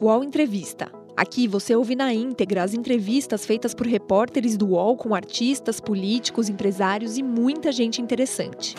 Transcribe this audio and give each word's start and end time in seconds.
UOL 0.00 0.22
Entrevista. 0.22 0.92
Aqui 1.16 1.48
você 1.48 1.74
ouve 1.74 1.96
na 1.96 2.14
íntegra 2.14 2.62
as 2.62 2.72
entrevistas 2.72 3.44
feitas 3.44 3.74
por 3.74 3.84
repórteres 3.84 4.56
do 4.56 4.68
UOL 4.68 4.96
com 4.96 5.12
artistas, 5.12 5.80
políticos, 5.80 6.48
empresários 6.48 7.18
e 7.18 7.22
muita 7.22 7.72
gente 7.72 8.00
interessante. 8.00 8.76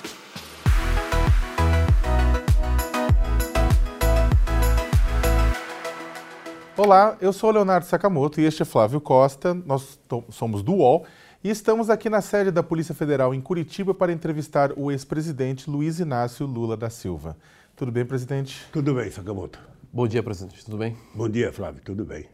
Olá, 6.77 7.17
eu 7.19 7.33
sou 7.33 7.49
o 7.49 7.53
Leonardo 7.53 7.85
Sakamoto 7.85 8.39
e 8.39 8.45
este 8.45 8.61
é 8.61 8.65
Flávio 8.65 9.01
Costa. 9.01 9.53
Nós 9.53 9.99
somos 10.29 10.63
do 10.63 10.75
UOL 10.75 11.05
e 11.43 11.49
estamos 11.49 11.89
aqui 11.89 12.09
na 12.09 12.21
sede 12.21 12.49
da 12.49 12.63
Polícia 12.63 12.95
Federal 12.95 13.35
em 13.35 13.41
Curitiba 13.41 13.93
para 13.93 14.13
entrevistar 14.13 14.71
o 14.77 14.89
ex-presidente 14.89 15.69
Luiz 15.69 15.99
Inácio 15.99 16.45
Lula 16.45 16.77
da 16.77 16.89
Silva. 16.89 17.35
Tudo 17.75 17.91
bem, 17.91 18.05
presidente? 18.05 18.65
Tudo 18.71 18.93
bem, 18.93 19.11
Sakamoto. 19.11 19.59
Bom 19.91 20.07
dia, 20.07 20.21
presidente. 20.21 20.63
Tudo 20.63 20.77
bem? 20.77 20.95
Bom 21.15 21.27
dia, 21.27 21.51
Flávio. 21.51 21.81
Tudo 21.83 22.05
bem. 22.05 22.27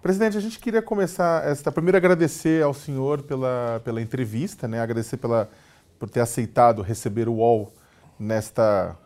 Presidente, 0.00 0.38
a 0.38 0.40
gente 0.40 0.58
queria 0.58 0.80
começar 0.80 1.46
esta 1.46 1.70
primeiro 1.70 1.98
agradecer 1.98 2.62
ao 2.64 2.72
senhor 2.72 3.20
pela, 3.20 3.82
pela 3.84 4.00
entrevista, 4.00 4.66
né? 4.66 4.80
Agradecer 4.80 5.18
pela, 5.18 5.50
por 5.98 6.08
ter 6.08 6.20
aceitado 6.20 6.80
receber 6.80 7.28
o 7.28 7.34
UOL 7.34 7.70
nesta 8.18 8.96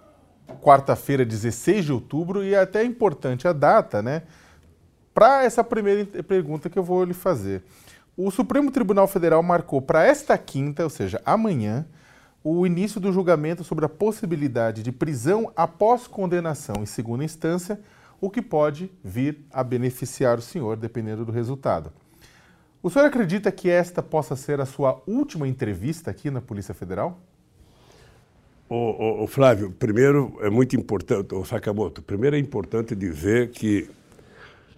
quarta-feira, 0.62 1.24
16 1.24 1.86
de 1.86 1.92
outubro, 1.92 2.44
e 2.44 2.54
é 2.54 2.60
até 2.60 2.84
importante 2.84 3.48
a 3.48 3.52
data, 3.52 4.00
né? 4.00 4.22
Para 5.12 5.42
essa 5.42 5.64
primeira 5.64 6.22
pergunta 6.22 6.70
que 6.70 6.78
eu 6.78 6.84
vou 6.84 7.02
lhe 7.02 7.12
fazer. 7.14 7.64
O 8.16 8.30
Supremo 8.30 8.70
Tribunal 8.70 9.08
Federal 9.08 9.42
marcou 9.42 9.82
para 9.82 10.04
esta 10.04 10.38
quinta, 10.38 10.84
ou 10.84 10.90
seja, 10.90 11.20
amanhã, 11.26 11.84
o 12.42 12.66
início 12.66 13.00
do 13.00 13.12
julgamento 13.12 13.62
sobre 13.62 13.84
a 13.84 13.88
possibilidade 13.88 14.82
de 14.82 14.90
prisão 14.90 15.52
após 15.54 16.06
condenação 16.06 16.76
em 16.82 16.86
segunda 16.86 17.24
instância, 17.24 17.80
o 18.20 18.30
que 18.30 18.40
pode 18.40 18.90
vir 19.04 19.38
a 19.50 19.62
beneficiar 19.62 20.38
o 20.38 20.42
senhor, 20.42 20.76
dependendo 20.76 21.24
do 21.24 21.32
resultado. 21.32 21.92
O 22.82 22.88
senhor 22.88 23.06
acredita 23.06 23.52
que 23.52 23.68
esta 23.68 24.02
possa 24.02 24.34
ser 24.36 24.60
a 24.60 24.66
sua 24.66 25.02
última 25.06 25.46
entrevista 25.46 26.10
aqui 26.10 26.30
na 26.30 26.40
Polícia 26.40 26.74
Federal? 26.74 27.20
O, 28.68 28.74
o, 28.74 29.24
o 29.24 29.26
Flávio, 29.26 29.70
primeiro 29.72 30.38
é 30.40 30.48
muito 30.48 30.76
importante, 30.76 31.34
o 31.34 31.44
Sakamoto, 31.44 32.00
primeiro 32.00 32.36
é 32.36 32.38
importante 32.38 32.94
dizer 32.94 33.50
que 33.50 33.90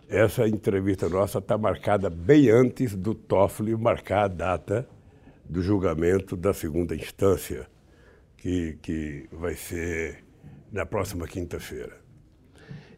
essa 0.09 0.49
entrevista 0.49 1.09
nossa 1.09 1.39
está 1.39 1.57
marcada 1.57 2.11
bem 2.11 2.51
antes 2.51 2.97
do 2.97 3.15
Toffoli 3.15 3.77
marcar 3.77 4.25
a 4.25 4.29
data 4.29 4.89
do 5.45 5.63
julgamento 5.63 6.37
da 6.37 6.53
segunda 6.53 6.95
instância, 6.95 7.67
que, 8.37 8.79
que 8.83 9.29
vai 9.33 9.55
ser 9.55 10.25
na 10.71 10.87
próxima 10.87 11.27
quinta-feira. 11.27 11.97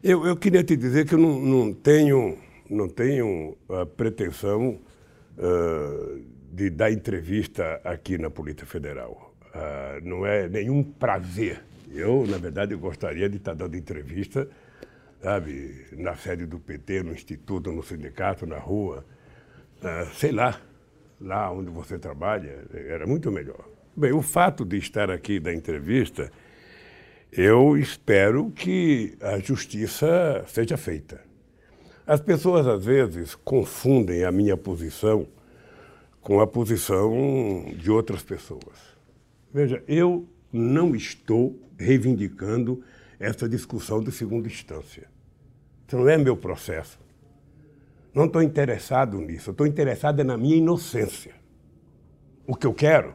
Eu, 0.03 0.25
eu 0.25 0.37
queria 0.37 0.63
te 0.63 0.75
dizer 0.75 1.07
que 1.07 1.15
eu 1.15 1.19
não, 1.19 1.39
não 1.39 1.73
tenho, 1.73 2.37
não 2.69 2.87
tenho 2.87 3.57
a 3.69 3.85
pretensão 3.85 4.79
uh, 5.37 6.21
de 6.51 6.69
dar 6.69 6.91
entrevista 6.91 7.81
aqui 7.83 8.17
na 8.17 8.29
Polícia 8.29 8.65
Federal. 8.65 9.33
Uh, 9.53 10.07
não 10.07 10.25
é 10.25 10.47
nenhum 10.47 10.83
prazer. 10.83 11.61
Eu, 11.91 12.25
na 12.27 12.37
verdade, 12.37 12.75
gostaria 12.75 13.29
de 13.29 13.37
estar 13.37 13.53
dando 13.53 13.75
entrevista 13.75 14.47
sabe, 15.25 15.87
na 15.93 16.15
sede 16.15 16.45
do 16.45 16.59
PT, 16.59 17.01
no 17.01 17.11
instituto, 17.11 17.71
no 17.71 17.81
sindicato, 17.81 18.45
na 18.45 18.59
rua, 18.59 19.03
uh, 19.81 20.13
sei 20.13 20.31
lá, 20.31 20.61
lá 21.19 21.51
onde 21.51 21.69
você 21.69 21.97
trabalha, 21.97 22.65
era 22.73 23.05
muito 23.07 23.31
melhor. 23.31 23.67
Bem, 23.95 24.11
o 24.11 24.21
fato 24.21 24.65
de 24.65 24.77
estar 24.77 25.09
aqui 25.09 25.39
da 25.39 25.53
entrevista, 25.53 26.31
eu 27.31 27.77
espero 27.77 28.51
que 28.51 29.17
a 29.21 29.39
justiça 29.39 30.43
seja 30.47 30.77
feita. 30.77 31.21
As 32.05 32.21
pessoas 32.21 32.67
às 32.67 32.85
vezes 32.85 33.35
confundem 33.35 34.23
a 34.23 34.31
minha 34.31 34.55
posição 34.55 35.27
com 36.21 36.39
a 36.39 36.47
posição 36.47 37.65
de 37.77 37.89
outras 37.89 38.23
pessoas. 38.23 38.95
Veja, 39.53 39.83
eu 39.87 40.27
não 40.51 40.95
estou 40.95 41.59
reivindicando 41.77 42.83
essa 43.19 43.47
discussão 43.47 44.01
de 44.01 44.11
segunda 44.11 44.47
instância. 44.47 45.07
Isso 45.87 45.97
não 45.97 46.09
é 46.09 46.17
meu 46.17 46.35
processo. 46.35 46.99
Não 48.15 48.25
estou 48.25 48.41
interessado 48.41 49.19
nisso. 49.19 49.51
Estou 49.51 49.67
interessado 49.67 50.23
na 50.23 50.37
minha 50.37 50.55
inocência. 50.55 51.33
O 52.47 52.55
que 52.55 52.65
eu 52.65 52.73
quero 52.73 53.13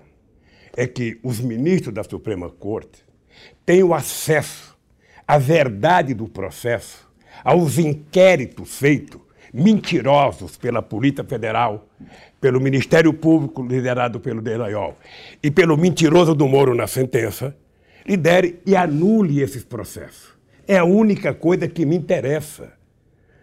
é 0.76 0.86
que 0.86 1.18
os 1.22 1.40
ministros 1.40 1.94
da 1.94 2.04
Suprema 2.04 2.50
Corte 2.50 3.02
tenham 3.64 3.94
acesso 3.94 4.76
à 5.26 5.38
verdade 5.38 6.12
do 6.12 6.28
processo, 6.28 7.10
aos 7.42 7.78
inquéritos 7.78 8.76
feitos, 8.76 9.22
mentirosos 9.54 10.58
pela 10.58 10.82
Polícia 10.82 11.24
Federal, 11.24 11.88
pelo 12.38 12.60
Ministério 12.60 13.12
Público 13.14 13.62
liderado 13.62 14.20
pelo 14.20 14.42
Delayol 14.42 14.98
e 15.42 15.50
pelo 15.50 15.78
mentiroso 15.78 16.34
do 16.34 16.46
Moro 16.46 16.74
na 16.74 16.86
sentença, 16.86 17.56
lidere 18.06 18.60
e 18.66 18.76
anule 18.76 19.40
esses 19.40 19.64
processos. 19.64 20.34
É 20.68 20.76
a 20.76 20.84
única 20.84 21.32
coisa 21.32 21.66
que 21.66 21.86
me 21.86 21.96
interessa. 21.96 22.79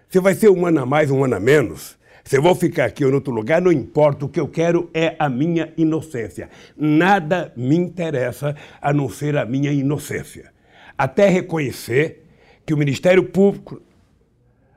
Se 0.09 0.19
vai 0.19 0.33
ser 0.33 0.49
um 0.49 0.65
ano 0.65 0.81
a 0.81 0.85
mais, 0.85 1.11
um 1.11 1.23
ano 1.23 1.35
a 1.35 1.39
menos, 1.39 1.97
se 2.23 2.37
eu 2.37 2.41
vou 2.41 2.55
ficar 2.55 2.85
aqui 2.85 3.03
ou 3.03 3.11
em 3.11 3.13
outro 3.13 3.33
lugar, 3.33 3.61
não 3.61 3.71
importa. 3.71 4.25
O 4.25 4.29
que 4.29 4.39
eu 4.39 4.47
quero 4.47 4.89
é 4.93 5.15
a 5.17 5.29
minha 5.29 5.73
inocência. 5.77 6.49
Nada 6.75 7.53
me 7.55 7.75
interessa 7.75 8.55
a 8.81 8.93
não 8.93 9.09
ser 9.09 9.37
a 9.37 9.45
minha 9.45 9.71
inocência. 9.71 10.51
Até 10.97 11.29
reconhecer 11.29 12.25
que 12.65 12.73
o 12.73 12.77
Ministério 12.77 13.23
Público, 13.23 13.81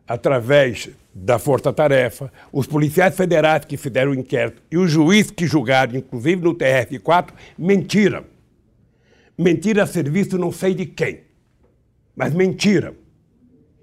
através 0.07 0.91
da 1.13 1.39
Força 1.39 1.73
Tarefa, 1.73 2.33
os 2.53 2.67
policiais 2.67 3.17
federais 3.17 3.65
que 3.65 3.77
fizeram 3.77 4.13
o 4.13 4.15
inquérito 4.15 4.63
e 4.71 4.77
os 4.77 4.91
juízes 4.91 5.33
que 5.33 5.47
julgaram, 5.47 5.97
inclusive 5.97 6.43
no 6.43 6.55
TRF4, 6.55 7.31
mentiram. 7.59 8.25
Mentira 9.37 9.85
a 9.85 9.87
serviço 9.87 10.39
não 10.39 10.53
sei 10.53 10.75
de 10.75 10.87
quem 10.87 11.31
mas 12.21 12.35
mentira. 12.35 12.95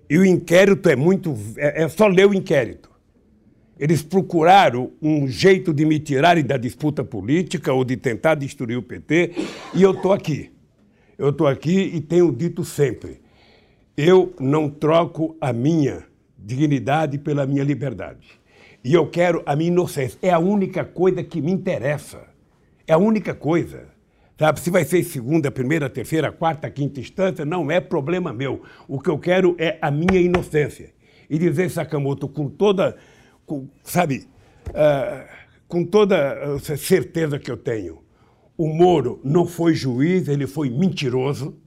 E 0.09 0.17
o 0.17 0.25
inquérito 0.25 0.89
é 0.89 0.95
muito. 0.95 1.35
É, 1.57 1.83
é 1.83 1.89
só 1.89 2.07
ler 2.07 2.27
o 2.27 2.33
inquérito. 2.33 2.89
Eles 3.79 4.01
procuraram 4.01 4.91
um 5.01 5.27
jeito 5.27 5.73
de 5.73 5.85
me 5.85 5.99
tirarem 5.99 6.43
da 6.43 6.57
disputa 6.57 7.03
política 7.03 7.71
ou 7.71 7.83
de 7.83 7.95
tentar 7.95 8.35
destruir 8.35 8.77
o 8.77 8.81
PT, 8.81 9.33
e 9.75 9.83
eu 9.83 9.91
estou 9.91 10.11
aqui. 10.11 10.51
Eu 11.17 11.29
estou 11.29 11.47
aqui 11.47 11.91
e 11.93 12.01
tenho 12.01 12.31
dito 12.31 12.63
sempre: 12.63 13.21
eu 13.95 14.33
não 14.39 14.69
troco 14.69 15.35
a 15.41 15.51
minha 15.51 16.05
dignidade 16.37 17.17
pela 17.17 17.45
minha 17.45 17.63
liberdade. 17.63 18.39
E 18.83 18.93
eu 18.93 19.07
quero 19.07 19.43
a 19.45 19.55
minha 19.55 19.69
inocência. 19.69 20.17
É 20.21 20.31
a 20.31 20.39
única 20.39 20.85
coisa 20.85 21.23
que 21.23 21.41
me 21.41 21.51
interessa. 21.51 22.21
É 22.85 22.93
a 22.93 22.97
única 22.97 23.33
coisa. 23.33 23.96
Sabe, 24.37 24.59
se 24.59 24.69
vai 24.69 24.85
ser 24.85 25.03
segunda, 25.03 25.49
primeira, 25.49 25.89
terceira, 25.89 26.31
quarta, 26.31 26.69
quinta 26.69 26.99
instância, 26.99 27.43
não 27.43 27.71
é 27.71 27.79
problema 27.79 28.31
meu. 28.31 28.61
O 28.87 28.99
que 28.99 29.09
eu 29.09 29.17
quero 29.17 29.55
é 29.57 29.79
a 29.81 29.89
minha 29.89 30.21
inocência. 30.21 30.93
E 31.27 31.39
dizer, 31.39 31.71
Sakamoto, 31.71 32.27
com 32.27 32.47
toda, 32.47 32.95
com, 33.47 33.67
sabe, 33.83 34.27
uh, 34.69 35.27
com 35.67 35.83
toda 35.83 36.59
certeza 36.59 37.39
que 37.39 37.49
eu 37.49 37.57
tenho, 37.57 38.03
o 38.55 38.67
Moro 38.67 39.19
não 39.23 39.45
foi 39.45 39.73
juiz, 39.73 40.27
ele 40.27 40.45
foi 40.45 40.69
mentiroso. 40.69 41.57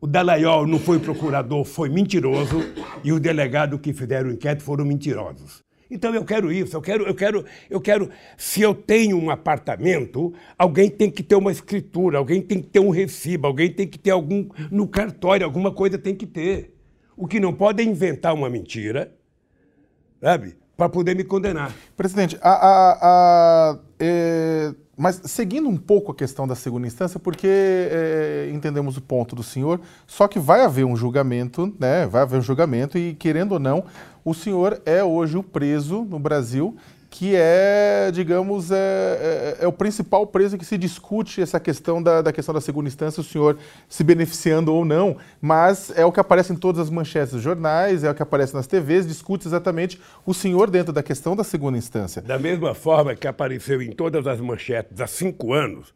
O 0.00 0.06
Dallagnol 0.06 0.66
não 0.66 0.78
foi 0.78 0.98
procurador, 0.98 1.64
foi 1.64 1.90
mentiroso. 1.90 2.60
E 3.02 3.12
o 3.12 3.20
delegado 3.20 3.78
que 3.78 3.92
fizeram 3.92 4.30
o 4.30 4.32
inquérito 4.32 4.62
foram 4.62 4.86
mentirosos. 4.86 5.62
Então 5.94 6.12
eu 6.12 6.24
quero 6.24 6.50
isso, 6.50 6.76
eu 6.76 6.82
quero, 6.82 7.06
eu 7.06 7.14
quero, 7.14 7.44
eu 7.70 7.80
quero. 7.80 8.10
Se 8.36 8.60
eu 8.60 8.74
tenho 8.74 9.16
um 9.16 9.30
apartamento, 9.30 10.34
alguém 10.58 10.90
tem 10.90 11.08
que 11.08 11.22
ter 11.22 11.36
uma 11.36 11.52
escritura, 11.52 12.18
alguém 12.18 12.42
tem 12.42 12.60
que 12.60 12.66
ter 12.66 12.80
um 12.80 12.90
recibo, 12.90 13.46
alguém 13.46 13.72
tem 13.72 13.86
que 13.86 13.96
ter 13.96 14.10
algum 14.10 14.48
no 14.72 14.88
cartório, 14.88 15.46
alguma 15.46 15.70
coisa 15.72 15.96
tem 15.96 16.12
que 16.16 16.26
ter. 16.26 16.74
O 17.16 17.28
que 17.28 17.38
não 17.38 17.54
pode 17.54 17.80
é 17.80 17.86
inventar 17.86 18.34
uma 18.34 18.50
mentira, 18.50 19.14
sabe, 20.20 20.56
para 20.76 20.88
poder 20.88 21.14
me 21.14 21.22
condenar. 21.22 21.72
Presidente, 21.96 22.36
a, 22.42 22.50
a, 22.50 23.70
a 23.70 23.78
é, 24.00 24.74
mas 24.96 25.20
seguindo 25.24 25.68
um 25.68 25.76
pouco 25.76 26.12
a 26.12 26.14
questão 26.14 26.46
da 26.46 26.54
segunda 26.54 26.86
instância, 26.86 27.18
porque 27.18 27.48
é, 27.48 28.50
entendemos 28.52 28.96
o 28.96 29.02
ponto 29.02 29.34
do 29.34 29.42
senhor, 29.42 29.80
só 30.06 30.28
que 30.28 30.38
vai 30.38 30.60
haver 30.62 30.84
um 30.84 30.96
julgamento, 30.96 31.72
né? 31.78 32.06
Vai 32.06 32.22
haver 32.22 32.38
um 32.38 32.42
julgamento 32.42 32.96
e 32.96 33.14
querendo 33.14 33.52
ou 33.52 33.58
não, 33.58 33.84
o 34.24 34.32
senhor 34.32 34.80
é 34.86 35.02
hoje 35.04 35.36
o 35.36 35.42
preso 35.42 36.04
no 36.04 36.18
Brasil 36.18 36.76
que 37.16 37.36
é, 37.36 38.10
digamos, 38.12 38.72
é, 38.72 38.76
é, 38.76 39.56
é, 39.60 39.68
o 39.68 39.72
principal 39.72 40.26
preso 40.26 40.58
que 40.58 40.64
se 40.64 40.76
discute 40.76 41.40
essa 41.40 41.60
questão 41.60 42.02
da, 42.02 42.20
da, 42.20 42.32
questão 42.32 42.52
da 42.52 42.60
segunda 42.60 42.88
instância, 42.88 43.20
o 43.20 43.24
senhor 43.24 43.56
se 43.88 44.02
beneficiando 44.02 44.74
ou 44.74 44.84
não, 44.84 45.16
mas 45.40 45.92
é 45.94 46.04
o 46.04 46.10
que 46.10 46.18
aparece 46.18 46.52
em 46.52 46.56
todas 46.56 46.80
as 46.80 46.90
manchetes 46.90 47.32
dos 47.32 47.40
jornais, 47.40 48.02
é 48.02 48.10
o 48.10 48.14
que 48.16 48.22
aparece 48.22 48.52
nas 48.52 48.66
TVs, 48.66 49.06
discute 49.06 49.46
exatamente 49.46 50.00
o 50.26 50.34
senhor 50.34 50.68
dentro 50.68 50.92
da 50.92 51.04
questão 51.04 51.36
da 51.36 51.44
segunda 51.44 51.78
instância. 51.78 52.20
Da 52.20 52.36
mesma 52.36 52.74
forma 52.74 53.14
que 53.14 53.28
apareceu 53.28 53.80
em 53.80 53.92
todas 53.92 54.26
as 54.26 54.40
manchetes 54.40 55.00
há 55.00 55.06
cinco 55.06 55.52
anos, 55.52 55.94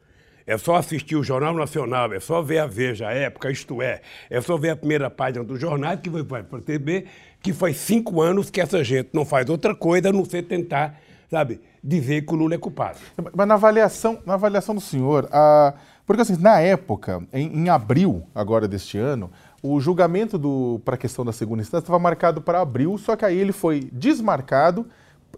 é 0.49 0.57
só 0.57 0.77
assistir 0.77 1.15
o 1.15 1.23
Jornal 1.23 1.53
Nacional, 1.53 2.11
é 2.15 2.21
só 2.21 2.41
ver 2.41 2.61
a 2.61 2.67
Veja, 2.67 3.07
a 3.07 3.13
Época, 3.13 3.51
isto 3.51 3.83
é, 3.83 4.01
é 4.31 4.41
só 4.41 4.57
ver 4.57 4.71
a 4.71 4.77
primeira 4.77 5.11
página 5.11 5.45
do 5.45 5.57
jornal 5.57 5.99
que 5.99 6.09
vai 6.09 6.43
perceber 6.43 7.07
que 7.41 7.53
faz 7.53 7.77
cinco 7.77 8.21
anos 8.21 8.51
que 8.51 8.61
essa 8.61 8.83
gente 8.83 9.11
não 9.13 9.25
faz 9.25 9.49
outra 9.49 9.75
coisa 9.75 10.09
a 10.09 10.13
não 10.13 10.25
ser 10.25 10.43
tentar, 10.43 10.99
sabe, 11.31 11.61
dizer 11.83 12.27
que 12.27 12.33
o 12.35 12.37
Lula 12.37 12.55
é 12.55 12.59
culpado. 12.59 12.99
Mas 13.35 13.47
na 13.47 13.55
avaliação, 13.55 14.19
na 14.27 14.35
avaliação 14.35 14.75
do 14.75 14.81
senhor, 14.81 15.29
a... 15.33 15.75
porque 16.07 16.23
assim, 16.23 16.37
na 16.37 16.61
época, 16.61 17.23
em, 17.33 17.65
em 17.65 17.69
abril 17.69 18.25
agora 18.35 18.67
deste 18.67 18.99
ano, 18.99 19.31
o 19.63 19.81
julgamento 19.81 20.81
para 20.85 20.95
a 20.95 20.99
questão 20.99 21.25
da 21.25 21.33
segunda 21.33 21.63
instância 21.63 21.85
estava 21.85 21.99
marcado 21.99 22.41
para 22.41 22.61
abril, 22.61 22.97
só 22.99 23.17
que 23.17 23.25
aí 23.25 23.39
ele 23.39 23.53
foi 23.53 23.89
desmarcado, 23.93 24.87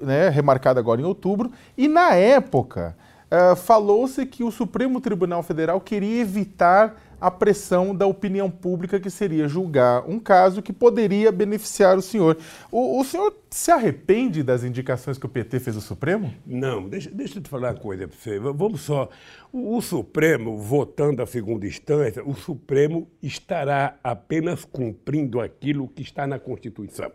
né, 0.00 0.28
remarcado 0.28 0.78
agora 0.78 1.00
em 1.00 1.04
outubro, 1.04 1.50
e 1.76 1.88
na 1.88 2.14
época 2.14 2.96
uh, 3.30 3.56
falou-se 3.56 4.24
que 4.26 4.44
o 4.44 4.50
Supremo 4.50 5.00
Tribunal 5.00 5.42
Federal 5.42 5.80
queria 5.80 6.20
evitar 6.20 6.96
a 7.20 7.30
pressão 7.30 7.94
da 7.94 8.06
opinião 8.06 8.50
pública 8.50 8.98
que 8.98 9.10
seria 9.10 9.46
julgar 9.46 10.08
um 10.08 10.18
caso 10.18 10.62
que 10.62 10.72
poderia 10.72 11.30
beneficiar 11.30 11.98
o 11.98 12.02
senhor. 12.02 12.38
O, 12.70 13.00
o 13.00 13.04
senhor 13.04 13.36
se 13.50 13.70
arrepende 13.70 14.42
das 14.42 14.64
indicações 14.64 15.18
que 15.18 15.26
o 15.26 15.28
PT 15.28 15.60
fez 15.60 15.76
ao 15.76 15.82
Supremo? 15.82 16.32
Não, 16.46 16.88
deixa, 16.88 17.10
deixa 17.10 17.38
eu 17.38 17.42
te 17.42 17.50
falar 17.50 17.74
uma 17.74 17.80
coisa 17.80 18.08
para 18.08 18.16
você. 18.16 18.38
Vamos 18.38 18.80
só. 18.80 19.08
O, 19.52 19.76
o 19.76 19.82
Supremo, 19.82 20.56
votando 20.56 21.22
a 21.22 21.26
segunda 21.26 21.66
instância, 21.66 22.24
o 22.24 22.34
Supremo 22.34 23.06
estará 23.22 23.98
apenas 24.02 24.64
cumprindo 24.64 25.40
aquilo 25.40 25.88
que 25.88 26.02
está 26.02 26.26
na 26.26 26.38
Constituição. 26.38 27.12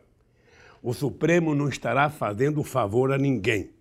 O 0.84 0.94
Supremo 0.94 1.56
não 1.56 1.68
estará 1.68 2.12
fazendo 2.12 2.64
favor 2.64 3.12
a 3.12 3.18
ninguém. 3.18 3.72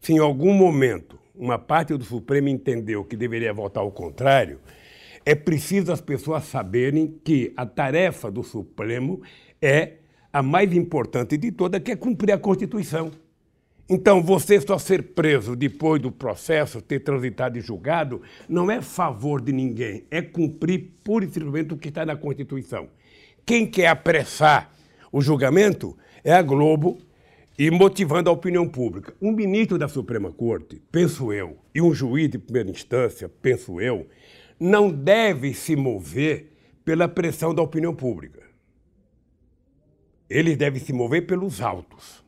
Se 0.00 0.12
em 0.12 0.18
algum 0.18 0.52
momento 0.52 1.18
uma 1.34 1.58
parte 1.58 1.96
do 1.96 2.04
Supremo 2.04 2.48
entendeu 2.48 3.04
que 3.04 3.16
deveria 3.16 3.52
votar 3.52 3.82
ao 3.82 3.90
contrário, 3.90 4.60
é 5.24 5.34
preciso 5.34 5.92
as 5.92 6.00
pessoas 6.00 6.44
saberem 6.44 7.18
que 7.24 7.52
a 7.56 7.64
tarefa 7.64 8.30
do 8.30 8.42
Supremo 8.42 9.22
é 9.60 9.94
a 10.32 10.42
mais 10.42 10.72
importante 10.74 11.36
de 11.36 11.52
todas, 11.52 11.80
que 11.82 11.92
é 11.92 11.96
cumprir 11.96 12.32
a 12.32 12.38
Constituição. 12.38 13.10
Então, 13.88 14.22
você 14.22 14.60
só 14.60 14.78
ser 14.78 15.02
preso 15.12 15.54
depois 15.54 16.00
do 16.00 16.10
processo, 16.10 16.80
ter 16.80 17.00
transitado 17.00 17.58
e 17.58 17.60
julgado, 17.60 18.22
não 18.48 18.70
é 18.70 18.80
favor 18.80 19.40
de 19.40 19.52
ninguém, 19.52 20.04
é 20.10 20.22
cumprir 20.22 20.92
pura 21.04 21.24
e 21.24 21.30
simplesmente 21.30 21.74
o 21.74 21.76
que 21.76 21.88
está 21.88 22.06
na 22.06 22.16
Constituição. 22.16 22.88
Quem 23.44 23.66
quer 23.66 23.88
apressar 23.88 24.72
o 25.10 25.20
julgamento 25.20 25.96
é 26.24 26.32
a 26.32 26.40
Globo 26.40 26.98
e 27.58 27.70
motivando 27.70 28.30
a 28.30 28.32
opinião 28.32 28.66
pública. 28.66 29.14
Um 29.20 29.32
ministro 29.32 29.76
da 29.76 29.88
Suprema 29.88 30.32
Corte, 30.32 30.80
penso 30.90 31.32
eu, 31.32 31.58
e 31.74 31.82
um 31.82 31.92
juiz 31.92 32.30
de 32.30 32.38
primeira 32.38 32.70
instância, 32.70 33.28
penso 33.28 33.80
eu, 33.80 34.06
não 34.62 34.92
deve 34.92 35.52
se 35.52 35.74
mover 35.74 36.52
pela 36.84 37.08
pressão 37.08 37.52
da 37.52 37.60
opinião 37.60 37.92
pública. 37.92 38.40
Eles 40.30 40.56
devem 40.56 40.80
se 40.80 40.92
mover 40.92 41.26
pelos 41.26 41.60
autos. 41.60 42.24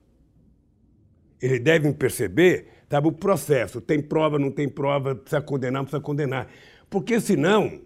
Eles 1.41 1.61
devem 1.61 1.93
perceber, 1.93 2.67
sabe, 2.91 3.07
o 3.07 3.13
processo. 3.13 3.81
Tem 3.81 4.03
prova, 4.03 4.37
não 4.37 4.51
tem 4.51 4.69
prova, 4.69 5.15
precisa 5.15 5.41
condenar, 5.41 5.83
precisa 5.83 6.03
condenar. 6.03 6.49
Porque 6.91 7.21
senão, 7.21 7.81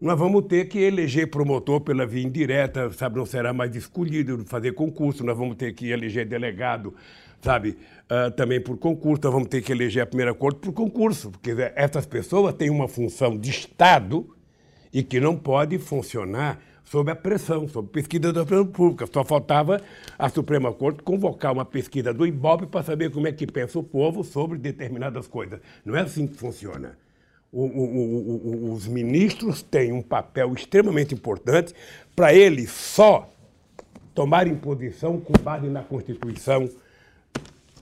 nós 0.00 0.18
vamos 0.18 0.46
ter 0.46 0.66
que 0.66 0.78
eleger 0.78 1.30
promotor 1.30 1.82
pela 1.82 2.06
via 2.06 2.22
indireta, 2.22 2.90
sabe, 2.90 3.16
não 3.16 3.26
será 3.26 3.52
mais 3.52 3.76
escolhido, 3.76 4.44
fazer 4.46 4.72
concurso, 4.72 5.22
nós 5.22 5.36
vamos 5.36 5.56
ter 5.56 5.74
que 5.74 5.90
eleger 5.90 6.26
delegado 6.26 6.94
sabe? 7.44 7.76
Uh, 8.04 8.30
também 8.32 8.60
por 8.60 8.76
concurso, 8.78 9.18
então 9.18 9.32
vamos 9.32 9.48
ter 9.48 9.62
que 9.62 9.70
eleger 9.70 10.02
a 10.02 10.06
primeira 10.06 10.34
corte 10.34 10.60
por 10.60 10.72
concurso, 10.72 11.30
porque 11.30 11.54
essas 11.74 12.06
pessoas 12.06 12.54
têm 12.54 12.70
uma 12.70 12.88
função 12.88 13.36
de 13.36 13.50
Estado 13.50 14.34
e 14.92 15.02
que 15.02 15.20
não 15.20 15.36
pode 15.36 15.78
funcionar 15.78 16.60
sob 16.84 17.10
a 17.10 17.16
pressão, 17.16 17.66
sob 17.68 17.88
pesquisa 17.88 18.32
da 18.32 18.42
opinião 18.42 18.66
pública. 18.66 19.06
Só 19.12 19.24
faltava 19.24 19.80
a 20.18 20.28
Suprema 20.28 20.72
Corte 20.72 21.02
convocar 21.02 21.52
uma 21.52 21.64
pesquisa 21.64 22.12
do 22.12 22.26
Ibope 22.26 22.66
para 22.66 22.82
saber 22.82 23.10
como 23.10 23.26
é 23.26 23.32
que 23.32 23.46
pensa 23.46 23.78
o 23.78 23.82
povo 23.82 24.22
sobre 24.22 24.58
determinadas 24.58 25.26
coisas. 25.26 25.60
Não 25.84 25.96
é 25.96 26.00
assim 26.02 26.26
que 26.26 26.36
funciona. 26.36 26.96
O, 27.50 27.64
o, 27.64 28.68
o, 28.68 28.72
os 28.72 28.86
ministros 28.86 29.62
têm 29.62 29.92
um 29.92 30.02
papel 30.02 30.52
extremamente 30.52 31.14
importante 31.14 31.72
para 32.14 32.34
eles 32.34 32.70
só 32.70 33.30
tomarem 34.14 34.54
posição 34.54 35.20
com 35.20 35.32
base 35.42 35.66
na 35.68 35.82
Constituição, 35.82 36.68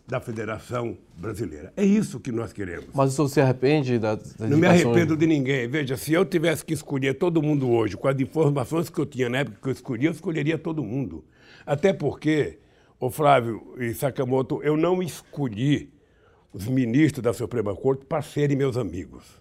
da 0.07 0.21
Federação 0.21 0.99
Brasileira. 1.17 1.73
É 1.77 1.85
isso 1.85 2.21
que 2.21 2.33
nós 2.33 2.53
queremos. 2.53 2.89
Mas 2.93 3.13
o 3.13 3.17
senhor 3.17 3.29
se 3.29 3.41
arrepende 3.41 3.99
da, 3.99 4.17
da 4.17 4.49
Não 4.49 4.59
me 4.59 4.67
arrependo 4.67 5.17
de 5.17 5.27
ninguém. 5.27 5.69
Veja, 5.69 5.97
se 5.97 6.13
eu 6.13 6.25
tivesse 6.25 6.65
que 6.65 6.75
escolher 6.75 7.15
todo 7.15 7.43
mundo 7.43 7.71
hoje, 7.71 7.97
com 7.97 8.09
as 8.09 8.19
informações 8.21 8.91
que 8.91 8.99
eu 8.99 9.07
tinha 9.07 9.29
na 9.29 9.39
época 9.39 9.59
que 9.63 9.69
eu 9.69 9.73
escolhi, 9.73 10.07
eu 10.07 10.13
escolheria 10.13 10.59
todo 10.59 10.83
mundo. 10.83 11.25
Até 11.65 11.93
porque, 11.93 12.59
o 12.99 13.11
Flávio 13.11 13.75
e 13.79 13.95
Sakamoto, 13.95 14.61
eu 14.63 14.77
não 14.77 15.03
escolhi 15.03 15.93
os 16.53 16.67
ministros 16.67 17.23
da 17.23 17.33
Suprema 17.33 17.75
Corte 17.75 18.05
para 18.05 18.23
serem 18.23 18.57
meus 18.57 18.77
amigos. 18.77 19.41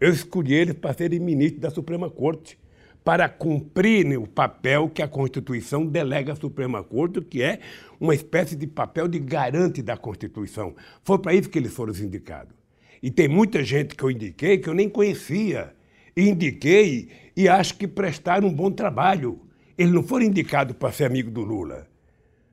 Eu 0.00 0.10
escolhi 0.10 0.54
eles 0.54 0.74
para 0.74 0.92
serem 0.94 1.20
ministros 1.20 1.60
da 1.60 1.70
Suprema 1.70 2.10
Corte 2.10 2.58
para 3.04 3.28
cumprir 3.28 4.06
o 4.16 4.26
papel 4.26 4.88
que 4.88 5.02
a 5.02 5.08
Constituição 5.08 5.86
delega 5.86 6.32
à 6.32 6.36
Suprema 6.36 6.82
Corte, 6.82 7.20
que 7.20 7.42
é 7.42 7.58
uma 8.00 8.14
espécie 8.14 8.54
de 8.54 8.66
papel 8.66 9.08
de 9.08 9.18
garante 9.18 9.82
da 9.82 9.96
Constituição. 9.96 10.74
Foi 11.02 11.18
para 11.18 11.34
isso 11.34 11.48
que 11.48 11.58
eles 11.58 11.72
foram 11.72 11.92
indicados. 11.94 12.54
E 13.02 13.10
tem 13.10 13.26
muita 13.26 13.64
gente 13.64 13.96
que 13.96 14.04
eu 14.04 14.10
indiquei 14.10 14.58
que 14.58 14.68
eu 14.68 14.74
nem 14.74 14.88
conhecia. 14.88 15.74
Indiquei 16.16 17.08
e 17.36 17.48
acho 17.48 17.76
que 17.76 17.88
prestaram 17.88 18.48
um 18.48 18.54
bom 18.54 18.70
trabalho. 18.70 19.40
Eles 19.76 19.92
não 19.92 20.02
foram 20.02 20.26
indicados 20.26 20.76
para 20.76 20.92
ser 20.92 21.04
amigo 21.04 21.30
do 21.30 21.40
Lula. 21.40 21.88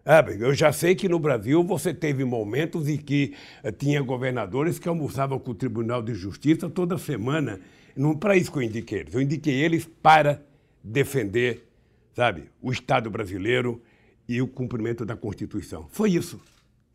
Ah, 0.04 0.25
eu 0.40 0.54
já 0.56 0.72
sei 0.72 0.95
que 0.95 1.07
no 1.07 1.19
Brasil 1.19 1.63
você 1.63 1.94
teve 1.94 2.25
momentos 2.25 2.88
em 2.90 2.98
que 2.98 3.36
uh, 3.63 3.72
tinha 3.72 4.02
governadores 4.02 4.80
que 4.80 4.90
almoçavam 4.90 5.38
com 5.38 5.52
o 5.52 5.56
Tribunal 5.56 6.02
de 6.02 6.16
Justiça 6.16 6.68
toda 6.68 6.98
semana 6.98 7.60
não 8.00 8.16
para 8.16 8.38
isso 8.38 8.50
que 8.50 8.57
eu 8.57 8.63
indiquei 8.63 9.00
eles. 9.00 9.13
Eu 9.13 9.22
indiquei 9.22 9.54
eles 9.54 9.86
para 10.01 10.42
defender, 10.81 11.68
sabe, 12.16 12.50
o 12.62 12.72
Estado 12.72 13.10
brasileiro 13.10 13.81
e 14.25 14.42
o 14.42 14.48
cumprimento 14.48 15.06
da 15.06 15.18
Constituição. 15.18 15.86
Foi 15.90 16.12
isso. 16.12 16.40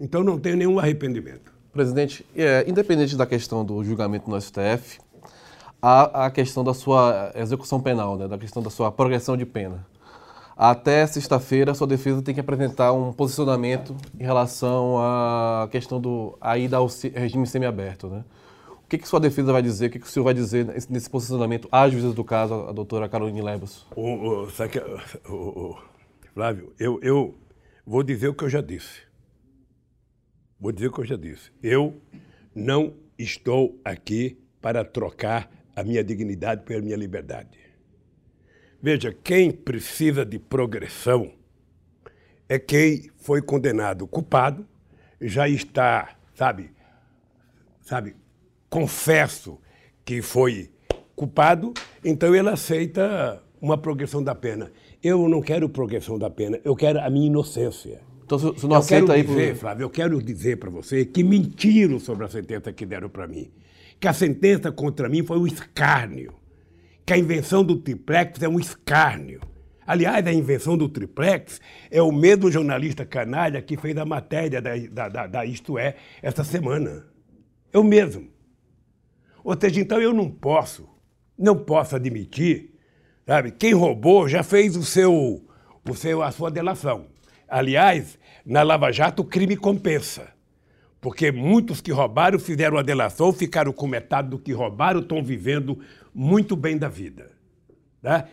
Então 0.00 0.24
não 0.24 0.38
tenho 0.38 0.56
nenhum 0.56 0.78
arrependimento. 0.78 1.52
Presidente, 1.70 2.24
é, 2.34 2.64
independente 2.66 3.16
da 3.16 3.26
questão 3.26 3.62
do 3.62 3.84
julgamento 3.84 4.30
no 4.30 4.40
STF, 4.40 4.98
há 5.82 6.24
a 6.24 6.30
questão 6.30 6.64
da 6.64 6.72
sua 6.72 7.30
execução 7.34 7.82
penal, 7.82 8.16
né, 8.16 8.26
da 8.26 8.38
questão 8.38 8.62
da 8.62 8.70
sua 8.70 8.90
progressão 8.90 9.36
de 9.36 9.44
pena. 9.44 9.86
Até 10.56 11.06
sexta-feira, 11.06 11.72
a 11.72 11.74
sua 11.74 11.86
defesa 11.86 12.22
tem 12.22 12.32
que 12.32 12.40
apresentar 12.40 12.94
um 12.94 13.12
posicionamento 13.12 13.94
em 14.18 14.24
relação 14.24 14.96
à 14.98 15.68
questão 15.70 16.00
do 16.00 16.38
ida 16.56 16.78
ao 16.78 16.88
regime 17.14 17.46
semiaberto, 17.46 18.06
né? 18.06 18.24
Que, 18.94 18.98
que 18.98 19.08
sua 19.08 19.18
defesa 19.18 19.52
vai 19.52 19.62
dizer? 19.62 19.86
O 19.86 19.90
que, 19.90 19.98
que 19.98 20.06
o 20.06 20.08
senhor 20.08 20.24
vai 20.24 20.34
dizer 20.34 20.66
nesse 20.88 21.10
posicionamento 21.10 21.68
às 21.72 21.90
juízes 21.92 22.14
do 22.14 22.22
caso, 22.22 22.54
a 22.68 22.72
doutora 22.72 23.08
Caroline 23.08 23.42
Lebos? 23.42 23.86
O, 23.96 24.44
o, 24.44 24.50
sabe, 24.50 24.78
o, 25.28 25.76
Flávio, 26.32 26.72
eu, 26.78 27.00
eu 27.02 27.34
vou 27.84 28.04
dizer 28.04 28.28
o 28.28 28.34
que 28.34 28.44
eu 28.44 28.48
já 28.48 28.60
disse. 28.60 29.02
Vou 30.60 30.70
dizer 30.70 30.88
o 30.88 30.92
que 30.92 31.00
eu 31.00 31.04
já 31.04 31.16
disse. 31.16 31.50
Eu 31.60 32.00
não 32.54 32.94
estou 33.18 33.80
aqui 33.84 34.38
para 34.60 34.84
trocar 34.84 35.50
a 35.74 35.82
minha 35.82 36.04
dignidade 36.04 36.62
pela 36.62 36.80
minha 36.80 36.96
liberdade. 36.96 37.58
Veja, 38.80 39.12
quem 39.12 39.50
precisa 39.50 40.24
de 40.24 40.38
progressão 40.38 41.32
é 42.48 42.60
quem 42.60 43.10
foi 43.16 43.42
condenado 43.42 44.06
culpado, 44.06 44.64
já 45.20 45.48
está, 45.48 46.16
sabe, 46.34 46.70
sabe, 47.80 48.14
confesso 48.74 49.60
que 50.04 50.20
foi 50.20 50.68
culpado, 51.14 51.72
então 52.04 52.34
ele 52.34 52.48
aceita 52.48 53.40
uma 53.60 53.78
progressão 53.78 54.20
da 54.20 54.34
pena. 54.34 54.72
Eu 55.00 55.28
não 55.28 55.40
quero 55.40 55.68
progressão 55.68 56.18
da 56.18 56.28
pena, 56.28 56.58
eu 56.64 56.74
quero 56.74 56.98
a 56.98 57.08
minha 57.08 57.28
inocência. 57.28 58.00
Então, 58.24 58.36
você 58.36 58.66
não 58.66 58.74
eu 58.74 58.80
aceita 58.80 59.06
quero 59.06 59.12
aí 59.12 59.22
dizer, 59.22 59.52
por... 59.52 59.60
Flávio, 59.60 59.84
eu 59.84 59.90
quero 59.90 60.20
dizer 60.20 60.56
para 60.56 60.70
você 60.70 61.04
que 61.04 61.22
mentiram 61.22 62.00
sobre 62.00 62.24
a 62.24 62.28
sentença 62.28 62.72
que 62.72 62.84
deram 62.84 63.08
para 63.08 63.28
mim. 63.28 63.48
Que 64.00 64.08
a 64.08 64.12
sentença 64.12 64.72
contra 64.72 65.08
mim 65.08 65.22
foi 65.22 65.38
um 65.38 65.46
escárnio. 65.46 66.34
Que 67.06 67.12
a 67.12 67.18
invenção 67.18 67.62
do 67.62 67.76
triplex 67.76 68.42
é 68.42 68.48
um 68.48 68.58
escárnio. 68.58 69.40
Aliás, 69.86 70.26
a 70.26 70.32
invenção 70.32 70.76
do 70.76 70.88
triplex 70.88 71.60
é 71.92 72.02
o 72.02 72.10
mesmo 72.10 72.50
jornalista 72.50 73.06
canalha 73.06 73.62
que 73.62 73.76
fez 73.76 73.96
a 73.96 74.04
matéria 74.04 74.60
da, 74.60 74.76
da, 74.76 75.08
da, 75.08 75.26
da 75.28 75.46
Isto 75.46 75.78
É 75.78 75.94
essa 76.20 76.42
semana. 76.42 77.06
É 77.72 77.78
o 77.78 77.84
mesmo. 77.84 78.33
Ou 79.44 79.54
seja, 79.60 79.78
então 79.78 80.00
eu 80.00 80.14
não 80.14 80.30
posso, 80.30 80.88
não 81.38 81.54
posso 81.54 81.94
admitir, 81.94 82.72
sabe? 83.26 83.52
Quem 83.52 83.74
roubou 83.74 84.26
já 84.26 84.42
fez 84.42 84.74
o 84.74 84.82
seu, 84.82 85.44
o 85.86 85.94
seu, 85.94 86.22
a 86.22 86.30
sua 86.30 86.50
delação. 86.50 87.08
Aliás, 87.46 88.18
na 88.44 88.62
Lava 88.62 88.90
Jato 88.90 89.20
o 89.20 89.26
crime 89.26 89.54
compensa. 89.54 90.32
Porque 90.98 91.30
muitos 91.30 91.82
que 91.82 91.92
roubaram 91.92 92.38
fizeram 92.38 92.78
a 92.78 92.82
delação, 92.82 93.30
ficaram 93.30 93.70
com 93.70 93.86
metade 93.86 94.30
do 94.30 94.38
que 94.38 94.52
roubaram, 94.52 95.00
estão 95.00 95.22
vivendo 95.22 95.78
muito 96.14 96.56
bem 96.56 96.78
da 96.78 96.88
vida. 96.88 97.30
Né? 98.02 98.26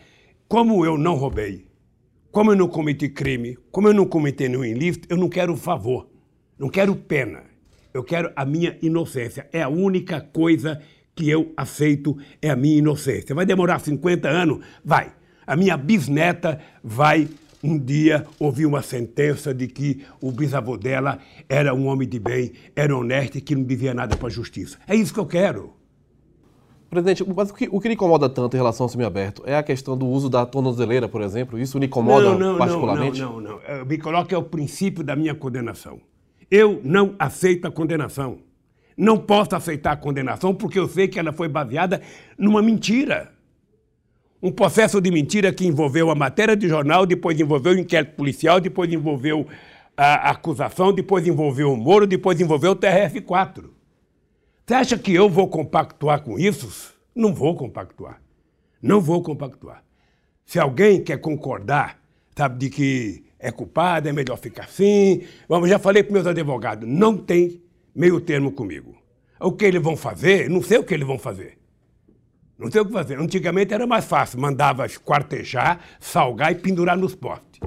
Como 0.48 0.82
eu 0.86 0.96
não 0.96 1.14
roubei, 1.14 1.66
como 2.30 2.52
eu 2.52 2.56
não 2.56 2.68
cometi 2.68 3.10
crime, 3.10 3.58
como 3.70 3.88
eu 3.88 3.92
não 3.92 4.06
cometi 4.06 4.48
nenhum 4.48 4.64
ilícito, 4.64 5.06
eu 5.10 5.18
não 5.18 5.28
quero 5.28 5.54
favor, 5.54 6.08
não 6.58 6.70
quero 6.70 6.96
pena. 6.96 7.52
Eu 7.92 8.02
quero 8.02 8.32
a 8.34 8.46
minha 8.46 8.78
inocência. 8.80 9.46
É 9.52 9.60
a 9.60 9.68
única 9.68 10.18
coisa 10.18 10.80
que 11.14 11.28
eu 11.28 11.52
aceito, 11.56 12.16
é 12.40 12.50
a 12.50 12.56
minha 12.56 12.78
inocência. 12.78 13.34
Vai 13.34 13.46
demorar 13.46 13.80
50 13.80 14.28
anos? 14.28 14.64
Vai. 14.84 15.12
A 15.46 15.56
minha 15.56 15.76
bisneta 15.76 16.58
vai 16.82 17.28
um 17.62 17.78
dia 17.78 18.26
ouvir 18.38 18.66
uma 18.66 18.82
sentença 18.82 19.54
de 19.54 19.68
que 19.68 20.04
o 20.20 20.32
bisavô 20.32 20.76
dela 20.76 21.18
era 21.48 21.74
um 21.74 21.86
homem 21.86 22.08
de 22.08 22.18
bem, 22.18 22.52
era 22.74 22.96
honesto 22.96 23.38
e 23.38 23.40
que 23.40 23.54
não 23.54 23.62
devia 23.62 23.94
nada 23.94 24.16
para 24.16 24.26
a 24.26 24.30
justiça. 24.30 24.78
É 24.86 24.94
isso 24.96 25.14
que 25.14 25.20
eu 25.20 25.26
quero. 25.26 25.72
Presidente, 26.90 27.24
mas 27.34 27.50
o 27.50 27.54
que, 27.54 27.68
o 27.70 27.80
que 27.80 27.88
lhe 27.88 27.94
incomoda 27.94 28.28
tanto 28.28 28.54
em 28.54 28.58
relação 28.58 28.84
ao 28.84 28.88
semiaberto 28.88 29.42
é 29.46 29.56
a 29.56 29.62
questão 29.62 29.96
do 29.96 30.06
uso 30.06 30.28
da 30.28 30.44
tornozeleira, 30.44 31.08
por 31.08 31.22
exemplo? 31.22 31.58
Isso 31.58 31.78
lhe 31.78 31.86
incomoda 31.86 32.32
não, 32.32 32.38
não, 32.38 32.58
particularmente? 32.58 33.20
Não, 33.20 33.40
não, 33.40 33.40
não. 33.40 33.78
não. 33.78 33.86
Me 33.86 33.96
coloca 33.96 34.34
é 34.34 34.38
o 34.38 34.42
princípio 34.42 35.02
da 35.02 35.16
minha 35.16 35.34
condenação. 35.34 36.00
Eu 36.50 36.82
não 36.84 37.14
aceito 37.18 37.66
a 37.66 37.70
condenação. 37.70 38.40
Não 38.96 39.18
posso 39.18 39.54
aceitar 39.56 39.92
a 39.92 39.96
condenação 39.96 40.54
porque 40.54 40.78
eu 40.78 40.88
sei 40.88 41.08
que 41.08 41.18
ela 41.18 41.32
foi 41.32 41.48
baseada 41.48 42.00
numa 42.38 42.62
mentira. 42.62 43.32
Um 44.42 44.50
processo 44.50 45.00
de 45.00 45.10
mentira 45.10 45.52
que 45.52 45.66
envolveu 45.66 46.10
a 46.10 46.14
matéria 46.14 46.56
de 46.56 46.68
jornal, 46.68 47.06
depois 47.06 47.38
envolveu 47.38 47.72
o 47.72 47.78
inquérito 47.78 48.16
policial, 48.16 48.60
depois 48.60 48.92
envolveu 48.92 49.46
a 49.96 50.30
acusação, 50.30 50.92
depois 50.92 51.26
envolveu 51.26 51.72
o 51.72 51.76
Moro, 51.76 52.06
depois 52.06 52.40
envolveu 52.40 52.72
o 52.72 52.76
TRF-4. 52.76 53.64
Você 54.66 54.74
acha 54.74 54.98
que 54.98 55.14
eu 55.14 55.28
vou 55.28 55.48
compactuar 55.48 56.22
com 56.22 56.38
isso? 56.38 56.94
Não 57.14 57.34
vou 57.34 57.54
compactuar. 57.54 58.20
Não 58.80 59.00
vou 59.00 59.22
compactuar. 59.22 59.84
Se 60.44 60.58
alguém 60.58 61.02
quer 61.02 61.18
concordar, 61.18 62.00
sabe, 62.36 62.58
de 62.58 62.70
que 62.70 63.24
é 63.38 63.50
culpado, 63.50 64.08
é 64.08 64.12
melhor 64.12 64.36
ficar 64.38 64.64
assim. 64.64 65.22
Vamos, 65.48 65.68
já 65.68 65.78
falei 65.78 66.02
para 66.02 66.12
meus 66.12 66.26
advogados, 66.26 66.88
não 66.88 67.16
tem 67.16 67.60
meio 67.94 68.20
termo 68.20 68.52
comigo. 68.52 68.96
O 69.40 69.52
que 69.52 69.64
eles 69.64 69.82
vão 69.82 69.96
fazer, 69.96 70.48
não 70.48 70.62
sei 70.62 70.78
o 70.78 70.84
que 70.84 70.94
eles 70.94 71.06
vão 71.06 71.18
fazer. 71.18 71.58
Não 72.58 72.70
sei 72.70 72.80
o 72.80 72.86
que 72.86 72.92
fazer. 72.92 73.18
Antigamente 73.18 73.74
era 73.74 73.86
mais 73.86 74.04
fácil, 74.04 74.40
mandava 74.40 74.86
esquartejar, 74.86 75.80
salgar 75.98 76.52
e 76.52 76.54
pendurar 76.54 76.96
nos 76.96 77.14
postes. 77.14 77.60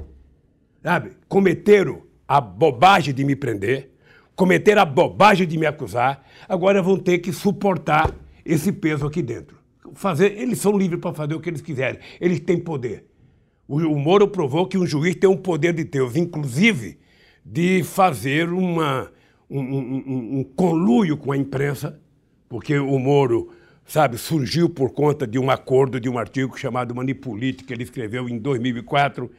Sabe? 0.82 1.12
Cometeram 1.28 2.02
a 2.26 2.40
bobagem 2.40 3.12
de 3.12 3.24
me 3.24 3.36
prender, 3.36 3.90
cometeram 4.34 4.82
a 4.82 4.84
bobagem 4.84 5.46
de 5.46 5.58
me 5.58 5.66
acusar, 5.66 6.24
agora 6.48 6.82
vão 6.82 6.98
ter 6.98 7.18
que 7.18 7.32
suportar 7.32 8.14
esse 8.44 8.72
peso 8.72 9.06
aqui 9.06 9.22
dentro. 9.22 9.56
Fazer, 9.94 10.32
eles 10.38 10.58
são 10.58 10.76
livres 10.76 11.00
para 11.00 11.12
fazer 11.12 11.34
o 11.34 11.40
que 11.40 11.50
eles 11.50 11.60
quiserem, 11.60 12.00
eles 12.20 12.40
têm 12.40 12.58
poder. 12.58 13.06
O, 13.68 13.78
o 13.78 13.98
Moro 13.98 14.28
provou 14.28 14.66
que 14.66 14.78
um 14.78 14.86
juiz 14.86 15.14
tem 15.14 15.28
um 15.28 15.36
poder 15.36 15.72
de 15.72 15.84
Deus, 15.84 16.16
inclusive 16.16 16.98
de 17.44 17.82
fazer 17.84 18.48
uma, 18.48 19.10
um, 19.50 19.60
um, 19.60 20.38
um, 20.38 20.44
conluio 20.56 21.16
com 21.16 21.32
a 21.32 21.36
imprensa, 21.36 22.00
porque 22.48 22.78
o 22.78 22.98
Moro, 22.98 23.50
sabe, 23.84 24.18
surgiu 24.18 24.68
por 24.68 24.92
conta 24.92 25.26
de 25.26 25.38
um 25.38 25.50
acordo 25.50 26.00
de 26.00 26.08
um 26.08 26.18
artigo 26.18 26.58
chamado 26.58 26.94
Manipulite, 26.94 27.64
que 27.64 27.72
ele 27.72 27.82
escreveu 27.82 28.28
em 28.28 28.38
2004, 28.38 29.30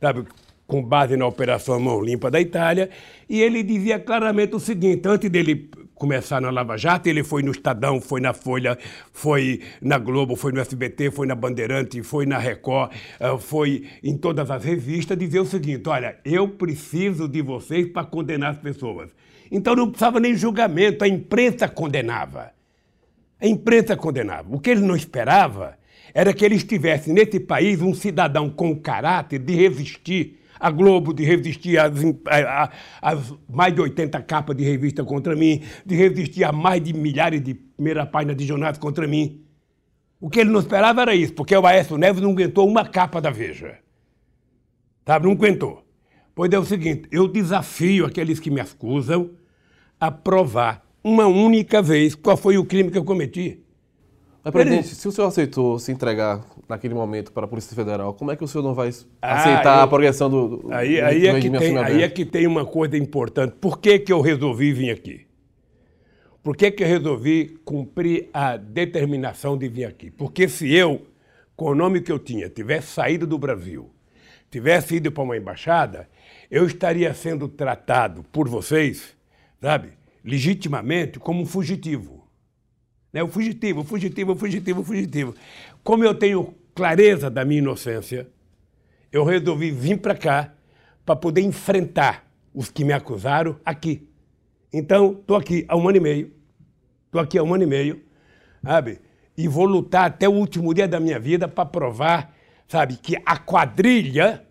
sabe, 0.00 0.24
com 0.66 0.82
base 0.82 1.16
na 1.16 1.26
Operação 1.26 1.80
Mão 1.80 2.02
Limpa 2.02 2.30
da 2.30 2.40
Itália, 2.40 2.90
e 3.28 3.40
ele 3.40 3.62
dizia 3.62 3.98
claramente 3.98 4.54
o 4.54 4.60
seguinte, 4.60 5.08
antes 5.08 5.30
dele 5.30 5.70
começar 5.98 6.40
na 6.40 6.50
Lava 6.50 6.76
Jato, 6.76 7.08
ele 7.08 7.24
foi 7.24 7.42
no 7.42 7.50
Estadão, 7.50 8.00
foi 8.00 8.20
na 8.20 8.32
Folha, 8.32 8.78
foi 9.12 9.60
na 9.82 9.98
Globo, 9.98 10.36
foi 10.36 10.52
no 10.52 10.60
SBT, 10.60 11.10
foi 11.10 11.26
na 11.26 11.34
Bandeirante, 11.34 12.02
foi 12.02 12.24
na 12.24 12.38
Record, 12.38 12.92
eh, 13.18 13.38
foi 13.38 13.84
em 14.02 14.16
todas 14.16 14.50
as 14.50 14.62
revistas, 14.64 15.18
dizer 15.18 15.40
o 15.40 15.44
seguinte: 15.44 15.88
olha, 15.88 16.16
eu 16.24 16.48
preciso 16.48 17.28
de 17.28 17.42
vocês 17.42 17.88
para 17.88 18.06
condenar 18.06 18.52
as 18.52 18.58
pessoas. 18.58 19.10
Então 19.50 19.74
não 19.74 19.88
precisava 19.88 20.20
nem 20.20 20.34
julgamento, 20.34 21.04
a 21.04 21.08
imprensa 21.08 21.68
condenava. 21.68 22.52
A 23.40 23.46
imprensa 23.46 23.96
condenava. 23.96 24.54
O 24.54 24.60
que 24.60 24.70
ele 24.70 24.80
não 24.80 24.96
esperava 24.96 25.78
era 26.12 26.32
que 26.32 26.44
ele 26.44 26.54
estivesse 26.54 27.12
nesse 27.12 27.38
país 27.38 27.80
um 27.80 27.94
cidadão 27.94 28.50
com 28.50 28.74
caráter 28.76 29.38
de 29.38 29.54
resistir 29.54 30.38
a 30.58 30.70
Globo 30.70 31.12
de 31.12 31.24
resistir 31.24 31.78
às, 31.78 31.92
às, 33.00 33.34
mais 33.48 33.74
de 33.74 33.80
80 33.80 34.20
capas 34.22 34.56
de 34.56 34.64
revista 34.64 35.04
contra 35.04 35.36
mim, 35.36 35.62
de 35.84 35.94
resistir 35.94 36.44
a 36.44 36.52
mais 36.52 36.82
de 36.82 36.92
milhares 36.92 37.40
de 37.42 37.54
primeira 37.54 38.04
página 38.04 38.34
de 38.34 38.44
jornais 38.44 38.76
contra 38.78 39.06
mim. 39.06 39.44
O 40.20 40.28
que 40.28 40.40
ele 40.40 40.50
não 40.50 40.60
esperava 40.60 41.02
era 41.02 41.14
isso, 41.14 41.32
porque 41.32 41.56
o 41.56 41.66
Aécio 41.66 41.96
Neves 41.96 42.20
não 42.20 42.32
aguentou 42.32 42.68
uma 42.68 42.84
capa 42.84 43.20
da 43.20 43.30
Veja. 43.30 43.78
Sabe, 45.06 45.26
não 45.26 45.32
aguentou. 45.32 45.84
Pois 46.34 46.50
é 46.52 46.58
o 46.58 46.64
seguinte, 46.64 47.08
eu 47.10 47.28
desafio 47.28 48.04
aqueles 48.04 48.40
que 48.40 48.50
me 48.50 48.60
acusam 48.60 49.30
a 50.00 50.10
provar 50.10 50.84
uma 51.02 51.26
única 51.26 51.80
vez 51.80 52.14
qual 52.14 52.36
foi 52.36 52.58
o 52.58 52.64
crime 52.64 52.90
que 52.90 52.98
eu 52.98 53.04
cometi. 53.04 53.62
Mas, 54.42 54.52
presidente, 54.52 54.94
se 54.94 55.08
o 55.08 55.12
senhor 55.12 55.26
aceitou 55.26 55.78
se 55.78 55.92
entregar 55.92 56.44
naquele 56.68 56.94
momento 56.94 57.32
para 57.32 57.44
a 57.44 57.48
Polícia 57.48 57.74
Federal, 57.74 58.14
como 58.14 58.30
é 58.30 58.36
que 58.36 58.44
o 58.44 58.48
senhor 58.48 58.62
não 58.62 58.74
vai 58.74 58.90
ah, 59.20 59.34
aceitar 59.34 59.82
a 59.82 59.86
progressão 59.86 60.30
do, 60.30 60.56
do 60.58 60.72
aí, 60.72 61.00
aí, 61.00 61.20
do 61.20 61.26
é 61.26 61.40
que 61.40 61.50
tem, 61.50 61.78
aí 61.78 62.02
é 62.02 62.08
que 62.08 62.24
tem 62.24 62.46
uma 62.46 62.64
coisa 62.64 62.96
importante. 62.96 63.54
Por 63.60 63.78
que, 63.78 63.98
que 63.98 64.12
eu 64.12 64.20
resolvi 64.20 64.72
vir 64.72 64.90
aqui? 64.90 65.26
Por 66.42 66.56
que, 66.56 66.70
que 66.70 66.82
eu 66.82 66.88
resolvi 66.88 67.58
cumprir 67.64 68.30
a 68.32 68.56
determinação 68.56 69.58
de 69.58 69.68
vir 69.68 69.84
aqui? 69.84 70.10
Porque 70.10 70.48
se 70.48 70.72
eu, 70.72 71.02
com 71.56 71.66
o 71.66 71.74
nome 71.74 72.00
que 72.00 72.12
eu 72.12 72.18
tinha, 72.18 72.48
tivesse 72.48 72.88
saído 72.88 73.26
do 73.26 73.36
Brasil, 73.36 73.90
tivesse 74.50 74.96
ido 74.96 75.12
para 75.12 75.24
uma 75.24 75.36
embaixada, 75.36 76.08
eu 76.50 76.64
estaria 76.64 77.12
sendo 77.12 77.48
tratado 77.48 78.24
por 78.32 78.48
vocês, 78.48 79.14
sabe, 79.60 79.92
legitimamente 80.24 81.18
como 81.18 81.42
um 81.42 81.46
fugitivo. 81.46 82.28
Né? 83.12 83.22
O 83.22 83.28
fugitivo, 83.28 83.80
o 83.80 83.84
fugitivo, 83.84 84.32
o 84.32 84.36
fugitivo, 84.36 84.80
o 84.80 84.84
fugitivo. 84.84 85.34
Como 85.82 86.04
eu 86.04 86.14
tenho 86.14 86.54
clareza 86.74 87.30
da 87.30 87.44
minha 87.44 87.58
inocência, 87.58 88.28
eu 89.10 89.24
resolvi 89.24 89.70
vir 89.70 89.98
para 89.98 90.14
cá 90.14 90.54
para 91.04 91.16
poder 91.16 91.40
enfrentar 91.40 92.30
os 92.54 92.70
que 92.70 92.84
me 92.84 92.92
acusaram 92.92 93.58
aqui. 93.64 94.08
Então, 94.72 95.12
estou 95.12 95.36
aqui 95.36 95.64
há 95.66 95.76
um 95.76 95.88
ano 95.88 95.96
e 95.96 96.00
meio. 96.00 96.32
Estou 97.06 97.20
aqui 97.20 97.38
há 97.38 97.42
um 97.42 97.54
ano 97.54 97.64
e 97.64 97.66
meio, 97.66 98.02
sabe? 98.62 99.00
E 99.36 99.48
vou 99.48 99.64
lutar 99.64 100.06
até 100.06 100.28
o 100.28 100.32
último 100.32 100.74
dia 100.74 100.86
da 100.86 101.00
minha 101.00 101.18
vida 101.18 101.48
para 101.48 101.64
provar, 101.64 102.34
sabe, 102.66 102.96
que 102.96 103.16
a 103.24 103.38
quadrilha 103.38 104.44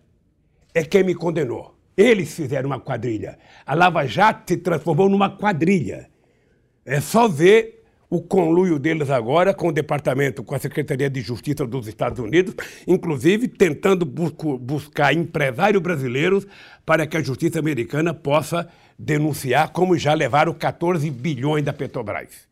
é 0.74 0.82
quem 0.82 1.04
me 1.04 1.14
condenou. 1.14 1.77
Eles 1.98 2.32
fizeram 2.32 2.68
uma 2.68 2.78
quadrilha. 2.78 3.36
A 3.66 3.74
Lava 3.74 4.06
Jato 4.06 4.44
se 4.46 4.56
transformou 4.58 5.08
numa 5.08 5.28
quadrilha. 5.28 6.08
É 6.86 7.00
só 7.00 7.26
ver 7.26 7.82
o 8.08 8.22
conluio 8.22 8.78
deles 8.78 9.10
agora 9.10 9.52
com 9.52 9.66
o 9.66 9.72
Departamento, 9.72 10.44
com 10.44 10.54
a 10.54 10.60
Secretaria 10.60 11.10
de 11.10 11.20
Justiça 11.20 11.66
dos 11.66 11.88
Estados 11.88 12.20
Unidos, 12.20 12.54
inclusive 12.86 13.48
tentando 13.48 14.06
busco, 14.06 14.56
buscar 14.56 15.12
empresários 15.12 15.82
brasileiros 15.82 16.46
para 16.86 17.04
que 17.04 17.16
a 17.16 17.20
justiça 17.20 17.58
americana 17.58 18.14
possa 18.14 18.68
denunciar 18.96 19.72
como 19.72 19.98
já 19.98 20.14
levaram 20.14 20.54
14 20.54 21.10
bilhões 21.10 21.64
da 21.64 21.72
Petrobras. 21.72 22.46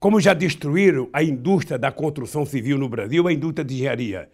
Como 0.00 0.18
já 0.18 0.32
destruíram 0.32 1.10
a 1.12 1.22
indústria 1.22 1.78
da 1.78 1.92
construção 1.92 2.46
civil 2.46 2.78
no 2.78 2.88
Brasil, 2.88 3.28
a 3.28 3.32
indústria 3.32 3.64
de 3.64 3.74
engenharia. 3.74 4.30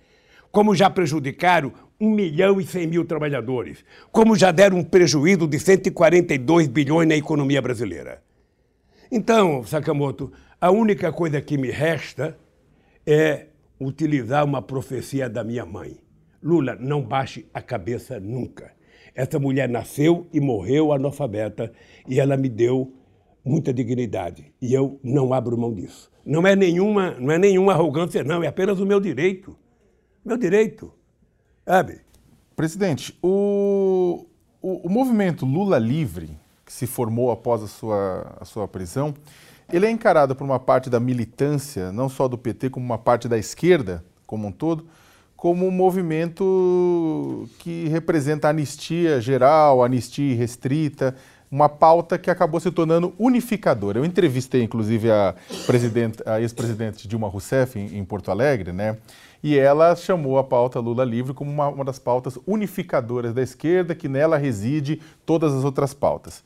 Como 0.53 0.75
já 0.75 0.89
prejudicaram 0.89 1.73
1 1.99 2.11
milhão 2.11 2.61
e 2.61 2.67
100 2.67 2.87
mil 2.87 3.05
trabalhadores. 3.05 3.85
Como 4.13 4.37
já 4.37 4.53
deram 4.53 4.79
um 4.79 4.85
prejuízo 4.85 5.49
de 5.49 5.59
142 5.59 6.69
bilhões 6.69 7.09
na 7.09 7.17
economia 7.17 7.61
brasileira. 7.61 8.23
Então, 9.11 9.65
Sakamoto, 9.65 10.33
a 10.61 10.71
única 10.71 11.11
coisa 11.11 11.41
que 11.41 11.59
me 11.59 11.71
resta 11.71 12.39
é 13.07 13.47
utilizar 13.81 14.45
uma 14.45 14.63
profecia 14.63 15.29
da 15.29 15.43
minha 15.43 15.67
mãe. 15.67 15.99
Lula, 16.43 16.77
não 16.79 17.03
baixe 17.03 17.47
a 17.53 17.61
cabeça 17.61 18.21
nunca. 18.21 18.73
Essa 19.15 19.39
mulher 19.39 19.69
nasceu 19.69 20.27
e 20.33 20.41
morreu 20.41 20.93
analfabeta 20.93 21.73
e 22.09 22.21
ela 22.21 22.37
me 22.37 22.49
deu 22.49 22.93
muita 23.45 23.73
dignidade 23.73 24.53
e 24.61 24.73
eu 24.73 24.99
não 25.03 25.33
abro 25.33 25.59
mão 25.59 25.73
disso. 25.73 26.11
Não 26.25 26.47
é 26.47 26.55
nenhuma, 26.55 27.17
não 27.19 27.33
é 27.33 27.39
nenhuma 27.39 27.73
arrogância, 27.73 28.23
não, 28.23 28.43
é 28.43 28.47
apenas 28.47 28.81
o 28.81 28.87
meu 28.87 29.01
direito. 29.01 29.57
Meu 30.25 30.37
direito. 30.37 30.93
Sabe? 31.65 32.01
Presidente, 32.57 33.19
o, 33.23 34.27
o, 34.61 34.87
o 34.87 34.91
movimento 34.91 35.45
Lula 35.47 35.79
Livre 35.79 36.39
que 36.65 36.73
se 36.73 36.87
formou 36.87 37.31
após 37.31 37.63
a 37.63 37.67
sua, 37.67 38.37
a 38.41 38.45
sua 38.45 38.67
prisão, 38.67 39.15
ele 39.71 39.85
é 39.85 39.91
encarado 39.91 40.35
por 40.35 40.45
uma 40.45 40.59
parte 40.59 40.89
da 40.89 40.99
militância, 40.99 41.93
não 41.93 42.09
só 42.09 42.29
do 42.29 42.39
PT, 42.39 42.71
como 42.71 42.85
uma 42.85 42.99
parte 42.99 43.29
da 43.29 43.37
esquerda 43.37 44.03
como 44.33 44.49
um 44.49 44.53
todo, 44.53 44.87
como 45.37 45.67
um 45.67 45.71
movimento 45.71 47.47
que 47.59 47.87
representa 47.89 48.49
anistia 48.49 49.21
geral, 49.21 49.85
anistia 49.85 50.35
restrita, 50.35 51.15
uma 51.51 51.69
pauta 51.69 52.17
que 52.17 52.31
acabou 52.31 52.59
se 52.59 52.71
tornando 52.71 53.13
unificadora. 53.19 53.99
Eu 53.99 54.07
entrevistei, 54.07 54.63
inclusive, 54.63 55.11
a, 55.11 55.35
a 56.25 56.41
ex-presidente 56.41 57.07
Dilma 57.07 57.29
Rousseff 57.29 57.79
em, 57.79 57.99
em, 57.99 58.05
Porto 58.07 58.31
Alegre, 58.31 58.73
né? 58.73 58.97
E 59.43 59.59
ela 59.59 59.97
chamou 59.97 60.39
a 60.39 60.45
pauta 60.45 60.79
Lula 60.79 61.05
livre 61.05 61.35
como 61.35 61.51
uma, 61.51 61.69
uma 61.69 61.85
das 61.85 61.99
pautas 61.99 62.39
unificadoras 62.47 63.35
da 63.35 63.43
esquerda, 63.43 63.95
que 63.95 64.09
nela 64.09 64.37
reside 64.37 65.01
todas 65.27 65.53
as 65.53 65.65
outras 65.65 65.93
pautas. 65.93 66.45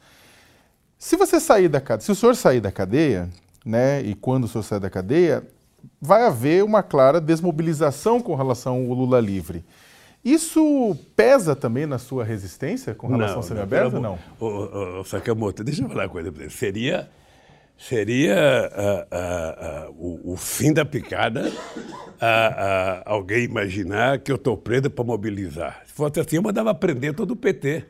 Se 0.99 1.17
você 1.17 1.39
sair 1.39 1.69
da 1.69 1.81
cadeia, 1.81 2.05
se 2.05 2.13
o 2.13 2.15
senhor 2.15 2.35
sair 2.35 2.61
da 2.61 2.73
cadeia, 2.73 3.29
né, 3.65 4.01
e 4.01 4.15
quando 4.15 4.45
o 4.45 4.49
senhor 4.49 4.63
sair 4.63 4.81
da 4.81 4.89
cadeia, 4.89 5.47
vai 6.01 6.25
haver 6.25 6.65
uma 6.65 6.83
clara 6.83 7.21
desmobilização 7.21 8.21
com 8.21 8.35
relação 8.35 8.77
ao 8.77 8.95
Lula 8.95 9.21
livre. 9.21 9.65
Isso 10.25 10.97
pesa 11.15 11.55
também 11.55 11.87
na 11.87 11.99
sua 11.99 12.25
resistência 12.25 12.95
com 12.95 13.07
relação 13.07 13.29
não, 13.29 13.37
ao 13.37 13.43
semiaberto 13.43 13.97
ou 13.97 14.03
não? 14.03 14.19
Ô, 14.41 14.47
ô, 14.47 15.01
ô, 15.01 15.05
Sakamoto, 15.05 15.63
deixa 15.63 15.83
eu 15.83 15.89
falar 15.89 16.05
uma 16.05 16.09
coisa 16.09 16.33
para 16.33 16.45
você. 16.45 16.51
Seria, 16.51 17.09
seria 17.77 18.71
uh, 18.73 19.15
uh, 19.15 19.91
uh, 19.91 20.29
o, 20.29 20.33
o, 20.33 20.37
fim 20.37 20.73
da 20.73 20.85
picada 20.85 21.53
alguém 23.05 23.45
imaginar 23.45 24.19
que 24.21 24.33
eu 24.33 24.37
estou 24.37 24.57
preso 24.57 24.89
para 24.91 25.05
mobilizar. 25.05 25.83
Se 25.85 25.93
fosse 25.93 26.19
assim, 26.19 26.37
eu 26.37 26.43
mandava 26.43 26.75
prender 26.75 27.15
todo 27.15 27.33
o 27.33 27.37
PT. 27.37 27.85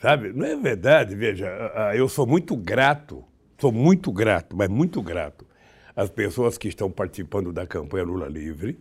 Sabe? 0.00 0.32
Não 0.32 0.46
é 0.46 0.56
verdade, 0.56 1.14
veja, 1.14 1.46
eu 1.94 2.08
sou 2.08 2.26
muito 2.26 2.56
grato, 2.56 3.24
sou 3.58 3.70
muito 3.70 4.10
grato, 4.12 4.56
mas 4.56 4.68
muito 4.68 5.00
grato 5.00 5.46
às 5.94 6.10
pessoas 6.10 6.58
que 6.58 6.68
estão 6.68 6.90
participando 6.90 7.52
da 7.52 7.66
campanha 7.66 8.04
Lula 8.04 8.28
Livre. 8.28 8.80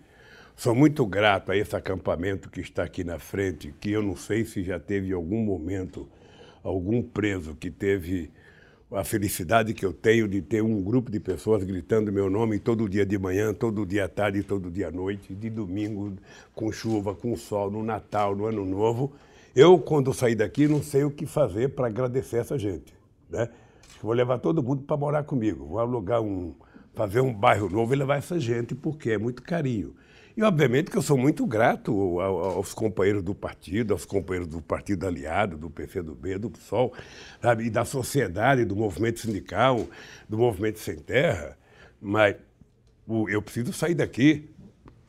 Sou 0.56 0.76
muito 0.76 1.06
grato 1.06 1.52
a 1.52 1.58
esse 1.58 1.76
acampamento 1.76 2.50
que 2.50 2.62
está 2.62 2.84
aqui 2.84 3.04
na 3.04 3.20
frente, 3.20 3.74
que 3.80 3.92
eu 3.92 4.02
não 4.02 4.16
sei 4.16 4.46
se 4.46 4.64
já 4.64 4.80
teve 4.80 5.10
em 5.10 5.14
algum 5.14 5.44
momento 5.44 6.10
algum 6.64 7.02
preso 7.02 7.56
que 7.56 7.72
teve 7.72 8.32
a 8.94 9.04
felicidade 9.06 9.74
que 9.74 9.86
eu 9.86 9.94
tenho 9.94 10.28
de 10.28 10.42
ter 10.42 10.62
um 10.62 10.82
grupo 10.82 11.10
de 11.10 11.20
pessoas 11.20 11.64
gritando 11.64 12.12
meu 12.12 12.30
nome 12.30 12.60
todo 12.60 12.90
dia 12.90 13.06
de 13.06 13.18
manhã, 13.18 13.54
todo 13.54 13.86
dia 13.86 14.06
à 14.06 14.10
tarde, 14.10 14.44
todo 14.44 14.70
dia 14.70 14.90
à 14.90 14.92
noite, 14.92 15.34
de 15.34 15.50
domingo, 15.50 16.14
com 16.54 16.72
chuva, 16.72 17.16
com 17.16 17.36
sol, 17.38 17.72
no 17.72 17.84
Natal, 17.84 18.36
no 18.36 18.46
Ano 18.46 18.66
Novo. 18.66 19.14
Eu, 19.56 19.80
quando 19.80 20.14
sair 20.14 20.36
daqui, 20.36 20.68
não 20.68 20.84
sei 20.84 21.06
o 21.06 21.12
que 21.12 21.26
fazer 21.26 21.70
para 21.70 21.88
agradecer 21.88 22.38
essa 22.38 22.58
gente. 22.60 22.94
Né? 23.30 23.50
Vou 24.02 24.14
levar 24.14 24.40
todo 24.40 24.62
mundo 24.62 24.84
para 24.84 24.98
morar 24.98 25.24
comigo. 25.24 25.66
Vou 25.66 25.80
alugar 25.80 26.22
um, 26.22 26.54
fazer 26.94 27.22
um 27.22 27.34
bairro 27.34 27.70
novo 27.70 27.94
e 27.94 27.98
levar 27.98 28.18
essa 28.18 28.38
gente, 28.38 28.76
porque 28.76 29.12
é 29.12 29.18
muito 29.18 29.42
carinho. 29.42 29.96
E, 30.36 30.44
obviamente, 30.44 30.90
que 30.90 30.98
eu 30.98 31.02
sou 31.02 31.18
muito 31.18 31.46
grato 31.46 32.20
aos 32.20 32.74
companheiros 32.74 33.22
do 33.22 33.36
partido, 33.36 33.94
aos 33.94 34.06
companheiros 34.06 34.48
do 34.48 34.62
Partido 34.62 35.06
Aliado, 35.06 35.58
do 35.58 35.70
PCdoB, 35.70 36.38
do 36.38 36.50
PSOL, 36.50 36.94
sabe? 37.42 37.66
e 37.66 37.70
da 37.70 37.84
sociedade, 37.84 38.64
do 38.66 38.76
movimento 38.76 39.20
sindical, 39.20 39.88
do 40.28 40.38
movimento 40.38 40.80
Sem 40.80 40.98
Terra. 40.98 41.58
Mas 42.00 42.36
eu 43.30 43.42
preciso 43.42 43.74
sair 43.74 43.96
daqui 43.96 44.50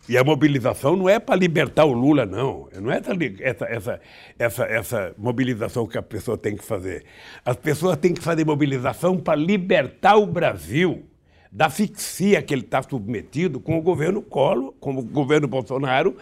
e 0.09 0.19
a 0.19 0.25
mobilização 0.25 0.97
não 0.97 1.09
é 1.09 1.21
para 1.21 1.37
libertar 1.37 1.85
o 1.85 1.93
Lula, 1.93 2.27
não. 2.27 2.69
Não 2.81 2.91
é 2.91 3.01
essa, 3.41 3.65
essa, 3.67 4.01
essa, 4.37 4.65
essa 4.65 5.15
mobilização 5.17 5.87
que 5.87 5.97
a 5.97 6.03
pessoa 6.03 6.37
tem 6.37 6.57
que 6.57 6.65
fazer. 6.65 7.05
As 7.45 7.57
pessoas 7.57 7.97
têm 7.97 8.13
que 8.13 8.21
fazer 8.21 8.45
mobilização 8.45 9.17
para 9.17 9.37
libertar 9.37 10.17
o 10.17 10.27
Brasil 10.27 11.05
da 11.53 11.67
asfixia 11.67 12.41
que 12.41 12.55
ele 12.55 12.63
está 12.63 12.83
submetido 12.83 13.61
com 13.61 13.79
o 13.79 13.83
governo 13.83 14.23
Collor, 14.23 14.73
com 14.81 14.97
o 14.97 15.03
governo 15.03 15.47
Bolsonaro 15.47 16.17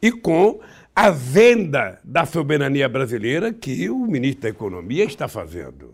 e 0.00 0.12
com 0.12 0.60
a 0.94 1.10
venda 1.10 1.98
da 2.04 2.24
soberania 2.24 2.88
brasileira 2.88 3.52
que 3.52 3.90
o 3.90 4.06
ministro 4.06 4.42
da 4.42 4.48
Economia 4.48 5.04
está 5.04 5.26
fazendo. 5.26 5.92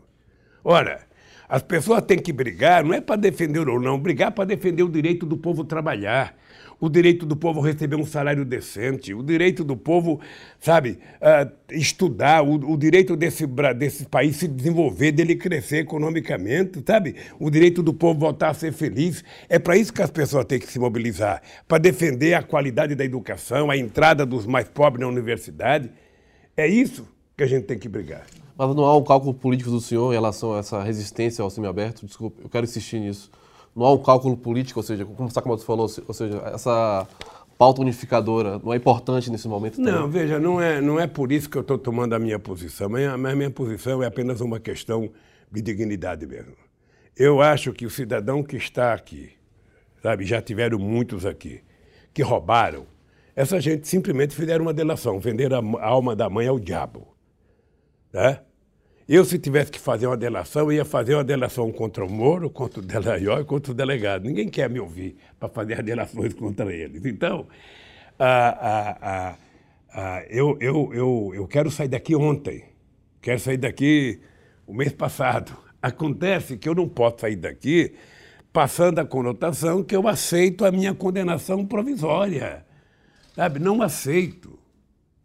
Ora, 0.62 1.00
as 1.48 1.62
pessoas 1.62 2.02
têm 2.02 2.18
que 2.18 2.32
brigar, 2.32 2.84
não 2.84 2.94
é 2.94 3.00
para 3.00 3.16
defender 3.16 3.66
ou 3.66 3.80
não, 3.80 3.98
brigar 3.98 4.30
para 4.30 4.44
defender 4.44 4.82
o 4.82 4.88
direito 4.88 5.24
do 5.24 5.36
povo 5.36 5.64
trabalhar 5.64 6.36
o 6.82 6.90
direito 6.90 7.24
do 7.24 7.36
povo 7.36 7.60
receber 7.60 7.94
um 7.94 8.04
salário 8.04 8.44
decente, 8.44 9.14
o 9.14 9.22
direito 9.22 9.62
do 9.62 9.76
povo, 9.76 10.20
sabe, 10.58 10.98
estudar, 11.70 12.42
o, 12.42 12.54
o, 12.72 12.76
direito 12.76 13.14
desse, 13.14 13.46
desse 13.78 14.04
país 14.06 14.34
se 14.34 14.48
desenvolver, 14.48 15.12
dele 15.12 15.36
crescer 15.36 15.76
economicamente, 15.76 16.82
sabe? 16.84 17.14
O 17.38 17.48
direito 17.50 17.84
do 17.84 17.94
povo 17.94 18.18
voltar 18.18 18.48
a 18.48 18.54
ser 18.54 18.72
feliz. 18.72 19.22
É 19.48 19.60
para 19.60 19.76
isso 19.76 19.92
que 19.92 20.02
as 20.02 20.10
pessoas 20.10 20.44
têm 20.44 20.58
que 20.58 20.66
se 20.66 20.80
mobilizar 20.80 21.40
para 21.68 21.78
defender 21.78 22.34
a 22.34 22.42
qualidade 22.42 22.96
da 22.96 23.04
educação, 23.04 23.70
a 23.70 23.76
entrada 23.76 24.26
dos 24.26 24.44
mais 24.44 24.68
pobres 24.68 25.02
na 25.02 25.06
universidade. 25.06 25.88
É 26.56 26.66
isso 26.66 27.06
que 27.36 27.44
a 27.44 27.46
gente 27.46 27.62
tem 27.62 27.78
que 27.78 27.88
brigar. 27.88 28.26
Mas 28.58 28.74
não 28.74 28.84
há 28.84 28.96
um 28.96 29.04
cálculo 29.04 29.32
político 29.32 29.70
do 29.70 29.80
senhor 29.80 30.10
em 30.10 30.16
relação 30.16 30.52
a 30.52 30.58
essa 30.58 30.82
resistência 30.82 31.44
ao 31.44 31.48
semiaberto? 31.48 32.04
Desculpe, 32.04 32.42
eu 32.42 32.48
quero 32.48 32.64
insistir 32.64 32.98
nisso 32.98 33.30
não 33.74 33.86
há 33.86 33.92
um 33.92 33.98
cálculo 33.98 34.36
político, 34.36 34.80
ou 34.80 34.84
seja, 34.84 35.04
como 35.04 35.28
o 35.28 35.30
Sakamoto 35.30 35.64
falou, 35.64 35.90
ou 36.06 36.14
seja, 36.14 36.38
essa 36.52 37.06
pauta 37.56 37.80
unificadora 37.80 38.58
não 38.58 38.72
é 38.72 38.76
importante 38.76 39.30
nesse 39.30 39.48
momento? 39.48 39.76
Também? 39.76 39.92
Não, 39.92 40.10
veja, 40.10 40.38
não 40.38 40.60
é, 40.60 40.80
não 40.80 41.00
é 41.00 41.06
por 41.06 41.32
isso 41.32 41.48
que 41.48 41.56
eu 41.56 41.62
estou 41.62 41.78
tomando 41.78 42.14
a 42.14 42.18
minha 42.18 42.38
posição, 42.38 42.88
mas 42.88 43.06
a 43.06 43.16
minha 43.16 43.50
posição 43.50 44.02
é 44.02 44.06
apenas 44.06 44.40
uma 44.40 44.60
questão 44.60 45.10
de 45.50 45.62
dignidade 45.62 46.26
mesmo. 46.26 46.54
Eu 47.16 47.40
acho 47.40 47.72
que 47.72 47.86
o 47.86 47.90
cidadão 47.90 48.42
que 48.42 48.56
está 48.56 48.92
aqui, 48.94 49.32
sabe, 50.02 50.24
já 50.24 50.40
tiveram 50.40 50.78
muitos 50.78 51.24
aqui, 51.24 51.62
que 52.12 52.22
roubaram, 52.22 52.86
essa 53.34 53.60
gente 53.60 53.88
simplesmente 53.88 54.34
fizeram 54.34 54.64
uma 54.64 54.74
delação, 54.74 55.18
venderam 55.18 55.76
a 55.78 55.86
alma 55.86 56.14
da 56.14 56.28
mãe 56.28 56.46
ao 56.46 56.58
diabo. 56.58 57.08
Né? 58.12 58.40
Eu, 59.08 59.24
se 59.24 59.38
tivesse 59.38 59.70
que 59.70 59.80
fazer 59.80 60.06
uma 60.06 60.16
delação, 60.16 60.72
ia 60.72 60.84
fazer 60.84 61.14
uma 61.14 61.24
delação 61.24 61.70
contra 61.72 62.04
o 62.04 62.10
Moro, 62.10 62.48
contra 62.48 62.80
o 62.80 62.82
Delaiol 62.82 63.40
e 63.40 63.44
contra 63.44 63.72
o 63.72 63.74
delegado. 63.74 64.24
Ninguém 64.24 64.48
quer 64.48 64.70
me 64.70 64.78
ouvir 64.78 65.16
para 65.38 65.48
fazer 65.48 65.74
as 65.74 65.84
delações 65.84 66.32
contra 66.34 66.72
eles. 66.72 67.04
Então, 67.04 67.46
eu, 70.30 70.56
eu, 70.60 70.90
eu, 70.94 71.32
eu 71.34 71.48
quero 71.48 71.70
sair 71.70 71.88
daqui 71.88 72.14
ontem. 72.14 72.64
Quero 73.20 73.40
sair 73.40 73.56
daqui 73.56 74.20
o 74.66 74.72
mês 74.72 74.92
passado. 74.92 75.52
Acontece 75.80 76.56
que 76.56 76.68
eu 76.68 76.74
não 76.74 76.88
posso 76.88 77.20
sair 77.20 77.36
daqui 77.36 77.94
passando 78.52 78.98
a 79.00 79.04
conotação 79.04 79.82
que 79.82 79.96
eu 79.96 80.06
aceito 80.06 80.64
a 80.64 80.70
minha 80.70 80.94
condenação 80.94 81.66
provisória. 81.66 82.64
Sabe? 83.34 83.58
Não 83.58 83.82
aceito. 83.82 84.58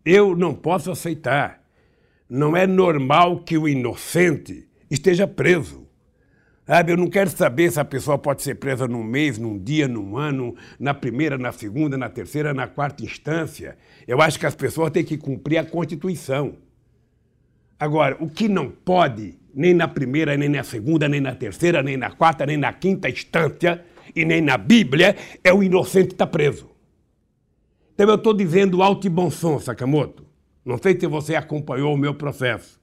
Eu 0.04 0.36
não 0.36 0.56
posso 0.56 0.90
aceitar. 0.90 1.62
Não 2.30 2.56
é 2.56 2.68
normal 2.68 3.40
que 3.40 3.58
o 3.58 3.68
inocente 3.68 4.68
esteja 4.90 5.28
preso. 5.28 5.88
Sabe, 6.66 6.92
eu 6.92 6.98
não 6.98 7.10
quero 7.10 7.30
saber 7.30 7.72
se 7.72 7.80
a 7.80 7.86
pessoa 7.86 8.18
pode 8.18 8.42
ser 8.42 8.56
presa 8.56 8.90
num 8.90 9.04
mês, 9.04 9.38
num 9.38 9.58
dia, 9.58 9.88
num 9.88 10.18
ano, 10.18 10.54
na 10.78 10.94
primeira, 10.94 11.38
na 11.38 11.54
segunda, 11.54 11.98
na 11.98 12.10
terceira, 12.10 12.54
na 12.54 12.68
quarta 12.68 13.06
instância. 13.06 13.78
Eu 14.06 14.22
acho 14.22 14.38
que 14.38 14.46
as 14.46 14.56
pessoas 14.56 14.92
têm 14.92 15.06
que 15.06 15.18
cumprir 15.18 15.60
a 15.60 15.64
Constituição. 15.64 16.58
Agora, 17.80 18.18
o 18.20 18.30
que 18.30 18.50
não 18.50 18.70
pode, 18.70 19.40
nem 19.56 19.74
na 19.74 19.88
primeira, 19.88 20.36
nem 20.36 20.50
na 20.50 20.64
segunda, 20.64 21.08
nem 21.08 21.22
na 21.22 21.34
terceira, 21.34 21.82
nem 21.82 21.96
na 21.96 22.12
quarta, 22.12 22.46
nem 22.46 22.58
na 22.58 22.74
quinta 22.74 23.10
instância, 23.10 23.82
e 24.14 24.26
nem 24.26 24.42
na 24.42 24.58
Bíblia, 24.58 25.16
é 25.44 25.54
o 25.54 25.64
inocente 25.64 26.12
estar 26.12 26.26
tá 26.26 26.32
preso. 26.32 26.70
Então 27.94 28.10
eu 28.10 28.16
estou 28.16 28.34
dizendo 28.34 28.84
alto 28.84 29.08
e 29.08 29.10
bom 29.10 29.32
som, 29.32 29.58
Sakamoto. 29.58 30.26
Não 30.68 30.78
sei 30.78 31.00
se 31.00 31.08
você 31.08 31.34
acompanhou 31.34 31.94
o 31.94 31.98
meu 31.98 32.14
processo. 32.14 32.78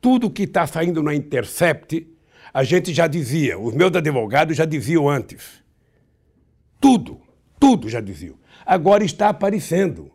Tudo 0.00 0.30
que 0.30 0.44
está 0.44 0.68
saindo 0.68 1.02
na 1.02 1.12
Intercept, 1.12 2.06
a 2.54 2.62
gente 2.62 2.94
já 2.94 3.08
dizia, 3.08 3.58
os 3.58 3.74
meus 3.74 3.92
advogados 3.92 4.56
já 4.56 4.64
diziam 4.64 5.08
antes. 5.08 5.60
Tudo, 6.80 7.20
tudo 7.58 7.88
já 7.88 8.00
diziam. 8.00 8.36
Agora 8.64 9.04
está 9.04 9.30
aparecendo. 9.30 10.12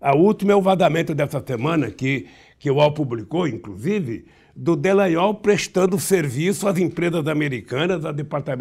A 0.00 0.16
última 0.16 0.52
é 0.52 0.56
o 0.56 0.62
vazamento 0.62 1.14
dessa 1.14 1.44
semana, 1.46 1.90
que, 1.90 2.26
que 2.58 2.70
o 2.70 2.76
UOL 2.76 2.92
publicou, 2.92 3.46
inclusive, 3.46 4.24
do 4.54 4.74
Delayol 4.74 5.34
prestando 5.34 6.00
serviço 6.00 6.66
às 6.66 6.78
empresas 6.78 7.28
americanas, 7.28 8.02
à, 8.06 8.14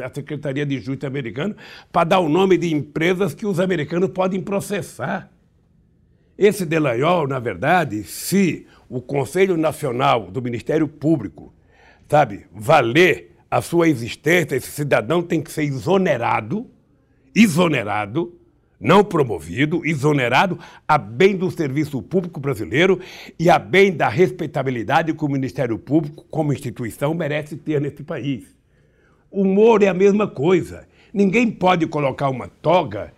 à 0.06 0.14
Secretaria 0.14 0.66
de 0.66 0.80
Justiça 0.80 1.08
americana, 1.08 1.56
para 1.94 2.04
dar 2.04 2.20
o 2.20 2.28
nome 2.28 2.58
de 2.58 2.74
empresas 2.74 3.34
que 3.34 3.46
os 3.46 3.58
americanos 3.58 4.10
podem 4.10 4.42
processar. 4.42 5.32
Esse 6.38 6.66
Delayol, 6.66 7.28
na 7.28 7.40
verdade, 7.40 8.04
se 8.04 8.68
o 8.90 9.02
Conselho 9.02 9.56
Nacional 9.56 10.30
do 10.30 10.42
Ministério 10.42 10.88
Público, 10.88 11.54
sabe, 12.10 12.46
valer 12.54 13.36
a 13.50 13.62
sua 13.62 13.88
existência, 13.88 14.56
esse 14.56 14.70
cidadão 14.70 15.24
tem 15.24 15.42
que 15.42 15.52
ser 15.52 15.64
exonerado, 15.64 16.70
exonerado, 17.34 18.38
não 18.78 19.02
promovido, 19.02 19.86
exonerado 19.86 20.60
a 20.86 20.98
bem 20.98 21.38
do 21.38 21.50
serviço 21.50 22.02
público 22.02 22.40
brasileiro 22.40 23.00
e 23.40 23.50
a 23.50 23.58
bem 23.58 23.96
da 23.96 24.10
respeitabilidade 24.10 25.14
que 25.14 25.26
o 25.26 25.30
Ministério 25.30 25.80
Público, 25.80 26.26
como 26.30 26.52
instituição, 26.52 27.14
merece 27.14 27.56
ter 27.56 27.80
nesse 27.80 28.04
país. 28.04 28.54
O 29.32 29.46
Moro 29.46 29.86
é 29.86 29.88
a 29.88 29.94
mesma 29.94 30.28
coisa. 30.28 30.86
Ninguém 31.14 31.50
pode 31.50 31.88
colocar 31.88 32.30
uma 32.30 32.50
toga 32.50 33.14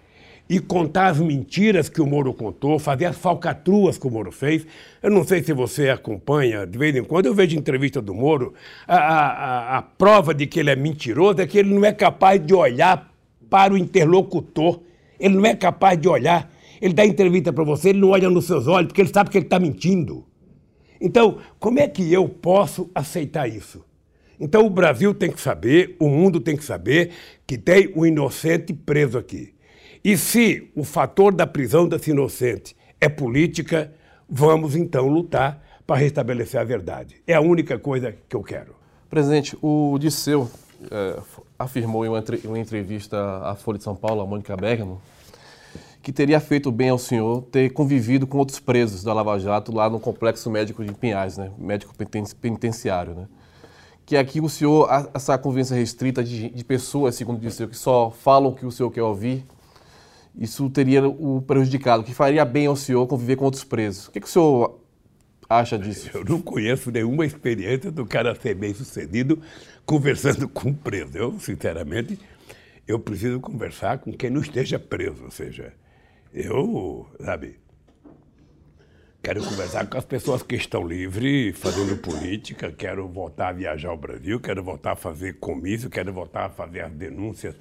e 0.49 0.59
contar 0.59 1.07
as 1.07 1.19
mentiras 1.19 1.89
que 1.89 2.01
o 2.01 2.05
Moro 2.05 2.33
contou, 2.33 2.79
fazer 2.79 3.05
as 3.05 3.17
falcatruas 3.17 3.97
que 3.97 4.07
o 4.07 4.11
Moro 4.11 4.31
fez. 4.31 4.65
Eu 5.03 5.11
não 5.11 5.23
sei 5.25 5.43
se 5.43 5.51
você 5.51 5.89
acompanha, 5.89 6.65
de 6.65 6.77
vez 6.77 6.95
em 6.95 7.03
quando 7.03 7.25
eu 7.25 7.33
vejo 7.33 7.57
entrevista 7.57 8.01
do 8.01 8.13
Moro, 8.13 8.53
a, 8.87 8.97
a, 8.97 9.77
a 9.77 9.81
prova 9.81 10.33
de 10.33 10.47
que 10.47 10.59
ele 10.59 10.69
é 10.69 10.75
mentiroso 10.75 11.41
é 11.41 11.47
que 11.47 11.57
ele 11.57 11.73
não 11.73 11.83
é 11.83 11.91
capaz 11.91 12.43
de 12.45 12.53
olhar 12.53 13.11
para 13.49 13.73
o 13.73 13.77
interlocutor, 13.77 14.79
ele 15.19 15.35
não 15.35 15.45
é 15.45 15.55
capaz 15.55 15.99
de 15.99 16.07
olhar. 16.07 16.51
Ele 16.81 16.93
dá 16.93 17.05
entrevista 17.05 17.51
para 17.51 17.63
você, 17.63 17.89
ele 17.89 17.99
não 17.99 18.09
olha 18.09 18.29
nos 18.29 18.45
seus 18.45 18.67
olhos, 18.67 18.87
porque 18.87 19.01
ele 19.01 19.11
sabe 19.11 19.29
que 19.29 19.37
ele 19.37 19.45
está 19.45 19.59
mentindo. 19.59 20.25
Então, 21.01 21.39
como 21.59 21.79
é 21.79 21.87
que 21.87 22.11
eu 22.11 22.27
posso 22.29 22.89
aceitar 22.93 23.47
isso? 23.47 23.83
Então, 24.39 24.65
o 24.65 24.69
Brasil 24.69 25.13
tem 25.13 25.31
que 25.31 25.41
saber, 25.41 25.95
o 25.99 26.07
mundo 26.07 26.39
tem 26.39 26.55
que 26.55 26.63
saber 26.63 27.11
que 27.45 27.57
tem 27.57 27.91
o 27.95 28.05
inocente 28.05 28.73
preso 28.73 29.17
aqui. 29.17 29.56
E 30.07 30.15
se 30.15 30.71
o 30.73 30.85
fator 30.85 31.33
da 31.33 31.45
prisão 31.45 31.85
desse 31.85 32.11
inocente 32.11 32.77
é 32.97 33.09
política, 33.09 33.91
vamos 34.29 34.73
então 34.73 35.05
lutar 35.09 35.61
para 35.85 35.97
restabelecer 35.97 36.61
a 36.61 36.63
verdade. 36.63 37.17
É 37.27 37.33
a 37.33 37.41
única 37.41 37.77
coisa 37.77 38.15
que 38.29 38.33
eu 38.33 38.41
quero. 38.41 38.73
Presidente, 39.09 39.57
o 39.61 39.97
Disseu 39.99 40.49
é, 40.89 41.19
afirmou 41.59 42.05
em 42.05 42.07
uma, 42.07 42.23
uma, 42.45 42.57
entrevista 42.57 43.17
à 43.43 43.53
Folha 43.53 43.79
de 43.79 43.83
São 43.83 43.97
Paulo, 43.97 44.21
a 44.21 44.25
Mônica 44.25 44.55
Bergamo, 44.55 45.01
que 46.01 46.13
teria 46.13 46.39
feito 46.39 46.71
bem 46.71 46.87
ao 46.87 46.97
senhor 46.97 47.41
ter 47.51 47.71
convivido 47.71 48.25
com 48.25 48.37
outros 48.37 48.61
presos 48.61 49.03
da 49.03 49.11
Lava 49.11 49.37
Jato 49.37 49.75
lá 49.75 49.89
no 49.89 49.99
complexo 49.99 50.49
médico 50.49 50.85
de 50.85 50.93
Pinhais, 50.93 51.37
né? 51.37 51.51
médico 51.57 51.93
penitenciário. 52.39 53.13
Né? 53.13 53.27
Que 54.05 54.15
aqui 54.15 54.39
o 54.39 54.47
senhor, 54.47 54.87
essa 55.13 55.37
convivência 55.37 55.75
restrita 55.75 56.23
de, 56.23 56.49
de 56.49 56.63
pessoas, 56.63 57.13
segundo 57.15 57.39
o 57.39 57.41
Disseu, 57.41 57.67
que 57.67 57.75
só 57.75 58.09
falam 58.09 58.51
o 58.51 58.55
que 58.55 58.65
o 58.65 58.71
senhor 58.71 58.89
quer 58.89 59.03
ouvir, 59.03 59.43
isso 60.37 60.69
teria 60.69 61.07
o 61.07 61.41
prejudicado, 61.41 62.03
que 62.03 62.13
faria 62.13 62.45
bem 62.45 62.67
ao 62.67 62.75
senhor 62.75 63.07
conviver 63.07 63.35
com 63.35 63.45
outros 63.45 63.63
presos. 63.63 64.07
O 64.07 64.11
que, 64.11 64.19
que 64.19 64.27
o 64.27 64.29
senhor 64.29 64.79
acha 65.49 65.79
disso? 65.79 66.09
Eu 66.13 66.23
não 66.23 66.39
conheço 66.39 66.91
nenhuma 66.91 67.25
experiência 67.25 67.91
do 67.91 68.05
cara 68.05 68.35
ser 68.35 68.53
bem 68.53 68.73
sucedido 68.73 69.41
conversando 69.85 70.47
com 70.49 70.69
um 70.69 70.73
preso. 70.73 71.17
Eu, 71.17 71.39
sinceramente, 71.39 72.19
eu 72.87 72.99
preciso 72.99 73.39
conversar 73.39 73.97
com 73.97 74.13
quem 74.13 74.29
não 74.29 74.41
esteja 74.41 74.77
preso. 74.77 75.23
Ou 75.23 75.31
seja, 75.31 75.73
eu, 76.31 77.07
sabe, 77.19 77.59
quero 79.23 79.43
conversar 79.43 79.87
com 79.87 79.97
as 79.97 80.05
pessoas 80.05 80.43
que 80.43 80.55
estão 80.55 80.87
livres, 80.87 81.57
fazendo 81.57 81.97
política, 81.97 82.71
quero 82.71 83.07
voltar 83.07 83.49
a 83.49 83.53
viajar 83.53 83.89
ao 83.89 83.97
Brasil, 83.97 84.39
quero 84.39 84.63
voltar 84.63 84.91
a 84.91 84.95
fazer 84.95 85.39
comício, 85.39 85.89
quero 85.89 86.13
voltar 86.13 86.45
a 86.45 86.49
fazer 86.49 86.81
as 86.81 86.91
denúncias 86.91 87.55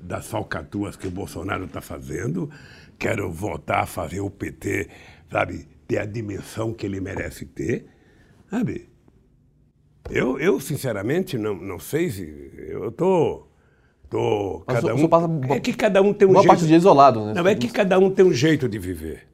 das 0.00 0.26
falcatruas 0.26 0.96
que 0.96 1.06
o 1.06 1.10
Bolsonaro 1.10 1.64
está 1.64 1.80
fazendo. 1.80 2.50
Quero 2.98 3.30
voltar 3.30 3.80
a 3.80 3.86
fazer 3.86 4.20
o 4.20 4.30
PT, 4.30 4.88
sabe, 5.30 5.68
ter 5.86 5.98
a 5.98 6.04
dimensão 6.04 6.72
que 6.72 6.84
ele 6.84 7.00
merece 7.00 7.46
ter, 7.46 7.86
sabe? 8.50 8.88
Eu, 10.10 10.38
eu 10.38 10.58
sinceramente, 10.60 11.36
não, 11.36 11.54
não 11.54 11.78
sei 11.78 12.10
se. 12.10 12.22
Eu 12.68 12.90
tô. 12.90 13.46
tô 14.08 14.64
cada 14.66 14.94
um, 14.94 15.52
é 15.52 15.60
que 15.60 15.72
cada 15.72 16.02
um 16.02 16.12
tem 16.12 16.26
um 16.26 16.32
jeito. 16.32 16.44
Uma 16.44 16.54
parte 16.54 16.66
de 16.66 16.74
isolado, 16.74 17.26
né? 17.26 17.34
Não, 17.34 17.46
é 17.46 17.54
que 17.54 17.68
cada 17.68 17.98
um 17.98 18.10
tem 18.10 18.24
um 18.24 18.32
jeito 18.32 18.68
de 18.68 18.78
viver. 18.78 19.28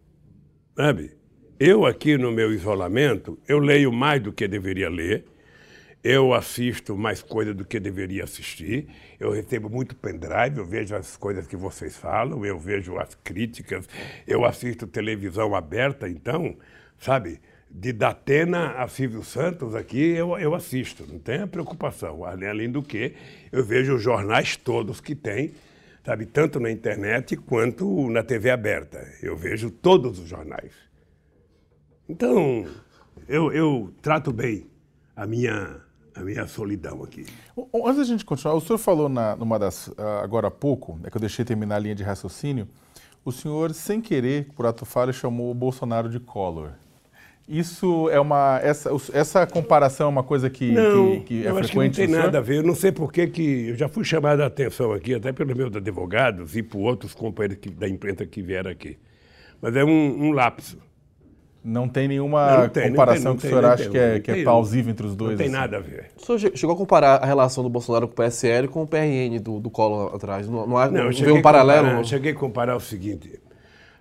Sabe? 0.77 1.13
Eu, 1.59 1.87
aqui 1.87 2.19
no 2.19 2.33
meu 2.33 2.53
isolamento, 2.53 3.39
eu 3.47 3.61
leio 3.61 3.93
mais 3.93 4.21
do 4.21 4.33
que 4.33 4.49
deveria 4.49 4.91
ler 4.91 5.25
eu 6.05 6.35
assisto 6.35 6.95
mais 6.95 7.23
coisa 7.23 7.55
do 7.55 7.65
que 7.65 7.81
deveria 7.81 8.25
assistir. 8.25 8.89
Eu 9.19 9.31
recebo 9.33 9.71
muito 9.71 9.97
pendrive, 9.97 10.59
eu 10.59 10.67
vejo 10.67 10.95
as 10.95 11.17
coisas 11.17 11.47
que 11.47 11.57
vocês 11.57 11.97
falam, 11.97 12.45
eu 12.45 12.59
vejo 12.59 12.99
as 12.99 13.15
críticas, 13.15 13.89
eu 14.27 14.45
assisto 14.45 14.87
televisão 14.87 15.55
aberta, 15.55 16.07
então, 16.07 16.59
sabe, 16.99 17.41
de 17.71 17.91
Datena 17.91 18.73
a 18.73 18.87
Silvio 18.87 19.25
Santos 19.25 19.75
aqui 19.75 20.11
eu, 20.11 20.39
eu 20.39 20.55
assisto, 20.55 21.07
não 21.11 21.19
tenha 21.19 21.47
preocupação. 21.47 22.23
Além, 22.23 22.71
do 22.71 22.83
que, 22.83 23.15
eu 23.51 23.65
vejo 23.65 23.97
os 23.97 24.03
jornais 24.03 24.59
todos 24.59 25.01
que 25.01 25.15
tem, 25.15 25.55
sabe, 26.05 26.27
tanto 26.27 26.61
na 26.61 26.71
internet 26.71 27.35
quanto 27.35 28.11
na 28.11 28.23
TV 28.23 28.51
aberta. 28.51 29.03
Eu 29.23 29.39
vejo 29.39 29.71
todos 29.71 30.19
os 30.19 30.29
jornais. 30.29 30.73
Então, 32.07 32.67
eu, 33.27 33.51
eu 33.51 33.95
trato 34.03 34.31
bem 34.31 34.67
a 35.17 35.27
minha 35.27 35.84
a 36.15 36.21
minha 36.21 36.47
solidão 36.47 37.03
aqui. 37.03 37.27
Antes 37.75 37.97
da 37.97 38.05
gente 38.05 38.25
continuar, 38.25 38.55
o 38.55 38.61
senhor 38.61 38.79
falou 38.79 39.09
na, 39.09 39.35
numa 39.37 39.59
das, 39.59 39.91
ah, 39.99 40.21
agora 40.23 40.49
há 40.49 40.51
pouco, 40.51 40.99
é 41.05 41.11
que 41.11 41.17
eu 41.17 41.21
deixei 41.21 41.45
terminar 41.45 41.77
a 41.77 41.79
linha 41.79 41.95
de 41.95 42.03
raciocínio, 42.03 42.69
o 43.25 43.33
senhor, 43.33 43.73
sem 43.73 44.01
querer, 44.01 44.49
por 44.55 44.67
ato 44.67 44.85
falho, 44.85 45.13
chamou 45.13 45.51
o 45.51 45.55
Bolsonaro 45.55 46.09
de 46.09 46.21
Collor. 46.21 46.73
Isso 47.49 48.09
é 48.09 48.19
uma. 48.19 48.59
Essa, 48.63 48.91
essa 49.13 49.47
comparação 49.47 50.07
é 50.07 50.09
uma 50.09 50.23
coisa 50.23 50.49
que, 50.49 50.73
não, 50.73 51.21
que, 51.21 51.21
que 51.21 51.47
é 51.47 51.51
eu 51.51 51.57
frequente? 51.57 51.65
Acho 51.65 51.73
que 51.73 52.07
não 52.07 52.15
tem 52.15 52.25
nada 52.25 52.39
a 52.39 52.41
ver. 52.41 52.57
Eu 52.57 52.63
não 52.63 52.75
sei 52.75 52.91
por 52.91 53.13
que 53.13 53.31
eu 53.69 53.77
já 53.77 53.87
fui 53.87 54.03
chamado 54.03 54.41
a 54.41 54.47
atenção 54.47 54.93
aqui, 54.93 55.15
até 55.15 55.31
pelos 55.31 55.55
meus 55.55 55.77
advogados 55.77 56.57
e 56.57 56.63
por 56.63 56.79
outros 56.79 57.13
companheiros 57.13 57.59
que, 57.59 57.69
da 57.69 57.87
imprensa 57.87 58.25
que 58.25 58.41
vieram 58.41 58.71
aqui. 58.71 58.97
Mas 59.61 59.77
é 59.77 59.85
um, 59.85 60.25
um 60.25 60.33
lapso. 60.33 60.79
Não 61.65 61.89
tem 61.89 62.07
nenhuma 62.07 62.59
não 62.59 62.69
tem, 62.69 62.91
comparação 62.91 63.33
não 63.33 63.41
tem, 63.41 63.41
não 63.41 63.41
que 63.41 63.47
o 63.47 63.49
senhor 63.49 63.65
acha 63.65 63.89
que 63.89 63.97
é, 63.97 64.21
que 64.21 64.31
é 64.31 64.43
plausível 64.43 64.93
entre 64.93 65.07
os 65.07 65.17
dois? 65.17 65.31
Não 65.31 65.39
tem 65.39 65.47
assim. 65.47 65.57
nada 65.57 65.79
a 65.79 65.81
ver. 65.81 66.11
O 66.15 66.23
senhor 66.23 66.55
chegou 66.55 66.75
a 66.75 66.77
comparar 66.77 67.17
a 67.17 67.25
relação 67.25 67.65
do 67.65 67.71
Bolsonaro 67.71 68.07
com 68.07 68.13
o 68.13 68.17
PSL 68.17 68.69
com 68.69 68.83
o 68.83 68.87
PRN 68.87 69.41
do, 69.41 69.59
do 69.59 69.71
Collor 69.71 70.15
atrás? 70.15 70.47
Não, 70.47 70.67
não, 70.67 70.91
não, 70.91 71.11
vê 71.11 71.33
um 71.33 71.41
paralelo? 71.41 71.85
Comparar, 71.85 72.01
eu 72.01 72.05
cheguei 72.05 72.33
a 72.33 72.35
comparar 72.35 72.77
o 72.77 72.81
seguinte. 72.81 73.41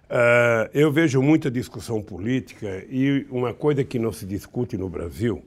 Uh, 0.10 0.68
eu 0.74 0.92
vejo 0.92 1.22
muita 1.22 1.50
discussão 1.50 2.02
política 2.02 2.86
e 2.90 3.26
uma 3.32 3.54
coisa 3.54 3.82
que 3.82 3.98
não 3.98 4.12
se 4.12 4.26
discute 4.26 4.78
no 4.78 4.90
Brasil 4.90 5.42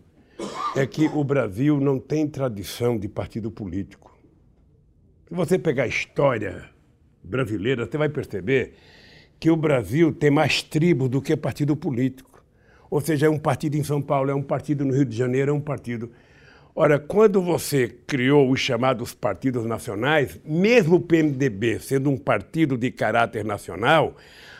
é 0.74 0.86
que 0.86 1.08
o 1.08 1.22
Brasil 1.22 1.78
não 1.78 1.98
tem 1.98 2.26
tradição 2.26 2.98
de 2.98 3.08
partido 3.08 3.50
político. 3.50 4.18
Se 5.28 5.34
você 5.34 5.58
pegar 5.58 5.82
a 5.82 5.86
história 5.86 6.64
brasileira, 7.22 7.84
você 7.84 7.98
vai 7.98 8.08
perceber 8.08 8.74
que 9.38 9.50
o 9.50 9.56
Brasil 9.56 10.12
tem 10.12 10.30
mais 10.30 10.62
tribos 10.62 11.08
do 11.08 11.20
que 11.20 11.36
partido 11.36 11.76
político. 11.76 12.42
Ou 12.90 13.00
seja, 13.00 13.26
é 13.26 13.30
um 13.30 13.38
partido 13.38 13.76
em 13.76 13.82
São 13.82 14.00
Paulo, 14.00 14.30
é 14.30 14.34
um 14.34 14.42
partido 14.42 14.84
no 14.84 14.94
Rio 14.94 15.04
de 15.04 15.16
Janeiro, 15.16 15.50
é 15.50 15.54
um 15.54 15.60
partido. 15.60 16.10
Ora, 16.74 16.98
quando 16.98 17.40
você 17.40 17.88
criou 18.06 18.50
os 18.50 18.60
chamados 18.60 19.14
partidos 19.14 19.64
nacionais, 19.64 20.38
mesmo 20.44 20.96
o 20.96 21.00
PMDB 21.00 21.80
sendo 21.80 22.10
um 22.10 22.18
partido 22.18 22.76
de 22.76 22.90
caráter 22.90 23.44
nacional, 23.44 24.14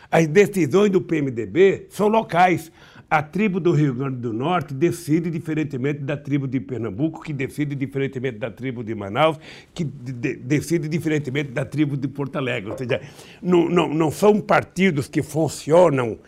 as 0.09 0.25
decisões 0.25 0.89
do 0.89 1.01
PMDB 1.01 1.87
são 1.89 2.07
locais 2.07 2.71
a 3.09 3.23
tribo 3.23 3.59
do 3.59 3.71
Rio 3.71 3.93
Grande 3.93 4.17
do 4.17 4.33
Norte 4.33 4.73
decide 4.73 5.29
diferentemente 5.29 5.99
da 5.99 6.17
tribo 6.17 6.45
de 6.45 6.59
Pernambuco, 6.59 7.23
que 7.23 7.31
decide 7.31 7.73
diferentemente 7.73 8.37
da 8.37 8.51
tribo 8.51 8.83
de 8.83 8.93
Manaus, 8.93 9.39
que 9.73 9.85
de, 9.85 10.35
decide 10.35 10.89
diferentemente 10.89 11.51
da 11.51 11.63
tribo 11.63 11.95
de 11.95 12.07
Porto 12.07 12.35
Alegre. 12.35 12.69
Ou 12.69 12.77
seja, 12.77 13.01
não, 13.41 13.69
não, 13.69 13.87
não 13.93 14.11
são 14.11 14.41
partidos 14.41 15.07
que 15.07 15.23
funcionam, 15.23 16.19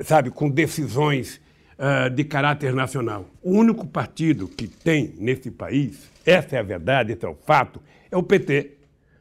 sabe, 0.00 0.30
com 0.30 0.50
decisões 0.50 1.40
uh, 1.78 2.10
de 2.10 2.22
caráter 2.24 2.74
nacional. 2.74 3.26
O 3.42 3.52
único 3.52 3.86
partido 3.86 4.46
que 4.46 4.68
tem 4.68 5.14
nesse 5.18 5.50
país, 5.50 6.10
essa 6.26 6.56
é 6.56 6.58
a 6.58 6.62
verdade, 6.62 7.12
esse 7.12 7.24
é 7.24 7.28
o 7.28 7.34
fato, 7.34 7.80
é 8.10 8.16
o 8.16 8.22
PT. 8.22 8.72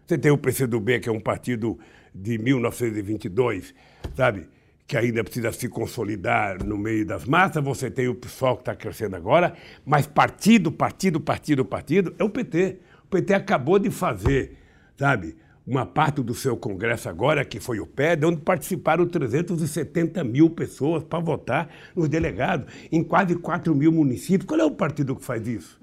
Você 0.05 0.17
tem 0.17 0.31
o 0.31 0.38
PCdoB, 0.38 0.99
que 0.99 1.07
é 1.07 1.12
um 1.12 1.19
partido 1.19 1.79
de 2.13 2.38
1922, 2.38 3.73
sabe? 4.15 4.47
Que 4.89 4.97
ainda 4.97 5.23
precisa 5.23 5.52
se 5.52 5.69
consolidar 5.69 6.65
no 6.65 6.75
meio 6.75 7.06
das 7.06 7.23
massas, 7.23 7.63
você 7.63 7.91
tem 7.91 8.08
o 8.08 8.15
PSOL 8.15 8.56
que 8.56 8.63
está 8.63 8.73
crescendo 8.73 9.15
agora, 9.15 9.54
mas 9.86 10.08
partido, 10.08 10.71
partido, 10.71 11.19
partido, 11.19 11.63
partido, 11.63 12.15
é 12.17 12.23
o 12.23 12.30
PT. 12.30 12.80
O 13.04 13.08
PT 13.08 13.36
acabou 13.36 13.78
de 13.78 13.91
fazer, 13.91 14.58
sabe, 14.97 15.38
uma 15.65 15.86
parte 15.86 16.23
do 16.23 16.34
seu 16.34 16.58
congresso 16.58 17.08
agora, 17.08 17.45
que 17.45 17.60
foi 17.60 17.80
o 17.80 17.86
PED, 17.86 18.25
onde 18.25 18.41
participaram 18.41 19.06
370 19.06 20.23
mil 20.23 20.49
pessoas 20.49 21.04
para 21.04 21.19
votar 21.19 21.69
nos 21.95 22.10
delegados, 22.10 22.65
em 22.91 23.04
quase 23.04 23.36
4 23.36 23.75
mil 23.75 23.91
municípios. 23.91 24.47
Qual 24.47 24.60
é 24.60 24.65
o 24.65 24.71
partido 24.71 25.15
que 25.15 25.23
faz 25.23 25.47
isso? 25.47 25.80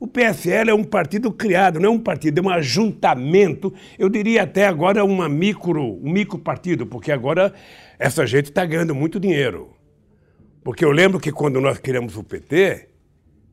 O 0.00 0.06
PSL 0.06 0.70
é 0.70 0.74
um 0.74 0.82
partido 0.82 1.30
criado, 1.30 1.78
não 1.78 1.90
é 1.90 1.92
um 1.92 1.98
partido, 1.98 2.38
é 2.38 2.42
um 2.42 2.48
ajuntamento, 2.48 3.70
eu 3.98 4.08
diria 4.08 4.44
até 4.44 4.66
agora 4.66 5.04
uma 5.04 5.28
micro, 5.28 5.98
um 6.02 6.10
micro 6.10 6.38
partido, 6.38 6.86
porque 6.86 7.12
agora 7.12 7.52
essa 8.00 8.26
gente 8.26 8.46
está 8.46 8.64
ganhando 8.64 8.94
muito 8.94 9.20
dinheiro. 9.20 9.76
Porque 10.64 10.82
eu 10.82 10.90
lembro 10.90 11.20
que 11.20 11.30
quando 11.30 11.60
nós 11.60 11.78
criamos 11.78 12.16
o 12.16 12.24
PT, 12.24 12.88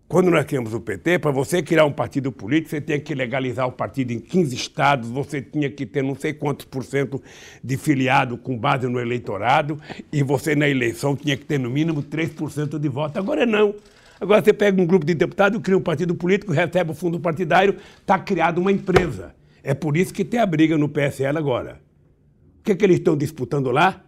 quando 0.07 0.31
nós 0.31 0.45
criamos 0.45 0.73
o 0.73 0.79
PT, 0.79 1.19
para 1.19 1.31
você 1.31 1.61
criar 1.61 1.83
um 1.83 1.91
partido 1.91 2.31
político, 2.31 2.69
você 2.69 2.79
tinha 2.79 2.97
que 2.97 3.13
legalizar 3.13 3.67
o 3.67 3.73
partido 3.73 4.11
em 4.11 4.19
15 4.21 4.55
estados, 4.55 5.09
você 5.09 5.41
tinha 5.41 5.69
que 5.69 5.85
ter 5.85 6.01
não 6.01 6.15
sei 6.15 6.31
quantos 6.33 6.65
por 6.65 6.85
cento 6.85 7.21
de 7.61 7.75
filiado 7.75 8.37
com 8.37 8.57
base 8.57 8.87
no 8.87 9.01
eleitorado, 9.01 9.81
e 10.13 10.23
você 10.23 10.55
na 10.55 10.69
eleição 10.69 11.13
tinha 11.13 11.35
que 11.35 11.43
ter 11.43 11.59
no 11.59 11.69
mínimo 11.69 12.01
3% 12.01 12.79
de 12.79 12.87
voto. 12.87 13.19
Agora 13.19 13.45
não. 13.45 13.75
Agora 14.17 14.41
você 14.41 14.53
pega 14.53 14.81
um 14.81 14.85
grupo 14.85 15.05
de 15.05 15.13
deputados, 15.13 15.61
cria 15.61 15.77
um 15.77 15.81
partido 15.81 16.15
político, 16.15 16.53
recebe 16.53 16.91
o 16.91 16.95
fundo 16.95 17.19
partidário, 17.19 17.75
está 17.99 18.17
criada 18.17 18.61
uma 18.61 18.71
empresa. 18.71 19.35
É 19.61 19.73
por 19.73 19.97
isso 19.97 20.13
que 20.13 20.23
tem 20.23 20.39
a 20.39 20.45
briga 20.45 20.77
no 20.77 20.87
PSL 20.87 21.37
agora. 21.37 21.81
que, 22.63 22.73
que 22.73 22.85
eles 22.85 22.99
estão 22.99 23.17
disputando 23.17 23.71
lá? 23.71 24.06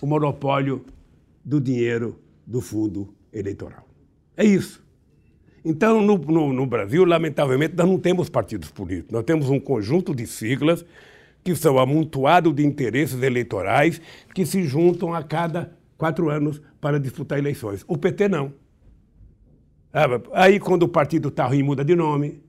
O 0.00 0.06
monopólio 0.06 0.84
do 1.44 1.60
dinheiro 1.60 2.18
do 2.46 2.60
fundo 2.60 3.14
eleitoral. 3.32 3.86
É 4.36 4.44
isso. 4.44 4.82
Então, 5.64 6.00
no, 6.00 6.16
no, 6.16 6.52
no, 6.52 6.66
Brasil, 6.66 7.04
lamentavelmente, 7.04 7.74
nós 7.76 7.86
não 7.86 7.98
temos 7.98 8.28
partidos 8.28 8.70
políticos. 8.70 9.12
Nós 9.12 9.24
temos 9.24 9.50
um 9.50 9.58
conjunto 9.58 10.14
de 10.14 10.26
siglas 10.26 10.84
que 11.42 11.54
são 11.54 11.78
amontoados 11.78 12.54
de 12.54 12.64
interesses 12.64 13.22
eleitorais 13.22 14.00
que 14.34 14.46
se 14.46 14.64
juntam 14.64 15.12
a 15.12 15.22
cada 15.22 15.76
quatro 15.96 16.30
anos 16.30 16.60
para 16.80 17.00
disputar 17.00 17.38
eleições. 17.38 17.84
O 17.88 17.96
PT 17.98 18.28
não. 18.28 18.52
Aí, 20.32 20.60
quando 20.60 20.84
o 20.84 20.88
partido 20.88 21.28
está 21.28 21.46
ruim, 21.46 21.62
muda 21.62 21.84
de 21.84 21.94
nome. 21.94 22.40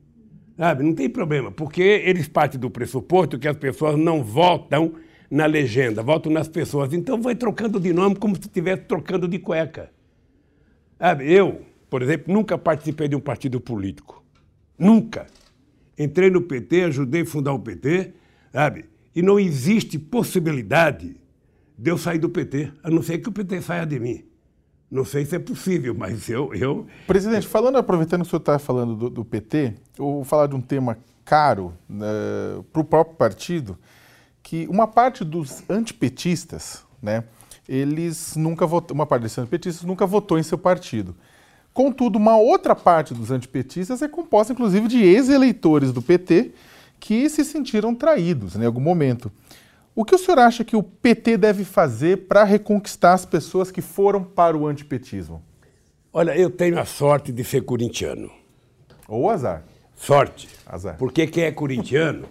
Sabe? 0.57 0.83
Não 0.83 0.93
tem 0.93 1.09
problema, 1.09 1.51
porque 1.51 1.81
eles 1.81 2.27
partem 2.27 2.59
do 2.59 2.69
pressuposto 2.69 3.39
que 3.39 3.47
as 3.47 3.55
pessoas 3.55 3.97
não 3.97 4.21
votam 4.21 4.93
na 5.29 5.45
legenda, 5.45 6.01
votam 6.01 6.31
nas 6.31 6.47
pessoas. 6.47 6.93
Então 6.93 7.21
vai 7.21 7.35
trocando 7.35 7.79
de 7.79 7.93
nome 7.93 8.15
como 8.15 8.35
se 8.35 8.41
estivesse 8.41 8.83
trocando 8.83 9.27
de 9.27 9.39
cueca. 9.39 9.91
Eu, 11.19 11.61
por 11.89 12.01
exemplo, 12.01 12.33
nunca 12.33 12.57
participei 12.57 13.07
de 13.07 13.15
um 13.15 13.19
partido 13.19 13.59
político. 13.59 14.23
Nunca. 14.77 15.27
Entrei 15.97 16.29
no 16.29 16.41
PT, 16.41 16.83
ajudei 16.83 17.21
a 17.21 17.25
fundar 17.25 17.53
o 17.53 17.59
PT, 17.59 18.13
sabe? 18.51 18.85
E 19.15 19.21
não 19.21 19.39
existe 19.39 19.99
possibilidade 19.99 21.15
de 21.77 21.91
eu 21.91 21.97
sair 21.97 22.19
do 22.19 22.29
PT, 22.29 22.71
a 22.83 22.89
não 22.89 23.01
ser 23.01 23.19
que 23.19 23.29
o 23.29 23.31
PT 23.31 23.61
saia 23.61 23.85
de 23.85 23.99
mim. 23.99 24.23
Não 24.91 25.05
sei 25.05 25.23
se 25.23 25.35
é 25.35 25.39
possível, 25.39 25.93
mas 25.93 26.27
eu. 26.29 26.53
eu... 26.53 26.87
Presidente, 27.05 27.47
falando, 27.47 27.77
aproveitando 27.77 28.21
que 28.21 28.27
o 28.27 28.29
senhor 28.29 28.39
está 28.39 28.57
falando 28.57 28.95
do, 28.95 29.09
do, 29.09 29.25
PT, 29.25 29.75
eu 29.97 30.05
vou 30.05 30.23
falar 30.23 30.47
de 30.47 30.55
um 30.55 30.61
tema 30.61 30.97
caro 31.23 31.73
né, 31.87 32.07
para 32.73 32.81
o 32.81 32.83
próprio 32.83 33.15
partido, 33.15 33.77
que 34.49 34.65
uma 34.67 34.87
parte 34.87 35.23
dos 35.23 35.61
antipetistas, 35.69 36.83
né, 36.99 37.23
eles 37.67 38.35
nunca 38.35 38.65
votou, 38.65 38.95
uma 38.95 39.05
parte 39.05 39.21
desses 39.21 39.37
antipetistas 39.37 39.85
nunca 39.85 40.07
votou 40.07 40.39
em 40.39 40.43
seu 40.43 40.57
partido. 40.57 41.15
Contudo, 41.71 42.17
uma 42.17 42.35
outra 42.35 42.75
parte 42.75 43.13
dos 43.13 43.29
antipetistas 43.29 44.01
é 44.01 44.07
composta, 44.07 44.51
inclusive, 44.51 44.87
de 44.87 45.03
ex-eleitores 45.03 45.93
do 45.93 46.01
PT 46.01 46.51
que 46.99 47.29
se 47.29 47.45
sentiram 47.45 47.93
traídos 47.93 48.55
né, 48.55 48.63
em 48.63 48.65
algum 48.65 48.81
momento. 48.81 49.31
O 49.93 50.03
que 50.03 50.15
o 50.15 50.17
senhor 50.17 50.39
acha 50.39 50.63
que 50.63 50.75
o 50.75 50.81
PT 50.81 51.37
deve 51.37 51.63
fazer 51.63 52.25
para 52.27 52.43
reconquistar 52.43 53.13
as 53.13 53.27
pessoas 53.27 53.69
que 53.69 53.83
foram 53.83 54.23
para 54.23 54.57
o 54.57 54.65
antipetismo? 54.65 55.43
Olha, 56.11 56.35
eu 56.35 56.49
tenho 56.49 56.79
a 56.79 56.85
sorte 56.85 57.31
de 57.31 57.43
ser 57.43 57.61
corintiano. 57.61 58.31
Ou 59.07 59.29
azar. 59.29 59.63
Sorte. 59.95 60.49
Azar. 60.65 60.97
Porque 60.97 61.27
quem 61.27 61.43
é 61.43 61.51
corintiano 61.51 62.25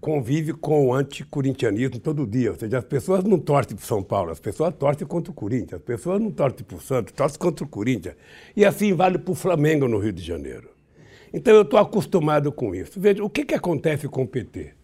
convive 0.00 0.52
com 0.52 0.86
o 0.86 0.94
anticorintianismo 0.94 1.98
todo 1.98 2.26
dia. 2.26 2.50
Ou 2.52 2.58
seja, 2.58 2.78
as 2.78 2.84
pessoas 2.84 3.24
não 3.24 3.38
torcem 3.38 3.76
para 3.76 3.86
São 3.86 4.02
Paulo, 4.02 4.30
as 4.30 4.40
pessoas 4.40 4.74
torcem 4.74 5.06
contra 5.06 5.30
o 5.30 5.34
Corinthians. 5.34 5.74
As 5.74 5.82
pessoas 5.82 6.20
não 6.20 6.30
torcem 6.30 6.64
para 6.64 6.76
o 6.76 6.80
Santos, 6.80 7.12
torcem 7.12 7.38
contra 7.38 7.64
o 7.64 7.68
Corinthians. 7.68 8.14
E 8.56 8.64
assim 8.64 8.92
vale 8.92 9.18
para 9.18 9.32
o 9.32 9.34
Flamengo 9.34 9.88
no 9.88 9.98
Rio 9.98 10.12
de 10.12 10.22
Janeiro. 10.22 10.70
Então 11.32 11.54
eu 11.54 11.62
estou 11.62 11.78
acostumado 11.78 12.50
com 12.50 12.74
isso. 12.74 13.00
Veja, 13.00 13.22
o 13.22 13.28
que, 13.28 13.44
que 13.44 13.54
acontece 13.54 14.08
com 14.08 14.22
o 14.22 14.28
PT? 14.28 14.74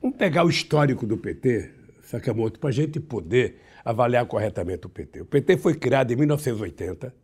Vamos 0.00 0.16
pegar 0.16 0.44
o 0.44 0.50
histórico 0.50 1.06
do 1.06 1.16
PT, 1.16 1.70
Sakamoto, 2.02 2.58
para 2.58 2.70
a 2.70 2.72
gente 2.72 3.00
poder 3.00 3.60
avaliar 3.84 4.26
corretamente 4.26 4.86
o 4.86 4.90
PT. 4.90 5.22
O 5.22 5.26
PT 5.26 5.56
foi 5.58 5.74
criado 5.74 6.12
em 6.12 6.16
1980. 6.16 7.14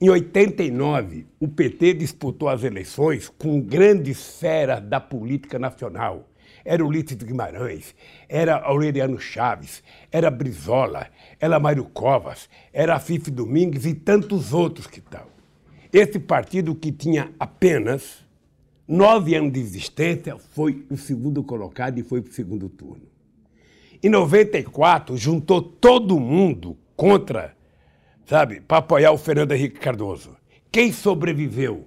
Em 0.00 0.10
89, 0.10 1.26
o 1.38 1.46
PT 1.46 1.94
disputou 1.94 2.48
as 2.48 2.64
eleições 2.64 3.28
com 3.28 3.60
grandes 3.60 4.38
feras 4.38 4.82
da 4.82 4.98
política 4.98 5.60
nacional. 5.60 6.28
Era 6.64 6.84
Ulisses 6.84 7.16
Guimarães, 7.16 7.94
era 8.28 8.56
Aureliano 8.56 9.18
Chaves, 9.18 9.82
era 10.10 10.30
Brizola, 10.30 11.08
era 11.40 11.58
Mário 11.58 11.84
Covas, 11.84 12.48
era 12.72 13.00
Fife 13.00 13.30
Domingues 13.30 13.84
e 13.86 13.94
tantos 13.94 14.52
outros 14.52 14.86
que 14.86 15.00
tal. 15.00 15.28
Esse 15.92 16.18
partido 16.18 16.74
que 16.74 16.90
tinha 16.90 17.32
apenas 17.38 18.22
nove 18.86 19.34
anos 19.34 19.52
de 19.52 19.60
existência, 19.60 20.36
foi 20.36 20.84
o 20.90 20.96
segundo 20.96 21.42
colocado 21.42 21.98
e 21.98 22.02
foi 22.02 22.20
para 22.20 22.30
o 22.30 22.34
segundo 22.34 22.68
turno. 22.68 23.06
Em 24.02 24.08
94, 24.08 25.16
juntou 25.16 25.62
todo 25.62 26.18
mundo 26.18 26.76
contra, 26.96 27.56
sabe, 28.26 28.60
para 28.60 28.78
apoiar 28.78 29.12
o 29.12 29.18
Fernando 29.18 29.52
Henrique 29.52 29.78
Cardoso. 29.78 30.36
Quem 30.70 30.92
sobreviveu? 30.92 31.86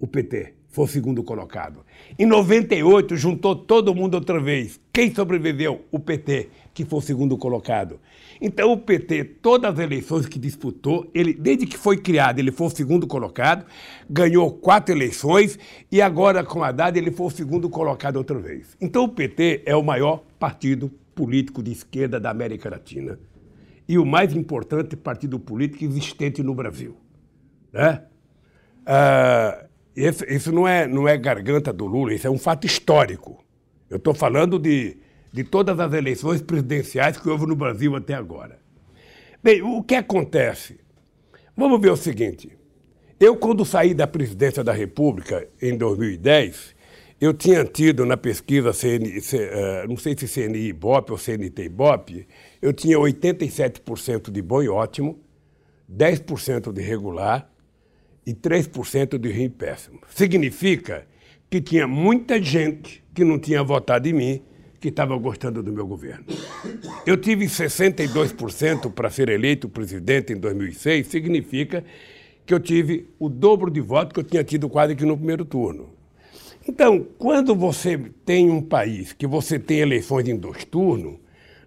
O 0.00 0.06
PT 0.06 0.57
foi 0.78 0.84
o 0.84 0.88
segundo 0.88 1.24
colocado. 1.24 1.84
Em 2.16 2.24
98, 2.24 3.16
juntou 3.16 3.56
todo 3.56 3.92
mundo 3.92 4.14
outra 4.14 4.40
vez. 4.40 4.80
Quem 4.92 5.12
sobreviveu? 5.12 5.84
O 5.90 5.98
PT, 5.98 6.50
que 6.72 6.84
foi 6.84 7.00
o 7.00 7.02
segundo 7.02 7.36
colocado. 7.36 7.98
Então, 8.40 8.70
o 8.70 8.78
PT, 8.78 9.24
todas 9.42 9.72
as 9.72 9.78
eleições 9.80 10.26
que 10.26 10.38
disputou, 10.38 11.10
ele, 11.12 11.34
desde 11.34 11.66
que 11.66 11.76
foi 11.76 11.96
criado, 11.96 12.38
ele 12.38 12.52
foi 12.52 12.68
o 12.68 12.70
segundo 12.70 13.08
colocado, 13.08 13.66
ganhou 14.08 14.52
quatro 14.52 14.94
eleições 14.94 15.58
e 15.90 16.00
agora, 16.00 16.44
com 16.44 16.62
a 16.62 16.68
Haddad, 16.68 16.96
ele 16.96 17.10
foi 17.10 17.26
o 17.26 17.30
segundo 17.30 17.68
colocado 17.68 18.16
outra 18.16 18.38
vez. 18.38 18.76
Então, 18.80 19.02
o 19.02 19.08
PT 19.08 19.62
é 19.66 19.74
o 19.74 19.82
maior 19.82 20.22
partido 20.38 20.88
político 21.12 21.60
de 21.60 21.72
esquerda 21.72 22.20
da 22.20 22.30
América 22.30 22.70
Latina 22.70 23.18
e 23.88 23.98
o 23.98 24.06
mais 24.06 24.32
importante 24.32 24.94
partido 24.96 25.40
político 25.40 25.84
existente 25.84 26.40
no 26.40 26.54
Brasil. 26.54 26.94
Né? 27.72 28.04
Ah, 28.86 29.67
isso, 30.06 30.24
isso 30.28 30.52
não, 30.52 30.66
é, 30.66 30.86
não 30.86 31.08
é 31.08 31.16
garganta 31.16 31.72
do 31.72 31.86
Lula, 31.86 32.14
isso 32.14 32.26
é 32.26 32.30
um 32.30 32.38
fato 32.38 32.66
histórico. 32.66 33.44
Eu 33.90 33.96
estou 33.96 34.14
falando 34.14 34.58
de 34.58 34.98
de 35.32 35.44
todas 35.44 35.78
as 35.78 35.92
eleições 35.92 36.42
presidenciais 36.42 37.16
que 37.16 37.28
houve 37.28 37.46
no 37.46 37.56
Brasil 37.56 37.94
até 37.94 38.14
agora. 38.14 38.58
Bem, 39.42 39.62
o 39.62 39.82
que 39.82 39.94
acontece? 39.94 40.80
Vamos 41.56 41.80
ver 41.80 41.90
o 41.90 41.96
seguinte. 41.96 42.56
Eu, 43.20 43.36
quando 43.36 43.64
saí 43.64 43.94
da 43.94 44.06
presidência 44.06 44.62
da 44.62 44.72
República 44.72 45.48
em 45.60 45.76
2010, 45.76 46.74
eu 47.20 47.34
tinha 47.34 47.64
tido 47.64 48.06
na 48.06 48.16
pesquisa, 48.16 48.72
CN, 48.72 49.06
uh, 49.08 49.88
não 49.88 49.96
sei 49.96 50.16
se 50.16 50.28
CNI 50.28 50.68
Ibope 50.68 51.12
ou 51.12 51.18
CNT 51.18 51.64
Ibope, 51.64 52.28
eu 52.62 52.72
tinha 52.72 52.96
87% 52.96 54.30
de 54.30 54.40
bom 54.40 54.62
e 54.62 54.68
ótimo, 54.68 55.18
10% 55.92 56.72
de 56.72 56.80
regular 56.80 57.50
e 58.28 58.34
3% 58.34 59.16
de 59.16 59.32
ruim 59.32 59.48
péssimo. 59.48 60.00
Significa 60.14 61.06
que 61.48 61.62
tinha 61.62 61.88
muita 61.88 62.42
gente 62.42 63.02
que 63.14 63.24
não 63.24 63.38
tinha 63.38 63.62
votado 63.62 64.06
em 64.06 64.12
mim 64.12 64.42
que 64.78 64.88
estava 64.88 65.16
gostando 65.16 65.62
do 65.62 65.72
meu 65.72 65.86
governo. 65.86 66.26
Eu 67.06 67.16
tive 67.16 67.46
62% 67.46 68.92
para 68.92 69.08
ser 69.08 69.30
eleito 69.30 69.66
presidente 69.66 70.34
em 70.34 70.36
2006, 70.36 71.06
significa 71.06 71.82
que 72.44 72.52
eu 72.52 72.60
tive 72.60 73.08
o 73.18 73.30
dobro 73.30 73.70
de 73.70 73.80
votos 73.80 74.12
que 74.12 74.20
eu 74.20 74.24
tinha 74.24 74.44
tido 74.44 74.68
quase 74.68 74.94
que 74.94 75.06
no 75.06 75.16
primeiro 75.16 75.46
turno. 75.46 75.88
Então, 76.68 77.06
quando 77.16 77.54
você 77.54 77.98
tem 78.26 78.50
um 78.50 78.60
país 78.60 79.14
que 79.14 79.26
você 79.26 79.58
tem 79.58 79.78
eleições 79.78 80.28
em 80.28 80.36
dois 80.36 80.66
turnos, 80.66 81.16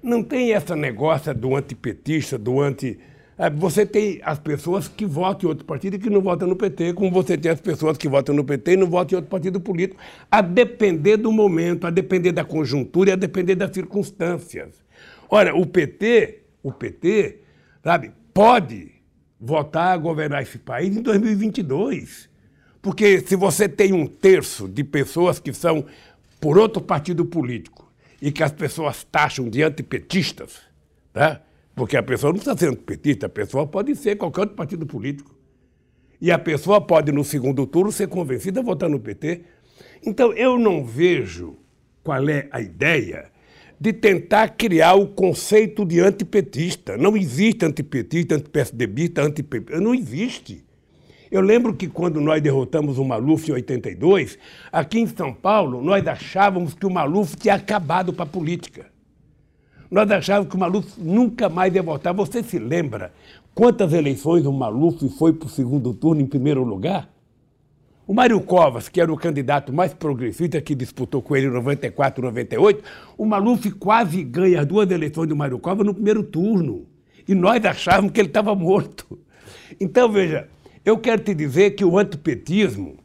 não 0.02 0.22
tem 0.22 0.54
essa 0.54 0.76
negócio 0.76 1.34
do 1.34 1.56
antipetista, 1.56 2.38
do 2.38 2.62
anti 2.62 3.00
você 3.50 3.86
tem 3.86 4.22
as 4.24 4.38
pessoas 4.38 4.88
que 4.88 5.06
votam 5.06 5.48
em 5.48 5.50
outro 5.50 5.66
partido 5.66 5.96
e 5.96 6.00
que 6.00 6.10
não 6.10 6.22
votam 6.22 6.48
no 6.48 6.56
PT, 6.56 6.94
como 6.94 7.10
você 7.10 7.38
tem 7.38 7.52
as 7.52 7.60
pessoas 7.60 7.98
que 7.98 8.08
votam 8.08 8.36
no 8.36 8.44
PT 8.44 8.74
e 8.74 8.78
não 8.78 8.88
votam 8.88 9.16
em 9.16 9.18
outro 9.18 9.32
partido 9.32 9.60
político, 9.60 10.00
a 10.30 10.42
depender 10.42 11.18
do 11.18 11.32
momento, 11.32 11.88
a 11.88 11.90
depender 11.90 12.32
da 12.32 12.44
conjuntura 12.44 13.10
e 13.10 13.14
a 13.14 13.16
depender 13.16 13.56
das 13.56 13.72
circunstâncias. 13.74 14.76
Ora, 15.28 15.56
o 15.56 15.66
PT, 15.66 16.44
o 16.62 16.72
PT, 16.72 17.40
sabe, 17.84 18.12
pode 18.34 18.92
votar 19.40 19.94
a 19.94 19.98
governar 19.98 20.44
esse 20.44 20.60
país 20.60 20.96
em 20.96 21.02
2022. 21.02 22.30
Porque 22.82 23.22
se 23.22 23.36
você 23.36 23.68
tem 23.68 23.94
um 23.94 24.06
terço 24.06 24.68
de 24.68 24.84
pessoas 24.84 25.40
que 25.40 25.54
são 25.54 25.86
por 26.40 26.58
outro 26.58 26.82
partido 26.82 27.26
político 27.26 27.92
e 28.22 28.32
que 28.32 28.44
as 28.44 28.52
pessoas 28.52 29.04
taxam 29.04 29.50
de 29.50 29.64
antipetistas, 29.64 30.60
tá? 31.12 31.42
Porque 31.82 31.98
a 31.98 32.04
pessoa 32.04 32.32
não 32.32 32.38
está 32.38 32.56
sendo 32.56 32.78
petista, 32.78 33.26
a 33.26 33.30
pessoa 33.30 33.66
pode 33.66 33.96
ser 33.96 34.16
qualquer 34.16 34.42
outro 34.42 34.56
partido 34.56 34.86
político. 34.86 35.36
E 36.22 36.30
a 36.30 36.38
pessoa 36.38 36.80
pode, 36.80 37.12
no 37.12 37.24
segundo 37.24 37.66
turno, 37.66 37.92
ser 37.92 38.08
convencida 38.08 38.60
a 38.60 38.64
votar 38.64 38.88
no 38.88 39.00
PT. 39.00 39.42
Então, 40.06 40.32
eu 40.34 40.60
não 40.60 40.86
vejo 40.86 41.58
qual 42.04 42.30
é 42.30 42.48
a 42.52 42.62
ideia 42.62 43.32
de 43.80 43.92
tentar 43.92 44.50
criar 44.50 44.94
o 44.94 45.08
conceito 45.08 45.84
de 45.84 46.00
antipetista. 46.00 46.96
Não 46.98 47.18
existe 47.18 47.66
antipetista, 47.66 48.36
antipSDBista, 48.36 49.24
antipetista. 49.24 49.82
Não 49.82 49.96
existe. 49.96 50.64
Eu 51.32 51.42
lembro 51.42 51.74
que 51.74 51.88
quando 51.88 52.22
nós 52.22 52.44
derrotamos 52.44 53.00
o 53.00 53.04
Maluf 53.04 53.50
em 53.50 53.54
82, 53.56 54.38
aqui 54.72 55.00
em 55.00 55.08
São 55.08 55.34
Paulo, 55.34 55.82
nós 55.82 56.06
achávamos 56.06 56.76
que 56.76 56.86
o 56.86 56.92
Maluf 56.92 57.36
tinha 57.38 57.56
acabado 57.56 58.14
para 58.14 58.26
a 58.26 58.28
política. 58.28 58.91
Nós 59.92 60.10
achávamos 60.10 60.50
que 60.50 60.56
o 60.56 60.60
Maluf 60.60 60.94
nunca 60.98 61.50
mais 61.50 61.76
ia 61.76 61.84
voltar. 61.84 62.14
Você 62.14 62.42
se 62.42 62.58
lembra 62.58 63.12
quantas 63.54 63.92
eleições 63.92 64.46
o 64.46 64.54
Maluf 64.54 65.10
foi 65.10 65.34
para 65.34 65.48
o 65.48 65.50
segundo 65.50 65.94
turno 65.94 66.22
em 66.22 66.26
primeiro 66.26 66.64
lugar? 66.64 67.10
O 68.08 68.14
Mário 68.14 68.40
Covas, 68.40 68.88
que 68.88 69.02
era 69.02 69.12
o 69.12 69.18
candidato 69.18 69.74
mais 69.74 69.94
progressista 69.94 70.62
que 70.62 70.74
disputou 70.74 71.22
com 71.22 71.36
ele 71.36 71.48
em 71.48 71.52
94, 71.52 72.24
98, 72.24 72.84
o 73.18 73.26
Maluf 73.26 73.70
quase 73.72 74.24
ganha 74.24 74.62
as 74.62 74.66
duas 74.66 74.90
eleições 74.90 75.28
do 75.28 75.36
Mário 75.36 75.60
Covas 75.60 75.86
no 75.86 75.94
primeiro 75.94 76.24
turno. 76.24 76.86
E 77.28 77.36
nós 77.36 77.64
achávamos 77.66 78.14
que 78.14 78.22
ele 78.22 78.30
estava 78.30 78.56
morto. 78.56 79.20
Então, 79.80 80.10
veja, 80.10 80.48
eu 80.86 80.98
quero 80.98 81.22
te 81.22 81.34
dizer 81.34 81.72
que 81.72 81.84
o 81.84 81.98
antipetismo, 81.98 82.98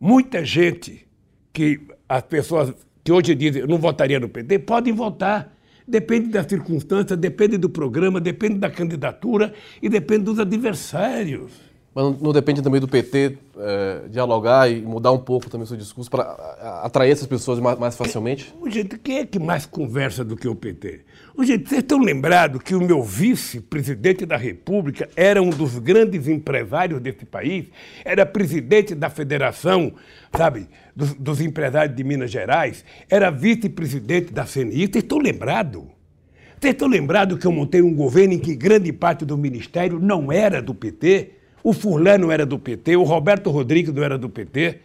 muita 0.00 0.44
gente 0.44 1.04
que 1.52 1.80
as 2.08 2.22
pessoas 2.22 2.72
que 3.02 3.10
hoje 3.10 3.34
dizem 3.34 3.66
não 3.66 3.78
votaria 3.78 4.20
no 4.20 4.28
PT, 4.28 4.60
podem 4.60 4.92
votar. 4.92 5.52
Depende 5.86 6.28
da 6.28 6.46
circunstância, 6.46 7.16
depende 7.16 7.56
do 7.58 7.68
programa, 7.68 8.20
depende 8.20 8.58
da 8.58 8.70
candidatura 8.70 9.52
e 9.80 9.88
depende 9.88 10.24
dos 10.24 10.38
adversários. 10.38 11.72
Mas 11.94 12.18
não 12.22 12.32
depende 12.32 12.62
também 12.62 12.80
do 12.80 12.88
PT 12.88 13.36
é, 13.58 14.08
dialogar 14.08 14.70
e 14.70 14.80
mudar 14.80 15.12
um 15.12 15.18
pouco 15.18 15.50
também 15.50 15.64
o 15.64 15.66
seu 15.66 15.76
discurso 15.76 16.10
para 16.10 16.22
atrair 16.82 17.10
essas 17.10 17.26
pessoas 17.26 17.58
mais, 17.58 17.78
mais 17.78 17.94
facilmente? 17.94 18.52
O 18.58 18.70
gente, 18.70 18.96
quem 18.98 19.18
é 19.18 19.26
que 19.26 19.38
mais 19.38 19.66
conversa 19.66 20.24
do 20.24 20.34
que 20.34 20.48
o 20.48 20.54
PT? 20.54 21.00
O 21.36 21.44
gente, 21.44 21.68
vocês 21.68 21.82
estão 21.82 21.98
lembrados 21.98 22.62
que 22.62 22.74
o 22.74 22.80
meu 22.80 23.02
vice-presidente 23.02 24.24
da 24.24 24.38
República 24.38 25.06
era 25.14 25.42
um 25.42 25.50
dos 25.50 25.78
grandes 25.78 26.28
empresários 26.28 26.98
desse 26.98 27.26
país? 27.26 27.66
Era 28.06 28.24
presidente 28.24 28.94
da 28.94 29.10
Federação, 29.10 29.92
sabe, 30.34 30.68
dos, 30.94 31.14
dos 31.14 31.40
empresários 31.40 31.96
de 31.96 32.04
Minas 32.04 32.30
Gerais? 32.30 32.84
Era 33.08 33.30
vice-presidente 33.30 34.32
da 34.32 34.44
CNI? 34.44 34.86
Vocês 34.86 35.02
estão 35.02 35.18
lembrados? 35.18 35.82
Vocês 36.60 36.74
estão 36.74 36.88
lembrados 36.88 37.38
que 37.38 37.46
eu 37.46 37.52
montei 37.52 37.82
um 37.82 37.94
governo 37.94 38.34
em 38.34 38.38
que 38.38 38.54
grande 38.54 38.92
parte 38.92 39.24
do 39.24 39.36
ministério 39.36 39.98
não 39.98 40.30
era 40.30 40.62
do 40.62 40.74
PT? 40.74 41.32
O 41.64 41.72
Furlan 41.72 42.18
não 42.18 42.32
era 42.32 42.44
do 42.44 42.58
PT, 42.58 42.96
o 42.96 43.02
Roberto 43.02 43.50
Rodrigues 43.50 43.92
não 43.92 44.02
era 44.02 44.18
do 44.18 44.28
PT, 44.28 44.80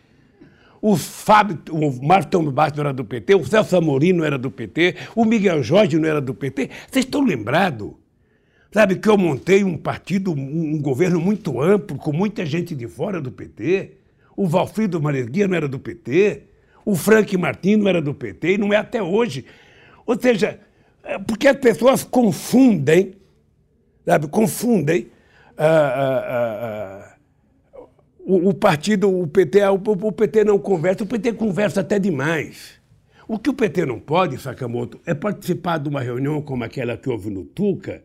o 0.81 0.95
Fábio, 0.95 1.59
o 1.71 2.05
Marton 2.05 2.51
Bastos 2.51 2.77
não 2.77 2.85
era 2.85 2.93
do 2.93 3.03
PT, 3.03 3.35
o 3.35 3.43
Celso 3.43 3.75
Amorim 3.75 4.13
não 4.13 4.23
era 4.23 4.37
do 4.37 4.51
PT, 4.51 4.95
o 5.15 5.25
Miguel 5.25 5.63
Jorge 5.63 5.97
não 5.97 6.07
era 6.07 6.21
do 6.21 6.33
PT. 6.33 6.69
Vocês 6.89 7.05
estão 7.05 7.23
lembrados? 7.23 7.91
Sabe 8.71 8.97
que 8.97 9.09
eu 9.09 9.17
montei 9.17 9.63
um 9.63 9.77
partido, 9.77 10.31
um 10.31 10.79
governo 10.79 11.19
muito 11.19 11.59
amplo, 11.59 11.97
com 11.97 12.13
muita 12.13 12.45
gente 12.45 12.75
de 12.75 12.87
fora 12.87 13.19
do 13.19 13.31
PT. 13.31 13.96
O 14.37 14.47
Valfrido 14.47 15.01
Mareguia 15.01 15.47
não 15.47 15.55
era 15.55 15.67
do 15.67 15.79
PT. 15.79 16.43
O 16.85 16.95
Frank 16.95 17.35
Martins 17.35 17.77
não 17.77 17.89
era 17.89 18.01
do 18.01 18.13
PT 18.13 18.53
e 18.53 18.57
não 18.57 18.71
é 18.71 18.77
até 18.77 19.03
hoje. 19.03 19.43
Ou 20.05 20.17
seja, 20.17 20.59
é 21.03 21.17
porque 21.17 21.47
as 21.47 21.57
pessoas 21.57 22.03
confundem, 22.03 23.15
sabe, 24.05 24.27
confundem 24.27 25.09
o, 28.19 28.49
o, 28.49 28.53
partido, 28.53 29.09
o 29.09 29.27
PT, 29.27 29.63
o, 29.67 29.73
o 29.73 30.11
PT 30.11 30.43
não 30.43 30.59
conversa, 30.59 31.03
o 31.03 31.07
PT 31.07 31.33
conversa 31.33 31.81
até 31.81 31.97
demais. 31.97 32.77
O 33.27 33.37
que 33.37 33.49
o 33.49 33.53
PT 33.53 33.85
não 33.85 33.99
pode, 33.99 34.37
Sakamoto, 34.37 35.01
é 35.05 35.13
participar 35.13 35.79
de 35.79 35.89
uma 35.89 36.01
reunião 36.01 36.41
como 36.41 36.63
aquela 36.63 36.95
que 36.95 37.09
houve 37.09 37.29
no 37.29 37.43
Tuca. 37.43 38.03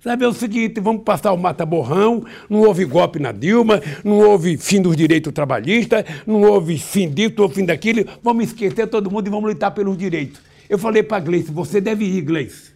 Sabe, 0.00 0.24
é 0.24 0.28
o 0.28 0.32
seguinte, 0.32 0.78
vamos 0.80 1.02
passar 1.02 1.32
o 1.32 1.36
mata-borrão, 1.36 2.24
não 2.48 2.60
houve 2.60 2.84
golpe 2.84 3.18
na 3.18 3.32
Dilma, 3.32 3.80
não 4.04 4.18
houve 4.18 4.56
fim 4.56 4.80
dos 4.80 4.96
direitos 4.96 5.32
trabalhistas, 5.32 6.04
não 6.26 6.42
houve 6.42 6.78
fim 6.78 7.10
disso 7.10 7.42
ou 7.42 7.48
fim 7.48 7.64
daquilo, 7.64 8.04
vamos 8.22 8.46
esquecer 8.46 8.86
todo 8.86 9.10
mundo 9.10 9.26
e 9.26 9.30
vamos 9.30 9.50
lutar 9.50 9.72
pelos 9.72 9.96
direitos. 9.96 10.40
Eu 10.68 10.78
falei 10.78 11.02
para 11.02 11.20
Gleice, 11.20 11.50
você 11.50 11.80
deve 11.80 12.04
ir, 12.04 12.22
Gleice. 12.22 12.72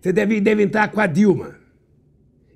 Você 0.00 0.12
deve, 0.12 0.40
deve 0.40 0.62
entrar 0.62 0.88
com 0.88 1.00
a 1.00 1.06
Dilma. 1.06 1.56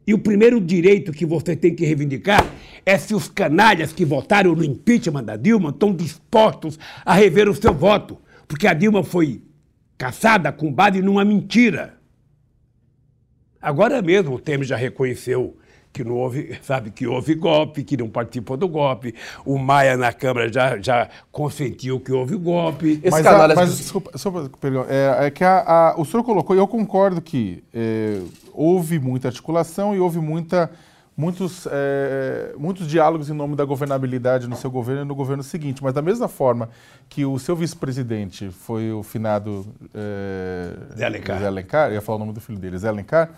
E 0.06 0.14
o 0.14 0.18
primeiro 0.18 0.60
direito 0.60 1.12
que 1.12 1.24
você 1.24 1.54
tem 1.54 1.74
que 1.74 1.84
reivindicar 1.84 2.44
é 2.84 2.98
se 2.98 3.14
os 3.14 3.28
canalhas 3.28 3.92
que 3.92 4.04
votaram 4.04 4.54
no 4.54 4.64
impeachment 4.64 5.24
da 5.24 5.36
Dilma 5.36 5.70
estão 5.70 5.94
dispostos 5.94 6.78
a 7.04 7.14
rever 7.14 7.48
o 7.48 7.54
seu 7.54 7.72
voto. 7.72 8.18
Porque 8.48 8.66
a 8.66 8.74
Dilma 8.74 9.04
foi 9.04 9.42
caçada 9.96 10.52
com 10.52 10.72
base 10.72 11.00
numa 11.00 11.24
mentira. 11.24 12.01
Agora 13.62 14.02
mesmo 14.02 14.34
o 14.34 14.38
Temer 14.40 14.66
já 14.66 14.76
reconheceu 14.76 15.56
que 15.92 16.02
não 16.02 16.14
houve, 16.14 16.58
sabe, 16.62 16.90
que 16.90 17.06
houve 17.06 17.34
golpe, 17.34 17.84
que 17.84 17.96
não 17.96 18.08
participou 18.08 18.56
do 18.56 18.66
golpe. 18.66 19.14
O 19.44 19.58
Maia 19.58 19.96
na 19.96 20.12
Câmara 20.12 20.50
já, 20.50 20.78
já 20.78 21.08
consentiu 21.30 22.00
que 22.00 22.10
houve 22.10 22.36
golpe. 22.36 23.00
Esse 23.02 23.10
mas, 23.10 23.26
a, 23.26 23.54
mas 23.54 23.76
desculpa, 23.76 24.10
é, 24.88 25.26
é, 25.26 25.30
que 25.30 25.44
a, 25.44 25.60
a, 25.60 26.00
o 26.00 26.04
senhor 26.04 26.24
colocou, 26.24 26.56
e 26.56 26.58
eu 26.58 26.66
concordo 26.66 27.20
que 27.20 27.62
é, 27.74 28.20
houve 28.52 28.98
muita 28.98 29.28
articulação 29.28 29.94
e 29.94 30.00
houve 30.00 30.18
muita, 30.18 30.70
muitos, 31.16 31.66
é, 31.70 32.54
muitos 32.56 32.86
diálogos 32.86 33.28
em 33.30 33.32
nome 33.32 33.54
da 33.54 33.64
governabilidade 33.64 34.48
no 34.48 34.56
seu 34.56 34.70
governo 34.70 35.02
e 35.02 35.04
no 35.04 35.14
governo 35.14 35.42
seguinte. 35.42 35.82
Mas 35.82 35.92
da 35.92 36.02
mesma 36.02 36.28
forma 36.28 36.68
que 37.08 37.24
o 37.24 37.38
seu 37.38 37.54
vice-presidente 37.54 38.50
foi 38.50 38.92
o 38.92 39.02
finado 39.02 39.66
é, 39.94 40.96
Zé 40.96 41.04
Alencar. 41.06 41.38
Zé 41.38 41.46
Alencar, 41.46 41.92
ia 41.92 42.00
falar 42.00 42.16
o 42.16 42.20
nome 42.20 42.32
do 42.32 42.40
filho 42.40 42.58
dele, 42.58 42.78
Zé 42.78 42.88
Alencar, 42.88 43.30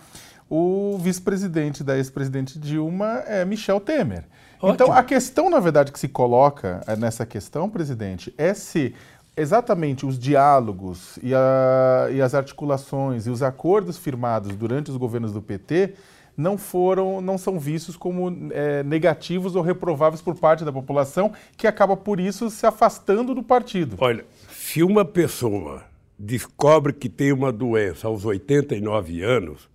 o 0.48 0.98
vice-presidente 1.00 1.82
da 1.82 1.96
ex-presidente 1.96 2.58
Dilma 2.58 3.22
é 3.26 3.44
Michel 3.44 3.80
Temer. 3.80 4.24
Ótimo. 4.60 4.72
Então, 4.72 4.92
a 4.92 5.02
questão, 5.02 5.50
na 5.50 5.58
verdade, 5.58 5.90
que 5.90 5.98
se 5.98 6.08
coloca 6.08 6.80
é, 6.86 6.96
nessa 6.96 7.26
questão, 7.26 7.68
presidente, 7.68 8.32
é 8.38 8.54
se 8.54 8.94
exatamente 9.36 10.06
os 10.06 10.18
diálogos 10.18 11.18
e, 11.22 11.34
a, 11.34 12.08
e, 12.12 12.22
as 12.22 12.34
articulações 12.34 13.26
e 13.26 13.30
os 13.30 13.42
acordos 13.42 13.98
firmados 13.98 14.54
durante 14.54 14.90
os 14.90 14.96
governos 14.96 15.32
do 15.32 15.42
PT 15.42 15.94
não 16.36 16.58
foram, 16.58 17.20
não 17.20 17.38
são 17.38 17.58
vistos 17.58 17.96
como 17.96 18.50
é, 18.52 18.82
negativos 18.82 19.54
ou 19.54 19.62
reprováveis 19.62 20.20
por 20.20 20.34
parte 20.34 20.64
da 20.64 20.72
população, 20.72 21.32
que 21.56 21.66
acaba 21.66 21.96
por 21.96 22.18
isso 22.18 22.50
se 22.50 22.66
afastando 22.66 23.34
do 23.34 23.42
partido. 23.42 23.96
Olha, 23.98 24.24
se 24.50 24.82
uma 24.82 25.04
pessoa 25.04 25.84
descobre 26.18 26.92
que 26.92 27.08
tem 27.08 27.32
uma 27.32 27.52
doença 27.52 28.06
aos 28.08 28.24
89 28.24 29.22
anos, 29.22 29.68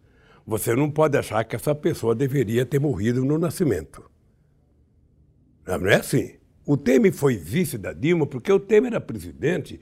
você 0.46 0.76
não 0.76 0.90
pode 0.90 1.18
achar 1.18 1.44
que 1.44 1.56
essa 1.56 1.76
pessoa 1.76 2.16
deveria 2.16 2.66
ter 2.66 2.80
morrido 2.80 3.24
no 3.24 3.38
nascimento. 3.38 4.10
Não 5.66 5.88
é 5.88 5.96
assim. 5.96 6.36
O 6.66 6.76
Temer 6.76 7.14
foi 7.14 7.36
vice 7.36 7.78
da 7.78 7.94
Dilma 7.94 8.26
porque 8.26 8.52
o 8.52 8.60
Temer 8.60 8.94
era 8.94 9.02
presidente 9.02 9.80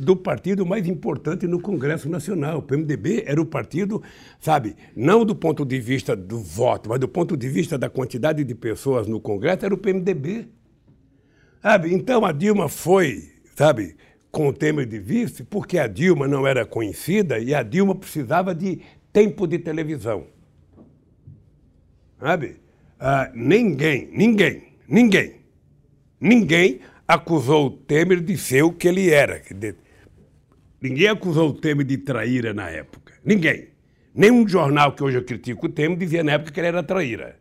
do 0.00 0.16
partido 0.16 0.64
mais 0.64 0.86
importante 0.86 1.46
no 1.46 1.60
Congresso 1.60 2.08
Nacional. 2.08 2.58
O 2.58 2.62
PMDB 2.62 3.24
era 3.26 3.40
o 3.40 3.46
partido, 3.46 4.02
sabe, 4.38 4.76
não 4.94 5.24
do 5.24 5.34
ponto 5.34 5.64
de 5.64 5.78
vista 5.80 6.14
do 6.14 6.38
voto, 6.38 6.88
mas 6.88 7.00
do 7.00 7.08
ponto 7.08 7.36
de 7.36 7.48
vista 7.48 7.76
da 7.76 7.90
quantidade 7.90 8.44
de 8.44 8.54
pessoas 8.54 9.06
no 9.06 9.20
Congresso, 9.20 9.66
era 9.66 9.74
o 9.74 9.78
PMDB. 9.78 10.48
Sabe? 11.60 11.92
Então 11.92 12.24
a 12.24 12.32
Dilma 12.32 12.68
foi, 12.68 13.24
sabe, 13.56 13.96
com 14.30 14.48
o 14.48 14.52
Temer 14.52 14.86
de 14.86 14.98
vice, 14.98 15.42
porque 15.42 15.78
a 15.78 15.86
Dilma 15.86 16.28
não 16.28 16.46
era 16.46 16.64
conhecida 16.64 17.38
e 17.38 17.54
a 17.54 17.62
Dilma 17.62 17.94
precisava 17.94 18.54
de 18.54 18.80
tempo 19.12 19.46
de 19.46 19.58
televisão. 19.58 20.26
Sabe? 22.20 22.56
Ah, 23.00 23.30
ninguém, 23.34 24.08
ninguém, 24.12 24.62
ninguém, 24.88 25.36
ninguém 26.20 26.80
acusou 27.06 27.66
o 27.66 27.70
Temer 27.70 28.20
de 28.20 28.36
ser 28.36 28.62
o 28.62 28.72
que 28.72 28.86
ele 28.86 29.10
era. 29.10 29.42
Ninguém 30.80 31.08
acusou 31.08 31.50
o 31.50 31.52
Temer 31.52 31.84
de 31.84 31.98
traíra 31.98 32.54
na 32.54 32.68
época. 32.70 33.14
Ninguém. 33.24 33.68
Nenhum 34.14 34.46
jornal 34.48 34.92
que 34.92 35.02
hoje 35.02 35.18
eu 35.18 35.24
critico 35.24 35.66
o 35.66 35.68
Temer 35.68 35.98
dizia 35.98 36.22
na 36.22 36.32
época 36.32 36.52
que 36.52 36.60
ele 36.60 36.68
era 36.68 36.82
traíra. 36.82 37.36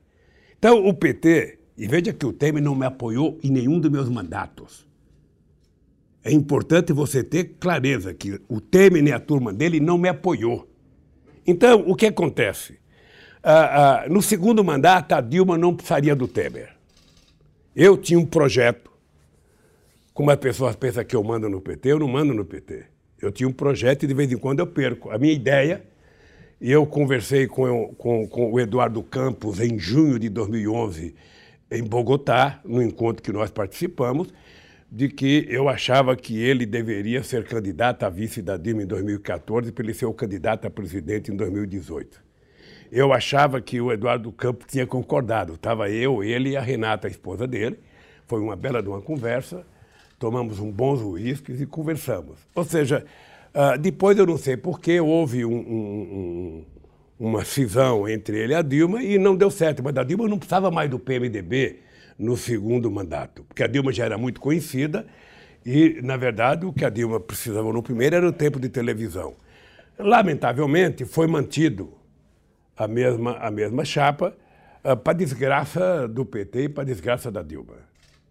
Então, 0.58 0.86
o 0.86 0.94
PT, 0.94 1.60
e 1.78 1.88
veja 1.88 2.12
que 2.12 2.26
o 2.26 2.34
Temer 2.34 2.62
não 2.62 2.76
me 2.76 2.86
apoiou 2.86 3.38
em 3.44 3.52
nenhum 3.52 3.80
dos 3.80 3.92
meus 3.92 4.10
mandatos. 4.10 4.88
É 6.24 6.32
importante 6.32 6.92
você 6.92 7.24
ter 7.24 7.56
clareza 7.60 8.14
que 8.14 8.42
o 8.50 8.60
Temer 8.60 9.04
nem 9.04 9.14
a 9.14 9.20
turma 9.20 9.54
dele 9.54 9.80
não 9.80 9.98
me 9.98 10.10
apoiou. 10.10 10.68
Então, 11.46 11.86
o 11.88 11.96
que 11.96 12.08
acontece? 12.08 12.80
Ah, 13.42 14.04
ah, 14.04 14.10
no 14.10 14.22
segundo 14.22 14.64
mandato, 14.64 15.14
a 15.14 15.22
Dilma 15.22 15.58
não 15.58 15.74
precisaria 15.74 16.16
do 16.16 16.28
Temer. 16.28 16.76
Eu 17.76 17.96
tinha 17.96 18.20
um 18.20 18.26
projeto. 18.26 18.92
Como 20.14 20.32
as 20.32 20.38
pessoas 20.38 20.76
pensam 20.76 21.06
que 21.06 21.16
eu 21.16 21.24
mando 21.24 21.48
no 21.48 21.62
PT, 21.62 21.92
eu 21.92 22.00
não 22.00 22.08
mando 22.08 22.34
no 22.34 22.44
PT. 22.44 22.97
Eu 23.22 23.32
tinha 23.32 23.48
um 23.48 23.54
projeto 23.54 24.04
e 24.04 24.08
de 24.08 24.14
vez 24.14 24.32
em 24.32 24.38
quando 24.38 24.60
eu 24.60 24.68
perco. 24.68 25.10
A 25.10 25.18
minha 25.18 25.34
ideia, 25.34 25.84
eu 26.62 26.86
conversei 26.86 27.48
com, 27.48 27.94
com, 27.96 28.28
com 28.28 28.52
o 28.52 28.60
Eduardo 28.60 29.02
Campos 29.04 29.60
em 29.60 29.78
junho 29.78 30.20
de 30.20 30.30
2011 30.30 31.16
em 31.70 31.84
Bogotá, 31.84 32.62
no 32.64 32.82
encontro 32.82 33.22
que 33.22 33.32
nós 33.32 33.52
participamos, 33.52 34.34
de 34.90 35.10
que 35.10 35.46
eu 35.50 35.68
achava 35.68 36.16
que 36.16 36.40
ele 36.42 36.66
deveria 36.66 37.22
ser 37.22 37.44
candidato 37.44 38.04
a 38.04 38.10
vice 38.10 38.42
da 38.42 38.56
Dilma 38.56 38.84
em 38.84 38.88
2014 38.88 39.72
para 39.72 39.84
ele 39.84 39.94
ser 39.94 40.06
o 40.06 40.14
candidato 40.14 40.66
a 40.66 40.70
presidente 40.70 41.32
em 41.32 41.36
2018. 41.36 42.24
Eu 42.90 43.12
achava 43.12 43.60
que 43.60 43.82
o 43.82 43.92
Eduardo 43.92 44.32
Campos 44.32 44.66
tinha 44.70 44.88
concordado. 44.88 45.56
Estava 45.56 45.90
eu, 45.90 46.24
ele 46.24 46.52
e 46.52 46.58
a 46.58 46.62
Renata, 46.62 47.08
a 47.08 47.12
esposa 47.12 47.46
dele. 47.46 47.78
Foi 48.26 48.40
uma 48.40 48.56
bela 48.56 48.82
de 48.82 48.88
uma 48.88 49.02
conversa. 49.02 49.66
Tomamos 50.20 50.60
um 50.60 50.72
bons 50.72 51.02
uísques 51.02 51.62
e 51.62 51.66
conversamos. 51.66 52.38
Ou 52.56 52.64
seja, 52.64 53.06
uh, 53.54 53.78
depois 53.78 54.18
eu 54.18 54.26
não 54.26 54.38
sei 54.38 54.58
porquê, 54.58 55.00
houve 55.00 55.46
um, 55.46 55.52
um, 55.52 56.66
um, 57.20 57.28
uma 57.28 57.46
cisão 57.46 58.08
entre 58.08 58.38
ele 58.38 58.54
e 58.54 58.56
a 58.56 58.62
Dilma 58.62 59.04
e 59.04 59.18
não 59.18 59.36
deu 59.36 59.52
certo. 59.52 59.84
Mas 59.84 59.96
a 59.96 60.04
Dilma 60.04 60.28
não 60.28 60.40
precisava 60.40 60.72
mais 60.72 60.90
do 60.90 60.98
PMDB 60.98 61.80
no 62.18 62.36
segundo 62.36 62.90
mandato, 62.90 63.44
porque 63.44 63.64
a 63.64 63.68
Dilma 63.68 63.92
já 63.92 64.06
era 64.06 64.18
muito 64.18 64.42
conhecida 64.42 65.06
e, 65.64 66.00
na 66.02 66.18
verdade, 66.18 66.66
o 66.66 66.74
que 66.74 66.84
a 66.84 66.90
Dilma 66.90 67.20
precisava 67.20 67.72
no 67.72 67.84
primeiro 67.84 68.16
era 68.16 68.28
o 68.28 68.32
tempo 68.32 68.60
de 68.60 68.70
televisão. 68.70 69.36
Lamentavelmente, 70.00 71.06
foi 71.06 71.28
mantido 71.28 71.94
a 72.76 72.88
mesma, 72.88 73.38
a 73.38 73.52
mesma 73.52 73.84
chapa 73.84 74.36
uh, 74.84 74.96
para 74.96 75.14
desgraça 75.14 76.08
do 76.08 76.26
PT 76.26 76.64
e 76.64 76.70
para 76.70 76.84
desgraça 76.84 77.32
da 77.32 77.44
Dilma. 77.44 77.76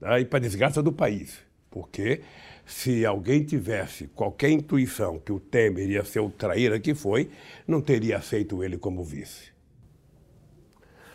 Tá? 0.01 0.19
E 0.19 0.25
para 0.25 0.39
desgraça 0.39 0.83
do 0.83 0.93
país. 0.93 1.46
Porque 1.77 2.23
se 2.65 3.05
alguém 3.05 3.45
tivesse 3.45 4.07
qualquer 4.15 4.49
intuição 4.49 5.19
que 5.19 5.31
o 5.31 5.39
Temer 5.39 5.91
ia 5.91 6.03
ser 6.07 6.21
o 6.21 6.31
traíra 6.31 6.81
que 6.81 6.95
foi, 6.95 7.29
não 7.69 7.83
teria 7.83 8.17
aceito 8.17 8.65
ele 8.65 8.79
como 8.79 9.05
vice. 9.05 9.51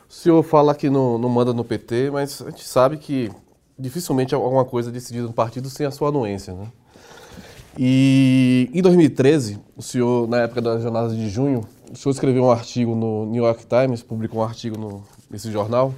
O 0.08 0.14
senhor 0.14 0.44
fala 0.44 0.76
que 0.76 0.88
não, 0.88 1.18
não 1.18 1.30
manda 1.30 1.52
no 1.52 1.66
PT, 1.66 2.12
mas 2.12 2.44
a 2.44 2.52
gente 2.52 2.64
sabe 2.64 2.98
que 2.98 3.32
dificilmente 3.78 4.36
alguma 4.36 4.64
coisa 4.64 4.92
é 4.92 4.94
decidida 4.94 5.26
no 5.26 5.34
partido 5.34 5.68
sem 5.68 5.84
a 5.88 5.90
sua 5.90 6.10
anuência, 6.10 6.54
né? 6.54 6.68
E 7.76 8.70
em 8.72 8.84
2013, 8.84 9.60
o 9.76 9.82
senhor, 9.82 10.28
na 10.28 10.42
época 10.42 10.62
das 10.62 10.84
jornadas 10.84 11.16
de 11.16 11.28
junho, 11.28 11.66
o 11.92 11.98
senhor 11.98 12.14
escreveu 12.14 12.44
um 12.44 12.52
artigo 12.52 12.94
no 12.94 13.26
New 13.26 13.44
York 13.44 13.66
Times, 13.66 14.04
publicou 14.04 14.42
um 14.42 14.44
artigo 14.44 14.78
no, 14.78 15.04
nesse 15.28 15.52
jornal, 15.52 15.92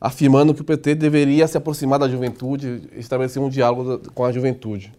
afirmando 0.00 0.54
que 0.54 0.62
o 0.62 0.64
PT 0.64 0.94
deveria 0.94 1.46
se 1.46 1.58
aproximar 1.58 1.98
da 1.98 2.08
juventude, 2.08 2.88
estabelecer 2.96 3.42
um 3.42 3.48
diálogo 3.48 4.10
com 4.12 4.24
a 4.24 4.32
juventude. 4.32 4.92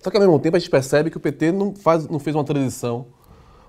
Só 0.00 0.10
que 0.10 0.16
ao 0.16 0.22
mesmo 0.22 0.38
tempo 0.38 0.56
a 0.56 0.60
gente 0.60 0.70
percebe 0.70 1.10
que 1.10 1.16
o 1.16 1.20
PT 1.20 1.52
não, 1.52 1.74
faz, 1.74 2.08
não 2.08 2.18
fez 2.18 2.36
uma 2.36 2.44
transição 2.44 3.06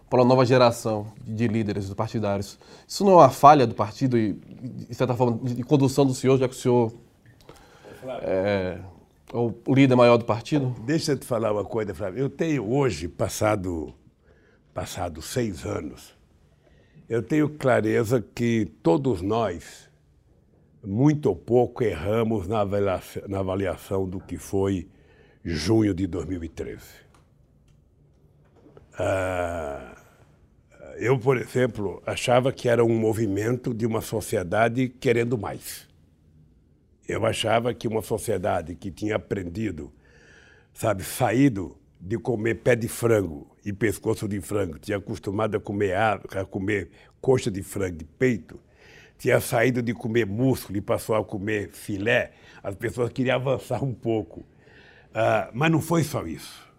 para 0.09 0.22
uma 0.22 0.28
nova 0.28 0.45
geração 0.45 1.07
de 1.26 1.47
líderes 1.47 1.91
partidários. 1.93 2.59
Isso 2.88 3.03
não 3.03 3.14
é 3.14 3.16
uma 3.16 3.30
falha 3.30 3.66
do 3.66 3.74
partido 3.74 4.18
e, 4.18 4.34
de 4.34 4.93
certa 4.93 5.16
forma, 5.16 5.39
de 5.43 5.64
condução 5.64 6.05
do 6.05 6.14
senhor, 6.14 6.38
já 6.38 6.47
que 6.47 6.55
o 6.55 6.57
senhor 6.57 6.93
é, 8.22 8.78
é 9.34 9.38
o 9.38 9.74
líder 9.74 9.95
maior 9.95 10.18
do 10.18 10.26
partido? 10.26 10.76
Deixa 10.86 11.14
eu 11.14 11.18
te 11.18 11.26
falar 11.26 11.51
uma 11.51 11.66
coisa, 11.66 11.93
Flávio. 11.95 12.20
Eu 12.20 12.30
tenho 12.30 12.72
hoje, 12.72 13.07
passado, 13.07 13.93
passado 14.74 15.22
seis 15.22 15.66
anos, 15.66 16.14
eu 17.09 17.22
tenho 17.22 17.49
clareza 17.49 18.24
que 18.34 18.72
todos 18.82 19.22
nós, 19.22 19.83
muito 20.84 21.28
ou 21.28 21.36
pouco, 21.36 21.84
erramos 21.84 22.48
na 22.48 22.62
avaliação, 22.62 23.24
na 23.28 23.40
avaliação 23.40 24.08
do 24.08 24.20
que 24.20 24.38
foi 24.38 24.88
junho 25.44 25.94
de 25.94 26.06
2013. 26.08 26.82
Ah, 28.98 29.96
eu, 30.98 31.18
por 31.18 31.38
exemplo, 31.38 32.02
achava 32.06 32.52
que 32.52 32.70
era 32.70 32.84
um 32.84 32.96
movimento 32.96 33.74
de 33.74 33.86
uma 33.86 34.02
sociedade 34.02 34.90
querendo 34.90 35.38
mais. 35.38 35.88
Eu 37.08 37.26
achava 37.26 37.74
que 37.74 37.88
uma 37.88 38.02
sociedade 38.02 38.76
que 38.76 38.92
tinha 38.92 39.16
aprendido, 39.16 39.92
sabe, 40.74 41.04
saído 41.04 41.78
de 42.00 42.18
comer 42.18 42.56
pé 42.56 42.76
de 42.76 42.88
frango 42.88 43.56
e 43.66 43.74
pescoço 43.74 44.28
de 44.28 44.40
frango, 44.42 44.78
tinha 44.78 44.98
acostumado 44.98 45.56
a 45.56 45.60
comer, 45.60 45.96
a 45.96 46.46
comer 46.50 46.90
coxa 47.20 47.50
de 47.50 47.64
frango 47.64 47.98
de 47.98 48.06
peito, 48.06 48.60
tinha 49.24 49.40
saído 49.40 49.82
de 49.82 49.94
comer 49.94 50.26
músculo 50.26 50.78
e 50.78 50.82
passou 50.82 51.16
a 51.16 51.24
comer 51.24 51.70
filé, 51.70 52.34
as 52.62 52.76
pessoas 52.76 53.10
queriam 53.10 53.38
avançar 53.38 53.82
um 53.82 53.94
pouco. 53.94 54.42
Uh, 54.42 55.48
mas 55.54 55.72
não 55.72 55.80
foi 55.80 56.04
só 56.04 56.28
isso. 56.28 56.70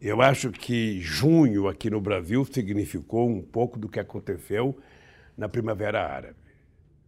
Eu 0.00 0.20
acho 0.20 0.50
que 0.50 1.00
junho 1.00 1.68
aqui 1.68 1.88
no 1.88 2.00
Brasil 2.00 2.44
significou 2.44 3.30
um 3.30 3.40
pouco 3.40 3.78
do 3.78 3.88
que 3.88 4.00
aconteceu 4.00 4.76
na 5.38 5.48
Primavera 5.48 6.04
Árabe. 6.04 6.34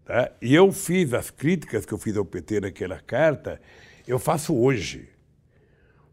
Tá? 0.05 0.31
E 0.41 0.55
eu 0.55 0.71
fiz 0.71 1.13
as 1.13 1.29
críticas 1.29 1.85
que 1.85 1.93
eu 1.93 1.99
fiz 1.99 2.17
ao 2.17 2.25
PT 2.25 2.61
naquela 2.61 3.01
carta, 3.01 3.61
eu 4.07 4.17
faço 4.17 4.55
hoje. 4.57 5.09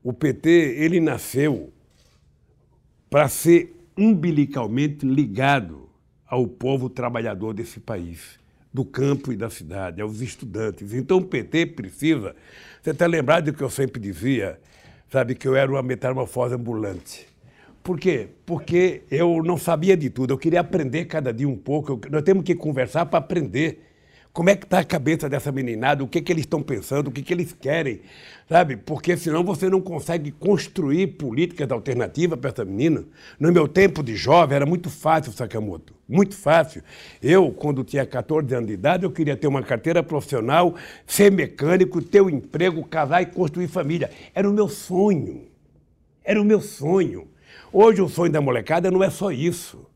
O 0.01 0.11
PT, 0.11 0.49
ele 0.49 0.99
nasceu 0.99 1.71
para 3.11 3.29
ser 3.29 3.75
umbilicalmente 3.95 5.05
ligado 5.05 5.87
ao 6.25 6.47
povo 6.47 6.89
trabalhador 6.89 7.53
desse 7.53 7.79
país, 7.79 8.43
do 8.75 8.85
campo 8.85 9.31
e 9.31 9.35
da 9.37 9.49
cidade, 9.49 10.01
aos 10.01 10.21
estudantes. 10.21 10.93
Então 10.93 11.17
o 11.17 11.25
PT 11.25 11.67
precisa. 11.67 12.35
Você 12.81 12.91
está 12.91 13.07
lembrado 13.07 13.45
do 13.45 13.53
que 13.53 13.63
eu 13.63 13.69
sempre 13.69 13.99
dizia? 13.99 14.59
sabe, 15.09 15.35
que 15.35 15.47
eu 15.47 15.55
era 15.55 15.71
uma 15.71 15.81
metamorfose 15.81 16.55
ambulante. 16.55 17.25
Por 17.81 17.99
quê? 17.99 18.27
Porque 18.45 19.03
eu 19.09 19.41
não 19.43 19.57
sabia 19.57 19.95
de 19.95 20.09
tudo, 20.09 20.33
eu 20.33 20.37
queria 20.37 20.59
aprender 20.59 21.05
cada 21.05 21.31
dia 21.31 21.47
um 21.47 21.55
pouco. 21.55 22.01
nós 22.09 22.23
temos 22.23 22.43
que 22.43 22.53
conversar 22.53 23.05
para 23.05 23.19
aprender. 23.19 23.81
Como 24.35 24.49
é 24.49 24.55
que 24.57 24.65
está 24.65 24.79
a 24.79 24.83
cabeça 24.83 25.29
dessa 25.29 25.49
meninada? 25.49 26.03
O 26.03 26.09
que, 26.09 26.21
que 26.21 26.29
eles 26.29 26.41
estão 26.41 26.61
pensando? 26.61 27.07
O 27.07 27.11
que, 27.11 27.21
que 27.21 27.33
eles 27.33 27.53
querem? 27.53 28.01
Sabe? 28.49 28.75
Porque 28.75 29.15
senão 29.15 29.45
você 29.45 29.69
não 29.69 29.79
consegue 29.79 30.29
construir 30.29 31.07
políticas 31.07 31.71
alternativas 31.71 32.37
para 32.37 32.49
essa 32.49 32.65
menina. 32.65 33.05
No 33.39 33.49
meu 33.49 33.65
tempo 33.65 34.03
de 34.03 34.13
jovem 34.13 34.57
era 34.57 34.65
muito 34.65 34.89
fácil, 34.89 35.31
Sakamoto. 35.31 35.93
Muito 36.05 36.35
fácil. 36.35 36.83
Eu, 37.23 37.49
quando 37.49 37.81
tinha 37.85 38.05
14 38.05 38.53
anos 38.53 38.67
de 38.67 38.73
idade, 38.73 39.05
eu 39.05 39.09
queria 39.09 39.37
ter 39.37 39.47
uma 39.47 39.63
carteira 39.63 40.03
profissional, 40.03 40.75
ser 41.07 41.31
mecânico, 41.31 42.01
ter 42.01 42.19
um 42.19 42.29
emprego, 42.29 42.83
casar 42.83 43.21
e 43.21 43.27
construir 43.27 43.69
família. 43.69 44.11
Era 44.33 44.49
o 44.49 44.53
meu 44.53 44.67
sonho. 44.67 45.47
Era 46.25 46.41
o 46.41 46.43
meu 46.43 46.59
sonho. 46.59 47.29
Hoje 47.71 48.01
o 48.01 48.09
sonho 48.09 48.33
da 48.33 48.41
molecada 48.41 48.91
não 48.91 49.01
é 49.01 49.09
só 49.09 49.31
isso. 49.31 49.89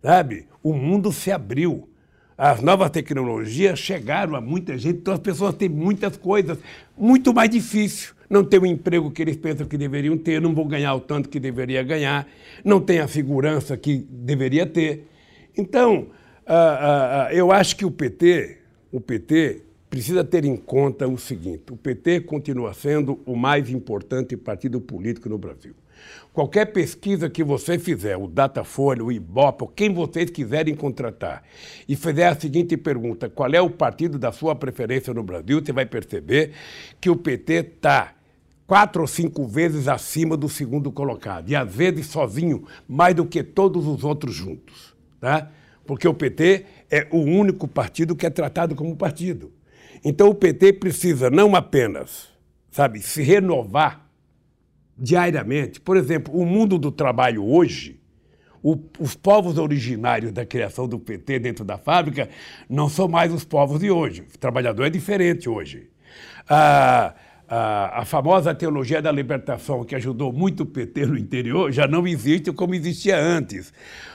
Sabe? 0.00 0.46
O 0.62 0.72
mundo 0.72 1.10
se 1.10 1.32
abriu 1.32 1.88
as 2.36 2.60
novas 2.60 2.90
tecnologias 2.90 3.78
chegaram 3.78 4.36
a 4.36 4.40
muita 4.40 4.76
gente, 4.76 4.98
então 4.98 5.14
as 5.14 5.20
pessoas 5.20 5.54
têm 5.54 5.68
muitas 5.68 6.16
coisas, 6.16 6.58
muito 6.96 7.32
mais 7.32 7.48
difícil. 7.48 8.14
Não 8.28 8.44
tem 8.44 8.60
o 8.60 8.66
emprego 8.66 9.10
que 9.10 9.22
eles 9.22 9.36
pensam 9.36 9.66
que 9.66 9.78
deveriam 9.78 10.18
ter, 10.18 10.40
não 10.40 10.54
vão 10.54 10.66
ganhar 10.66 10.94
o 10.94 11.00
tanto 11.00 11.28
que 11.28 11.40
deveria 11.40 11.82
ganhar, 11.82 12.26
não 12.64 12.80
tem 12.80 12.98
a 12.98 13.08
segurança 13.08 13.76
que 13.76 14.04
deveria 14.10 14.66
ter. 14.66 15.08
Então, 15.56 16.08
uh, 16.46 17.30
uh, 17.30 17.32
eu 17.32 17.52
acho 17.52 17.76
que 17.76 17.84
o 17.84 17.90
PT, 17.90 18.58
o 18.92 19.00
PT 19.00 19.62
precisa 19.88 20.24
ter 20.24 20.44
em 20.44 20.56
conta 20.56 21.08
o 21.08 21.16
seguinte: 21.16 21.72
o 21.72 21.76
PT 21.76 22.20
continua 22.22 22.74
sendo 22.74 23.20
o 23.24 23.36
mais 23.36 23.70
importante 23.70 24.36
partido 24.36 24.80
político 24.80 25.28
no 25.28 25.38
Brasil. 25.38 25.74
Qualquer 26.32 26.66
pesquisa 26.66 27.30
que 27.30 27.42
você 27.42 27.78
fizer, 27.78 28.16
o 28.16 28.26
Datafolha, 28.26 29.02
o 29.02 29.10
Ibope, 29.10 29.66
quem 29.74 29.92
vocês 29.92 30.30
quiserem 30.30 30.74
contratar, 30.74 31.42
e 31.88 31.96
fizer 31.96 32.26
a 32.26 32.38
seguinte 32.38 32.76
pergunta: 32.76 33.30
qual 33.30 33.50
é 33.52 33.60
o 33.60 33.70
partido 33.70 34.18
da 34.18 34.30
sua 34.30 34.54
preferência 34.54 35.14
no 35.14 35.22
Brasil, 35.22 35.64
você 35.64 35.72
vai 35.72 35.86
perceber 35.86 36.52
que 37.00 37.08
o 37.08 37.16
PT 37.16 37.52
está 37.54 38.14
quatro 38.66 39.02
ou 39.02 39.08
cinco 39.08 39.46
vezes 39.46 39.88
acima 39.88 40.36
do 40.36 40.48
segundo 40.48 40.92
colocado, 40.92 41.48
e 41.48 41.56
às 41.56 41.74
vezes 41.74 42.06
sozinho, 42.06 42.66
mais 42.86 43.14
do 43.14 43.24
que 43.24 43.42
todos 43.42 43.86
os 43.86 44.04
outros 44.04 44.34
juntos. 44.34 44.94
Tá? 45.20 45.50
Porque 45.86 46.06
o 46.06 46.12
PT 46.12 46.66
é 46.90 47.06
o 47.10 47.18
único 47.18 47.66
partido 47.66 48.16
que 48.16 48.26
é 48.26 48.30
tratado 48.30 48.74
como 48.74 48.96
partido. 48.96 49.52
Então 50.04 50.28
o 50.28 50.34
PT 50.34 50.74
precisa 50.74 51.30
não 51.30 51.56
apenas, 51.56 52.28
sabe, 52.70 53.00
se 53.00 53.22
renovar 53.22 54.05
diariamente. 54.98 55.80
Por 55.80 55.96
exemplo, 55.96 56.34
o 56.34 56.46
mundo 56.46 56.78
do 56.78 56.90
trabalho 56.90 57.44
hoje, 57.44 58.00
o, 58.62 58.78
os 58.98 59.14
povos 59.14 59.58
originários 59.58 60.32
da 60.32 60.44
criação 60.44 60.88
do 60.88 60.98
PT 60.98 61.38
dentro 61.38 61.64
da 61.64 61.78
fábrica 61.78 62.28
não 62.68 62.88
são 62.88 63.06
mais 63.06 63.32
os 63.32 63.44
povos 63.44 63.80
de 63.80 63.90
hoje. 63.90 64.24
O 64.34 64.38
trabalhador 64.38 64.84
é 64.84 64.90
diferente 64.90 65.48
hoje. 65.48 65.88
A, 66.48 67.14
a, 67.48 68.00
a 68.00 68.04
famosa 68.04 68.54
teologia 68.54 69.00
da 69.00 69.12
libertação, 69.12 69.84
que 69.84 69.94
ajudou 69.94 70.32
muito 70.32 70.62
o 70.62 70.66
PT 70.66 71.06
no 71.06 71.18
interior, 71.18 71.70
já 71.70 71.86
não 71.86 72.06
existe 72.06 72.52
como 72.52 72.74
existia 72.74 73.18
antes. 73.18 73.72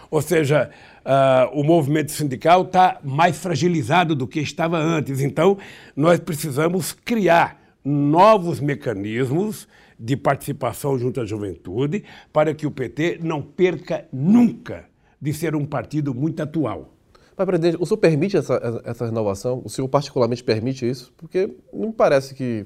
Ou 0.10 0.22
seja, 0.22 0.70
uh, 1.06 1.58
o 1.58 1.64
movimento 1.64 2.12
sindical 2.12 2.64
está 2.64 3.00
mais 3.02 3.38
fragilizado 3.38 4.14
do 4.14 4.28
que 4.28 4.42
estava 4.42 4.78
antes. 4.78 5.22
Então, 5.22 5.58
nós 5.96 6.20
precisamos 6.20 6.92
criar 6.92 7.58
novos 7.84 8.60
mecanismos 8.60 9.68
de 10.02 10.18
participação 10.18 10.98
junto 10.98 11.22
à 11.22 11.26
juventude, 11.26 12.04
para 12.34 12.56
que 12.56 12.66
o 12.66 12.72
PT 12.72 13.20
não 13.22 13.42
perca 13.42 14.06
nunca 14.12 14.86
de 15.22 15.32
ser 15.32 15.56
um 15.56 15.64
partido 15.64 16.14
muito 16.14 16.42
atual. 16.42 16.96
Mas, 17.38 17.46
presidente, 17.46 17.78
o 17.80 17.86
senhor 17.86 17.98
permite 17.98 18.36
essa, 18.36 18.82
essa 18.84 19.06
renovação? 19.06 19.62
O 19.64 19.70
senhor 19.70 19.88
particularmente 19.88 20.44
permite 20.44 20.90
isso? 20.90 21.14
Porque 21.16 21.56
não 21.72 21.88
me 21.88 21.94
parece 21.94 22.34
que, 22.34 22.66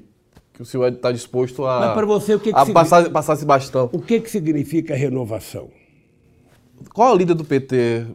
que 0.54 0.62
o 0.62 0.64
senhor 0.64 0.90
está 0.90 1.12
disposto 1.12 1.66
a, 1.66 1.80
Mas 1.80 1.94
para 1.94 2.06
você, 2.06 2.34
o 2.34 2.40
que 2.40 2.50
que 2.50 2.58
a 2.58 2.64
passar, 2.64 3.10
passar 3.10 3.34
esse 3.34 3.44
bastão. 3.44 3.90
O 3.92 4.00
que, 4.00 4.18
que 4.18 4.30
significa 4.30 4.96
renovação? 4.96 5.68
Qual 6.92 7.12
a 7.12 7.16
líder 7.16 7.34
do 7.34 7.44
PT 7.44 8.06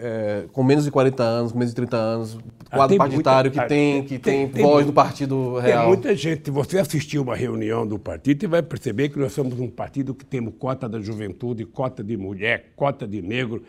é, 0.00 0.44
com 0.52 0.62
menos 0.62 0.84
de 0.84 0.90
40 0.90 1.22
anos, 1.22 1.52
com 1.52 1.58
menos 1.58 1.72
de 1.72 1.76
30 1.76 1.96
anos, 1.96 2.38
ah, 2.72 2.76
quadro 2.78 2.96
partidário 2.96 3.50
muita, 3.50 3.62
que, 3.62 3.68
tem, 3.68 4.02
que 4.04 4.18
tem, 4.18 4.48
tem, 4.48 4.62
voz 4.64 4.78
tem, 4.78 4.86
do 4.86 4.92
Partido 4.92 5.58
Real? 5.58 5.80
Tem 5.80 5.88
muita 5.88 6.16
gente. 6.16 6.46
Se 6.46 6.50
você 6.50 6.78
assistir 6.78 7.18
uma 7.18 7.36
reunião 7.36 7.86
do 7.86 7.98
partido, 7.98 8.40
você 8.40 8.46
vai 8.46 8.62
perceber 8.62 9.10
que 9.10 9.18
nós 9.18 9.32
somos 9.32 9.60
um 9.60 9.68
partido 9.68 10.14
que 10.14 10.24
temos 10.24 10.54
cota 10.58 10.88
da 10.88 10.98
juventude, 10.98 11.66
cota 11.66 12.02
de 12.02 12.16
mulher, 12.16 12.72
cota 12.74 13.06
de 13.06 13.20
negro. 13.20 13.62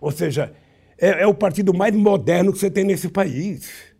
Ou 0.00 0.10
seja, 0.10 0.52
é, 0.98 1.22
é 1.22 1.26
o 1.26 1.32
partido 1.32 1.72
mais 1.72 1.94
moderno 1.94 2.52
que 2.52 2.58
você 2.58 2.70
tem 2.70 2.84
nesse 2.84 3.08
país. 3.08 3.90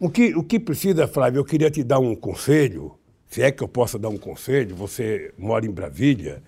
O 0.00 0.10
que, 0.10 0.34
o 0.34 0.42
que 0.42 0.58
precisa, 0.58 1.06
Flávio, 1.06 1.38
eu 1.38 1.44
queria 1.44 1.70
te 1.70 1.84
dar 1.84 2.00
um 2.00 2.16
conselho, 2.16 2.98
se 3.28 3.40
é 3.40 3.52
que 3.52 3.62
eu 3.62 3.68
posso 3.68 3.96
dar 4.00 4.08
um 4.08 4.18
conselho, 4.18 4.74
você 4.74 5.32
mora 5.38 5.64
em 5.64 5.70
Brasília, 5.70 6.42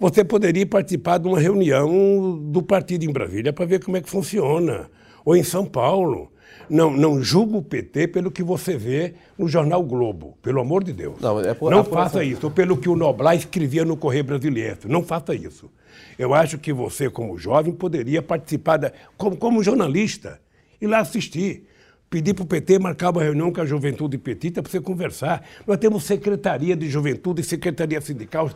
você 0.00 0.24
poderia 0.24 0.64
participar 0.64 1.18
de 1.18 1.28
uma 1.28 1.38
reunião 1.38 2.38
do 2.38 2.62
partido 2.62 3.04
em 3.04 3.12
Brasília 3.12 3.52
para 3.52 3.66
ver 3.66 3.84
como 3.84 3.96
é 3.96 4.00
que 4.00 4.08
funciona, 4.08 4.88
ou 5.24 5.36
em 5.36 5.42
São 5.42 5.66
Paulo. 5.66 6.32
Não, 6.68 6.90
não 6.90 7.22
julga 7.22 7.56
o 7.56 7.62
PT 7.62 8.08
pelo 8.08 8.30
que 8.30 8.42
você 8.42 8.76
vê 8.76 9.14
no 9.38 9.48
jornal 9.48 9.82
Globo, 9.82 10.36
pelo 10.42 10.60
amor 10.60 10.84
de 10.84 10.92
Deus. 10.92 11.20
Não, 11.20 11.40
é 11.40 11.54
por, 11.54 11.70
não 11.70 11.84
faça 11.84 12.22
isso, 12.22 12.46
ou 12.46 12.50
pelo 12.50 12.76
que 12.76 12.88
o 12.88 12.96
Noblar 12.96 13.34
escrevia 13.34 13.84
no 13.84 13.96
Correio 13.96 14.24
Brasileiro. 14.24 14.78
Não 14.86 15.02
faça 15.02 15.34
isso. 15.34 15.70
Eu 16.18 16.34
acho 16.34 16.58
que 16.58 16.72
você, 16.72 17.08
como 17.08 17.38
jovem, 17.38 17.72
poderia 17.72 18.20
participar, 18.20 18.76
da, 18.76 18.92
como, 19.16 19.36
como 19.36 19.62
jornalista, 19.62 20.40
e 20.80 20.86
lá 20.86 20.98
assistir. 20.98 21.64
Pedir 22.10 22.32
para 22.32 22.42
o 22.42 22.46
PT 22.46 22.78
marcar 22.78 23.10
uma 23.10 23.22
reunião 23.22 23.52
com 23.52 23.60
a 23.60 23.66
juventude 23.66 24.16
petita 24.16 24.62
para 24.62 24.72
você 24.72 24.80
conversar. 24.80 25.44
Nós 25.66 25.76
temos 25.76 26.04
Secretaria 26.04 26.74
de 26.74 26.88
Juventude, 26.88 27.42
Secretaria 27.42 28.00
Sindical, 28.00 28.48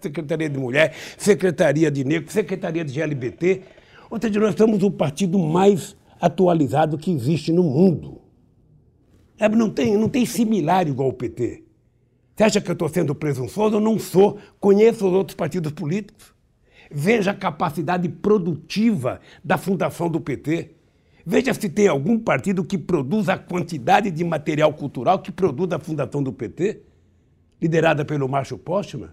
Secretaria 0.00 0.48
de 0.48 0.56
Mulher, 0.56 0.94
Secretaria 1.18 1.90
de 1.90 2.04
Negro, 2.04 2.30
Secretaria 2.30 2.84
de 2.84 2.92
GLBT. 2.92 3.62
Ou 4.08 4.20
seja, 4.20 4.38
nós 4.38 4.54
somos 4.54 4.84
o 4.84 4.90
partido 4.90 5.36
mais 5.36 5.96
atualizado 6.22 6.96
que 6.96 7.10
existe 7.10 7.52
no 7.52 7.64
mundo. 7.64 8.22
É, 9.36 9.48
não 9.48 9.68
tem, 9.68 9.96
não 9.96 10.08
tem 10.08 10.24
similar 10.24 10.86
igual 10.86 11.08
o 11.08 11.12
PT. 11.12 11.64
Você 12.36 12.44
acha 12.44 12.60
que 12.60 12.70
eu 12.70 12.74
estou 12.74 12.88
sendo 12.88 13.12
presunçoso? 13.12 13.76
Eu 13.76 13.80
não 13.80 13.98
sou. 13.98 14.38
Conheço 14.60 15.04
os 15.08 15.12
outros 15.12 15.34
partidos 15.34 15.72
políticos. 15.72 16.32
Veja 16.88 17.32
a 17.32 17.34
capacidade 17.34 18.08
produtiva 18.08 19.20
da 19.42 19.58
fundação 19.58 20.08
do 20.08 20.20
PT. 20.20 20.76
Veja 21.26 21.52
se 21.54 21.68
tem 21.68 21.88
algum 21.88 22.16
partido 22.18 22.64
que 22.64 22.78
produz 22.78 23.28
a 23.28 23.36
quantidade 23.36 24.08
de 24.10 24.22
material 24.22 24.72
cultural 24.72 25.18
que 25.18 25.32
produz 25.32 25.72
a 25.72 25.78
fundação 25.78 26.22
do 26.22 26.32
PT, 26.32 26.82
liderada 27.60 28.04
pelo 28.04 28.28
Márcio 28.28 28.58
Postman. 28.58 29.10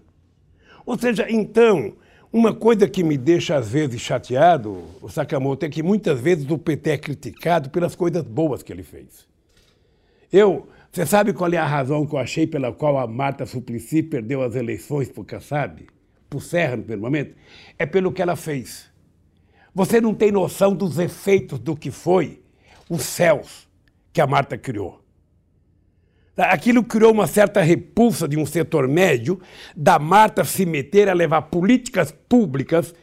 Ou 0.86 0.96
seja, 0.96 1.26
então, 1.28 1.94
uma 2.32 2.54
coisa 2.54 2.88
que 2.88 3.02
me 3.02 3.18
deixa 3.18 3.56
às 3.56 3.68
vezes 3.68 4.00
chateado, 4.00 4.84
o 5.02 5.08
Sakamoto, 5.08 5.66
é 5.66 5.68
que 5.68 5.82
muitas 5.82 6.20
vezes 6.20 6.48
o 6.48 6.56
PT 6.56 6.90
é 6.90 6.98
criticado 6.98 7.70
pelas 7.70 7.96
coisas 7.96 8.22
boas 8.22 8.62
que 8.62 8.72
ele 8.72 8.84
fez. 8.84 9.26
Eu, 10.32 10.68
você 10.92 11.04
sabe 11.04 11.32
qual 11.32 11.52
é 11.52 11.56
a 11.56 11.66
razão 11.66 12.06
que 12.06 12.14
eu 12.14 12.18
achei 12.18 12.46
pela 12.46 12.72
qual 12.72 12.98
a 12.98 13.06
Marta 13.06 13.44
Suplicy 13.44 14.02
perdeu 14.02 14.42
as 14.42 14.54
eleições 14.54 15.08
por 15.08 15.24
Kassab? 15.24 15.86
Por 16.28 16.40
Serra, 16.40 16.76
no 16.76 16.82
primeiro 16.82 17.02
momento? 17.02 17.34
É 17.76 17.84
pelo 17.84 18.12
que 18.12 18.22
ela 18.22 18.36
fez. 18.36 18.88
Você 19.74 20.00
não 20.00 20.14
tem 20.14 20.30
noção 20.30 20.72
dos 20.72 21.00
efeitos 21.00 21.58
do 21.58 21.74
que 21.76 21.90
foi 21.90 22.40
os 22.88 23.02
céus 23.02 23.68
que 24.12 24.20
a 24.20 24.26
Marta 24.26 24.56
criou. 24.56 24.99
Aquilo 26.36 26.82
criou 26.84 27.12
uma 27.12 27.26
certa 27.26 27.60
repulsa 27.60 28.26
de 28.26 28.38
um 28.38 28.46
setor 28.46 28.88
médio 28.88 29.40
da 29.76 29.98
Marta 29.98 30.44
se 30.44 30.64
meter 30.64 31.08
a 31.08 31.12
levar 31.12 31.42
políticas 31.42 32.14
públicas, 32.28 32.94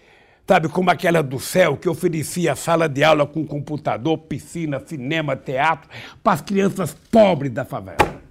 sabe, 0.48 0.70
como 0.70 0.90
aquela 0.90 1.22
do 1.22 1.40
céu, 1.40 1.78
que 1.78 1.90
oferecia 1.90 2.56
sala 2.56 2.88
de 2.88 3.04
aula 3.04 3.28
com 3.28 3.46
computador, 3.46 4.18
piscina, 4.20 4.82
cinema, 4.86 5.36
teatro, 5.36 5.90
para 6.24 6.34
as 6.34 6.42
crianças 6.42 6.96
pobres 7.12 7.52
da 7.52 7.66
favela. 7.66 8.22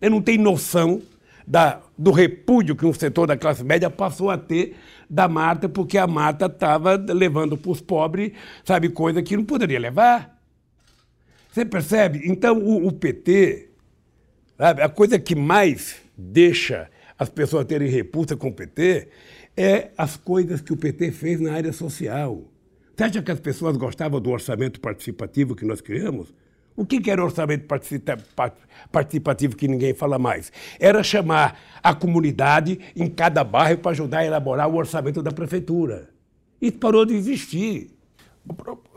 Ele 0.00 0.14
não 0.14 0.22
tem 0.22 0.38
noção 0.38 1.02
da, 1.46 1.80
do 1.98 2.12
repúdio 2.12 2.76
que 2.76 2.86
um 2.86 2.94
setor 2.94 3.26
da 3.26 3.36
classe 3.36 3.64
média 3.64 3.90
passou 3.90 4.30
a 4.30 4.38
ter 4.38 4.76
da 5.08 5.28
Marta, 5.28 5.68
porque 5.68 5.98
a 5.98 6.06
Marta 6.06 6.46
estava 6.46 6.94
levando 6.94 7.58
para 7.58 7.72
os 7.72 7.80
pobres, 7.80 8.32
sabe, 8.64 8.88
coisa 8.88 9.20
que 9.20 9.36
não 9.36 9.44
poderia 9.44 9.78
levar. 9.78 10.38
Você 11.50 11.64
percebe? 11.64 12.22
Então, 12.24 12.58
o, 12.58 12.86
o 12.86 12.92
PT, 12.92 13.69
Sabe? 14.60 14.82
A 14.82 14.90
coisa 14.90 15.18
que 15.18 15.34
mais 15.34 15.96
deixa 16.14 16.90
as 17.18 17.30
pessoas 17.30 17.64
terem 17.64 17.88
repulsa 17.88 18.36
com 18.36 18.48
o 18.48 18.52
PT 18.52 19.08
é 19.56 19.88
as 19.96 20.18
coisas 20.18 20.60
que 20.60 20.70
o 20.70 20.76
PT 20.76 21.12
fez 21.12 21.40
na 21.40 21.54
área 21.54 21.72
social. 21.72 22.44
Você 22.94 23.04
acha 23.04 23.22
que 23.22 23.30
as 23.30 23.40
pessoas 23.40 23.78
gostavam 23.78 24.20
do 24.20 24.28
orçamento 24.28 24.78
participativo 24.78 25.56
que 25.56 25.64
nós 25.64 25.80
criamos? 25.80 26.34
O 26.76 26.84
que 26.84 27.10
era 27.10 27.24
orçamento 27.24 27.66
participativo 28.92 29.56
que 29.56 29.66
ninguém 29.66 29.94
fala 29.94 30.18
mais? 30.18 30.52
Era 30.78 31.02
chamar 31.02 31.58
a 31.82 31.94
comunidade 31.94 32.78
em 32.94 33.08
cada 33.08 33.42
bairro 33.42 33.78
para 33.78 33.92
ajudar 33.92 34.18
a 34.18 34.26
elaborar 34.26 34.68
o 34.68 34.76
orçamento 34.76 35.22
da 35.22 35.32
prefeitura. 35.32 36.10
Isso 36.60 36.76
parou 36.76 37.06
de 37.06 37.14
existir. 37.14 37.96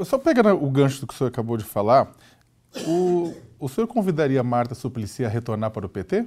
Só 0.01 0.17
pegando 0.17 0.61
o 0.61 0.69
gancho 0.69 0.99
do 0.99 1.07
que 1.07 1.13
o 1.13 1.17
senhor 1.17 1.29
acabou 1.29 1.55
de 1.55 1.63
falar, 1.63 2.13
o, 2.85 3.33
o 3.63 3.69
senhor 3.69 3.87
convidaria 3.87 4.43
Marta 4.43 4.75
Suplicy 4.75 5.23
a 5.23 5.29
retornar 5.29 5.71
para 5.71 5.85
o 5.85 5.89
PT? 5.89 6.25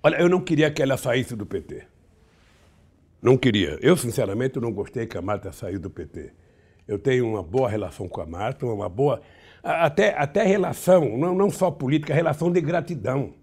Olha, 0.00 0.16
eu 0.20 0.28
não 0.28 0.40
queria 0.40 0.70
que 0.70 0.80
ela 0.80 0.96
saísse 0.96 1.34
do 1.34 1.44
PT. 1.44 1.88
Não 3.20 3.36
queria. 3.36 3.76
Eu, 3.82 3.96
sinceramente, 3.96 4.60
não 4.60 4.72
gostei 4.72 5.08
que 5.08 5.18
a 5.18 5.22
Marta 5.22 5.50
saiu 5.50 5.80
do 5.80 5.90
PT. 5.90 6.30
Eu 6.86 7.00
tenho 7.00 7.26
uma 7.26 7.42
boa 7.42 7.68
relação 7.68 8.06
com 8.06 8.20
a 8.20 8.26
Marta, 8.26 8.64
uma 8.64 8.88
boa. 8.88 9.22
Até, 9.60 10.16
até 10.16 10.44
relação, 10.44 11.18
não, 11.18 11.34
não 11.34 11.50
só 11.50 11.68
política, 11.68 12.14
relação 12.14 12.52
de 12.52 12.60
gratidão. 12.60 13.34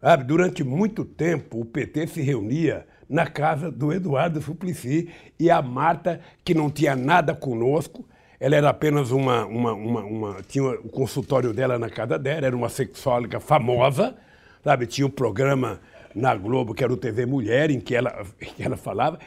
Sabe, 0.00 0.24
durante 0.24 0.64
muito 0.64 1.04
tempo, 1.04 1.60
o 1.60 1.64
PT 1.66 2.06
se 2.06 2.22
reunia 2.22 2.86
na 3.06 3.26
casa 3.26 3.70
do 3.70 3.92
Eduardo 3.92 4.40
Suplicy 4.40 5.10
e 5.38 5.50
a 5.50 5.60
Marta, 5.60 6.22
que 6.42 6.54
não 6.54 6.70
tinha 6.70 6.96
nada 6.96 7.34
conosco, 7.34 8.08
ela 8.40 8.56
era 8.56 8.70
apenas 8.70 9.10
uma, 9.10 9.44
uma, 9.44 9.74
uma, 9.74 10.00
uma, 10.00 10.36
Tinha 10.48 10.64
o 10.64 10.88
consultório 10.88 11.52
dela 11.52 11.78
na 11.78 11.90
casa 11.90 12.18
dela, 12.18 12.46
era 12.46 12.56
uma 12.56 12.70
sexóloga 12.70 13.38
famosa, 13.38 14.16
sabe? 14.64 14.86
Tinha 14.86 15.06
um 15.06 15.10
programa 15.10 15.78
na 16.14 16.34
Globo 16.34 16.74
que 16.74 16.82
era 16.82 16.92
o 16.92 16.96
TV 16.96 17.26
Mulher, 17.26 17.70
em 17.70 17.78
que 17.78 17.94
ela, 17.94 18.24
que 18.40 18.62
ela 18.62 18.78
falava. 18.78 19.18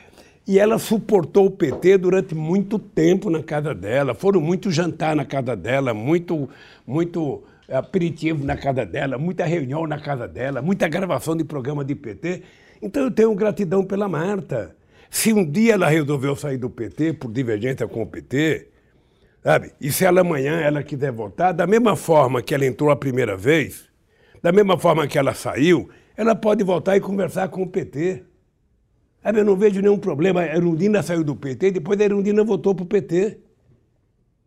E 0.48 0.60
ela 0.60 0.80
suportou 0.80 1.46
o 1.46 1.52
PT 1.52 2.00
durante 2.00 2.34
muito 2.34 2.80
tempo 2.80 3.30
na 3.30 3.44
casa 3.44 3.74
dela. 3.74 4.16
Foram 4.16 4.42
muito 4.42 4.72
jantar 4.72 5.16
na 5.16 5.24
casa 5.24 5.56
dela, 5.56 5.94
muito, 5.94 6.50
muito 6.86 7.44
aperitivo 7.70 8.44
na 8.44 8.58
casa 8.58 8.84
dela, 8.84 9.18
muita 9.18 9.46
reunião 9.46 9.88
na 9.88 10.00
casa 10.00 10.28
dela, 10.28 10.62
muita 10.62 10.88
gravação 10.90 11.38
de 11.38 11.44
programa 11.44 11.86
de 11.86 11.96
PT. 11.96 12.42
Então 12.82 13.04
eu 13.04 13.12
tenho 13.12 13.34
gratidão 13.36 13.86
pela 13.86 14.10
Marta. 14.10 14.76
Se 15.10 15.32
um 15.32 15.50
dia 15.50 15.76
ela 15.76 15.88
resolveu 15.88 16.36
sair 16.36 16.58
do 16.58 16.70
PT 16.70 17.14
por 17.14 17.32
divergência 17.32 17.88
com 17.88 18.02
o 18.02 18.06
PT, 18.06 18.73
Sabe? 19.44 19.74
E 19.80 19.92
se 19.92 20.06
ela 20.06 20.22
amanhã 20.22 20.60
ela 20.62 20.82
quiser 20.82 21.12
votar, 21.12 21.54
da 21.54 21.68
mesma 21.68 21.96
forma 21.96 22.42
que 22.42 22.56
ela 22.56 22.66
entrou 22.66 22.90
a 22.90 22.96
primeira 22.96 23.36
vez, 23.36 23.90
da 24.42 24.52
mesma 24.52 24.78
forma 24.78 25.06
que 25.06 25.18
ela 25.18 25.34
saiu, 25.34 25.90
ela 26.16 26.34
pode 26.34 26.64
voltar 26.64 26.96
e 26.96 27.02
conversar 27.02 27.50
com 27.50 27.64
o 27.64 27.68
PT. 27.68 28.24
Sabe? 29.22 29.40
Eu 29.40 29.46
não 29.46 29.58
vejo 29.58 29.82
nenhum 29.82 29.98
problema. 29.98 30.42
A 30.42 30.56
Erundina 30.56 31.04
saiu 31.04 31.24
do 31.24 31.36
PT, 31.36 31.72
depois 31.72 32.00
a 32.00 32.06
Erundina 32.06 32.44
votou 32.44 32.74
para 32.74 32.84
o 32.84 32.88
PT. 32.88 33.40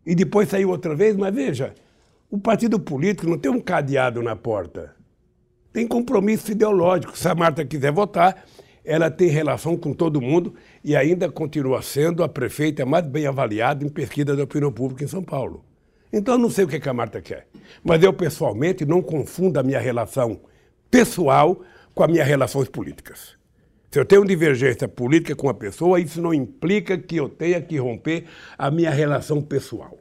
E 0.06 0.14
depois 0.14 0.48
saiu 0.48 0.70
outra 0.70 0.94
vez, 0.94 1.16
mas 1.16 1.34
veja, 1.34 1.74
o 2.30 2.38
partido 2.38 2.78
político 2.78 3.28
não 3.28 3.38
tem 3.38 3.50
um 3.50 3.60
cadeado 3.60 4.22
na 4.22 4.34
porta. 4.34 4.94
Tem 5.72 5.86
compromisso 5.86 6.52
ideológico. 6.52 7.18
Se 7.18 7.28
a 7.28 7.34
Marta 7.34 7.64
quiser 7.64 7.92
votar, 7.92 8.44
ela 8.86 9.10
tem 9.10 9.28
relação 9.28 9.76
com 9.76 9.92
todo 9.92 10.20
mundo 10.20 10.54
e 10.84 10.94
ainda 10.94 11.28
continua 11.28 11.82
sendo 11.82 12.22
a 12.22 12.28
prefeita 12.28 12.86
mais 12.86 13.04
bem 13.04 13.26
avaliada 13.26 13.84
em 13.84 13.88
pesquisa 13.88 14.36
da 14.36 14.44
opinião 14.44 14.70
pública 14.70 15.04
em 15.04 15.08
São 15.08 15.22
Paulo. 15.22 15.64
Então, 16.12 16.34
eu 16.34 16.38
não 16.38 16.48
sei 16.48 16.64
o 16.64 16.68
que 16.68 16.88
a 16.88 16.94
Marta 16.94 17.20
quer. 17.20 17.48
Mas 17.82 18.02
eu, 18.02 18.12
pessoalmente, 18.12 18.86
não 18.86 19.02
confundo 19.02 19.58
a 19.58 19.62
minha 19.62 19.80
relação 19.80 20.40
pessoal 20.88 21.60
com 21.92 22.04
as 22.04 22.10
minhas 22.10 22.28
relações 22.28 22.68
políticas. 22.68 23.36
Se 23.90 23.98
eu 23.98 24.04
tenho 24.04 24.24
divergência 24.24 24.86
política 24.86 25.34
com 25.34 25.48
a 25.48 25.54
pessoa, 25.54 25.98
isso 25.98 26.22
não 26.22 26.32
implica 26.32 26.96
que 26.96 27.16
eu 27.16 27.28
tenha 27.28 27.60
que 27.60 27.76
romper 27.78 28.24
a 28.56 28.70
minha 28.70 28.90
relação 28.90 29.42
pessoal. 29.42 29.98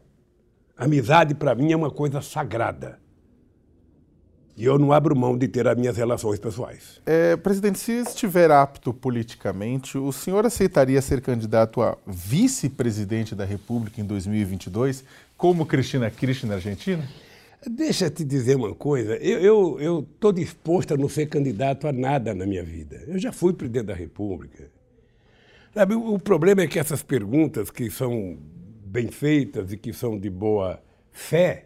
Amizade, 0.78 1.34
para 1.34 1.56
mim, 1.56 1.72
é 1.72 1.76
uma 1.76 1.90
coisa 1.90 2.22
sagrada. 2.22 3.00
E 4.58 4.64
eu 4.64 4.80
não 4.80 4.94
abro 4.94 5.16
mão 5.16 5.38
de 5.38 5.48
ter 5.50 5.68
as 5.68 5.78
minhas 5.78 5.98
relações 5.98 6.40
pessoais. 6.40 7.02
É, 7.06 7.36
presidente, 7.36 7.78
se 7.78 7.92
estiver 7.92 8.50
apto 8.52 8.94
politicamente, 8.94 9.98
o 9.98 10.14
senhor 10.14 10.46
aceitaria 10.46 11.02
ser 11.02 11.20
candidato 11.22 11.82
a 11.82 11.98
vice-presidente 12.08 13.36
da 13.36 13.44
República 13.44 14.00
em 14.00 14.06
2022, 14.06 15.04
como 15.36 15.66
Cristina 15.66 16.10
Kirchner 16.10 16.50
na 16.52 16.56
Argentina? 16.56 17.06
Deixa 17.70 18.06
eu 18.06 18.12
te 18.12 18.24
dizer 18.24 18.56
uma 18.56 18.74
coisa. 18.74 19.16
Eu 19.18 20.08
estou 20.14 20.32
disposto 20.32 20.94
a 20.94 20.98
não 20.98 21.10
ser 21.10 21.26
candidato 21.26 21.88
a 21.88 21.92
nada 21.92 22.34
na 22.34 22.46
minha 22.46 22.64
vida. 22.64 23.04
Eu 23.08 23.20
já 23.20 23.34
fui 23.34 23.54
presidente 23.54 23.88
da 23.88 23.94
República. 23.94 24.70
Sabe, 25.74 25.96
o 25.96 26.18
problema 26.18 26.62
é 26.62 26.68
que 26.68 26.80
essas 26.80 27.04
perguntas 27.04 27.70
que 27.70 27.90
são 27.90 28.38
bem 28.86 29.10
feitas 29.10 29.74
e 29.74 29.78
que 29.78 29.92
são 29.92 30.18
de 30.18 30.30
boa 30.30 30.82
fé, 31.12 31.65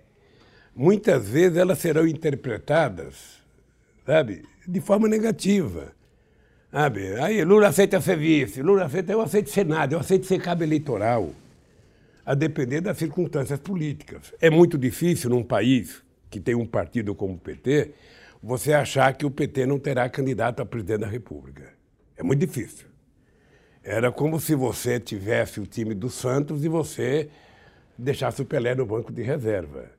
muitas 0.76 1.28
vezes 1.28 1.58
elas 1.58 1.80
serão 1.80 2.08
interpretadas, 2.08 3.40
sabe, 4.06 4.44
de 4.68 4.82
forma 4.82 5.08
negativa. 5.08 5.94
Sabe? 6.72 7.16
Aí 7.20 7.44
Lula 7.44 7.70
aceita 7.70 8.00
ser 8.00 8.18
vice, 8.18 8.62
Lula 8.62 8.86
aceita, 8.86 9.12
eu 9.12 9.22
aceito 9.22 9.50
Senado, 9.50 9.94
eu 9.94 10.00
aceito 10.00 10.26
ser 10.26 10.40
cabo 10.40 10.64
eleitoral, 10.64 11.34
a 12.26 12.36
depender 12.36 12.82
das 12.82 12.98
circunstâncias 12.98 13.60
políticas. 13.60 14.34
É 14.40 14.50
muito 14.50 14.78
difícil 14.78 15.32
num 15.32 15.44
país 15.44 16.04
que 16.30 16.40
tem 16.40 16.54
um 16.54 16.66
partido 16.66 17.16
como 17.16 17.34
o 17.34 17.40
PT, 17.40 17.92
você 18.42 18.72
achar 18.72 19.14
que 19.14 19.26
o 19.26 19.32
PT 19.32 19.66
não 19.66 19.80
terá 19.80 20.08
candidato 20.10 20.62
a 20.62 20.66
presidente 20.66 21.02
da 21.02 21.08
República. 21.08 21.74
É 22.16 22.24
muito 22.24 22.40
difícil. 22.40 22.88
Era 23.84 24.12
como 24.12 24.40
se 24.40 24.54
você 24.56 25.00
tivesse 25.00 25.60
o 25.60 25.66
time 25.66 25.96
do 25.96 26.10
Santos 26.10 26.64
e 26.64 26.68
você 26.68 27.30
deixasse 27.98 28.42
o 28.42 28.46
Pelé 28.46 28.76
no 28.76 28.86
banco 28.86 29.12
de 29.12 29.24
reserva. 29.24 29.90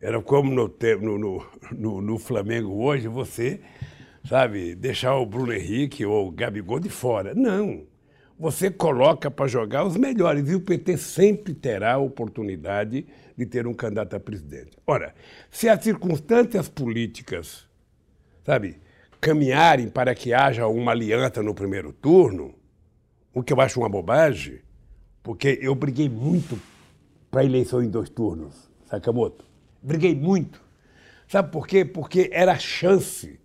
Era 0.00 0.20
como 0.22 0.50
no, 0.50 0.74
no, 1.18 1.46
no, 1.72 2.00
no 2.00 2.18
Flamengo 2.18 2.82
hoje, 2.82 3.06
você, 3.06 3.60
sabe, 4.26 4.74
deixar 4.74 5.14
o 5.16 5.26
Bruno 5.26 5.52
Henrique 5.52 6.06
ou 6.06 6.28
o 6.28 6.30
Gabigol 6.30 6.80
de 6.80 6.88
fora. 6.88 7.34
Não. 7.34 7.82
Você 8.38 8.70
coloca 8.70 9.30
para 9.30 9.46
jogar 9.46 9.84
os 9.84 9.98
melhores 9.98 10.48
e 10.48 10.54
o 10.54 10.60
PT 10.60 10.96
sempre 10.96 11.52
terá 11.52 11.94
a 11.94 11.98
oportunidade 11.98 13.06
de 13.36 13.44
ter 13.44 13.66
um 13.66 13.74
candidato 13.74 14.16
a 14.16 14.20
presidente. 14.20 14.78
Ora, 14.86 15.14
se 15.50 15.68
as 15.68 15.84
circunstâncias 15.84 16.66
políticas, 16.66 17.68
sabe, 18.42 18.78
caminharem 19.20 19.90
para 19.90 20.14
que 20.14 20.32
haja 20.32 20.66
uma 20.66 20.92
aliança 20.92 21.42
no 21.42 21.54
primeiro 21.54 21.92
turno, 21.92 22.54
o 23.34 23.42
que 23.42 23.52
eu 23.52 23.60
acho 23.60 23.78
uma 23.78 23.90
bobagem, 23.90 24.60
porque 25.22 25.58
eu 25.60 25.74
briguei 25.74 26.08
muito 26.08 26.58
para 27.30 27.42
a 27.42 27.44
eleição 27.44 27.82
em 27.82 27.90
dois 27.90 28.08
turnos, 28.08 28.70
Sakamoto. 28.86 29.49
Briguei 29.82 30.14
muito. 30.14 30.62
Sabe 31.28 31.52
por 31.52 31.66
quê? 31.66 31.84
Porque 31.84 32.28
era 32.32 32.52
a 32.52 32.58
chance, 32.58 33.38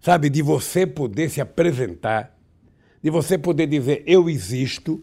sabe, 0.00 0.28
de 0.28 0.42
você 0.42 0.86
poder 0.86 1.30
se 1.30 1.40
apresentar, 1.40 2.36
de 3.00 3.10
você 3.10 3.38
poder 3.38 3.68
dizer 3.68 4.02
eu 4.06 4.28
existo 4.28 5.00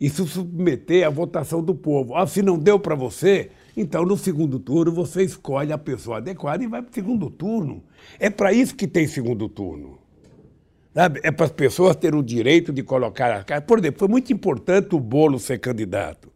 e 0.00 0.10
se 0.10 0.26
submeter 0.26 1.06
à 1.06 1.10
votação 1.10 1.62
do 1.62 1.74
povo. 1.74 2.16
Ah, 2.16 2.26
se 2.26 2.42
não 2.42 2.58
deu 2.58 2.80
para 2.80 2.96
você, 2.96 3.50
então 3.76 4.04
no 4.04 4.16
segundo 4.16 4.58
turno 4.58 4.92
você 4.92 5.22
escolhe 5.22 5.72
a 5.72 5.78
pessoa 5.78 6.16
adequada 6.16 6.64
e 6.64 6.66
vai 6.66 6.82
para 6.82 6.90
o 6.90 6.94
segundo 6.94 7.30
turno. 7.30 7.84
É 8.18 8.28
para 8.28 8.52
isso 8.52 8.74
que 8.74 8.88
tem 8.88 9.06
segundo 9.06 9.48
turno. 9.48 9.98
Sabe? 10.92 11.20
É 11.22 11.30
para 11.30 11.46
as 11.46 11.52
pessoas 11.52 11.94
terem 11.94 12.18
o 12.18 12.22
direito 12.24 12.72
de 12.72 12.82
colocar 12.82 13.32
a 13.32 13.44
cara. 13.44 13.60
Por 13.60 13.78
exemplo, 13.78 14.00
foi 14.00 14.08
muito 14.08 14.32
importante 14.32 14.96
o 14.96 14.98
Bolo 14.98 15.38
ser 15.38 15.58
candidato. 15.58 16.31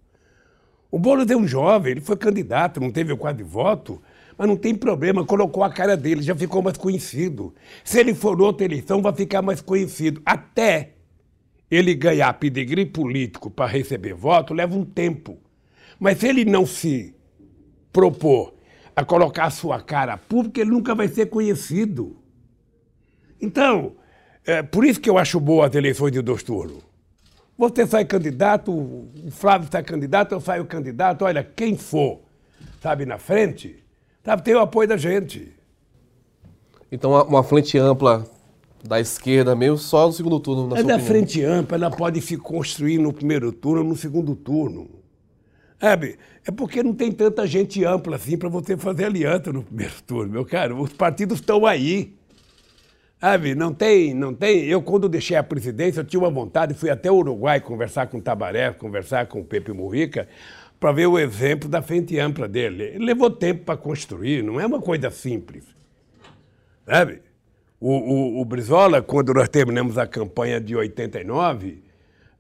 O 0.91 0.99
Boulos 0.99 1.31
é 1.31 1.37
um 1.37 1.47
jovem, 1.47 1.93
ele 1.93 2.01
foi 2.01 2.17
candidato, 2.17 2.81
não 2.81 2.91
teve 2.91 3.13
o 3.13 3.17
quadro 3.17 3.45
de 3.45 3.51
voto, 3.51 4.01
mas 4.39 4.47
não 4.47 4.57
tem 4.57 4.75
problema, 4.75 5.25
colocou 5.25 5.65
a 5.65 5.71
cara 5.71 5.97
dele, 5.97 6.23
já 6.23 6.35
ficou 6.35 6.63
mais 6.63 6.77
conhecido. 6.77 7.55
Se 7.83 7.99
ele 7.99 8.15
for 8.15 8.41
outra 8.41 8.65
eleição, 8.65 9.03
vai 9.03 9.13
ficar 9.15 9.43
mais 9.43 9.61
conhecido. 9.61 10.21
Até 10.25 10.93
ele 11.71 11.95
ganhar 11.95 12.33
pedigree 12.35 12.87
político 12.87 13.51
para 13.51 13.67
receber 13.67 14.15
voto, 14.15 14.55
leva 14.55 14.77
um 14.77 14.85
tempo. 14.85 15.39
Mas 15.99 16.19
se 16.19 16.29
ele 16.29 16.45
não 16.45 16.67
se 16.67 17.15
propor 17.93 18.55
a 18.95 19.05
colocar 19.05 19.47
a 19.47 19.51
sua 19.51 19.81
cara 19.81 20.17
pública, 20.17 20.61
ele 20.61 20.71
nunca 20.71 20.95
vai 20.95 21.09
ser 21.09 21.27
conhecido. 21.27 22.17
Então, 23.41 23.97
é 24.45 24.63
por 24.63 24.85
isso 24.85 25.01
que 25.01 25.11
eu 25.11 25.19
acho 25.19 25.41
boa 25.41 25.67
as 25.67 25.75
eleições 25.75 26.13
de 26.13 26.23
dois 26.23 26.43
turnos. 26.43 26.86
Você 27.59 27.87
sai 27.87 28.05
candidato, 28.05 28.71
o 28.71 29.09
Flávio 29.31 29.69
sai 29.71 29.83
candidato, 29.83 30.33
eu 30.33 30.41
saio 30.41 30.67
candidato, 30.67 31.25
olha, 31.25 31.43
quem 31.43 31.77
for, 31.77 32.21
sabe, 32.83 33.07
na 33.07 33.19
frente, 33.19 33.83
sabe, 34.23 34.43
tem 34.43 34.55
o 34.55 34.61
apoio 34.61 34.89
da 34.89 34.97
gente. 34.97 35.53
Então, 36.93 37.13
uma 37.27 37.43
frente 37.43 37.79
ampla 37.79 38.27
da 38.87 39.01
esquerda 39.01 39.57
mesmo, 39.57 39.79
só 39.79 40.07
no 40.07 40.13
segundo 40.13 40.39
turno, 40.39 40.69
na 40.69 40.79
é 40.79 40.83
da 40.83 40.99
frente 40.99 41.43
ampla, 41.43 41.77
ela 41.77 41.91
pode 41.91 42.21
se 42.21 42.37
construir 42.37 42.99
no 42.99 43.13
primeiro 43.13 43.51
turno 43.51 43.83
ou 43.83 43.89
no 43.89 43.97
segundo 43.97 44.37
turno. 44.37 44.89
Sabe? 45.81 46.19
É 46.47 46.51
porque 46.51 46.83
não 46.83 46.95
tem 46.95 47.13
tanta 47.13 47.47
gente 47.47 47.85
ampla 47.85 48.17
assim 48.17 48.37
para 48.37 48.49
você 48.49 48.77
fazer 48.77 49.05
aliança 49.07 49.53
no 49.53 49.63
primeiro 49.63 49.95
turno, 50.07 50.33
meu 50.33 50.45
caro. 50.45 50.81
Os 50.81 50.93
partidos 50.93 51.41
estão 51.41 51.67
aí. 51.67 52.15
Sabe, 53.27 53.57
não 53.57 53.75
tem, 53.75 54.15
não 54.15 54.33
tem. 54.33 54.67
Eu, 54.67 54.81
quando 54.81 55.09
deixei 55.09 55.37
a 55.37 55.43
presidência, 55.43 55.99
eu 55.99 56.05
tinha 56.05 56.21
uma 56.21 56.31
vontade, 56.31 56.75
fui 56.75 56.89
até 56.89 57.11
o 57.11 57.17
Uruguai 57.17 57.61
conversar 57.61 58.07
com 58.07 58.19
o 58.19 58.23
Tabaré, 58.23 58.71
conversar 58.71 59.27
com 59.27 59.41
o 59.41 59.45
Pepe 59.45 59.73
Murrica, 59.73 60.29
para 60.79 60.93
ver 60.93 61.09
o 61.09 61.19
exemplo 61.19 61.69
da 61.69 61.83
frente 61.83 62.17
ampla 62.21 62.47
dele. 62.47 62.85
Ele 62.85 63.05
levou 63.05 63.29
tempo 63.29 63.65
para 63.65 63.77
construir, 63.77 64.45
não 64.45 64.61
é 64.61 64.67
uma 64.67 64.81
coisa 64.81 65.11
simples. 65.11 65.65
Sabe? 66.87 67.21
O, 67.81 67.91
o, 67.91 68.41
o, 68.41 68.45
Brizola, 68.45 69.03
quando 69.03 69.35
nós 69.35 69.49
terminamos 69.49 69.99
a 69.99 70.07
campanha 70.07 70.61
de 70.61 70.77
89, 70.77 71.71
uh, 71.71 71.83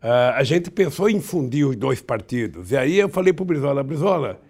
ah, 0.02 0.34
a 0.36 0.44
gente 0.44 0.70
pensou 0.70 1.10
em 1.10 1.20
fundir 1.20 1.66
os 1.66 1.74
dois 1.74 2.00
partidos. 2.00 2.70
E 2.70 2.76
aí 2.76 2.96
eu 2.96 3.08
falei 3.08 3.32
para 3.32 3.42
o 3.42 3.46
Brizola, 3.46 3.82
Brizola, 3.82 4.40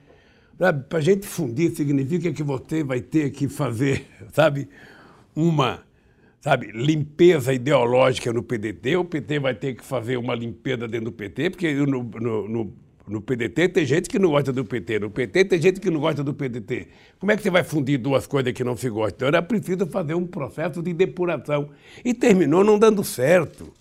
para 0.58 0.98
a 0.98 1.00
gente 1.00 1.26
fundir 1.26 1.70
significa 1.70 2.30
que 2.30 2.42
você 2.42 2.84
vai 2.84 3.00
ter 3.00 3.30
que 3.30 3.48
fazer, 3.48 4.04
sabe, 4.34 4.68
uma 5.34 5.86
sabe, 6.46 6.70
limpeza 6.72 7.52
ideológica 7.52 8.32
no 8.32 8.40
PDT, 8.40 8.96
o 8.98 9.04
PT 9.04 9.40
vai 9.40 9.52
ter 9.52 9.74
que 9.74 9.84
fazer 9.84 10.16
uma 10.16 10.32
limpeza 10.32 10.86
dentro 10.86 11.06
do 11.06 11.12
PT, 11.12 11.50
porque 11.50 11.74
no, 11.74 12.04
no, 12.04 12.48
no, 12.48 12.72
no, 13.08 13.20
PDT 13.20 13.70
tem 13.70 13.84
gente 13.84 14.08
que 14.08 14.16
não 14.16 14.30
gosta 14.30 14.52
do 14.52 14.64
PT, 14.64 15.00
no 15.00 15.10
PT 15.10 15.44
tem 15.46 15.60
gente 15.60 15.80
que 15.80 15.90
não 15.90 15.98
gosta 15.98 16.22
do 16.22 16.32
PDT. 16.32 16.86
Como 17.18 17.32
é 17.32 17.36
que 17.36 17.42
você 17.42 17.50
vai 17.50 17.64
fundir 17.64 17.98
duas 17.98 18.28
coisas 18.28 18.52
que 18.52 18.62
não 18.62 18.76
se 18.76 18.88
gostam? 18.88 19.16
Então 19.16 19.26
era 19.26 19.42
preciso 19.42 19.88
fazer 19.88 20.14
um 20.14 20.24
processo 20.24 20.80
de 20.80 20.92
depuração. 20.92 21.68
E 22.04 22.14
terminou 22.14 22.62
não 22.62 22.78
dando 22.78 23.02
certo. 23.02 23.74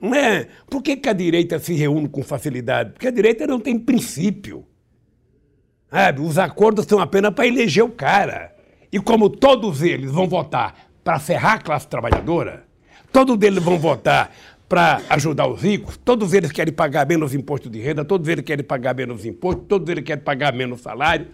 Não 0.00 0.12
é? 0.12 0.48
Por 0.68 0.82
que, 0.82 0.96
que 0.96 1.08
a 1.08 1.12
direita 1.12 1.60
se 1.60 1.74
reúne 1.74 2.08
com 2.08 2.24
facilidade? 2.24 2.90
Porque 2.90 3.06
a 3.06 3.12
direita 3.12 3.46
não 3.46 3.60
tem 3.60 3.78
princípio. 3.78 4.66
Sabe? 5.88 6.22
Os 6.22 6.38
acordos 6.38 6.86
são 6.86 6.98
apenas 6.98 7.32
para 7.32 7.46
eleger 7.46 7.84
o 7.84 7.90
cara. 7.90 8.52
E 8.92 8.98
como 8.98 9.30
todos 9.30 9.80
eles 9.80 10.10
vão 10.10 10.26
votar 10.26 10.89
para 11.10 11.18
ferrar 11.18 11.54
a 11.54 11.58
classe 11.58 11.88
trabalhadora, 11.88 12.62
todos 13.12 13.36
eles 13.44 13.60
vão 13.60 13.76
votar 13.76 14.32
para 14.68 15.02
ajudar 15.08 15.48
os 15.48 15.60
ricos, 15.60 15.96
todos 15.96 16.32
eles 16.32 16.52
querem 16.52 16.72
pagar 16.72 17.04
menos 17.04 17.34
imposto 17.34 17.68
de 17.68 17.80
renda, 17.80 18.04
todos 18.04 18.28
eles 18.28 18.44
querem 18.44 18.64
pagar 18.64 18.94
menos 18.94 19.26
imposto, 19.26 19.62
todos 19.62 19.88
eles 19.88 20.04
querem 20.04 20.22
pagar 20.22 20.52
menos 20.52 20.82
salário. 20.82 21.26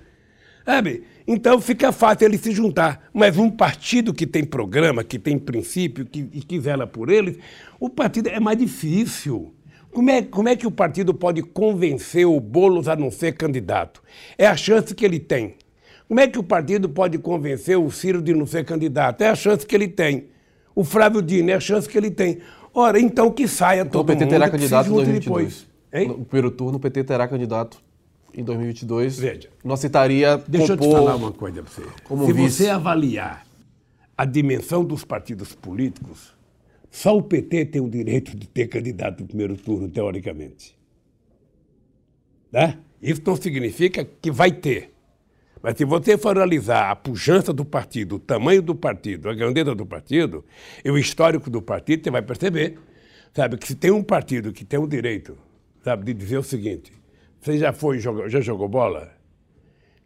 Sabe? 0.65 1.03
Então 1.27 1.61
fica 1.61 1.93
fácil 1.93 2.27
eles 2.27 2.41
se 2.41 2.53
juntar. 2.53 3.11
Mas 3.13 3.37
um 3.37 3.51
partido 3.51 4.15
que 4.15 4.27
tem 4.27 4.45
programa, 4.45 5.05
que 5.05 5.19
tem 5.19 5.39
princípio, 5.39 6.07
que, 6.07 6.23
que 6.23 6.59
zela 6.59 6.87
por 6.87 7.11
eles, 7.11 7.37
o 7.79 7.91
partido 7.91 8.31
é 8.31 8.41
mais 8.41 8.57
difícil. 8.57 9.55
Como 9.93 10.11
é, 10.11 10.23
como 10.23 10.49
é 10.49 10.57
que 10.57 10.67
o 10.67 10.71
partido 10.71 11.13
pode 11.13 11.43
convencer 11.43 12.27
o 12.27 12.41
Boulos 12.41 12.89
a 12.89 12.97
não 12.97 13.11
ser 13.11 13.33
candidato? 13.33 14.03
É 14.39 14.47
a 14.47 14.57
chance 14.57 14.95
que 14.95 15.05
ele 15.05 15.21
tem. 15.21 15.57
Como 16.09 16.21
é 16.21 16.29
que 16.29 16.39
o 16.39 16.43
partido 16.43 16.89
pode 16.89 17.19
convencer 17.19 17.79
o 17.79 17.91
Ciro 17.91 18.23
de 18.23 18.33
não 18.33 18.47
ser 18.47 18.65
candidato? 18.65 19.23
É 19.23 19.29
a 19.29 19.35
chance 19.35 19.67
que 19.67 19.75
ele 19.75 19.89
tem. 19.89 20.29
O 20.75 20.85
Flávio 20.85 21.21
Dino 21.21 21.51
é 21.51 21.55
a 21.55 21.61
chance 21.61 21.89
que 21.89 21.99
ele 21.99 22.11
tem. 22.11 22.39
Ora, 22.73 23.01
então 23.01 23.31
que 23.31 23.49
saia 23.49 23.81
então, 23.81 24.05
todo 24.05 24.09
mundo. 24.09 24.17
O 24.17 24.19
PT 24.19 24.31
terá 24.31 24.51
candidato 24.51 24.89
em 24.89 24.93
2022. 24.93 25.67
Depois. 25.91 26.09
No 26.19 26.25
primeiro 26.25 26.51
turno, 26.51 26.77
o 26.77 26.81
PT 26.81 27.05
terá 27.05 27.27
candidato 27.27 27.83
em 28.35 28.45
2022. 28.45 29.19
Veja. 29.19 29.49
Não 29.65 29.77
citaria. 29.77 30.37
Deixa 30.47 30.75
eu 30.75 30.77
te 30.77 30.91
falar 30.91 31.17
uma 31.17 31.33
coisa 31.33 31.63
para 31.63 31.73
você. 31.73 31.83
Como 32.05 32.27
Se 32.27 32.33
vice. 32.33 32.65
você 32.65 32.69
avaliar 32.69 33.47
a 34.17 34.25
dimensão 34.25 34.85
dos 34.85 35.05
partidos 35.05 35.55
políticos, 35.55 36.37
só 36.91 37.17
o 37.17 37.23
PT 37.23 37.67
tem 37.67 37.83
o 37.83 37.89
direito 37.89 38.37
de 38.37 38.47
ter 38.47 38.69
candidato 38.69 39.21
no 39.21 39.27
primeiro 39.27 39.57
turno, 39.57 39.89
teoricamente. 39.89 40.77
Tá? 42.53 42.77
Isso 43.03 43.23
não 43.27 43.37
significa 43.37 44.05
que 44.05 44.31
vai 44.31 44.53
ter. 44.53 44.96
Mas 45.67 45.77
se 45.77 45.85
você 45.85 46.17
for 46.17 46.37
analisar 46.37 46.93
a 46.93 46.95
pujança 46.95 47.53
do 47.53 47.65
partido, 47.65 48.15
o 48.15 48.19
tamanho 48.21 48.63
do 48.63 48.73
partido, 48.73 49.29
a 49.29 49.35
grandeza 49.35 49.75
do 49.75 49.85
partido, 49.85 50.45
e 50.85 50.89
o 50.93 50.97
histórico 50.97 51.51
do 51.51 51.61
partido, 51.61 52.05
você 52.05 52.11
vai 52.13 52.23
perceber, 52.23 52.79
sabe, 53.35 53.57
que 53.57 53.67
se 53.67 53.75
tem 53.75 53.91
um 53.91 54.01
partido 54.01 54.53
que 54.53 54.65
tem 54.65 54.79
o 54.79 54.87
direito, 54.87 55.37
sabe, 55.83 56.05
de 56.05 56.15
dizer 56.15 56.39
o 56.39 56.43
seguinte, 56.45 56.93
você 57.41 57.59
já 57.59 57.73
foi, 57.73 57.99
já 57.99 58.41
jogou 58.41 58.69
bola? 58.69 59.11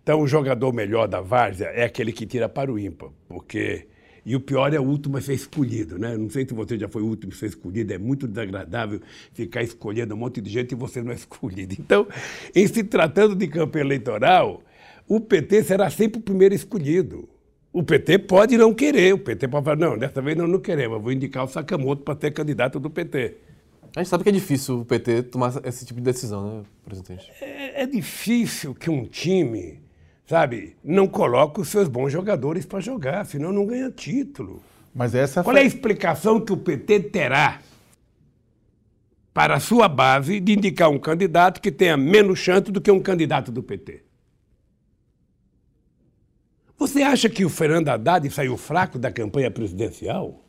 Então 0.03 0.23
o 0.23 0.27
jogador 0.27 0.73
melhor 0.73 1.07
da 1.07 1.21
várzea 1.21 1.67
é 1.67 1.85
aquele 1.85 2.11
que 2.11 2.25
tira 2.25 2.49
para 2.49 2.73
o 2.73 2.79
ímpar, 2.79 3.11
porque... 3.29 3.87
E 4.25 4.37
o 4.37 4.41
pior 4.41 4.73
é 4.73 4.79
o 4.79 4.83
último 4.83 5.17
a 5.17 5.21
ser 5.21 5.33
escolhido, 5.33 5.99
né? 5.99 6.15
Não 6.17 6.29
sei 6.29 6.47
se 6.47 6.55
você 6.55 6.79
já 6.79 6.89
foi 6.89 7.03
o 7.03 7.07
último 7.07 7.33
a 7.33 7.37
ser 7.37 7.47
escolhido, 7.47 7.93
é 7.93 7.99
muito 7.99 8.27
desagradável 8.29 9.01
ficar 9.33 9.63
escolhendo 9.63 10.15
um 10.15 10.19
monte 10.19 10.41
de 10.41 10.51
gente 10.51 10.73
e 10.73 10.75
você 10.75 11.03
não 11.03 11.13
é 11.13 11.17
escolhido. 11.17 11.75
Então, 11.79 12.07
em 12.55 12.67
se 12.67 12.83
tratando 12.85 13.35
de 13.35 13.47
campanha 13.47 13.85
eleitoral, 13.85 14.63
o 15.11 15.19
PT 15.19 15.65
será 15.65 15.91
sempre 15.91 16.21
o 16.21 16.23
primeiro 16.23 16.55
escolhido. 16.55 17.29
O 17.73 17.83
PT 17.83 18.21
pode 18.21 18.57
não 18.57 18.73
querer, 18.73 19.13
o 19.13 19.19
PT 19.19 19.49
pode 19.49 19.65
falar, 19.65 19.77
não, 19.77 19.99
dessa 19.99 20.23
vez 20.23 20.39
nós 20.39 20.49
não 20.49 20.61
queremos, 20.61 20.99
eu 20.99 21.03
vou 21.03 21.11
indicar 21.11 21.45
o 21.45 21.49
Sakamoto 21.49 22.05
para 22.05 22.17
ser 22.21 22.31
candidato 22.31 22.79
do 22.79 22.89
PT. 22.89 23.37
A 23.97 24.01
gente 24.01 24.09
sabe 24.09 24.23
que 24.23 24.31
é 24.31 24.33
difícil 24.33 24.83
o 24.83 24.85
PT 24.85 25.25
tomar 25.25 25.53
esse 25.65 25.85
tipo 25.85 25.99
de 25.99 26.05
decisão, 26.05 26.59
né, 26.59 26.63
presidente? 26.85 27.29
É, 27.41 27.83
é 27.83 27.87
difícil 27.87 28.73
que 28.73 28.89
um 28.89 29.05
time, 29.05 29.81
sabe, 30.29 30.77
não 30.83 31.09
coloque 31.09 31.61
os 31.61 31.67
seus 31.67 31.89
bons 31.89 32.13
jogadores 32.13 32.65
para 32.65 32.79
jogar, 32.79 33.27
senão 33.27 33.53
não 33.53 33.67
ganha 33.67 33.91
título. 33.91 34.63
Mas 34.95 35.13
essa 35.13 35.43
Qual 35.43 35.57
é 35.57 35.63
a 35.63 35.65
explicação 35.65 36.41
que 36.41 36.53
o 36.53 36.57
PT 36.57 37.01
terá 37.01 37.61
para 39.35 39.57
a 39.57 39.61
sua 39.61 39.89
base 39.89 40.39
de 40.39 40.53
indicar 40.53 40.89
um 40.89 41.01
candidato 41.01 41.61
que 41.61 41.73
tenha 41.73 41.97
menos 41.97 42.39
chance 42.39 42.71
do 42.71 42.81
que 42.81 42.93
um 42.93 43.01
candidato 43.01 43.51
do 43.51 43.61
PT? 43.61 44.09
Você 46.81 47.03
acha 47.03 47.29
que 47.29 47.45
o 47.45 47.51
Fernando 47.51 47.91
Haddad 47.91 48.31
saiu 48.31 48.57
fraco 48.57 48.99
da 48.99 49.13
campanha 49.13 49.51
presidencial? 49.51 50.43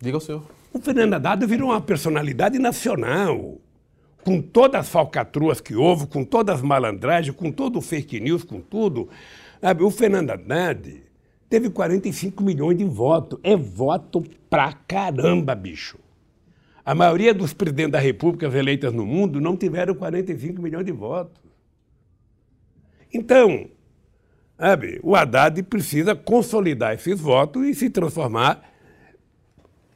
Diga 0.00 0.16
o 0.16 0.20
senhor. 0.20 0.42
O 0.72 0.80
Fernando 0.80 1.12
Haddad 1.12 1.44
virou 1.44 1.68
uma 1.68 1.82
personalidade 1.82 2.58
nacional. 2.58 3.60
Com 4.24 4.40
todas 4.40 4.80
as 4.80 4.88
falcatruas 4.88 5.60
que 5.60 5.76
houve, 5.76 6.06
com 6.06 6.24
todas 6.24 6.56
as 6.56 6.62
malandragens, 6.62 7.36
com 7.36 7.52
todo 7.52 7.78
o 7.78 7.82
fake 7.82 8.18
news, 8.20 8.42
com 8.42 8.58
tudo. 8.62 9.10
Sabe, 9.60 9.82
o 9.82 9.90
Fernando 9.90 10.30
Haddad 10.30 11.02
teve 11.50 11.68
45 11.68 12.42
milhões 12.42 12.78
de 12.78 12.84
votos. 12.84 13.38
É 13.42 13.54
voto 13.54 14.24
pra 14.48 14.72
caramba, 14.72 15.54
bicho. 15.54 15.98
A 16.82 16.94
maioria 16.94 17.34
dos 17.34 17.52
presidentes 17.52 17.92
da 17.92 18.00
República 18.00 18.46
eleitas 18.46 18.94
no 18.94 19.04
mundo 19.04 19.42
não 19.42 19.58
tiveram 19.58 19.94
45 19.94 20.62
milhões 20.62 20.86
de 20.86 20.92
votos. 20.92 21.42
Então, 23.12 23.68
o 25.02 25.16
Haddad 25.16 25.62
precisa 25.62 26.14
consolidar 26.14 26.94
esses 26.94 27.18
votos 27.18 27.66
e 27.66 27.74
se 27.74 27.88
transformar 27.88 28.62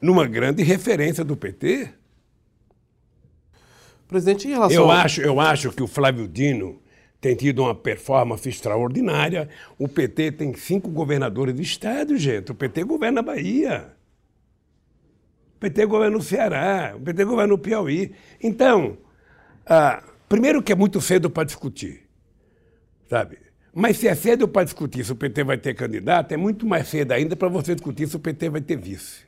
numa 0.01 0.25
grande 0.25 0.63
referência 0.63 1.23
do 1.23 1.37
PT. 1.37 1.89
Presidente, 4.07 4.47
em 4.47 4.51
relação. 4.51 4.83
Eu 4.83 4.91
acho, 4.91 5.21
eu 5.21 5.39
acho 5.39 5.71
que 5.71 5.83
o 5.83 5.87
Flávio 5.87 6.27
Dino 6.27 6.81
tem 7.21 7.35
tido 7.35 7.63
uma 7.63 7.73
performance 7.75 8.47
extraordinária. 8.47 9.49
O 9.77 9.87
PT 9.87 10.33
tem 10.33 10.53
cinco 10.55 10.89
governadores 10.89 11.55
de 11.55 11.61
estado, 11.61 12.17
gente. 12.17 12.51
O 12.51 12.55
PT 12.55 12.83
governa 12.83 13.19
a 13.19 13.23
Bahia. 13.23 13.93
O 15.55 15.59
PT 15.59 15.85
governa 15.85 16.17
o 16.17 16.21
Ceará. 16.21 16.93
O 16.95 17.01
PT 17.01 17.25
governa 17.25 17.53
o 17.53 17.57
Piauí. 17.57 18.13
Então, 18.41 18.97
ah, 19.65 20.03
primeiro 20.29 20.61
que 20.61 20.71
é 20.71 20.75
muito 20.75 21.01
cedo 21.01 21.29
para 21.29 21.45
discutir, 21.45 22.07
sabe? 23.09 23.44
Mas 23.77 23.97
se 23.97 24.07
é 24.07 24.15
cedo 24.15 24.47
para 24.47 24.63
discutir 24.63 25.03
se 25.03 25.11
o 25.11 25.17
PT 25.17 25.43
vai 25.43 25.57
ter 25.57 25.73
candidato, 25.73 26.31
é 26.31 26.37
muito 26.37 26.65
mais 26.65 26.87
cedo 26.87 27.11
ainda 27.11 27.35
para 27.35 27.49
você 27.49 27.75
discutir 27.75 28.07
se 28.07 28.15
o 28.15 28.19
PT 28.19 28.49
vai 28.49 28.61
ter 28.61 28.77
vice. 28.77 29.25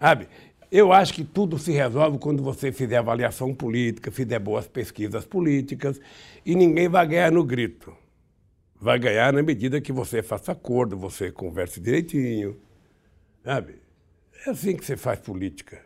Sabe? 0.00 0.26
Eu 0.72 0.90
acho 0.90 1.12
que 1.12 1.22
tudo 1.22 1.58
se 1.58 1.70
resolve 1.70 2.16
quando 2.16 2.42
você 2.42 2.72
fizer 2.72 2.96
avaliação 2.96 3.54
política, 3.54 4.10
fizer 4.10 4.38
boas 4.38 4.66
pesquisas 4.66 5.26
políticas, 5.26 6.00
e 6.46 6.54
ninguém 6.54 6.88
vai 6.88 7.06
ganhar 7.06 7.30
no 7.30 7.44
grito. 7.44 7.92
Vai 8.80 8.98
ganhar 8.98 9.34
na 9.34 9.42
medida 9.42 9.82
que 9.82 9.92
você 9.92 10.22
faça 10.22 10.52
acordo, 10.52 10.96
você 10.96 11.30
converse 11.30 11.78
direitinho. 11.78 12.56
Sabe? 13.44 13.74
É 14.46 14.50
assim 14.50 14.74
que 14.74 14.84
você 14.84 14.96
faz 14.96 15.20
política. 15.20 15.82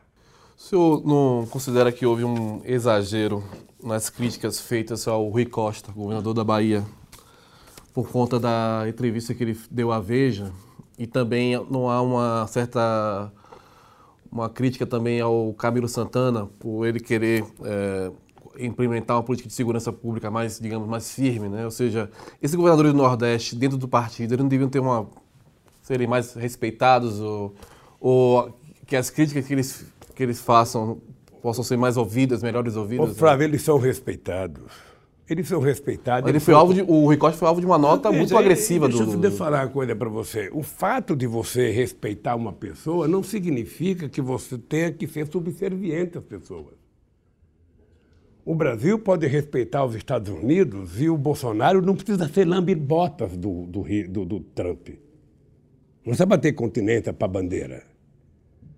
O 0.57 0.63
senhor 0.63 1.05
não 1.05 1.47
considera 1.49 1.91
que 1.91 2.07
houve 2.07 2.23
um 2.23 2.63
exagero 2.65 3.43
nas 3.83 4.09
críticas 4.09 4.61
feitas 4.61 5.09
ao 5.09 5.29
Rui 5.29 5.47
Costa, 5.47 5.91
governador 5.91 6.33
da 6.33 6.45
Bahia, 6.45 6.85
por 8.01 8.11
conta 8.11 8.41
da 8.41 8.87
entrevista 8.89 9.35
que 9.35 9.45
ele 9.45 9.59
deu 9.71 9.93
à 9.93 10.01
Veja? 10.01 10.51
E 10.99 11.07
também 11.07 11.55
não 11.71 11.91
há 11.91 12.01
uma 12.01 12.47
certa 12.47 13.31
uma 14.33 14.49
crítica 14.49 14.87
também 14.87 15.21
ao 15.21 15.53
Camilo 15.53 15.87
Santana 15.87 16.47
por 16.59 16.87
ele 16.87 16.99
querer 16.99 17.45
é, 17.63 18.11
implementar 18.59 19.17
uma 19.17 19.23
política 19.23 19.49
de 19.49 19.55
segurança 19.55 19.93
pública 19.93 20.31
mais, 20.31 20.59
digamos, 20.59 20.89
mais 20.89 21.13
firme, 21.13 21.49
né? 21.49 21.65
Ou 21.65 21.71
seja, 21.71 22.11
esses 22.41 22.55
governadores 22.55 22.93
do 22.93 22.97
Nordeste, 22.97 23.55
dentro 23.55 23.77
do 23.77 23.89
partido, 23.89 24.33
eles 24.33 24.43
não 24.43 24.49
deviam 24.49 24.71
ter 24.71 24.79
uma 24.79 25.07
serem 25.83 26.07
mais 26.07 26.33
respeitados 26.35 27.21
ou, 27.21 27.55
ou 28.01 28.59
que 28.87 28.97
as 28.97 29.11
críticas 29.11 29.47
que 29.47 29.53
eles 29.53 29.85
que 30.15 30.23
eles 30.23 30.41
façam 30.41 31.03
possam 31.43 31.63
ser 31.63 31.77
mais 31.77 31.99
ouvidas, 31.99 32.43
melhores 32.43 32.77
ouvidas. 32.77 33.11
Ô, 33.11 33.15
Flávio, 33.15 33.41
né? 33.41 33.45
eles 33.53 33.63
são 33.63 33.79
respeitados. 33.79 34.90
Eles 35.31 35.47
são 35.47 35.61
respeitados. 35.61 36.29
Ele 36.29 36.41
foi 36.41 36.55
alvo 36.55 36.75
de, 36.75 36.83
o 36.83 37.05
Rui 37.05 37.17
Costa 37.17 37.39
foi 37.39 37.47
alvo 37.47 37.61
de 37.61 37.67
uma 37.67 37.79
nota 37.79 38.11
muito 38.11 38.37
agressiva 38.37 38.89
deixa 38.89 39.05
do. 39.05 39.17
Deixa 39.17 39.35
eu 39.35 39.39
falar 39.39 39.65
uma 39.65 39.69
coisa 39.69 39.95
para 39.95 40.09
você. 40.09 40.51
O 40.53 40.61
fato 40.61 41.15
de 41.15 41.25
você 41.25 41.71
respeitar 41.71 42.35
uma 42.35 42.53
pessoa 42.53 43.07
não 43.07 43.23
significa 43.23 44.09
que 44.09 44.21
você 44.21 44.59
tenha 44.59 44.91
que 44.91 45.07
ser 45.07 45.29
subserviente 45.29 46.19
às 46.19 46.25
pessoas. 46.25 46.75
O 48.45 48.57
Brasil 48.57 48.99
pode 48.99 49.25
respeitar 49.29 49.85
os 49.85 49.95
Estados 49.95 50.33
Unidos 50.33 51.01
e 51.01 51.09
o 51.09 51.17
Bolsonaro 51.17 51.81
não 51.81 51.95
precisa 51.95 52.29
ser 52.29 52.45
lambe-botas 52.45 53.37
do, 53.37 53.67
do, 53.67 53.85
do, 54.09 54.25
do 54.25 54.41
Trump. 54.41 54.89
Não 54.89 56.07
precisa 56.07 56.27
bater 56.27 56.55
continência 56.55 57.13
para 57.13 57.27
a 57.27 57.31
bandeira. 57.31 57.85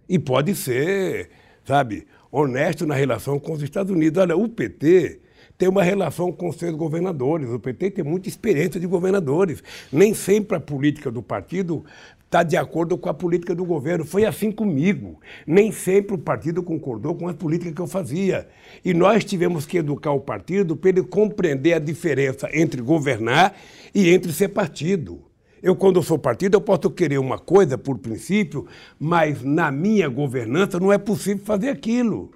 E 0.07 0.19
pode 0.19 0.55
ser, 0.55 1.31
sabe, 1.65 2.07
honesto 2.31 2.85
na 2.85 2.95
relação 2.95 3.41
com 3.41 3.53
os 3.55 3.63
Estados 3.63 3.91
Unidos. 3.91 4.21
Olha, 4.21 4.37
o 4.37 4.47
PT 4.47 5.22
tem 5.63 5.69
uma 5.69 5.85
relação 5.85 6.33
com 6.33 6.51
seus 6.51 6.75
governadores. 6.75 7.49
O 7.49 7.57
PT 7.57 7.93
tem 7.93 8.05
muita 8.05 8.29
experiência 8.29 8.81
de 8.81 8.87
governadores. 8.89 9.63
Nem 9.93 10.13
sempre 10.13 10.57
a 10.57 10.61
política 10.61 11.09
do 11.09 11.23
partido 11.23 11.85
está 12.25 12.43
de 12.43 12.57
acordo 12.57 12.99
com 12.99 13.09
a 13.09 13.15
política 13.15 13.55
do 13.55 13.65
governo. 13.65 14.05
Foi 14.05 14.25
assim 14.25 14.51
comigo. 14.51 15.21
Nem 15.47 15.71
sempre 15.71 16.17
o 16.17 16.19
partido 16.19 16.65
concordou 16.65 17.15
com 17.15 17.29
a 17.29 17.33
política 17.33 17.71
que 17.71 17.81
eu 17.81 17.87
fazia. 17.87 18.49
E 18.85 18.93
nós 18.93 19.25
tivemos 19.25 19.65
que 19.65 19.79
educar 19.79 20.11
o 20.11 20.19
partido 20.19 20.77
para 20.77 20.91
ele 20.91 21.05
compreender 21.05 21.75
a 21.75 21.79
diferença 21.79 22.49
entre 22.53 22.83
governar 22.83 23.55
e 23.95 24.11
entre 24.11 24.33
ser 24.33 24.49
partido. 24.49 25.23
Eu, 25.63 25.77
quando 25.77 26.03
sou 26.03 26.19
partido, 26.19 26.57
eu 26.57 26.61
posso 26.61 26.91
querer 26.91 27.19
uma 27.19 27.39
coisa 27.39 27.79
por 27.79 27.99
princípio, 27.99 28.67
mas 28.99 29.45
na 29.45 29.71
minha 29.71 30.09
governança 30.09 30.81
não 30.81 30.93
é 30.93 30.99
possível 30.99 31.45
fazer 31.45 31.69
aquilo. 31.69 32.33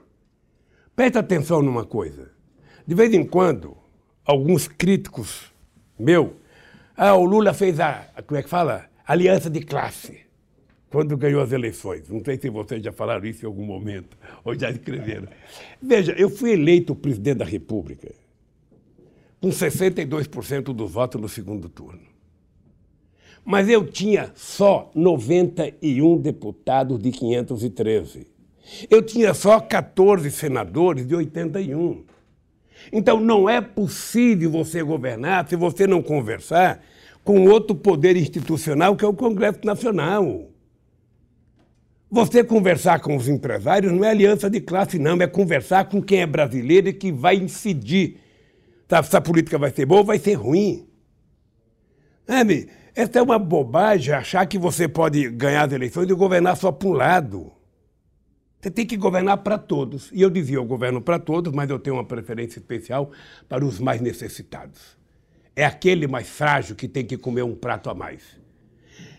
Presta 0.95 1.19
atenção 1.19 1.61
numa 1.61 1.85
coisa. 1.85 2.36
De 2.87 2.95
vez 2.95 3.13
em 3.13 3.25
quando, 3.25 3.77
alguns 4.25 4.69
críticos 4.69 5.53
meu, 5.99 6.37
ah, 6.97 7.15
o 7.15 7.25
Lula 7.25 7.55
fez 7.55 7.81
a, 7.81 8.09
como 8.27 8.39
é 8.39 8.43
que 8.43 8.49
fala? 8.49 8.87
Aliança 9.07 9.49
de 9.49 9.61
classe, 9.61 10.21
quando 10.91 11.17
ganhou 11.17 11.41
as 11.41 11.53
eleições. 11.53 12.09
Não 12.09 12.23
sei 12.25 12.39
se 12.39 12.51
vocês 12.51 12.83
já 12.83 12.93
falaram 12.93 13.25
isso 13.27 13.45
em 13.45 13.47
algum 13.47 13.65
momento, 13.65 14.17
ou 14.45 14.55
já 14.55 14.71
escreveram. 14.71 15.29
Veja, 15.81 16.13
eu 16.13 16.29
fui 16.29 16.53
eleito 16.53 16.95
presidente 16.95 17.39
da 17.39 17.45
República 17.45 18.13
com 19.41 19.49
62% 19.49 20.75
dos 20.75 20.91
votos 20.91 21.21
no 21.21 21.29
segundo 21.29 21.69
turno. 21.69 22.01
Mas 23.45 23.69
eu 23.69 23.87
tinha 23.87 24.33
só 24.35 24.91
91 24.95 26.19
deputados 26.19 26.99
de 26.99 27.13
513. 27.13 28.27
Eu 28.91 29.01
tinha 29.03 29.33
só 29.33 29.61
14 29.61 30.31
senadores 30.33 31.07
de 31.07 31.15
81. 31.15 32.05
Então 32.93 33.21
não 33.21 33.49
é 33.49 33.61
possível 33.61 34.51
você 34.51 34.83
governar 34.83 35.49
se 35.49 35.57
você 35.57 35.87
não 35.87 36.03
conversar 36.03 36.83
com 37.25 37.47
outro 37.49 37.75
poder 37.75 38.17
institucional 38.17 38.97
que 38.97 39.05
é 39.05 39.09
o 39.09 39.15
Congresso 39.15 39.61
Nacional. 39.65 40.51
Você 42.09 42.45
conversar 42.45 43.01
com 43.01 43.17
os 43.17 43.29
empresários 43.29 43.93
não 43.93 44.05
é 44.05 44.11
aliança 44.11 44.49
de 44.49 44.61
classe, 44.61 44.99
não, 44.99 45.21
é 45.21 45.27
conversar 45.27 45.87
com 45.87 46.01
quem 46.01 46.21
é 46.21 46.27
brasileiro 46.27 46.89
e 46.89 46.93
que 46.93 47.11
vai 47.11 47.37
incidir. 47.37 48.21
Tá, 48.87 49.03
se 49.03 49.17
a 49.17 49.21
política 49.21 49.59
vai 49.59 49.71
ser 49.71 49.85
boa 49.87 50.01
ou 50.01 50.07
vai 50.07 50.19
ser 50.19 50.35
ruim. 50.35 50.87
Sabe? 52.25 52.69
Essa 52.95 53.19
é 53.19 53.23
uma 53.23 53.39
bobagem 53.39 54.15
achar 54.15 54.47
que 54.47 54.57
você 54.57 54.87
pode 54.87 55.29
ganhar 55.31 55.67
as 55.67 55.73
eleições 55.73 56.09
e 56.09 56.15
governar 56.15 56.57
só 56.57 56.71
para 56.71 56.89
um 56.89 56.93
lado. 56.93 57.53
Você 58.61 58.71
tem 58.71 58.87
que 58.87 58.97
governar 58.97 59.39
para 59.39 59.59
todos. 59.59 60.11
E 60.13 60.23
eu 60.23 60.31
dizia, 60.31 60.57
eu 60.57 60.65
governo 60.65 61.01
para 61.01 61.19
todos, 61.19 61.53
mas 61.53 61.71
eu 61.71 61.79
tenho 61.79 61.97
uma 61.97 62.05
preferência 62.05 62.59
especial 62.59 63.11
para 63.49 63.65
os 63.65 63.79
mais 63.79 64.01
necessitados. 64.01 64.97
É 65.55 65.65
aquele 65.65 66.07
mais 66.07 66.29
frágil 66.29 66.75
que 66.75 66.89
tem 66.89 67.05
que 67.05 67.17
comer 67.17 67.43
um 67.43 67.55
prato 67.55 67.89
a 67.89 67.95
mais. 67.95 68.23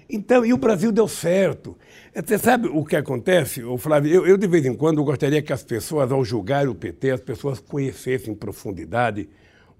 Então, 0.09 0.45
e 0.45 0.53
o 0.53 0.57
Brasil 0.57 0.91
deu 0.91 1.07
certo. 1.07 1.77
Você 2.15 2.37
sabe 2.37 2.67
o 2.67 2.85
que 2.85 2.95
acontece, 2.95 3.61
Flávio? 3.77 4.13
Eu, 4.13 4.25
eu, 4.25 4.37
de 4.37 4.47
vez 4.47 4.65
em 4.65 4.73
quando, 4.73 5.03
gostaria 5.03 5.41
que 5.41 5.51
as 5.51 5.63
pessoas, 5.63 6.11
ao 6.11 6.23
julgar 6.23 6.67
o 6.67 6.75
PT, 6.75 7.11
as 7.11 7.21
pessoas 7.21 7.59
conhecessem 7.59 8.33
em 8.33 8.35
profundidade 8.35 9.29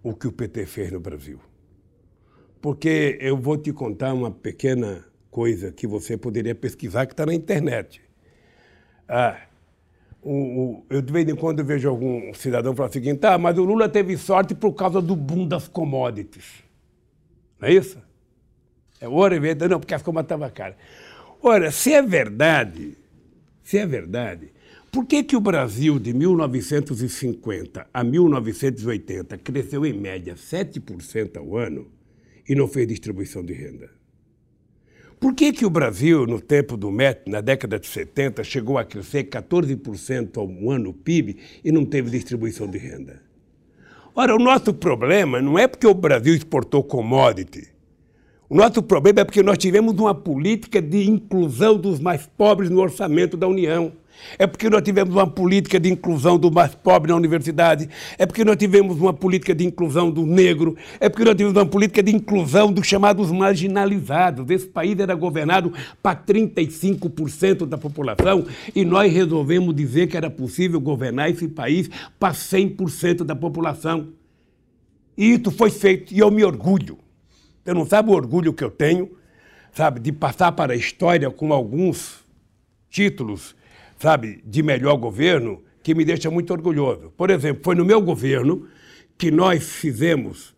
o 0.04 0.14
que 0.14 0.28
o 0.28 0.32
PT 0.32 0.66
fez 0.66 0.92
no 0.92 1.00
Brasil. 1.00 1.40
Porque 2.62 3.18
eu 3.22 3.38
vou 3.38 3.58
te 3.58 3.72
contar 3.72 4.14
uma 4.14 4.30
pequena 4.30 5.06
coisa 5.32 5.72
que 5.72 5.88
você 5.88 6.18
poderia 6.18 6.56
pesquisar, 6.56 7.06
que 7.06 7.14
está 7.14 7.26
na 7.26 7.34
internet. 7.34 8.02
Ah, 9.08 9.40
o, 10.28 10.62
o, 10.62 10.86
eu 10.90 11.02
de 11.02 11.14
vez 11.14 11.28
em 11.28 11.36
quando 11.36 11.64
vejo 11.64 11.88
algum 11.88 12.34
cidadão 12.34 12.76
falar 12.76 12.90
o 12.90 12.94
seguinte, 12.94 13.20
tá, 13.20 13.38
mas 13.38 13.58
o 13.58 13.64
Lula 13.64 13.88
teve 13.88 14.18
sorte 14.18 14.54
por 14.54 14.74
causa 14.74 15.02
do 15.02 15.16
boom 15.16 15.48
das 15.48 15.68
commodities. 15.68 16.64
Não 17.60 17.70
é 17.70 17.74
isso? 17.74 17.98
É 19.00 19.08
ouro 19.08 19.36
e 19.36 19.40
venda, 19.40 19.68
não, 19.68 19.80
porque 19.80 19.94
as 19.94 20.02
commodities 20.02 20.36
estavam 20.36 20.50
caras. 20.54 20.76
Ora, 21.42 21.72
se 21.72 21.94
é 21.94 22.02
verdade, 22.02 22.98
se 23.64 23.78
é 23.78 23.86
verdade, 23.86 24.52
por 24.92 25.06
que, 25.06 25.24
que 25.24 25.36
o 25.36 25.40
Brasil 25.40 26.00
de 26.00 26.14
1950 26.14 27.88
a 27.94 28.04
1980 28.04 29.38
cresceu 29.38 29.86
em 29.86 29.94
média 29.94 30.36
7% 30.36 31.38
ao 31.38 31.56
ano 31.56 31.88
e 32.50 32.56
não 32.56 32.68
fez 32.68 32.88
distribuição 32.88 33.44
de 33.44 33.54
renda? 33.54 33.97
Por 35.20 35.34
que, 35.34 35.52
que 35.52 35.66
o 35.66 35.70
Brasil, 35.70 36.28
no 36.28 36.40
tempo 36.40 36.78
do 36.78 36.92
MET, 36.92 37.22
na 37.26 37.42
década 37.42 37.80
de 37.80 37.88
70, 37.88 38.44
chegou 38.44 38.78
a 38.78 38.86
crescer 38.86 39.24
14% 39.24 40.38
ao 40.38 40.72
ano 40.72 40.94
PIB 40.94 41.38
e 41.64 41.72
não 41.72 41.84
teve 41.84 42.12
distribuição 42.12 42.68
de 42.68 42.78
renda? 42.78 43.20
Ora, 44.14 44.36
o 44.36 44.40
nosso 44.40 44.74
problema 44.74 45.42
não 45.42 45.58
é 45.58 45.68
porque 45.68 45.88
o 45.88 45.94
Brasil 45.94 46.36
exportou 46.36 46.84
commodity. 46.84 47.68
O 48.48 48.56
nosso 48.56 48.82
problema 48.84 49.22
é 49.22 49.26
porque 49.26 49.42
nós 49.42 49.58
tivemos 49.58 49.94
uma 49.96 50.14
política 50.14 50.80
de 50.82 51.10
inclusão 51.10 51.78
dos 51.78 52.00
mais 52.00 52.28
pobres 52.28 52.70
no 52.70 52.80
orçamento 52.80 53.36
da 53.36 53.48
União. 53.48 53.92
É 54.38 54.46
porque 54.46 54.70
nós 54.70 54.82
tivemos 54.82 55.14
uma 55.14 55.28
política 55.28 55.80
de 55.80 55.90
inclusão 55.90 56.38
do 56.38 56.52
mais 56.52 56.76
pobre 56.76 57.12
na 57.12 57.18
universidade. 57.18 57.90
É 58.18 58.26
porque 58.26 58.44
nós 58.44 58.58
tivemos 58.58 59.00
uma 59.00 59.14
política 59.14 59.54
de 59.54 59.66
inclusão 59.66 60.12
do 60.12 60.26
negro. 60.26 60.76
É 61.00 61.10
porque 61.10 61.24
nós 61.24 61.36
tivemos 61.36 61.58
uma 61.58 61.66
política 61.66 62.04
de 62.04 62.14
inclusão 62.14 62.72
dos 62.72 62.86
chamados 62.86 63.32
marginalizados. 63.32 64.50
Esse 64.50 64.68
país 64.68 64.98
era 65.00 65.16
governado 65.16 65.74
para 66.02 66.16
35% 66.16 67.66
da 67.66 67.78
população 67.78 68.46
e 68.76 68.84
nós 68.84 69.12
resolvemos 69.12 69.76
dizer 69.76 70.08
que 70.08 70.18
era 70.18 70.30
possível 70.30 70.80
governar 70.80 71.30
esse 71.30 71.48
país 71.48 71.90
para 72.20 72.34
100% 72.34 73.24
da 73.24 73.36
população. 73.36 74.10
E 75.18 75.34
isso 75.34 75.52
foi 75.52 75.72
feito 75.72 76.14
e 76.14 76.20
eu 76.20 76.30
me 76.30 76.44
orgulho. 76.44 76.98
Você 77.64 77.74
não 77.74 77.86
sabe 77.86 78.10
o 78.10 78.14
orgulho 78.14 78.54
que 78.54 78.64
eu 78.64 78.70
tenho, 78.70 79.12
sabe, 79.74 80.00
de 80.00 80.12
passar 80.12 80.52
para 80.52 80.74
a 80.74 80.76
história 80.76 81.30
com 81.30 81.52
alguns 81.52 82.20
títulos 82.90 83.57
sabe, 83.98 84.42
de 84.46 84.62
melhor 84.62 84.96
governo 84.98 85.62
que 85.84 85.96
me 85.96 86.04
deixa 86.04 86.30
muito 86.30 86.52
orgulhoso. 86.52 87.12
Por 87.16 87.30
exemplo, 87.30 87.62
foi 87.64 87.76
no 87.76 87.86
meu 87.86 88.02
governo 88.02 88.68
que 89.18 89.32
nós 89.32 89.64
fizemos, 89.64 90.54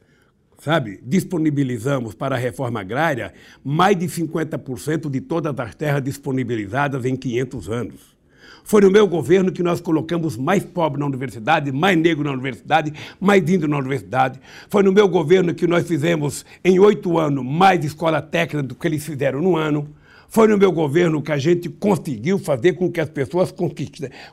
sabe, 0.59 0.99
disponibilizamos 1.03 2.13
para 2.13 2.35
a 2.35 2.37
reforma 2.37 2.81
agrária 2.81 3.33
mais 3.63 3.97
de 3.97 4.07
50% 4.07 5.09
de 5.09 5.21
todas 5.21 5.57
as 5.57 5.75
terras 5.75 6.03
disponibilizadas 6.03 7.05
em 7.05 7.15
500 7.15 7.69
anos. 7.69 8.19
Foi 8.63 8.81
no 8.81 8.91
meu 8.91 9.07
governo 9.07 9.51
que 9.51 9.63
nós 9.63 9.81
colocamos 9.81 10.37
mais 10.37 10.63
pobre 10.63 10.99
na 10.99 11.05
universidade, 11.05 11.71
mais 11.71 11.97
negro 11.97 12.23
na 12.23 12.33
universidade, 12.33 12.93
mais 13.19 13.41
índio 13.49 13.67
na 13.67 13.77
universidade. 13.77 14.39
Foi 14.69 14.83
no 14.83 14.91
meu 14.91 15.07
governo 15.07 15.55
que 15.55 15.65
nós 15.65 15.87
fizemos, 15.87 16.45
em 16.63 16.77
oito 16.77 17.17
anos, 17.17 17.43
mais 17.43 17.83
escola 17.83 18.21
técnica 18.21 18.61
do 18.61 18.75
que 18.75 18.87
eles 18.87 19.03
fizeram 19.03 19.41
no 19.41 19.55
ano. 19.55 19.89
Foi 20.29 20.47
no 20.47 20.59
meu 20.59 20.71
governo 20.71 21.23
que 21.23 21.31
a 21.31 21.39
gente 21.39 21.67
conseguiu 21.67 22.37
fazer 22.37 22.73
com 22.73 22.91
que 22.91 23.01
as 23.01 23.09
pessoas 23.09 23.51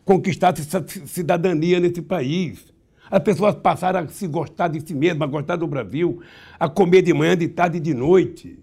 conquistassem 0.05 0.65
cidadania 1.07 1.81
nesse 1.81 2.03
país. 2.03 2.67
As 3.11 3.23
pessoas 3.23 3.55
passaram 3.55 4.01
a 4.01 4.09
se 4.09 4.27
gostar 4.27 4.69
de 4.69 4.87
si 4.87 4.95
mesmas, 4.95 5.27
a 5.27 5.31
gostar 5.31 5.57
do 5.57 5.67
Brasil, 5.67 6.21
a 6.61 6.69
comer 6.69 7.01
de 7.01 7.15
manhã, 7.15 7.35
de 7.35 7.49
tarde 7.49 7.79
e 7.79 7.81
de 7.81 7.95
noite. 7.95 8.59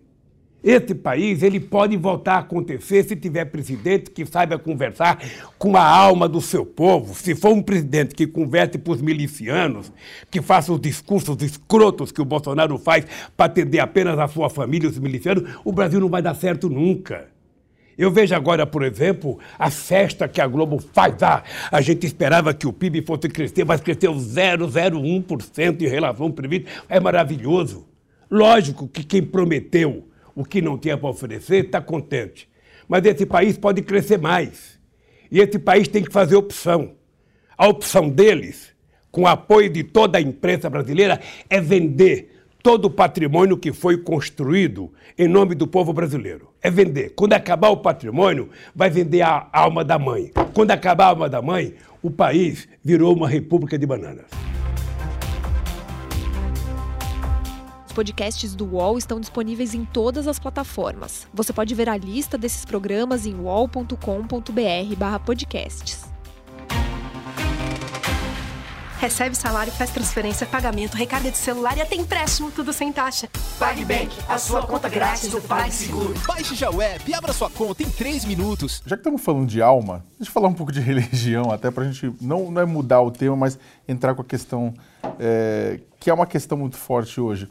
Esse 0.64 0.96
país 0.96 1.44
ele 1.44 1.60
pode 1.60 1.98
voltar 1.98 2.36
a 2.36 2.40
acontecer 2.40 3.04
se 3.04 3.18
tiver 3.18 3.44
presidente 3.46 4.10
que 4.10 4.26
saiba 4.26 4.58
conversar 4.58 5.22
com 5.58 5.76
a 5.76 5.84
alma 5.86 6.30
do 6.30 6.40
seu 6.40 6.66
povo. 6.66 7.14
Se 7.14 7.36
for 7.36 7.52
um 7.52 7.62
presidente 7.62 8.16
que 8.16 8.26
converse 8.26 8.78
para 8.78 8.94
os 8.94 9.02
milicianos, 9.02 9.92
que 10.32 10.42
faça 10.42 10.72
os 10.72 10.80
discursos 10.80 11.42
escrotos 11.42 12.14
que 12.14 12.22
o 12.22 12.26
Bolsonaro 12.26 12.78
faz 12.78 13.06
para 13.36 13.48
atender 13.48 13.80
apenas 13.80 14.18
a 14.18 14.28
sua 14.30 14.50
família, 14.50 14.88
os 14.88 14.98
milicianos, 14.98 15.44
o 15.66 15.72
Brasil 15.74 16.00
não 16.00 16.08
vai 16.08 16.22
dar 16.22 16.34
certo 16.34 16.70
nunca. 16.70 17.28
Eu 17.98 18.10
vejo 18.10 18.34
agora, 18.34 18.66
por 18.66 18.84
exemplo, 18.84 19.38
a 19.60 19.70
festa 19.70 20.30
que 20.30 20.40
a 20.40 20.48
Globo 20.48 20.80
faz. 20.94 21.22
Ah, 21.22 21.44
a 21.72 21.82
gente 21.82 22.08
esperava 22.08 22.54
que 22.54 22.66
o 22.66 22.74
PIB 22.74 23.04
fosse 23.06 23.28
crescer, 23.28 23.66
mas 23.66 23.82
cresceu 23.82 24.14
0,01% 24.14 25.82
em 25.82 25.88
relação 25.88 26.28
ao 26.28 26.32
previsto. 26.32 26.70
É 26.88 27.02
maravilhoso. 27.02 27.86
Lógico 28.32 28.88
que 28.88 29.04
quem 29.04 29.22
prometeu 29.22 30.08
o 30.36 30.44
que 30.44 30.62
não 30.62 30.78
tinha 30.78 30.98
para 30.98 31.10
oferecer 31.10 31.66
está 31.66 31.82
contente. 31.82 32.50
Mas 32.88 33.06
esse 33.06 33.26
país 33.26 33.58
pode 33.58 33.82
crescer 33.82 34.18
mais. 34.18 34.80
E 35.32 35.40
esse 35.40 35.58
país 35.58 35.88
tem 35.88 36.04
que 36.04 36.12
fazer 36.12 36.36
opção. 36.36 36.94
A 37.58 37.68
opção 37.68 38.10
deles, 38.10 38.74
com 39.12 39.24
o 39.24 39.28
apoio 39.28 39.70
de 39.70 39.84
toda 39.84 40.18
a 40.18 40.22
imprensa 40.22 40.70
brasileira, 40.70 41.20
é 41.50 41.60
vender 41.62 42.32
todo 42.62 42.86
o 42.86 42.90
patrimônio 42.90 43.58
que 43.58 43.74
foi 43.74 43.98
construído 43.98 44.92
em 45.18 45.28
nome 45.28 45.54
do 45.54 45.68
povo 45.68 45.92
brasileiro. 45.92 46.50
É 46.62 46.72
vender. 46.72 47.14
Quando 47.16 47.34
acabar 47.34 47.70
o 47.70 47.78
patrimônio, 47.78 48.50
vai 48.74 48.90
vender 48.90 49.22
a 49.22 49.50
alma 49.52 49.84
da 49.84 50.00
mãe. 50.00 50.32
Quando 50.54 50.72
acabar 50.72 51.06
a 51.06 51.10
alma 51.10 51.30
da 51.30 51.42
mãe, 51.42 51.74
o 52.02 52.10
país 52.10 52.68
virou 52.84 53.14
uma 53.14 53.28
república 53.28 53.78
de 53.78 53.86
bananas. 53.86 54.53
Podcasts 57.94 58.56
do 58.56 58.66
UOL 58.66 58.98
estão 58.98 59.20
disponíveis 59.20 59.74
em 59.74 59.86
todas 59.86 60.28
as 60.28 60.40
plataformas. 60.40 61.28
Você 61.34 61.54
pode 61.54 61.74
ver 61.74 61.88
a 61.88 61.96
lista 61.96 62.38
desses 62.38 62.66
programas 62.66 63.26
em 63.26 63.36
uol.com.br/podcasts. 63.36 66.14
Recebe 69.04 69.36
salário, 69.36 69.70
faz 69.74 69.90
transferência, 69.90 70.48
pagamento, 70.48 70.96
recarga 70.96 71.30
de 71.30 71.38
celular 71.38 71.78
e 71.78 71.82
até 71.82 71.94
empréstimo, 71.94 72.50
tudo 72.50 72.72
sem 72.72 72.90
taxa. 72.90 73.28
PagBank, 73.60 74.16
a 74.30 74.38
sua 74.38 74.66
conta 74.66 74.88
grátis 74.88 75.30
do 75.30 75.42
PagSeguro. 75.42 76.14
Baixe 76.26 76.56
já 76.56 76.70
o 76.70 76.82
app 76.82 77.12
e 77.12 77.14
abra 77.14 77.34
sua 77.34 77.50
conta 77.50 77.84
em 77.84 77.90
3 77.90 78.24
minutos. 78.24 78.82
Já 78.86 78.96
que 78.96 79.02
estamos 79.02 79.22
falando 79.22 79.46
de 79.46 79.62
alma, 79.62 80.06
deixa 80.18 80.30
eu 80.30 80.34
falar 80.34 80.48
um 80.48 80.54
pouco 80.54 80.72
de 80.72 80.80
religião, 80.82 81.52
até 81.52 81.70
para 81.70 81.84
a 81.84 81.92
gente 81.92 82.16
não, 82.22 82.50
não 82.50 82.62
é 82.62 82.66
mudar 82.66 83.02
o 83.02 83.12
tema, 83.12 83.36
mas 83.36 83.60
entrar 83.86 84.16
com 84.16 84.22
a 84.22 84.26
questão 84.26 84.74
é, 85.20 85.82
que 86.00 86.10
é 86.10 86.14
uma 86.14 86.26
questão 86.26 86.58
muito 86.58 86.78
forte 86.78 87.20
hoje. 87.20 87.50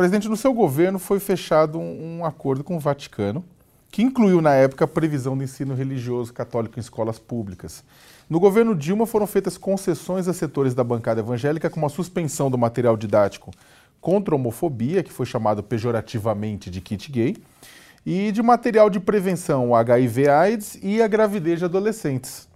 Presidente, 0.00 0.30
no 0.30 0.36
seu 0.38 0.54
governo 0.54 0.98
foi 0.98 1.20
fechado 1.20 1.78
um, 1.78 2.20
um 2.20 2.24
acordo 2.24 2.64
com 2.64 2.74
o 2.74 2.80
Vaticano, 2.80 3.44
que 3.90 4.02
incluiu 4.02 4.40
na 4.40 4.54
época 4.54 4.86
a 4.86 4.88
previsão 4.88 5.36
do 5.36 5.44
ensino 5.44 5.74
religioso 5.74 6.32
católico 6.32 6.78
em 6.78 6.80
escolas 6.80 7.18
públicas. 7.18 7.84
No 8.26 8.40
governo 8.40 8.74
Dilma 8.74 9.04
foram 9.04 9.26
feitas 9.26 9.58
concessões 9.58 10.26
a 10.26 10.32
setores 10.32 10.72
da 10.72 10.82
bancada 10.82 11.20
evangélica, 11.20 11.68
como 11.68 11.84
a 11.84 11.90
suspensão 11.90 12.50
do 12.50 12.56
material 12.56 12.96
didático 12.96 13.50
contra 14.00 14.34
a 14.34 14.36
homofobia, 14.36 15.02
que 15.02 15.12
foi 15.12 15.26
chamado 15.26 15.62
pejorativamente 15.62 16.70
de 16.70 16.80
kit 16.80 17.12
gay, 17.12 17.36
e 18.06 18.32
de 18.32 18.42
material 18.42 18.88
de 18.88 19.00
prevenção 19.00 19.74
HIV/AIDS 19.74 20.78
e 20.82 21.02
a 21.02 21.08
gravidez 21.08 21.58
de 21.58 21.66
adolescentes. 21.66 22.48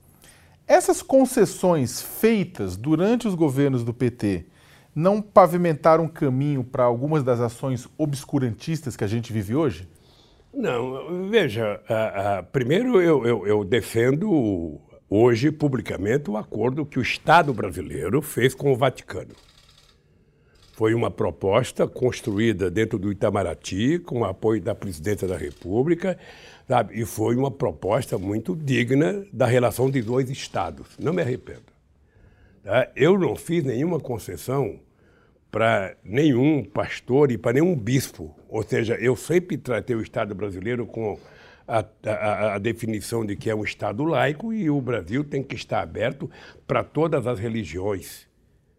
Essas 0.67 1.03
concessões 1.03 2.01
feitas 2.01 2.75
durante 2.75 3.29
os 3.29 3.35
governos 3.35 3.85
do 3.85 3.93
PT 3.93 4.47
não 4.95 5.21
pavimentaram 5.21 6.07
caminho 6.07 6.63
para 6.63 6.85
algumas 6.85 7.23
das 7.23 7.41
ações 7.41 7.89
obscurantistas 7.99 8.97
que 8.97 9.05
a 9.05 9.09
gente 9.09 9.33
vive 9.33 9.55
hoje? 9.55 9.89
Não, 10.53 11.29
veja, 11.29 11.81
primeiro 12.53 13.01
eu, 13.01 13.27
eu, 13.27 13.47
eu 13.47 13.65
defendo 13.65 14.81
hoje, 15.11 15.51
publicamente, 15.51 16.31
o 16.31 16.37
acordo 16.37 16.87
que 16.87 16.99
o 16.99 17.03
Estado 17.03 17.53
brasileiro 17.53 18.23
fez 18.23 18.55
com 18.55 18.73
o 18.73 18.77
Vaticano. 18.77 19.35
Foi 20.73 20.93
uma 20.93 21.11
proposta 21.11 21.87
construída 21.87 22.71
dentro 22.71 22.99
do 22.99 23.11
Itamaraty, 23.11 24.01
com 24.01 24.21
o 24.21 24.25
apoio 24.25 24.61
da 24.61 24.75
Presidência 24.75 25.27
da 25.27 25.37
República, 25.37 26.19
sabe? 26.67 27.01
e 27.01 27.05
foi 27.05 27.37
uma 27.37 27.51
proposta 27.51 28.19
muito 28.19 28.57
digna 28.57 29.25
da 29.33 29.47
relação 29.47 29.89
de 29.89 30.03
dois 30.03 30.29
Estados. 30.31 30.87
Não 30.99 31.13
me 31.13 31.23
arrependo. 31.23 31.74
Tá? 32.65 32.89
Eu 32.97 33.19
não 33.19 33.37
fiz 33.37 33.63
nenhuma 33.63 34.01
concessão 34.01 34.81
para 35.51 35.95
nenhum 36.03 36.65
pastor 36.65 37.31
e 37.31 37.39
para 37.39 37.53
nenhum 37.53 37.77
bispo. 37.77 38.35
Ou 38.49 38.63
seja, 38.63 38.95
eu 38.95 39.15
sempre 39.15 39.57
tratei 39.59 39.95
o 39.95 40.01
Estado 40.01 40.35
brasileiro 40.35 40.87
com 40.87 41.19
a, 41.69 41.85
a, 42.07 42.55
a, 42.55 42.59
definição 42.59 43.25
de 43.25 43.37
que 43.37 43.49
é 43.49 43.55
um 43.55 43.63
Estado 43.63 44.03
laico 44.03 44.53
e 44.53 44.69
o 44.69 44.81
Brasil 44.81 45.23
tem 45.23 45.43
que 45.43 45.55
estar 45.55 45.81
aberto 45.81 46.29
para 46.67 46.83
todas 46.83 47.27
as 47.27 47.39
religiões. 47.39 48.27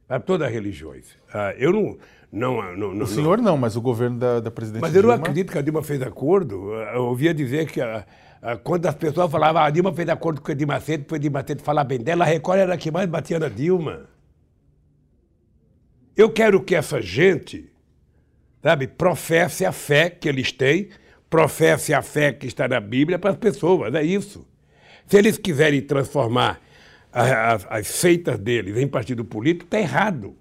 Para 0.08 0.20
todas 0.20 0.48
as 0.48 0.54
religiões. 0.54 1.06
Ah, 1.34 1.54
eu 1.58 1.72
não. 1.72 1.98
não, 2.32 2.76
não, 2.76 3.04
o 3.04 3.08
senhor 3.08 3.38
não, 3.40 3.56
mas 3.56 3.76
o 3.76 3.82
governo 3.82 4.20
da, 4.20 4.40
da 4.40 4.52
presidente 4.52 4.82
Mas 4.82 4.94
eu 4.96 5.04
não 5.04 5.12
acredito 5.12 5.52
que 5.52 5.58
a 5.58 5.62
Dilma 5.62 5.82
fez 5.82 6.02
acordo. 6.02 6.74
Eu 6.74 7.06
ouvia 7.06 7.34
dizer 7.34 7.72
que 7.72 7.80
a, 7.80 8.06
quando 8.64 8.86
as 8.86 8.96
pessoas 8.96 9.32
falavam 9.32 9.62
ah, 9.62 9.66
a 9.66 9.70
Dilma 9.70 9.94
fez 9.94 10.08
acordo 10.10 10.42
com 10.42 10.50
o 10.50 10.52
Edir 10.52 10.68
Macedo, 10.68 11.06
para 11.06 11.14
o 11.14 11.18
Edir 11.18 11.32
Macedo 11.32 11.64
falar 11.64 11.84
bem 11.84 12.00
dela, 12.00 12.24
a 12.24 12.28
Record 12.28 12.60
era 12.60 12.74
a 12.74 12.78
que 12.78 12.92
mais 12.92 13.10
batia 13.10 13.40
na 13.40 13.50
Dilma. 13.50 14.10
Eu 16.16 16.30
quero 16.30 16.62
que 16.64 16.76
essa 16.76 17.02
gente, 17.02 17.72
sabe, 18.62 18.88
professe 18.88 19.66
a 19.66 19.72
fé 19.72 20.10
que 20.10 20.30
eles 20.30 20.52
têm 20.52 20.90
professe 21.30 21.94
a 21.94 22.02
fé 22.02 22.32
que 22.32 22.48
está 22.48 22.68
na 22.68 22.80
Bíblia 22.80 23.20
para 23.20 23.32
as 23.32 23.38
pessoas, 23.38 23.94
é 23.94 24.04
isso. 24.04 24.48
Se 25.06 25.18
eles 25.18 25.38
quiserem 25.38 25.82
transformar 25.82 26.62
as, 27.12 27.66
as 27.70 27.88
seitas 27.88 28.40
deles 28.40 28.78
em 28.78 28.88
partido 28.88 29.26
político, 29.26 29.66
está 29.66 29.80
errado. 29.80 30.36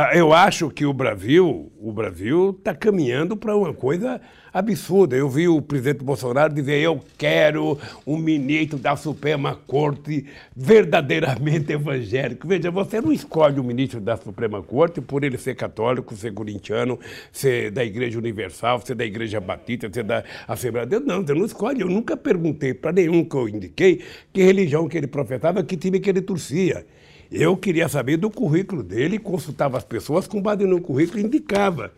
Ah, 0.00 0.16
eu 0.16 0.32
acho 0.32 0.70
que 0.70 0.86
o 0.86 0.92
Brasil, 0.92 1.72
o 1.76 1.90
Brasil 1.90 2.54
está 2.56 2.72
caminhando 2.72 3.36
para 3.36 3.56
uma 3.56 3.74
coisa 3.74 4.20
absurda. 4.54 5.16
Eu 5.16 5.28
vi 5.28 5.48
o 5.48 5.60
presidente 5.60 6.04
Bolsonaro 6.04 6.54
dizer: 6.54 6.80
eu 6.80 7.00
quero 7.18 7.76
um 8.06 8.16
ministro 8.16 8.78
da 8.78 8.94
Suprema 8.94 9.56
Corte 9.56 10.24
verdadeiramente 10.54 11.72
evangélico. 11.72 12.46
Veja, 12.46 12.70
você 12.70 13.00
não 13.00 13.12
escolhe 13.12 13.58
o 13.58 13.64
ministro 13.64 14.00
da 14.00 14.16
Suprema 14.16 14.62
Corte 14.62 15.00
por 15.00 15.24
ele 15.24 15.36
ser 15.36 15.56
católico, 15.56 16.14
ser 16.14 16.32
corintiano, 16.32 16.96
ser 17.32 17.72
da 17.72 17.84
Igreja 17.84 18.20
Universal, 18.20 18.80
ser 18.86 18.94
da 18.94 19.04
Igreja 19.04 19.40
Batista, 19.40 19.90
ser 19.92 20.04
da 20.04 20.22
Assembleia 20.46 20.86
de 20.86 20.90
Deus. 20.90 21.04
Não, 21.04 21.26
você 21.26 21.34
não 21.34 21.44
escolhe. 21.44 21.80
Eu 21.80 21.88
nunca 21.88 22.16
perguntei 22.16 22.72
para 22.72 22.92
nenhum 22.92 23.24
que 23.24 23.34
eu 23.34 23.48
indiquei 23.48 24.00
que 24.32 24.44
religião 24.44 24.86
que 24.86 24.96
ele 24.96 25.08
professava, 25.08 25.64
que 25.64 25.76
time 25.76 25.98
que 25.98 26.08
ele 26.08 26.22
torcia. 26.22 26.86
Eu 27.30 27.56
queria 27.56 27.88
saber 27.88 28.16
do 28.16 28.30
currículo 28.30 28.82
dele 28.82 29.18
consultava 29.18 29.76
as 29.76 29.84
pessoas 29.84 30.26
com 30.26 30.40
base 30.40 30.64
no 30.64 30.80
currículo 30.80 31.20
e 31.20 31.24
indicava. 31.24 31.92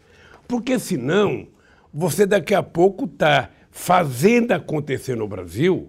Porque 0.49 0.79
senão, 0.79 1.47
você 1.95 2.27
daqui 2.27 2.55
a 2.55 2.63
pouco 2.63 3.05
está 3.05 3.51
fazendo 3.71 4.53
acontecer 4.53 5.17
no 5.17 5.29
Brasil 5.29 5.89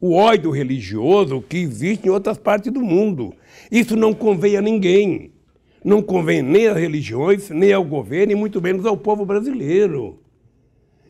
o 0.00 0.14
ódio 0.14 0.50
religioso 0.50 1.42
que 1.42 1.58
existe 1.58 2.06
em 2.06 2.10
outras 2.10 2.38
partes 2.38 2.72
do 2.72 2.80
mundo. 2.80 3.34
Isso 3.70 3.94
não 3.94 4.14
convém 4.14 4.56
a 4.56 4.62
ninguém. 4.62 5.30
Não 5.84 6.02
convém 6.02 6.42
nem 6.42 6.66
às 6.66 6.76
religiões, 6.76 7.50
nem 7.50 7.72
ao 7.72 7.84
governo, 7.84 8.32
e 8.32 8.34
muito 8.34 8.60
menos 8.60 8.84
ao 8.84 8.96
povo 8.96 9.24
brasileiro. 9.24 10.18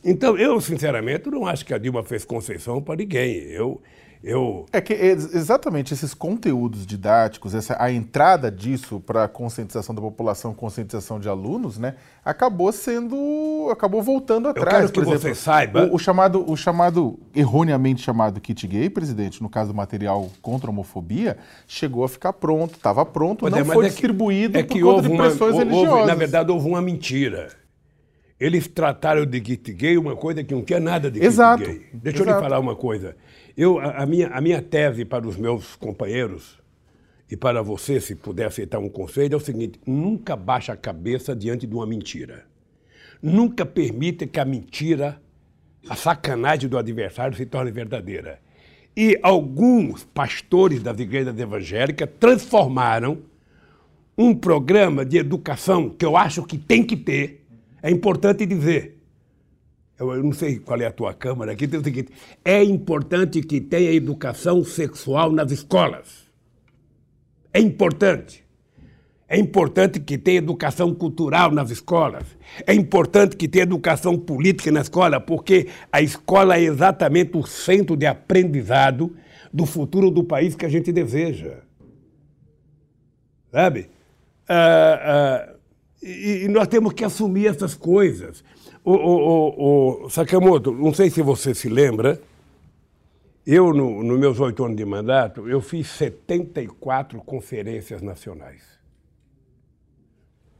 Então, 0.04 0.36
eu, 0.36 0.60
sinceramente, 0.60 1.28
não 1.28 1.46
acho 1.46 1.64
que 1.64 1.74
a 1.74 1.78
Dilma 1.78 2.02
fez 2.02 2.24
concessão 2.24 2.80
para 2.80 2.96
ninguém. 2.96 3.36
Eu, 3.36 3.80
eu... 4.22 4.66
É 4.72 4.80
que 4.80 4.92
exatamente 4.92 5.94
esses 5.94 6.12
conteúdos 6.14 6.86
didáticos, 6.86 7.54
essa, 7.54 7.76
a 7.82 7.90
entrada 7.90 8.50
disso 8.50 9.00
para 9.00 9.24
a 9.24 9.28
conscientização 9.28 9.94
da 9.94 10.00
população, 10.00 10.52
conscientização 10.52 11.18
de 11.18 11.28
alunos, 11.28 11.78
né, 11.78 11.94
acabou 12.24 12.70
sendo, 12.72 13.68
acabou 13.72 14.02
voltando 14.02 14.48
atrás. 14.48 14.66
Eu 14.66 14.70
quero 14.80 14.92
que 14.92 15.00
por 15.00 15.04
você 15.18 15.34
saiba. 15.34 15.84
O, 15.86 15.94
o, 15.94 15.98
chamado, 15.98 16.44
o 16.50 16.56
chamado, 16.56 17.18
erroneamente 17.34 18.02
chamado 18.02 18.40
kit 18.40 18.66
gay, 18.66 18.90
presidente, 18.90 19.42
no 19.42 19.48
caso 19.48 19.72
do 19.72 19.76
material 19.76 20.28
contra 20.42 20.68
a 20.68 20.70
homofobia, 20.72 21.38
chegou 21.66 22.04
a 22.04 22.08
ficar 22.08 22.32
pronto, 22.32 22.74
estava 22.74 23.04
pronto, 23.06 23.40
Pois 23.40 23.52
não 23.52 23.58
é, 23.60 23.64
mas 23.64 23.74
foi 23.74 23.86
é 23.86 23.88
que- 23.88 23.94
distribuído 23.94 24.58
é 24.58 24.62
por 24.62 24.72
que 24.74 24.80
conta 24.80 24.94
houve 24.96 25.08
de 25.08 25.14
uma- 25.14 25.24
pressões 25.24 25.54
houve- 25.54 25.64
religiosas. 25.64 26.06
Na 26.06 26.14
verdade, 26.14 26.50
houve 26.52 26.68
uma 26.68 26.82
mentira. 26.82 27.59
Eles 28.40 28.66
trataram 28.66 29.26
de 29.26 29.38
kit 29.40 29.72
gay 29.74 29.98
uma 29.98 30.16
coisa 30.16 30.42
que 30.42 30.54
não 30.54 30.62
tinha 30.62 30.80
nada 30.80 31.10
de 31.10 31.22
Exato, 31.22 31.62
gay. 31.62 31.86
Deixa 31.92 32.20
eu 32.20 32.22
exato. 32.22 32.38
lhe 32.38 32.42
falar 32.42 32.58
uma 32.58 32.74
coisa. 32.74 33.14
Eu, 33.54 33.78
a, 33.78 34.02
a 34.02 34.06
minha, 34.06 34.28
a 34.28 34.40
minha 34.40 34.62
tese 34.62 35.04
para 35.04 35.28
os 35.28 35.36
meus 35.36 35.76
companheiros 35.76 36.58
e 37.30 37.36
para 37.36 37.62
você, 37.62 38.00
se 38.00 38.16
puder 38.16 38.46
aceitar 38.46 38.78
um 38.80 38.88
conselho, 38.88 39.34
é 39.34 39.36
o 39.36 39.40
seguinte: 39.40 39.78
nunca 39.86 40.34
baixe 40.34 40.72
a 40.72 40.76
cabeça 40.76 41.36
diante 41.36 41.66
de 41.66 41.74
uma 41.74 41.86
mentira. 41.86 42.44
Nunca 43.22 43.64
permita 43.64 44.26
que 44.26 44.40
a 44.40 44.44
mentira, 44.44 45.20
a 45.88 45.94
sacanagem 45.94 46.68
do 46.68 46.76
adversário 46.76 47.36
se 47.36 47.46
torne 47.46 47.70
verdadeira. 47.70 48.40
E 48.96 49.18
alguns 49.22 50.02
pastores 50.02 50.82
das 50.82 50.98
igrejas 50.98 51.38
evangélicas 51.38 52.08
transformaram 52.18 53.18
um 54.18 54.34
programa 54.34 55.04
de 55.04 55.16
educação 55.16 55.88
que 55.88 56.04
eu 56.04 56.16
acho 56.16 56.42
que 56.42 56.58
tem 56.58 56.82
que 56.82 56.96
ter, 56.96 57.39
é 57.82 57.90
importante 57.90 58.46
dizer. 58.46 58.98
Eu, 59.98 60.22
não 60.22 60.32
sei 60.32 60.58
qual 60.58 60.80
é 60.80 60.86
a 60.86 60.92
tua 60.92 61.12
câmara 61.12 61.52
aqui, 61.52 61.68
tem 61.68 61.78
o 61.78 61.84
seguinte: 61.84 62.10
é 62.44 62.62
importante 62.64 63.42
que 63.42 63.60
tenha 63.60 63.92
educação 63.92 64.64
sexual 64.64 65.30
nas 65.30 65.52
escolas. 65.52 66.30
É 67.52 67.60
importante. 67.60 68.44
É 69.28 69.38
importante 69.38 70.00
que 70.00 70.18
tenha 70.18 70.38
educação 70.38 70.92
cultural 70.92 71.52
nas 71.52 71.70
escolas. 71.70 72.24
É 72.66 72.74
importante 72.74 73.36
que 73.36 73.46
tenha 73.46 73.62
educação 73.62 74.18
política 74.18 74.72
na 74.72 74.80
escola, 74.80 75.20
porque 75.20 75.68
a 75.92 76.02
escola 76.02 76.56
é 76.56 76.62
exatamente 76.62 77.36
o 77.36 77.46
centro 77.46 77.96
de 77.96 78.06
aprendizado 78.06 79.14
do 79.52 79.66
futuro 79.66 80.10
do 80.10 80.24
país 80.24 80.56
que 80.56 80.66
a 80.66 80.68
gente 80.68 80.90
deseja. 80.90 81.58
Sabe? 83.52 83.88
Ah, 84.48 85.00
ah, 85.02 85.54
e, 86.02 86.44
e 86.44 86.48
nós 86.48 86.68
temos 86.68 86.92
que 86.92 87.04
assumir 87.04 87.46
essas 87.46 87.74
coisas. 87.74 88.42
O, 88.82 88.92
o, 88.92 90.02
o, 90.02 90.04
o 90.04 90.10
Sakamoto, 90.10 90.72
não 90.72 90.94
sei 90.94 91.10
se 91.10 91.20
você 91.20 91.54
se 91.54 91.68
lembra, 91.68 92.20
eu, 93.46 93.72
no, 93.72 94.02
nos 94.02 94.18
meus 94.18 94.40
oito 94.40 94.64
anos 94.64 94.76
de 94.76 94.84
mandato, 94.84 95.48
eu 95.48 95.60
fiz 95.60 95.88
74 95.88 97.20
conferências 97.20 98.00
nacionais. 98.00 98.62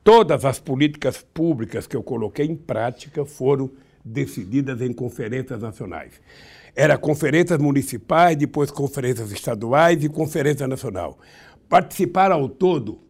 Todas 0.03 0.45
as 0.45 0.59
políticas 0.59 1.22
públicas 1.22 1.86
que 1.86 1.97
eu 1.97 2.03
coloquei 2.03 2.47
em 2.47 2.57
prática 2.57 3.24
foram 3.24 3.70
decididas 4.05 4.80
em 4.80 4.93
conferências 4.93 5.61
nacionais. 5.61 6.20
Era 6.74 6.97
conferências 6.97 7.59
municipais, 7.59 8.36
depois 8.36 8.70
conferências 8.70 9.30
estaduais 9.30 10.03
e 10.03 10.09
conferência 10.09 10.66
nacional. 10.66 11.18
Participaram 11.68 12.36
ao 12.36 12.49
todo 12.49 13.01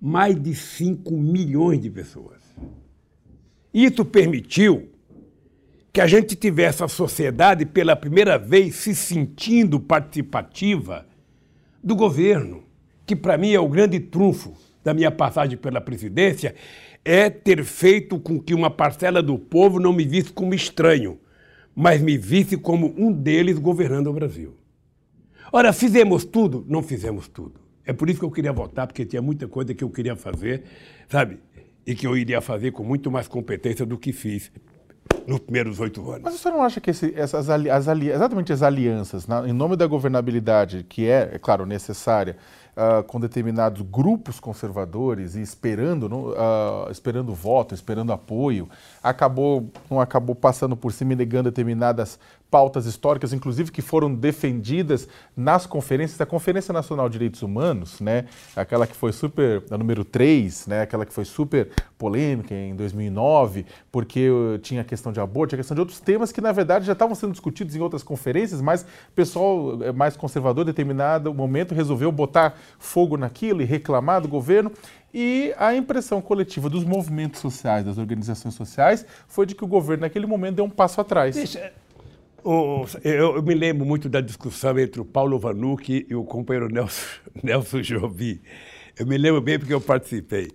mais 0.00 0.40
de 0.40 0.54
5 0.54 1.16
milhões 1.16 1.80
de 1.80 1.90
pessoas. 1.90 2.42
Isso 3.72 4.04
permitiu 4.04 4.88
que 5.92 6.00
a 6.00 6.06
gente 6.06 6.36
tivesse 6.36 6.84
a 6.84 6.88
sociedade 6.88 7.64
pela 7.64 7.96
primeira 7.96 8.38
vez 8.38 8.76
se 8.76 8.94
sentindo 8.94 9.80
participativa 9.80 11.06
do 11.82 11.96
governo, 11.96 12.64
que 13.06 13.16
para 13.16 13.38
mim 13.38 13.52
é 13.52 13.60
o 13.60 13.68
grande 13.68 14.00
trunfo 14.00 14.52
da 14.84 14.92
minha 14.92 15.10
passagem 15.10 15.56
pela 15.56 15.80
presidência, 15.80 16.54
é 17.04 17.30
ter 17.30 17.64
feito 17.64 18.18
com 18.18 18.40
que 18.40 18.54
uma 18.54 18.70
parcela 18.70 19.22
do 19.22 19.38
povo 19.38 19.78
não 19.78 19.92
me 19.92 20.04
visse 20.04 20.32
como 20.32 20.52
estranho, 20.52 21.18
mas 21.74 22.00
me 22.00 22.18
visse 22.18 22.56
como 22.56 22.94
um 22.96 23.12
deles 23.12 23.58
governando 23.58 24.08
o 24.08 24.12
Brasil. 24.12 24.54
Ora, 25.52 25.72
fizemos 25.72 26.24
tudo? 26.24 26.64
Não 26.68 26.82
fizemos 26.82 27.28
tudo. 27.28 27.65
É 27.86 27.92
por 27.92 28.10
isso 28.10 28.18
que 28.18 28.24
eu 28.24 28.30
queria 28.30 28.52
votar, 28.52 28.86
porque 28.86 29.04
tinha 29.04 29.22
muita 29.22 29.46
coisa 29.46 29.72
que 29.74 29.84
eu 29.84 29.90
queria 29.90 30.16
fazer, 30.16 30.64
sabe? 31.08 31.38
E 31.86 31.94
que 31.94 32.06
eu 32.06 32.16
iria 32.16 32.40
fazer 32.40 32.72
com 32.72 32.82
muito 32.82 33.10
mais 33.10 33.28
competência 33.28 33.86
do 33.86 33.96
que 33.96 34.12
fiz 34.12 34.50
nos 35.26 35.38
primeiros 35.40 35.78
oito 35.80 36.08
anos. 36.10 36.22
Mas 36.24 36.34
você 36.34 36.50
não 36.50 36.62
acha 36.62 36.80
que 36.80 36.90
esse- 36.90 37.14
essas 37.16 37.48
ali- 37.48 37.70
as 37.70 37.86
ali- 37.88 38.10
exatamente 38.10 38.52
as 38.52 38.62
alianças, 38.62 39.26
na- 39.26 39.48
em 39.48 39.52
nome 39.52 39.76
da 39.76 39.86
governabilidade, 39.86 40.84
que 40.88 41.06
é, 41.08 41.30
é 41.34 41.38
claro, 41.38 41.64
necessária, 41.64 42.36
ah, 42.76 43.02
com 43.04 43.18
determinados 43.18 43.82
grupos 43.82 44.38
conservadores 44.38 45.34
e 45.34 45.40
esperando, 45.40 46.34
ah, 46.36 46.88
esperando 46.90 47.32
voto, 47.34 47.74
esperando 47.74 48.12
apoio, 48.12 48.68
acabou, 49.02 49.70
não 49.90 50.00
acabou 50.00 50.34
passando 50.34 50.76
por 50.76 50.92
cima 50.92 51.12
e 51.12 51.16
negando 51.16 51.50
determinadas 51.50 52.18
pautas 52.50 52.86
históricas, 52.86 53.32
inclusive 53.32 53.70
que 53.70 53.82
foram 53.82 54.14
defendidas 54.14 55.08
nas 55.36 55.66
conferências, 55.66 56.20
a 56.20 56.26
Conferência 56.26 56.72
Nacional 56.72 57.08
de 57.08 57.14
Direitos 57.14 57.42
Humanos, 57.42 58.00
né, 58.00 58.26
aquela 58.54 58.86
que 58.86 58.94
foi 58.94 59.12
super, 59.12 59.62
a 59.70 59.76
número 59.76 60.04
3, 60.04 60.66
né, 60.66 60.82
aquela 60.82 61.04
que 61.04 61.12
foi 61.12 61.24
super 61.24 61.70
polêmica 61.98 62.54
em 62.54 62.74
2009, 62.74 63.66
porque 63.90 64.30
uh, 64.30 64.58
tinha 64.58 64.82
a 64.82 64.84
questão 64.84 65.12
de 65.12 65.20
aborto, 65.20 65.50
tinha 65.50 65.56
a 65.58 65.60
questão 65.62 65.74
de 65.74 65.80
outros 65.80 66.00
temas 66.00 66.30
que 66.32 66.40
na 66.40 66.52
verdade 66.52 66.84
já 66.86 66.92
estavam 66.92 67.14
sendo 67.14 67.32
discutidos 67.32 67.74
em 67.74 67.80
outras 67.80 68.02
conferências, 68.02 68.60
mas 68.60 68.82
o 68.82 69.12
pessoal 69.14 69.82
eh, 69.82 69.92
mais 69.92 70.16
conservador, 70.16 70.64
determinado 70.64 71.32
momento, 71.34 71.74
resolveu 71.74 72.10
botar 72.12 72.58
fogo 72.78 73.16
naquilo 73.16 73.62
e 73.62 73.64
reclamar 73.64 74.20
do 74.20 74.28
governo. 74.28 74.70
E 75.12 75.54
a 75.56 75.74
impressão 75.74 76.20
coletiva 76.20 76.68
dos 76.68 76.84
movimentos 76.84 77.40
sociais, 77.40 77.84
das 77.86 77.96
organizações 77.96 78.54
sociais, 78.54 79.06
foi 79.26 79.46
de 79.46 79.54
que 79.54 79.64
o 79.64 79.66
governo 79.66 80.02
naquele 80.02 80.26
momento 80.26 80.56
deu 80.56 80.64
um 80.64 80.70
passo 80.70 81.00
atrás. 81.00 81.34
Deixa- 81.34 81.72
eu, 83.02 83.42
me 83.42 83.54
lembro 83.54 83.84
muito 83.84 84.08
da 84.08 84.20
discussão 84.20 84.78
entre 84.78 85.00
o 85.00 85.04
Paulo 85.04 85.38
Vanucci 85.38 86.06
e 86.08 86.14
o 86.14 86.24
companheiro 86.24 86.68
Nelson, 86.68 87.20
Nelson 87.42 87.82
Jovi. 87.82 88.40
Eu 88.96 89.04
me 89.06 89.18
lembro 89.18 89.40
bem 89.40 89.58
porque 89.58 89.74
eu 89.74 89.80
participei. 89.80 90.50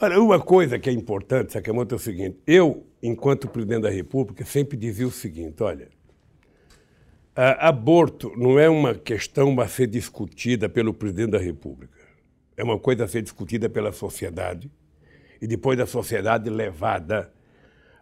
Olha, 0.00 0.20
uma 0.20 0.40
coisa 0.40 0.78
que 0.78 0.90
é 0.90 0.92
importante, 0.92 1.52
Sakamoto, 1.52 1.94
é 1.94 1.96
o 1.96 2.00
seguinte: 2.00 2.38
eu, 2.46 2.84
enquanto 3.02 3.48
presidente 3.48 3.82
da 3.82 3.90
República, 3.90 4.44
sempre 4.44 4.76
dizia 4.76 5.06
o 5.06 5.10
seguinte: 5.10 5.62
olha, 5.62 5.88
aborto 7.36 8.32
não 8.36 8.58
é 8.58 8.68
uma 8.68 8.94
questão 8.94 9.58
a 9.60 9.68
ser 9.68 9.86
discutida 9.86 10.68
pelo 10.68 10.92
presidente 10.92 11.30
da 11.30 11.38
República. 11.38 11.96
É 12.56 12.64
uma 12.64 12.78
coisa 12.78 13.04
a 13.04 13.08
ser 13.08 13.22
discutida 13.22 13.70
pela 13.70 13.92
sociedade 13.92 14.70
e 15.40 15.46
depois 15.46 15.78
da 15.78 15.86
sociedade 15.86 16.50
levada 16.50 17.32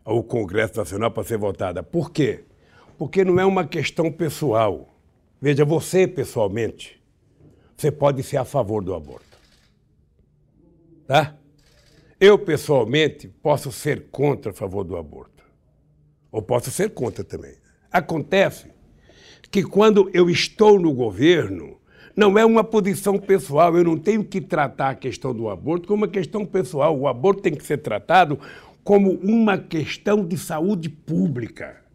ao 0.05 0.23
Congresso 0.23 0.79
Nacional 0.79 1.11
para 1.11 1.25
ser 1.25 1.37
votada. 1.37 1.83
Por 1.83 2.11
quê? 2.11 2.45
Porque 2.99 3.25
não 3.25 3.39
é 3.39 3.47
uma 3.47 3.65
questão 3.65 4.11
pessoal. 4.11 4.99
Veja, 5.41 5.65
você 5.65 6.07
pessoalmente, 6.07 7.01
você 7.77 7.93
pode 7.93 8.25
ser 8.25 8.39
a 8.39 8.45
favor 8.45 8.83
do 8.83 8.93
aborto. 8.93 9.39
Tá? 11.07 11.37
Eu 12.21 12.37
pessoalmente 12.37 13.29
posso 13.29 13.71
ser 13.71 14.09
contra 14.11 14.51
a 14.51 14.55
favor 14.55 14.83
do 14.83 14.97
aborto. 14.97 15.45
Ou 16.33 16.43
posso 16.43 16.73
ser 16.73 16.91
contra 16.91 17.23
também. 17.23 17.55
Acontece 17.91 18.67
que 19.51 19.63
quando 19.63 20.11
eu 20.13 20.29
estou 20.29 20.79
no 20.79 20.93
governo, 20.93 21.79
não 22.17 22.37
é 22.37 22.45
uma 22.45 22.65
posição 22.65 23.17
pessoal, 23.17 23.77
eu 23.77 23.85
não 23.85 23.97
tenho 23.97 24.25
que 24.25 24.41
tratar 24.41 24.91
a 24.91 24.95
questão 24.97 25.33
do 25.33 25.49
aborto 25.49 25.87
como 25.87 26.03
uma 26.05 26.11
questão 26.11 26.45
pessoal. 26.45 26.99
O 26.99 27.07
aborto 27.07 27.43
tem 27.43 27.55
que 27.55 27.65
ser 27.65 27.79
tratado 27.79 28.41
como 28.83 29.13
uma 29.13 29.57
questão 29.57 30.27
de 30.27 30.37
saúde 30.37 30.89
pública. 30.89 31.88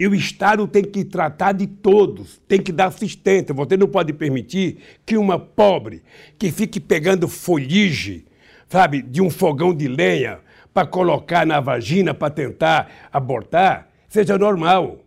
E 0.00 0.08
o 0.08 0.14
Estado 0.14 0.66
tem 0.66 0.82
que 0.82 1.04
tratar 1.04 1.52
de 1.52 1.66
todos, 1.66 2.40
tem 2.48 2.58
que 2.58 2.72
dar 2.72 2.86
assistência. 2.86 3.54
Você 3.54 3.76
não 3.76 3.86
pode 3.86 4.14
permitir 4.14 4.78
que 5.04 5.14
uma 5.18 5.38
pobre 5.38 6.02
que 6.38 6.50
fique 6.50 6.80
pegando 6.80 7.28
folhige, 7.28 8.24
sabe, 8.66 9.02
de 9.02 9.20
um 9.20 9.28
fogão 9.28 9.74
de 9.74 9.86
lenha 9.86 10.38
para 10.72 10.86
colocar 10.86 11.44
na 11.44 11.60
vagina 11.60 12.14
para 12.14 12.30
tentar 12.30 13.10
abortar, 13.12 13.90
seja 14.08 14.38
normal. 14.38 15.00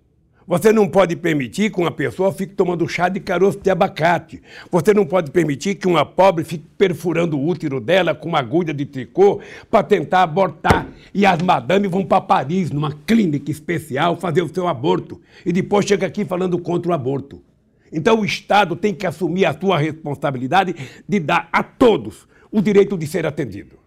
Você 0.46 0.74
não 0.74 0.90
pode 0.90 1.16
permitir 1.16 1.72
que 1.72 1.80
uma 1.80 1.92
pessoa 1.92 2.32
fique 2.34 2.54
tomando 2.54 2.88
chá 2.88 3.08
de 3.08 3.22
caroço 3.22 3.60
de 3.60 3.70
abacate. 3.70 4.42
Você 4.70 4.94
não 4.94 5.06
pode 5.06 5.32
permitir 5.32 5.76
que 5.76 5.88
uma 5.88 6.06
pobre 6.06 6.44
fique 6.44 6.66
perfurando 6.78 7.38
o 7.38 7.48
útero 7.48 7.80
dela 7.80 8.14
com 8.14 8.28
uma 8.28 8.40
agulha 8.40 8.74
de 8.74 8.86
tricô 8.86 9.40
para 9.72 9.84
tentar 9.84 10.24
abortar. 10.24 10.88
E 11.14 11.26
as 11.26 11.42
madames 11.42 11.90
vão 11.90 12.04
para 12.04 12.20
Paris, 12.20 12.72
numa 12.72 12.92
clínica 12.92 13.50
especial, 13.50 14.18
fazer 14.18 14.42
o 14.42 14.54
seu 14.54 14.68
aborto. 14.68 15.22
E 15.46 15.54
depois 15.54 15.86
chega 15.86 16.08
aqui 16.08 16.26
falando 16.26 16.60
contra 16.60 16.92
o 16.92 16.94
aborto. 16.94 17.42
Então 17.90 18.20
o 18.20 18.26
Estado 18.26 18.76
tem 18.76 18.94
que 18.94 19.08
assumir 19.08 19.46
a 19.46 19.58
sua 19.58 19.78
responsabilidade 19.78 20.76
de 21.08 21.20
dar 21.20 21.48
a 21.54 21.64
todos 21.64 22.28
o 22.52 22.62
direito 22.62 22.98
de 22.98 23.08
ser 23.08 23.26
atendido. 23.26 23.78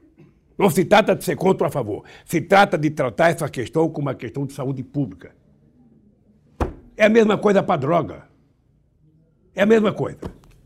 Não 0.56 0.70
se 0.70 0.86
trata 0.86 1.14
de 1.14 1.22
ser 1.22 1.36
contra 1.36 1.66
ou 1.66 1.68
a 1.68 1.70
favor. 1.70 2.04
Se 2.24 2.40
trata 2.40 2.78
de 2.78 2.88
tratar 2.88 3.28
essa 3.28 3.46
questão 3.46 3.90
como 3.90 4.08
uma 4.08 4.14
questão 4.14 4.46
de 4.46 4.54
saúde 4.54 4.82
pública. 4.82 5.35
É 6.96 7.04
a 7.04 7.08
mesma 7.08 7.36
coisa 7.36 7.62
para 7.62 7.76
droga. 7.76 8.22
É 9.54 9.62
a 9.62 9.66
mesma 9.66 9.92
coisa. 9.92 10.18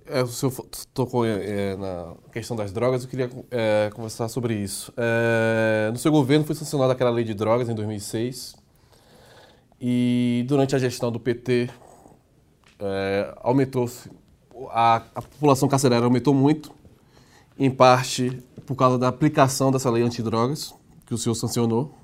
É, 0.06 0.22
o 0.22 0.26
senhor 0.26 0.52
tocou 0.92 1.24
é, 1.24 1.76
na 1.76 2.14
questão 2.32 2.56
das 2.56 2.72
drogas, 2.72 3.04
eu 3.04 3.08
queria 3.08 3.30
é, 3.50 3.90
conversar 3.94 4.28
sobre 4.28 4.54
isso. 4.54 4.92
É, 4.96 5.90
no 5.92 5.98
seu 5.98 6.10
governo 6.10 6.44
foi 6.44 6.54
sancionada 6.54 6.92
aquela 6.92 7.10
lei 7.10 7.24
de 7.24 7.32
drogas 7.32 7.68
em 7.68 7.74
2006 7.74 8.56
e 9.80 10.44
durante 10.48 10.74
a 10.74 10.78
gestão 10.78 11.12
do 11.12 11.20
PT 11.20 11.70
é, 12.80 13.34
aumentou-se, 13.40 14.10
a, 14.70 14.96
a 15.14 15.22
população 15.22 15.68
carcerária 15.68 16.04
aumentou 16.04 16.34
muito, 16.34 16.72
em 17.56 17.70
parte 17.70 18.42
por 18.66 18.74
causa 18.74 18.98
da 18.98 19.06
aplicação 19.06 19.70
dessa 19.70 19.90
lei 19.90 20.02
antidrogas 20.02 20.74
que 21.06 21.14
o 21.14 21.18
senhor 21.18 21.34
sancionou. 21.34 21.94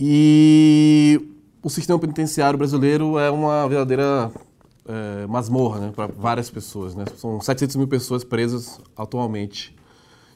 E 0.00 1.37
o 1.62 1.68
sistema 1.68 1.98
penitenciário 1.98 2.58
brasileiro 2.58 3.18
é 3.18 3.30
uma 3.30 3.68
verdadeira 3.68 4.30
é, 4.86 5.26
masmorra 5.26 5.80
né, 5.80 5.92
para 5.94 6.06
várias 6.06 6.50
pessoas. 6.50 6.94
Né? 6.94 7.04
São 7.16 7.40
700 7.40 7.76
mil 7.76 7.88
pessoas 7.88 8.24
presas 8.24 8.80
atualmente. 8.96 9.76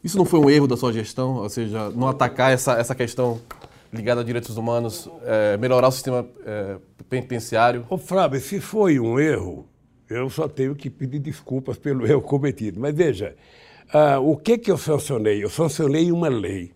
Isso 0.02 0.18
não 0.18 0.24
foi 0.24 0.40
um 0.40 0.50
erro 0.50 0.66
da 0.66 0.76
sua 0.76 0.92
gestão? 0.92 1.36
Ou 1.36 1.48
seja, 1.48 1.90
não 1.90 2.08
atacar 2.08 2.52
essa, 2.52 2.72
essa 2.72 2.94
questão 2.94 3.40
ligada 3.92 4.20
a 4.20 4.24
direitos 4.24 4.56
humanos, 4.56 5.08
é, 5.22 5.56
melhorar 5.58 5.88
o 5.88 5.92
sistema 5.92 6.26
é, 6.44 6.76
penitenciário? 7.08 7.86
Ô, 7.88 7.98
Flávio, 7.98 8.40
se 8.40 8.58
foi 8.58 8.98
um 8.98 9.20
erro, 9.20 9.68
eu 10.08 10.28
só 10.30 10.48
tenho 10.48 10.74
que 10.74 10.90
pedir 10.90 11.18
desculpas 11.18 11.78
pelo 11.78 12.04
erro 12.08 12.22
cometido. 12.22 12.80
Mas 12.80 12.94
veja, 12.94 13.36
uh, 13.94 14.20
o 14.20 14.36
que, 14.36 14.58
que 14.58 14.70
eu 14.70 14.78
sancionei? 14.78 15.44
Eu 15.44 15.50
sancionei 15.50 16.10
uma 16.10 16.28
lei 16.28 16.72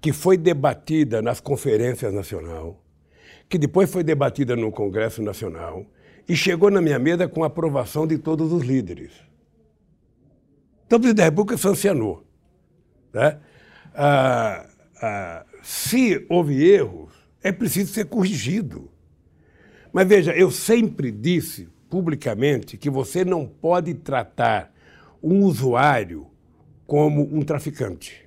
que 0.00 0.12
foi 0.12 0.36
debatida 0.36 1.22
nas 1.22 1.40
conferências 1.40 2.12
nacionais, 2.12 2.74
que 3.52 3.58
depois 3.58 3.90
foi 3.90 4.02
debatida 4.02 4.56
no 4.56 4.72
Congresso 4.72 5.22
Nacional 5.22 5.84
e 6.26 6.34
chegou 6.34 6.70
na 6.70 6.80
minha 6.80 6.98
mesa 6.98 7.28
com 7.28 7.44
aprovação 7.44 8.06
de 8.06 8.16
todos 8.16 8.50
os 8.50 8.64
líderes. 8.64 9.12
Então, 10.86 10.96
o 10.96 11.00
presidente 11.02 11.18
da 11.18 11.24
República 11.24 11.58
sancionou. 11.58 12.24
Né? 13.12 13.38
Ah, 13.94 14.66
ah, 15.02 15.44
se 15.62 16.24
houve 16.30 16.66
erros, 16.66 17.12
é 17.42 17.52
preciso 17.52 17.92
ser 17.92 18.06
corrigido. 18.06 18.90
Mas 19.92 20.08
veja, 20.08 20.32
eu 20.32 20.50
sempre 20.50 21.10
disse 21.10 21.68
publicamente 21.90 22.78
que 22.78 22.88
você 22.88 23.22
não 23.22 23.46
pode 23.46 23.92
tratar 23.92 24.72
um 25.22 25.40
usuário 25.40 26.26
como 26.86 27.22
um 27.36 27.42
traficante. 27.42 28.26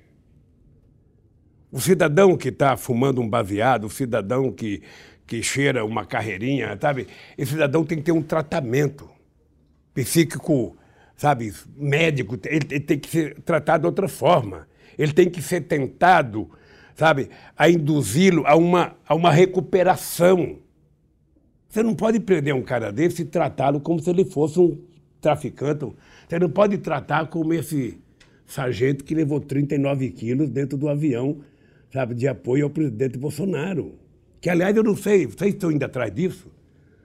O 1.72 1.80
cidadão 1.80 2.36
que 2.36 2.50
está 2.50 2.76
fumando 2.76 3.20
um 3.20 3.28
baseado, 3.28 3.86
o 3.86 3.90
cidadão 3.90 4.52
que 4.52 4.84
que 5.26 5.42
cheira 5.42 5.84
uma 5.84 6.06
carreirinha, 6.06 6.78
sabe? 6.80 7.08
Esse 7.36 7.52
cidadão 7.52 7.84
tem 7.84 7.98
que 7.98 8.04
ter 8.04 8.12
um 8.12 8.22
tratamento 8.22 9.10
psíquico, 9.92 10.76
sabe, 11.16 11.52
médico, 11.76 12.38
ele, 12.44 12.80
tem 12.80 12.98
que 12.98 13.08
ser 13.08 13.40
tratado 13.40 13.82
de 13.82 13.86
outra 13.86 14.08
forma. 14.08 14.68
Ele 14.96 15.12
tem 15.12 15.28
que 15.28 15.42
ser 15.42 15.62
tentado, 15.62 16.48
sabe, 16.94 17.30
a 17.56 17.68
induzi-lo 17.68 18.44
a 18.46 18.54
uma, 18.56 18.94
a 19.06 19.14
uma 19.14 19.30
recuperação. 19.30 20.58
Você 21.68 21.82
não 21.82 21.94
pode 21.94 22.20
prender 22.20 22.54
um 22.54 22.62
cara 22.62 22.92
desse 22.92 23.22
e 23.22 23.24
tratá-lo 23.24 23.80
como 23.80 24.00
se 24.00 24.08
ele 24.08 24.24
fosse 24.24 24.60
um 24.60 24.78
traficante. 25.20 25.86
Você 26.28 26.38
não 26.38 26.48
pode 26.48 26.78
tratar 26.78 27.26
como 27.26 27.52
esse 27.52 27.98
sargento 28.46 29.04
que 29.04 29.14
levou 29.14 29.40
39 29.40 30.10
quilos 30.10 30.48
dentro 30.48 30.78
do 30.78 30.88
avião, 30.88 31.40
sabe, 31.92 32.14
de 32.14 32.28
apoio 32.28 32.64
ao 32.64 32.70
presidente 32.70 33.18
Bolsonaro. 33.18 34.05
Que, 34.40 34.50
aliás, 34.50 34.76
eu 34.76 34.82
não 34.82 34.96
sei, 34.96 35.26
vocês 35.26 35.54
estão 35.54 35.70
indo 35.70 35.84
atrás 35.84 36.12
disso? 36.14 36.50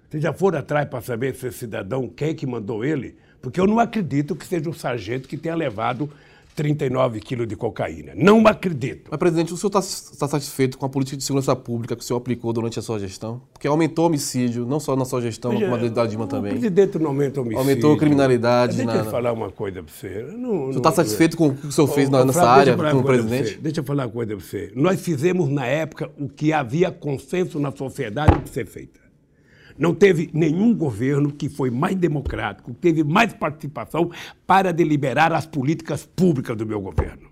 Vocês 0.10 0.22
já 0.22 0.34
foram 0.34 0.60
atrás 0.60 0.88
para 0.90 1.02
saber 1.02 1.36
se 1.36 1.48
esse 1.48 1.60
cidadão, 1.60 2.10
quem 2.10 2.36
que 2.36 2.46
mandou 2.46 2.84
ele? 2.84 3.16
Porque 3.42 3.60
eu 3.60 3.66
não 3.66 3.80
acredito 3.80 4.36
que 4.36 4.46
seja 4.46 4.70
o 4.70 4.74
sargento 4.74 5.28
que 5.28 5.38
tenha 5.38 5.56
levado 5.56 6.12
39 6.56 7.20
quilos 7.20 7.48
de 7.48 7.56
cocaína. 7.56 8.14
Não 8.16 8.46
acredito. 8.48 9.10
Mas, 9.10 9.20
presidente, 9.20 9.54
o 9.54 9.58
senhor 9.58 9.70
está 9.70 9.80
tá 10.20 10.28
satisfeito 10.28 10.78
com 10.78 10.86
a 10.86 10.90
política 10.90 11.18
de 11.18 11.24
segurança 11.24 11.56
pública 11.56 11.96
que 11.96 12.04
o 12.04 12.06
senhor 12.06 12.18
aplicou 12.18 12.52
durante 12.54 12.78
a 12.80 12.82
sua 12.82 13.00
gestão? 13.00 13.42
Porque 13.54 13.68
aumentou 13.68 14.06
o 14.06 14.08
homicídio, 14.08 14.66
não 14.66 14.80
só 14.80 14.96
na 14.96 15.06
sua 15.06 15.22
gestão, 15.22 15.52
Veja, 15.52 15.66
como 15.66 15.78
na 15.78 15.88
da 15.90 16.06
Dilma 16.06 16.28
também. 16.28 16.52
O 16.52 16.56
presidente 16.56 17.00
não 17.00 17.08
aumenta 17.08 17.40
o 17.40 17.44
homicídio. 17.44 17.60
Aumentou 17.60 17.94
a 17.94 17.98
criminalidade. 17.98 18.78
Deixa 18.78 18.92
na... 18.92 19.00
eu 19.00 19.06
falar 19.06 19.32
uma 19.32 19.52
coisa 19.52 19.82
para 19.82 19.94
você. 19.94 20.24
Não, 20.38 20.50
o 20.50 20.68
senhor 20.68 20.78
está 20.78 20.92
satisfeito 20.92 21.38
com 21.38 21.48
o 21.48 21.56
que 21.56 21.68
o 21.68 21.72
senhor 21.72 21.88
fez 21.88 22.10
na, 22.10 22.26
nessa 22.26 22.48
área 22.48 22.76
como 22.76 23.04
presidente? 23.04 23.58
Deixa 23.58 23.80
eu 23.80 23.84
falar 23.84 24.06
uma 24.06 24.12
coisa 24.12 24.36
para 24.36 24.46
você. 24.46 24.72
Nós 24.76 25.00
fizemos, 25.02 25.50
na 25.50 25.66
época, 25.66 26.12
o 26.20 26.28
que 26.28 26.54
havia 26.54 26.92
consenso 26.92 27.60
na 27.60 27.72
sociedade 27.72 28.40
de 28.42 28.50
ser 28.50 28.66
feito. 28.66 29.00
Não 29.82 29.96
teve 29.96 30.30
nenhum 30.32 30.76
governo 30.76 31.32
que 31.32 31.50
foi 31.50 31.72
mais 31.72 31.96
democrático, 31.96 32.72
teve 32.72 33.04
mais 33.04 33.34
participação 33.34 34.12
para 34.46 34.72
deliberar 34.72 35.34
as 35.34 35.48
políticas 35.48 36.06
públicas 36.06 36.56
do 36.56 36.68
meu 36.68 36.80
governo. 36.80 37.32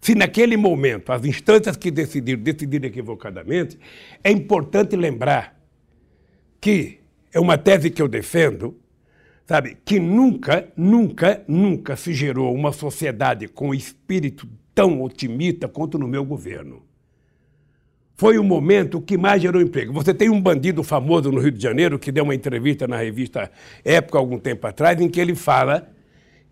Se 0.00 0.16
naquele 0.16 0.56
momento 0.56 1.12
as 1.12 1.24
instâncias 1.24 1.76
que 1.76 1.88
decidiram 1.88 2.42
decidiram 2.42 2.88
equivocadamente, 2.88 3.78
é 4.24 4.30
importante 4.32 4.96
lembrar 4.96 5.56
que 6.60 6.98
é 7.32 7.38
uma 7.38 7.56
tese 7.56 7.90
que 7.90 8.02
eu 8.02 8.08
defendo, 8.08 8.76
sabe, 9.46 9.76
que 9.84 10.00
nunca, 10.00 10.66
nunca, 10.76 11.44
nunca 11.46 11.94
se 11.94 12.12
gerou 12.12 12.52
uma 12.52 12.72
sociedade 12.72 13.46
com 13.46 13.72
espírito 13.72 14.48
tão 14.74 15.00
otimista 15.00 15.68
quanto 15.68 15.96
no 15.96 16.08
meu 16.08 16.24
governo 16.24 16.85
foi 18.16 18.38
o 18.38 18.44
momento 18.44 19.00
que 19.00 19.18
mais 19.18 19.42
gerou 19.42 19.60
emprego. 19.60 19.92
Você 19.92 20.14
tem 20.14 20.30
um 20.30 20.40
bandido 20.40 20.82
famoso 20.82 21.30
no 21.30 21.38
Rio 21.38 21.52
de 21.52 21.62
Janeiro 21.62 21.98
que 21.98 22.10
deu 22.10 22.24
uma 22.24 22.34
entrevista 22.34 22.88
na 22.88 22.96
revista 22.96 23.50
Época 23.84 24.18
algum 24.18 24.38
tempo 24.38 24.66
atrás, 24.66 24.98
em 25.00 25.08
que 25.08 25.20
ele 25.20 25.34
fala 25.34 25.90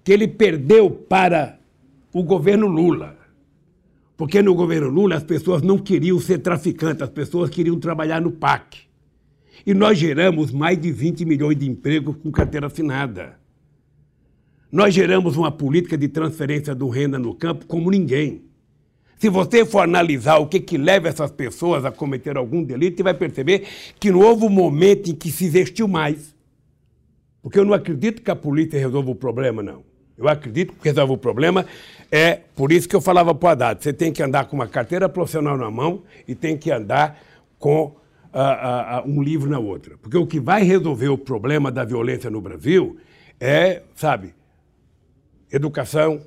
que 0.04 0.12
ele 0.12 0.28
perdeu 0.28 0.90
para 0.90 1.58
o 2.12 2.22
governo 2.22 2.66
Lula. 2.66 3.16
Porque 4.14 4.42
no 4.42 4.54
governo 4.54 4.88
Lula 4.88 5.16
as 5.16 5.24
pessoas 5.24 5.62
não 5.62 5.78
queriam 5.78 6.20
ser 6.20 6.38
traficantes, 6.38 7.02
as 7.02 7.08
pessoas 7.08 7.48
queriam 7.48 7.80
trabalhar 7.80 8.20
no 8.20 8.30
PAC. 8.30 8.82
E 9.66 9.72
nós 9.72 9.98
geramos 9.98 10.52
mais 10.52 10.78
de 10.78 10.92
20 10.92 11.24
milhões 11.24 11.56
de 11.56 11.68
empregos 11.68 12.16
com 12.16 12.30
carteira 12.30 12.66
assinada. 12.66 13.40
Nós 14.70 14.92
geramos 14.92 15.36
uma 15.36 15.50
política 15.50 15.96
de 15.96 16.08
transferência 16.08 16.74
do 16.74 16.88
renda 16.90 17.18
no 17.18 17.34
campo 17.34 17.64
como 17.64 17.90
ninguém. 17.90 18.42
Se 19.18 19.28
você 19.28 19.64
for 19.64 19.80
analisar 19.80 20.38
o 20.38 20.46
que, 20.46 20.60
que 20.60 20.76
leva 20.76 21.08
essas 21.08 21.30
pessoas 21.30 21.84
a 21.84 21.90
cometer 21.90 22.36
algum 22.36 22.62
delito, 22.62 22.98
você 22.98 23.02
vai 23.02 23.14
perceber 23.14 23.66
que 23.98 24.10
não 24.10 24.20
houve 24.20 24.44
um 24.44 24.50
momento 24.50 25.10
em 25.10 25.14
que 25.14 25.30
se 25.30 25.46
investiu 25.46 25.88
mais. 25.88 26.34
Porque 27.42 27.58
eu 27.58 27.64
não 27.64 27.74
acredito 27.74 28.22
que 28.22 28.30
a 28.30 28.36
polícia 28.36 28.78
resolva 28.78 29.10
o 29.10 29.14
problema, 29.14 29.62
não. 29.62 29.82
Eu 30.16 30.28
acredito 30.28 30.72
que 30.72 30.88
resolve 30.88 31.12
o 31.12 31.18
problema. 31.18 31.66
É 32.10 32.40
por 32.54 32.70
isso 32.70 32.88
que 32.88 32.94
eu 32.94 33.00
falava 33.00 33.34
para 33.34 33.46
o 33.46 33.50
Haddad: 33.50 33.82
você 33.82 33.92
tem 33.92 34.12
que 34.12 34.22
andar 34.22 34.46
com 34.46 34.56
uma 34.56 34.68
carteira 34.68 35.08
profissional 35.08 35.56
na 35.56 35.70
mão 35.70 36.02
e 36.26 36.34
tem 36.34 36.56
que 36.56 36.70
andar 36.70 37.20
com 37.58 37.86
uh, 37.86 37.88
uh, 37.88 39.06
uh, 39.06 39.10
um 39.10 39.22
livro 39.22 39.50
na 39.50 39.58
outra. 39.58 39.96
Porque 39.98 40.16
o 40.16 40.26
que 40.26 40.38
vai 40.38 40.62
resolver 40.62 41.08
o 41.08 41.18
problema 41.18 41.70
da 41.70 41.84
violência 41.84 42.30
no 42.30 42.40
Brasil 42.40 42.96
é, 43.40 43.82
sabe, 43.94 44.34
educação, 45.50 46.20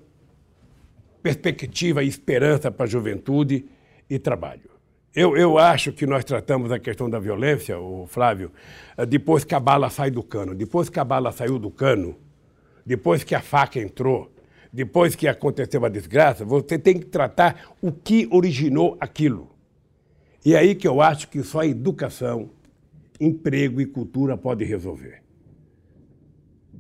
perspectiva 1.28 2.04
e 2.04 2.08
esperança 2.08 2.72
para 2.72 2.86
a 2.86 2.90
juventude 2.90 3.66
e 4.10 4.18
trabalho. 4.18 4.70
Eu, 5.14 5.36
eu 5.36 5.58
acho 5.58 5.92
que 5.92 6.06
nós 6.06 6.24
tratamos 6.24 6.72
a 6.72 6.80
questão 6.80 7.10
da 7.10 7.20
violência, 7.20 7.78
o 7.78 8.06
Flávio, 8.08 8.52
eh, 8.98 9.06
depois 9.06 9.44
que 9.44 9.54
a 9.54 9.60
bala 9.60 9.90
sai 9.90 10.10
do 10.10 10.24
cano. 10.24 10.56
Depois 10.56 10.90
que 10.90 11.00
a 11.00 11.04
bala 11.04 11.32
saiu 11.32 11.60
do 11.60 11.70
cano, 11.70 12.16
depois 12.86 13.24
que 13.24 13.36
a 13.36 13.42
faca 13.42 13.80
entrou, 13.80 14.32
depois 14.72 15.16
que 15.16 15.28
aconteceu 15.28 15.84
a 15.84 15.90
desgraça, 15.90 16.46
você 16.46 16.78
tem 16.80 17.00
que 17.00 17.06
tratar 17.06 17.76
o 17.82 17.92
que 17.92 18.28
originou 18.32 18.96
aquilo. 19.00 19.50
E 20.46 20.54
é 20.54 20.60
aí 20.60 20.76
que 20.76 20.88
eu 20.88 21.02
acho 21.02 21.28
que 21.28 21.44
só 21.44 21.64
educação, 21.64 22.52
emprego 23.20 23.82
e 23.82 23.86
cultura 23.86 24.38
pode 24.38 24.64
resolver. 24.64 25.22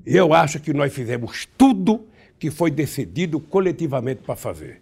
Eu 0.05 0.33
acho 0.33 0.59
que 0.61 0.71
nós 0.71 0.93
fizemos 0.93 1.45
tudo 1.57 2.07
que 2.39 2.51
foi 2.51 2.71
decidido 2.71 3.39
coletivamente 3.39 4.21
para 4.23 4.35
fazer. 4.35 4.81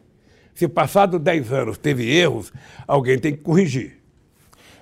Se 0.54 0.68
passado 0.68 1.20
10 1.20 1.52
anos 1.52 1.78
teve 1.78 2.10
erros, 2.16 2.52
alguém 2.88 3.20
tem 3.20 3.34
que 3.34 3.42
corrigir. 3.42 3.98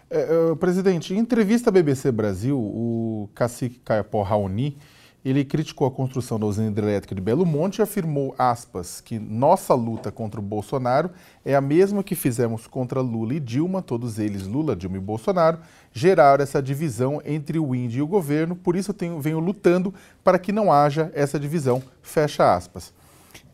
É, 0.09 0.51
é, 0.51 0.55
presidente, 0.55 1.13
em 1.13 1.17
entrevista 1.17 1.69
à 1.69 1.73
BBC 1.73 2.11
Brasil, 2.11 2.57
o 2.57 3.27
cacique 3.33 3.79
Caipó 3.83 4.21
Raoni, 4.21 4.77
ele 5.23 5.45
criticou 5.45 5.87
a 5.87 5.91
construção 5.91 6.39
da 6.39 6.45
usina 6.45 6.67
hidrelétrica 6.67 7.15
de 7.15 7.21
Belo 7.21 7.45
Monte 7.45 7.77
e 7.77 7.81
afirmou, 7.81 8.35
aspas, 8.37 8.99
que 8.99 9.17
nossa 9.17 9.73
luta 9.73 10.11
contra 10.11 10.39
o 10.39 10.43
Bolsonaro 10.43 11.11
é 11.45 11.55
a 11.55 11.61
mesma 11.61 12.03
que 12.03 12.15
fizemos 12.15 12.67
contra 12.67 12.99
Lula 12.99 13.35
e 13.35 13.39
Dilma, 13.39 13.81
todos 13.81 14.19
eles, 14.19 14.45
Lula, 14.45 14.75
Dilma 14.75 14.97
e 14.97 14.99
Bolsonaro, 14.99 15.59
geraram 15.93 16.43
essa 16.43 16.61
divisão 16.61 17.21
entre 17.23 17.57
o 17.57 17.73
índio 17.73 17.99
e 17.99 18.01
o 18.01 18.07
governo, 18.07 18.55
por 18.55 18.75
isso 18.75 18.91
eu 18.91 18.95
tenho, 18.95 19.19
venho 19.21 19.39
lutando 19.39 19.93
para 20.23 20.37
que 20.37 20.51
não 20.51 20.71
haja 20.71 21.11
essa 21.13 21.39
divisão, 21.39 21.81
fecha 22.01 22.53
aspas. 22.53 22.93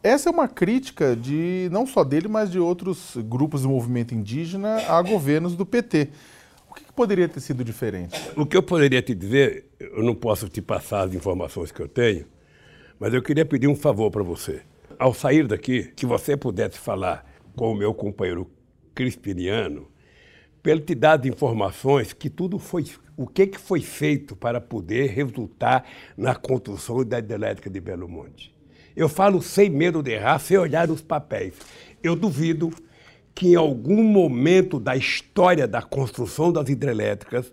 Essa 0.01 0.29
é 0.29 0.31
uma 0.31 0.47
crítica 0.47 1.13
de 1.13 1.67
não 1.73 1.85
só 1.85 2.05
dele, 2.05 2.29
mas 2.29 2.49
de 2.49 2.57
outros 2.57 3.17
grupos 3.17 3.63
do 3.63 3.69
movimento 3.69 4.15
indígena 4.15 4.77
a 4.87 5.01
governos 5.01 5.57
do 5.57 5.65
PT. 5.65 6.09
Que, 6.79 6.85
que 6.85 6.93
poderia 6.93 7.27
ter 7.27 7.39
sido 7.41 7.63
diferente? 7.63 8.17
O 8.35 8.45
que 8.45 8.55
eu 8.55 8.63
poderia 8.63 9.01
te 9.01 9.13
dizer, 9.13 9.65
eu 9.79 10.01
não 10.01 10.15
posso 10.15 10.47
te 10.47 10.61
passar 10.61 11.07
as 11.07 11.13
informações 11.13 11.71
que 11.71 11.81
eu 11.81 11.87
tenho, 11.87 12.25
mas 12.99 13.13
eu 13.13 13.21
queria 13.21 13.45
pedir 13.45 13.67
um 13.67 13.75
favor 13.75 14.09
para 14.09 14.23
você. 14.23 14.61
Ao 14.97 15.13
sair 15.13 15.45
daqui, 15.45 15.91
que 15.95 16.05
você 16.05 16.37
pudesse 16.37 16.77
falar 16.77 17.25
com 17.55 17.71
o 17.71 17.75
meu 17.75 17.93
companheiro 17.93 18.49
Crispiniano, 18.95 19.87
para 20.61 20.73
ele 20.73 20.81
te 20.81 20.95
dar 20.95 21.19
as 21.19 21.25
informações 21.25 22.13
que 22.13 22.29
tudo 22.29 22.59
foi, 22.59 22.85
o 23.15 23.27
que, 23.27 23.47
que 23.47 23.59
foi 23.59 23.81
feito 23.81 24.35
para 24.35 24.59
poder 24.59 25.09
resultar 25.09 25.85
na 26.17 26.35
construção 26.35 27.03
da 27.03 27.19
hidrelétrica 27.19 27.69
de 27.69 27.79
Belo 27.79 28.07
Monte. 28.07 28.55
Eu 28.95 29.07
falo 29.07 29.41
sem 29.41 29.69
medo 29.69 30.01
de 30.03 30.11
errar, 30.11 30.39
sem 30.39 30.57
olhar 30.57 30.89
os 30.89 31.01
papéis. 31.01 31.53
Eu 32.03 32.15
duvido 32.15 32.71
que 33.33 33.49
em 33.49 33.55
algum 33.55 34.03
momento 34.03 34.79
da 34.79 34.95
história 34.95 35.67
da 35.67 35.81
construção 35.81 36.51
das 36.51 36.69
hidrelétricas, 36.69 37.51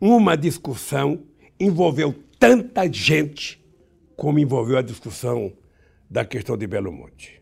uma 0.00 0.36
discussão 0.36 1.20
envolveu 1.58 2.14
tanta 2.38 2.90
gente 2.92 3.64
como 4.16 4.38
envolveu 4.38 4.78
a 4.78 4.82
discussão 4.82 5.52
da 6.08 6.24
questão 6.24 6.56
de 6.56 6.66
Belo 6.66 6.92
Monte. 6.92 7.36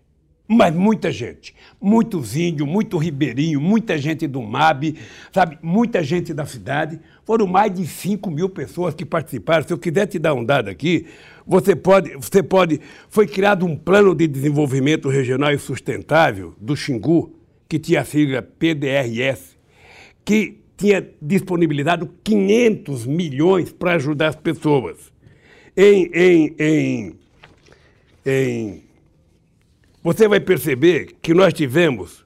Mas 0.46 0.74
muita 0.74 1.10
gente, 1.10 1.54
muitos 1.80 2.36
índios, 2.36 2.68
muito 2.68 2.98
ribeirinho, 2.98 3.58
muita 3.58 3.96
gente 3.96 4.26
do 4.26 4.42
MAB, 4.42 4.94
sabe, 5.32 5.58
muita 5.62 6.02
gente 6.02 6.34
da 6.34 6.44
cidade. 6.44 7.00
Foram 7.24 7.46
mais 7.46 7.72
de 7.72 7.86
5 7.86 8.30
mil 8.30 8.50
pessoas 8.50 8.94
que 8.94 9.06
participaram. 9.06 9.66
Se 9.66 9.72
eu 9.72 9.78
quiser 9.78 10.06
te 10.06 10.18
dar 10.18 10.34
um 10.34 10.44
dado 10.44 10.68
aqui, 10.68 11.06
você 11.46 11.74
pode, 11.74 12.14
você 12.16 12.42
pode. 12.42 12.78
Foi 13.08 13.26
criado 13.26 13.64
um 13.64 13.74
plano 13.74 14.14
de 14.14 14.26
desenvolvimento 14.26 15.08
regional 15.08 15.50
e 15.50 15.58
sustentável 15.58 16.54
do 16.60 16.76
Xingu, 16.76 17.32
que 17.68 17.78
tinha 17.78 18.00
a 18.00 18.04
sigla 18.04 18.42
PDRS, 18.42 19.56
que 20.24 20.60
tinha 20.76 21.06
disponibilizado 21.20 22.10
500 22.22 23.06
milhões 23.06 23.72
para 23.72 23.92
ajudar 23.94 24.28
as 24.28 24.36
pessoas. 24.36 25.12
Em, 25.76 26.10
em, 26.14 26.54
em, 26.58 27.14
em, 28.24 28.82
você 30.02 30.28
vai 30.28 30.40
perceber 30.40 31.16
que 31.20 31.32
nós 31.34 31.52
tivemos, 31.52 32.24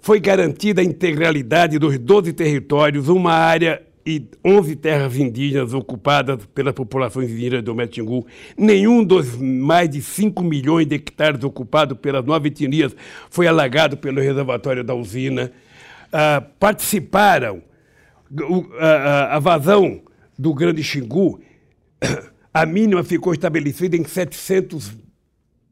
foi 0.00 0.20
garantida 0.20 0.80
a 0.80 0.84
integralidade 0.84 1.78
dos 1.78 1.98
12 1.98 2.32
territórios, 2.32 3.08
uma 3.08 3.32
área 3.32 3.82
e 4.06 4.24
11 4.44 4.76
terras 4.76 5.16
indígenas 5.16 5.74
ocupadas 5.74 6.46
pelas 6.54 6.72
populações 6.72 7.28
indígenas 7.28 7.64
do 7.64 7.74
Metingu. 7.74 8.24
Nenhum 8.56 9.02
dos 9.02 9.36
mais 9.36 9.90
de 9.90 10.00
5 10.00 10.44
milhões 10.44 10.86
de 10.86 10.94
hectares 10.94 11.42
ocupados 11.42 11.98
pelas 11.98 12.24
nove 12.24 12.48
etnias 12.48 12.94
foi 13.28 13.48
alagado 13.48 13.96
pelo 13.96 14.20
reservatório 14.20 14.84
da 14.84 14.94
usina. 14.94 15.50
Ah, 16.12 16.40
participaram 16.60 17.60
a 19.30 19.38
vazão 19.40 20.02
do 20.38 20.54
Grande 20.54 20.82
Xingu, 20.82 21.40
a 22.54 22.66
mínima 22.66 23.02
ficou 23.02 23.32
estabelecida 23.32 23.96
em 23.96 24.04
700 24.04 24.96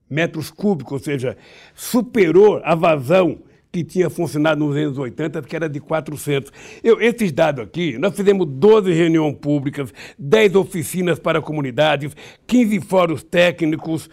metros 0.09 0.51
cúbicos, 0.51 0.93
ou 0.93 0.99
seja, 0.99 1.37
superou 1.75 2.61
a 2.65 2.75
vazão 2.75 3.39
que 3.75 3.83
tinha 3.83 4.09
funcionado 4.09 4.65
nos 4.65 4.77
anos 4.77 4.97
80, 4.97 5.43
que 5.43 5.57
era 5.57 5.69
de 5.69 5.81
400. 5.81 6.53
Eu, 6.81 7.01
esses 7.01 7.33
dados 7.33 7.65
aqui, 7.65 7.99
nós 7.99 8.15
fizemos 8.15 8.47
12 8.49 8.93
reuniões 8.93 9.37
públicas, 9.37 9.93
10 10.17 10.55
oficinas 10.55 11.19
para 11.19 11.43
comunidades, 11.43 12.17
15 12.47 12.81
fóruns 12.83 13.25
técnicos, 13.25 14.09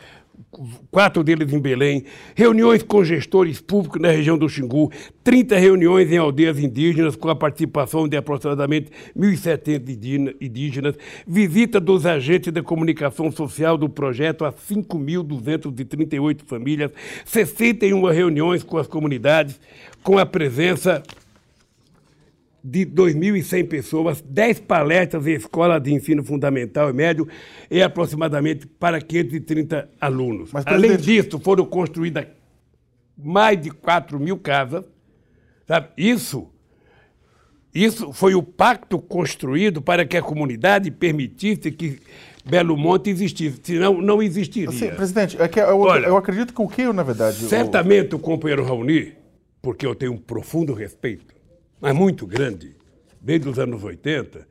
quatro 0.89 1.23
deles 1.23 1.53
em 1.53 1.59
Belém, 1.59 2.03
reuniões 2.35 2.83
com 2.83 3.03
gestores 3.03 3.61
públicos 3.61 4.01
na 4.01 4.09
região 4.09 4.37
do 4.37 4.49
Xingu, 4.49 4.91
30 5.23 5.57
reuniões 5.57 6.11
em 6.11 6.17
aldeias 6.17 6.59
indígenas 6.59 7.15
com 7.15 7.29
a 7.29 7.35
participação 7.35 8.07
de 8.07 8.17
aproximadamente 8.17 8.91
1.700 9.17 10.35
indígenas, 10.41 10.95
visita 11.25 11.79
dos 11.79 12.05
agentes 12.05 12.51
de 12.51 12.61
comunicação 12.61 13.31
social 13.31 13.77
do 13.77 13.87
projeto 13.87 14.43
a 14.43 14.51
5.238 14.51 16.41
famílias, 16.45 16.91
61 17.25 18.05
reuniões 18.09 18.63
com 18.63 18.77
as 18.77 18.87
comunidades, 18.87 19.59
com 20.03 20.17
a 20.17 20.25
presença 20.25 21.01
de 22.63 22.85
2.100 22.85 23.67
pessoas, 23.67 24.21
10 24.21 24.59
palestras 24.61 25.25
em 25.25 25.33
escolas 25.33 25.81
de 25.81 25.93
ensino 25.93 26.23
fundamental 26.23 26.89
e 26.89 26.93
médio 26.93 27.27
e 27.69 27.81
aproximadamente 27.81 28.67
para 28.67 29.01
530 29.01 29.89
alunos. 29.99 30.51
Mas, 30.53 30.65
Além 30.67 30.95
disso, 30.95 31.39
foram 31.39 31.65
construídas 31.65 32.27
mais 33.17 33.59
de 33.59 33.71
4 33.71 34.19
mil 34.19 34.37
casas. 34.37 34.85
Sabe? 35.67 35.89
Isso, 35.97 36.49
isso 37.73 38.11
foi 38.13 38.35
o 38.35 38.43
pacto 38.43 38.99
construído 38.99 39.81
para 39.81 40.05
que 40.05 40.17
a 40.17 40.21
comunidade 40.21 40.91
permitisse 40.91 41.71
que 41.71 41.99
Belo 42.45 42.75
Monte 42.75 43.09
existisse, 43.09 43.59
senão 43.63 44.01
não 44.01 44.21
existiria. 44.21 44.69
Assim, 44.69 44.89
presidente, 44.89 45.41
é 45.41 45.47
que 45.47 45.59
eu, 45.59 45.79
Olha, 45.79 46.07
eu 46.07 46.17
acredito 46.17 46.53
que 46.53 46.61
o 46.61 46.67
que, 46.67 46.91
na 46.91 47.03
verdade... 47.03 47.37
Certamente 47.45 48.15
o, 48.15 48.17
o 48.17 48.19
companheiro 48.19 48.63
Raoni, 48.63 49.13
porque 49.61 49.85
eu 49.85 49.93
tenho 49.93 50.13
um 50.13 50.17
profundo 50.17 50.73
respeito, 50.73 51.33
mas 51.81 51.95
muito 51.95 52.27
grande, 52.27 52.75
desde 53.19 53.49
os 53.49 53.57
anos 53.57 53.83
80, 53.83 54.47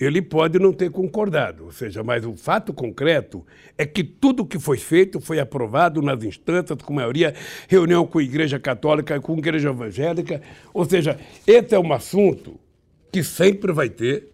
ele 0.00 0.22
pode 0.22 0.58
não 0.58 0.72
ter 0.72 0.90
concordado. 0.90 1.66
Ou 1.66 1.72
seja, 1.72 2.02
mas 2.02 2.24
o 2.24 2.32
fato 2.34 2.72
concreto 2.72 3.44
é 3.76 3.84
que 3.84 4.02
tudo 4.02 4.46
que 4.46 4.58
foi 4.58 4.78
feito 4.78 5.20
foi 5.20 5.38
aprovado 5.38 6.00
nas 6.00 6.24
instâncias, 6.24 6.78
com 6.82 6.94
maioria, 6.94 7.34
reunião 7.68 8.06
com 8.06 8.18
a 8.18 8.22
Igreja 8.22 8.58
Católica, 8.58 9.20
com 9.20 9.34
a 9.34 9.38
Igreja 9.38 9.68
Evangélica. 9.68 10.40
Ou 10.72 10.86
seja, 10.86 11.18
esse 11.46 11.74
é 11.74 11.78
um 11.78 11.92
assunto 11.92 12.58
que 13.12 13.22
sempre 13.22 13.72
vai 13.72 13.90
ter 13.90 14.30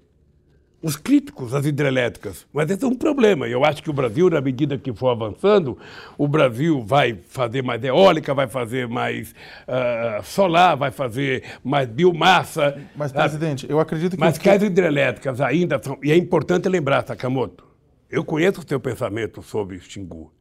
os 0.83 0.95
críticos 0.97 1.55
às 1.55 1.65
hidrelétricas. 1.67 2.47
Mas 2.53 2.71
esse 2.71 2.85
é 2.85 2.87
um 2.87 2.95
problema. 2.95 3.49
Eu 3.49 3.65
acho 3.65 3.83
que 3.83 3.91
o 3.91 3.93
Brasil, 3.93 4.29
na 4.31 4.41
medida 4.41 4.79
que 4.79 4.93
for 4.93 5.09
avançando, 5.09 5.79
o 6.17 6.29
Brasil 6.29 6.83
vai 6.83 7.19
fazer 7.29 7.63
mais 7.63 7.83
eólica, 7.83 8.35
vai 8.35 8.47
fazer 8.47 8.87
mais 8.87 9.35
uh, 9.67 10.23
solar, 10.23 10.77
vai 10.77 10.91
fazer 10.91 11.43
mais 11.65 11.89
biomassa. 11.89 12.81
Mas, 12.95 13.11
presidente, 13.11 13.67
eu 13.69 13.81
acredito 13.81 14.13
que... 14.13 14.21
Mas 14.21 14.39
que 14.39 14.49
as 14.49 14.63
hidrelétricas 14.63 15.41
ainda 15.41 15.81
são... 15.83 15.99
E 16.03 16.13
é 16.13 16.17
importante 16.17 16.69
lembrar, 16.69 17.07
Sakamoto, 17.07 17.65
eu 18.11 18.25
conheço 18.25 18.61
o 18.61 18.69
seu 18.69 18.79
pensamento 18.79 19.43
sobre 19.43 19.81
Xingu, 19.81 20.33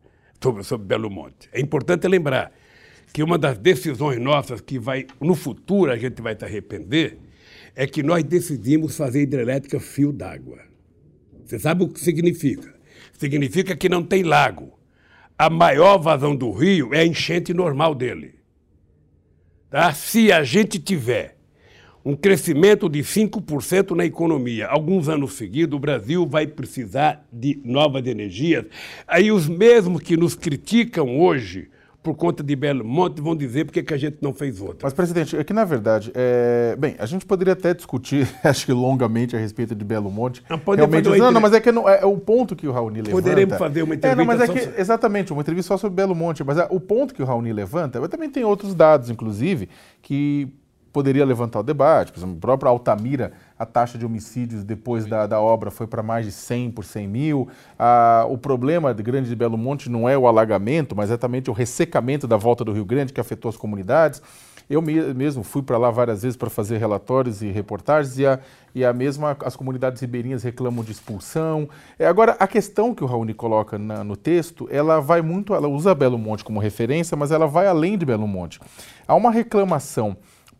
sobre, 0.41 0.63
sobre 0.63 0.85
Belo 0.85 1.09
Monte. 1.09 1.49
É 1.51 1.59
importante 1.59 2.07
lembrar 2.07 2.51
que 3.11 3.23
uma 3.23 3.37
das 3.37 3.57
decisões 3.57 4.19
nossas 4.19 4.59
que 4.59 4.77
vai, 4.77 5.07
no 5.19 5.33
futuro, 5.33 5.91
a 5.91 5.97
gente 5.97 6.21
vai 6.21 6.35
se 6.37 6.43
arrepender, 6.43 7.17
é 7.75 7.85
que 7.85 8.01
nós 8.01 8.23
decidimos 8.23 8.95
fazer 8.95 9.23
hidrelétrica 9.23 9.79
fio 9.79 10.13
d'água. 10.13 10.59
Você 11.43 11.59
sabe 11.59 11.83
o 11.83 11.89
que 11.89 11.99
significa? 11.99 12.73
Significa 13.13 13.75
que 13.75 13.89
não 13.89 14.03
tem 14.03 14.23
lago. 14.23 14.79
A 15.37 15.49
maior 15.49 15.97
vazão 15.97 16.35
do 16.35 16.51
rio 16.51 16.93
é 16.93 16.99
a 16.99 17.05
enchente 17.05 17.53
normal 17.53 17.93
dele. 17.93 18.35
Tá? 19.69 19.93
Se 19.93 20.31
a 20.31 20.43
gente 20.43 20.79
tiver 20.79 21.35
um 22.03 22.15
crescimento 22.15 22.87
de 22.87 22.99
5% 22.99 23.91
na 23.91 24.05
economia, 24.05 24.67
alguns 24.67 25.09
anos 25.09 25.33
seguidos, 25.33 25.75
o 25.75 25.79
Brasil 25.79 26.25
vai 26.25 26.45
precisar 26.45 27.27
de 27.33 27.59
novas 27.65 28.05
energias. 28.05 28.65
Aí 29.07 29.31
os 29.31 29.49
mesmos 29.49 30.01
que 30.01 30.15
nos 30.15 30.35
criticam 30.35 31.19
hoje 31.19 31.69
por 32.05 32.13
conta 32.13 32.43
de 32.43 32.55
Belo 32.55 32.85
Monte, 32.85 33.19
vão 33.19 33.35
dizer 33.35 33.65
porque 33.65 33.81
que 33.81 33.91
a 33.91 33.97
gente 33.97 34.17
não 34.21 34.31
fez 34.31 34.61
outra. 34.61 34.81
Mas, 34.83 34.93
presidente, 34.93 35.35
é 35.35 35.43
que, 35.43 35.51
na 35.51 35.65
verdade, 35.65 36.11
é... 36.13 36.75
bem, 36.77 36.95
a 36.99 37.05
gente 37.07 37.25
poderia 37.25 37.53
até 37.53 37.73
discutir, 37.73 38.29
acho 38.45 38.63
que 38.63 38.71
longamente, 38.71 39.35
a 39.35 39.39
respeito 39.39 39.73
de 39.73 39.83
Belo 39.83 40.11
Monte. 40.11 40.43
Não, 40.47 40.61
Realmente, 40.75 41.09
não, 41.09 41.31
não, 41.31 41.41
mas 41.41 41.53
é 41.53 41.59
que 41.59 41.71
não, 41.71 41.89
é, 41.89 42.01
é, 42.01 42.05
o 42.05 42.15
ponto 42.15 42.55
que 42.55 42.67
o 42.67 42.71
Raoni 42.71 43.01
levanta... 43.01 43.23
Poderemos 43.23 43.57
fazer 43.57 43.81
uma 43.81 43.95
entrevista 43.95 44.21
é, 44.21 44.23
não, 44.23 44.37
mas 44.37 44.39
é 44.39 44.47
que, 44.47 44.79
Exatamente, 44.79 45.33
uma 45.33 45.41
entrevista 45.41 45.69
só 45.69 45.77
sobre 45.77 45.95
Belo 45.95 46.13
Monte, 46.13 46.43
mas 46.43 46.59
é, 46.59 46.67
o 46.69 46.79
ponto 46.79 47.11
que 47.11 47.23
o 47.23 47.25
Raoni 47.25 47.51
levanta, 47.51 47.97
eu 47.97 48.07
também 48.07 48.29
tem 48.29 48.43
outros 48.43 48.75
dados, 48.75 49.09
inclusive, 49.09 49.67
que 50.03 50.47
poderia 50.95 51.25
levantar 51.25 51.59
o 51.59 51.63
debate. 51.63 52.13
Por 52.13 52.19
exemplo, 52.19 52.37
o 52.37 52.39
próprio 52.39 52.69
Altamira, 52.69 53.33
a 53.59 53.65
taxa 53.65 53.97
de 53.97 54.05
homicídios 54.05 54.63
depois 54.63 55.05
da, 55.05 55.27
da 55.27 55.41
obra 55.41 55.69
foi 55.69 55.85
para 55.85 56.01
mais 56.01 56.25
de 56.25 56.31
100 56.31 56.71
por 56.71 56.85
100 56.85 57.05
mil. 57.05 57.49
Ah, 57.77 58.25
o 58.29 58.37
problema 58.37 58.93
de 58.93 59.03
Grande 59.03 59.27
de 59.27 59.35
Belo 59.35 59.57
Monte 59.57 59.89
não 59.89 60.07
é 60.07 60.17
o 60.17 60.25
alagamento, 60.25 60.95
mas 60.95 61.09
é 61.09 61.11
exatamente 61.11 61.49
o 61.49 61.53
ressecamento 61.53 62.25
da 62.25 62.37
volta 62.37 62.63
do 62.63 62.71
Rio 62.71 62.85
Grande 62.85 63.11
que 63.11 63.19
afetou 63.19 63.49
as 63.49 63.57
comunidades. 63.57 64.21
Eu 64.69 64.81
mesmo 64.81 65.43
fui 65.43 65.61
para 65.61 65.77
lá 65.77 65.91
várias 65.91 66.23
vezes 66.23 66.37
para 66.37 66.49
fazer 66.49 66.77
relatórios 66.77 67.41
e 67.41 67.49
reportagens 67.49 68.17
e 68.17 68.25
a, 68.25 68.39
e 68.73 68.85
a 68.85 68.93
mesma 68.93 69.35
as 69.43 69.55
comunidades 69.55 70.01
ribeirinhas 70.01 70.43
reclamam 70.43 70.83
de 70.83 70.93
expulsão. 70.93 71.67
É, 71.99 72.07
agora 72.07 72.37
a 72.39 72.47
questão 72.47 72.95
que 72.95 73.03
o 73.03 73.07
Raoni 73.07 73.33
coloca 73.33 73.77
na, 73.77 74.01
no 74.01 74.15
texto, 74.15 74.65
ela 74.71 75.01
vai 75.01 75.21
muito, 75.21 75.53
ela 75.53 75.67
usa 75.67 75.93
Belo 75.93 76.17
Monte 76.17 76.45
como 76.45 76.59
referência, 76.59 77.17
mas 77.17 77.31
ela 77.31 77.45
vai 77.45 77.67
além 77.67 77.97
de 77.97 78.05
Belo 78.05 78.27
Monte. 78.27 78.61
Há 79.05 79.13
uma 79.13 79.29
reclamação 79.29 80.15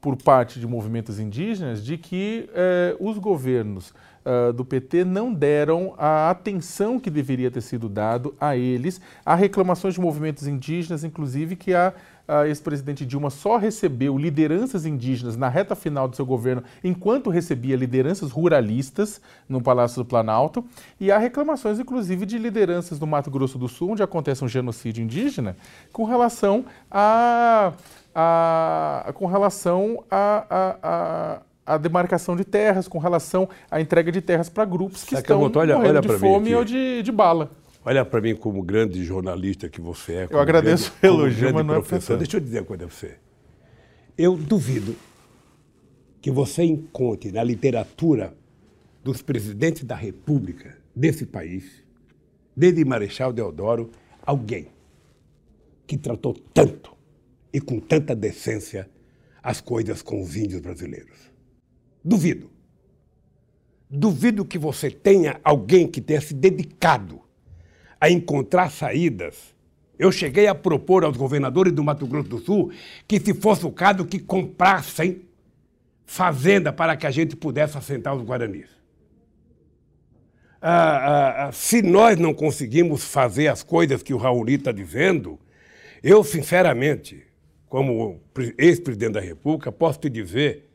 por 0.06 0.16
parte 0.16 0.60
de 0.60 0.68
movimentos 0.68 1.20
indígenas 1.20 1.84
de 1.84 1.98
que 1.98 2.48
eh, 2.54 2.96
os 3.00 3.18
governos 3.18 3.92
uh, 4.24 4.54
do 4.54 4.64
PT 4.64 5.04
não 5.04 5.34
deram 5.34 5.96
a 5.98 6.30
atenção 6.30 7.00
que 7.00 7.10
deveria 7.10 7.50
ter 7.50 7.62
sido 7.62 7.90
dado 7.90 8.36
a 8.40 8.56
eles. 8.56 9.02
Há 9.26 9.34
reclamações 9.34 9.96
de 9.96 10.00
movimentos 10.00 10.46
indígenas, 10.46 11.04
inclusive, 11.04 11.56
que 11.56 11.74
a, 11.74 11.92
a 12.28 12.48
ex-presidente 12.48 13.04
Dilma 13.04 13.32
só 13.32 13.58
recebeu 13.58 14.16
lideranças 14.16 14.86
indígenas 14.86 15.36
na 15.36 15.50
reta 15.50 15.76
final 15.76 16.08
do 16.08 16.16
seu 16.16 16.24
governo, 16.24 16.62
enquanto 16.84 17.32
recebia 17.32 17.76
lideranças 17.76 18.30
ruralistas 18.30 19.20
no 19.50 19.60
Palácio 19.60 20.04
do 20.04 20.06
Planalto. 20.08 20.64
E 21.00 21.12
há 21.12 21.18
reclamações, 21.18 21.80
inclusive, 21.80 22.28
de 22.28 22.38
lideranças 22.38 23.00
do 23.00 23.08
Mato 23.08 23.32
Grosso 23.32 23.58
do 23.58 23.68
Sul, 23.68 23.94
onde 23.94 24.04
acontece 24.04 24.46
um 24.46 24.48
genocídio 24.48 25.04
indígena, 25.04 25.56
com 25.92 26.04
relação 26.04 26.64
a 26.92 27.74
a, 28.16 29.12
com 29.14 29.26
relação 29.26 30.02
à 30.10 31.42
a, 31.66 31.78
demarcação 31.78 32.36
de 32.38 32.46
terras, 32.46 32.88
com 32.88 32.98
relação 32.98 33.50
à 33.70 33.82
entrega 33.82 34.10
de 34.10 34.22
terras 34.22 34.48
para 34.48 34.64
grupos 34.64 35.04
que 35.04 35.16
Sakamoto, 35.16 35.48
estão 35.48 35.62
olha, 35.62 35.76
morrendo 35.76 36.00
olha 36.00 36.02
de 36.02 36.20
fome 36.20 36.56
ou 36.56 36.64
de, 36.64 37.04
de 37.04 37.12
bala. 37.12 37.52
Olha 37.84 38.06
para 38.06 38.22
mim 38.22 38.36
como 38.36 38.64
grande 38.64 39.04
jornalista 39.04 39.68
que 39.68 39.82
você 39.82 40.14
é. 40.14 40.28
Eu 40.30 40.40
agradeço 40.40 40.94
grande, 41.02 41.18
o 41.18 41.22
elogio, 41.22 41.54
mas 41.54 41.66
não 41.66 41.76
é 41.76 41.78
professor. 41.80 42.18
Deixa 42.18 42.38
eu 42.38 42.42
dizer 42.42 42.60
uma 42.60 42.66
coisa 42.66 42.86
a 42.86 42.88
você. 42.88 43.18
Eu 44.18 44.38
duvido 44.38 44.96
que 46.22 46.32
você 46.32 46.64
encontre 46.64 47.32
na 47.32 47.44
literatura 47.44 48.34
dos 49.04 49.22
presidentes 49.22 49.84
da 49.84 49.96
República 49.96 50.78
desse 50.96 51.26
país, 51.26 51.84
desde 52.56 52.84
Marechal 52.86 53.34
Deodoro, 53.34 53.92
alguém 54.26 54.70
que 55.86 55.98
tratou 55.98 56.34
tanto 56.54 56.95
e 57.56 57.62
com 57.62 57.80
tanta 57.80 58.14
decência 58.14 58.90
as 59.42 59.62
coisas 59.62 60.02
com 60.02 60.22
os 60.22 60.36
índios 60.36 60.60
brasileiros. 60.60 61.32
Duvido. 62.04 62.52
Duvido 63.90 64.44
que 64.44 64.58
você 64.58 64.92
tenha 64.92 65.40
alguém 65.42 65.88
que 65.88 66.02
tenha 66.02 66.20
se 66.20 66.34
dedicado 66.34 67.22
a 67.98 68.10
encontrar 68.10 68.70
saídas. 68.70 69.56
Eu 69.98 70.12
cheguei 70.12 70.48
a 70.48 70.54
propor 70.54 71.06
aos 71.06 71.16
governadores 71.16 71.72
do 71.72 71.82
Mato 71.82 72.06
Grosso 72.06 72.28
do 72.28 72.40
Sul 72.40 72.74
que, 73.08 73.22
se 73.22 73.34
fosse 73.34 73.66
o 73.66 73.72
caso, 73.72 74.04
que 74.04 74.20
comprassem 74.20 75.22
fazenda 76.06 76.74
para 76.74 76.98
que 76.98 77.08
a 77.08 77.12
gente 77.12 77.38
pudesse 77.38 77.78
assentar 77.78 78.14
os 78.14 78.24
guaranis. 78.24 78.68
Ah, 80.62 80.98
ah, 80.98 81.48
ah 81.48 81.52
se 81.54 81.82
nós 81.82 82.20
não 82.20 82.34
conseguimos 82.34 83.06
fazer 83.06 83.48
as 83.48 83.64
coisas 83.64 84.04
que 84.04 84.14
o 84.14 84.18
Raul 84.18 84.50
está 84.50 84.74
dizendo, 84.74 85.40
eu, 86.04 86.22
sinceramente, 86.22 87.25
como 87.70 88.20
ex-presidente 88.58 89.14
da 89.14 89.20
República, 89.20 89.72
posso 89.72 90.00
te 90.00 90.10
dizer 90.10 90.70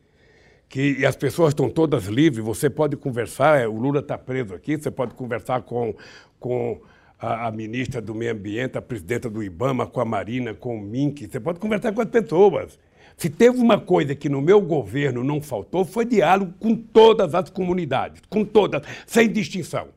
que 0.71 1.05
as 1.05 1.15
pessoas 1.15 1.49
estão 1.49 1.69
todas 1.69 2.05
livres, 2.05 2.43
você 2.43 2.69
pode 2.69 2.95
conversar, 2.95 3.59
é, 3.59 3.67
o 3.67 3.75
Lula 3.75 3.99
está 3.99 4.17
preso 4.17 4.53
aqui, 4.53 4.77
você 4.77 4.89
pode 4.89 5.13
conversar 5.15 5.63
com, 5.63 5.93
com 6.39 6.79
a, 7.19 7.47
a, 7.47 7.51
ministra 7.51 8.01
do 8.01 8.15
Meio 8.15 8.31
Ambiente, 8.31 8.77
a 8.77 8.81
presidenta 8.81 9.29
do 9.29 9.43
IBAMA, 9.43 9.85
com 9.85 9.99
a 9.99 10.05
Marina, 10.05 10.53
com 10.53 10.77
o 10.77 10.81
MINC, 10.81 11.27
você 11.29 11.39
pode 11.39 11.59
conversar 11.59 11.91
com 11.91 12.01
as 12.01 12.07
pessoas. 12.07 12.79
Se 13.17 13.29
teve 13.29 13.59
uma 13.59 13.79
coisa 13.79 14.15
que 14.15 14.29
no 14.29 14.41
meu 14.41 14.61
governo 14.61 15.23
não 15.23 15.41
faltou, 15.41 15.83
foi 15.83 16.05
diálogo 16.05 16.53
com 16.57 16.73
todas 16.75 17.35
as 17.35 17.49
comunidades, 17.49 18.21
com 18.29 18.45
todas, 18.45 18.81
sem 19.05 19.29
distinção. 19.29 19.89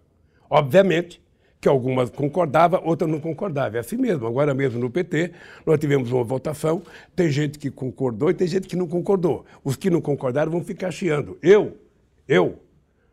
Obviamente, 0.50 1.22
que 1.64 1.68
algumas 1.68 2.10
concordavam, 2.10 2.78
outras 2.84 3.10
não 3.10 3.18
concordavam. 3.18 3.78
É 3.78 3.80
assim 3.80 3.96
mesmo. 3.96 4.26
Agora 4.26 4.52
mesmo 4.52 4.78
no 4.78 4.90
PT, 4.90 5.32
nós 5.64 5.80
tivemos 5.80 6.12
uma 6.12 6.22
votação, 6.22 6.82
tem 7.16 7.30
gente 7.30 7.58
que 7.58 7.70
concordou 7.70 8.28
e 8.28 8.34
tem 8.34 8.46
gente 8.46 8.68
que 8.68 8.76
não 8.76 8.86
concordou. 8.86 9.46
Os 9.64 9.74
que 9.74 9.88
não 9.88 10.02
concordaram 10.02 10.52
vão 10.52 10.62
ficar 10.62 10.90
chiando. 10.90 11.38
Eu, 11.42 11.78
eu, 12.28 12.60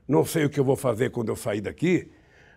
não 0.06 0.26
sei 0.26 0.44
o 0.44 0.50
que 0.50 0.60
eu 0.60 0.66
vou 0.66 0.76
fazer 0.76 1.12
quando 1.12 1.30
eu 1.30 1.36
sair 1.38 1.62
daqui, 1.62 2.12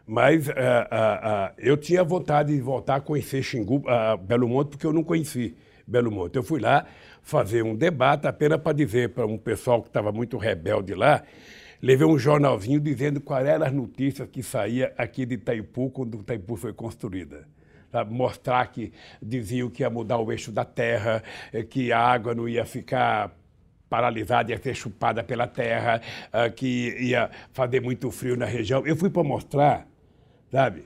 mas 0.05 0.49
uh, 0.49 0.51
uh, 0.51 0.55
uh, 0.55 1.55
eu 1.59 1.77
tinha 1.77 2.03
vontade 2.03 2.53
de 2.53 2.61
voltar 2.61 2.97
a 2.97 3.01
conhecer 3.01 3.41
Xingu, 3.41 3.85
Belo 4.27 4.49
Monte, 4.49 4.71
porque 4.71 4.87
eu 4.87 4.93
não 4.93 5.05
conheci 5.05 5.55
Belo 5.87 6.11
Monte. 6.11 6.35
Eu 6.35 6.43
fui 6.43 6.59
lá 6.61 6.87
fazer 7.23 7.63
um 7.63 7.77
debate 7.77 8.27
apenas 8.27 8.61
para 8.61 8.73
dizer 8.73 9.11
para 9.11 9.27
um 9.27 9.39
pessoal 9.39 9.81
que 9.81 9.91
estava 9.91 10.11
muito 10.11 10.39
rebelde 10.39 10.93
lá 10.93 11.23
levei 11.85 12.07
um 12.07 12.19
jornalzinho 12.19 12.81
dizendo 12.81 13.21
quais 13.21 13.47
eram 13.47 13.67
as 13.67 13.73
notícias 13.73 14.27
que 14.33 14.43
saía 14.43 14.95
aqui 14.97 15.27
de 15.27 15.35
Itaipu 15.35 15.91
quando 15.91 16.19
Itaipu 16.21 16.57
foi 16.57 16.73
construída. 16.73 17.47
Mostrar 18.09 18.67
que 18.73 18.91
diziam 19.23 19.69
que 19.69 19.83
ia 19.83 19.91
mudar 19.91 20.19
o 20.19 20.33
eixo 20.33 20.51
da 20.51 20.65
terra, 20.65 21.23
eh, 21.53 21.63
que 21.63 21.93
a 21.93 22.01
água 22.01 22.35
não 22.35 22.49
ia 22.49 22.65
ficar 22.65 23.37
paralisada, 23.89 24.51
ia 24.51 24.61
ser 24.61 24.75
chupada 24.75 25.23
pela 25.23 25.47
terra, 25.47 26.01
ah, 26.33 26.49
que 26.49 26.97
ia 26.99 27.31
fazer 27.53 27.81
muito 27.81 28.11
frio 28.11 28.35
na 28.35 28.47
região. 28.47 28.85
Eu 28.87 28.97
fui 28.97 29.11
para 29.11 29.23
mostrar, 29.23 29.87
sabe, 30.51 30.85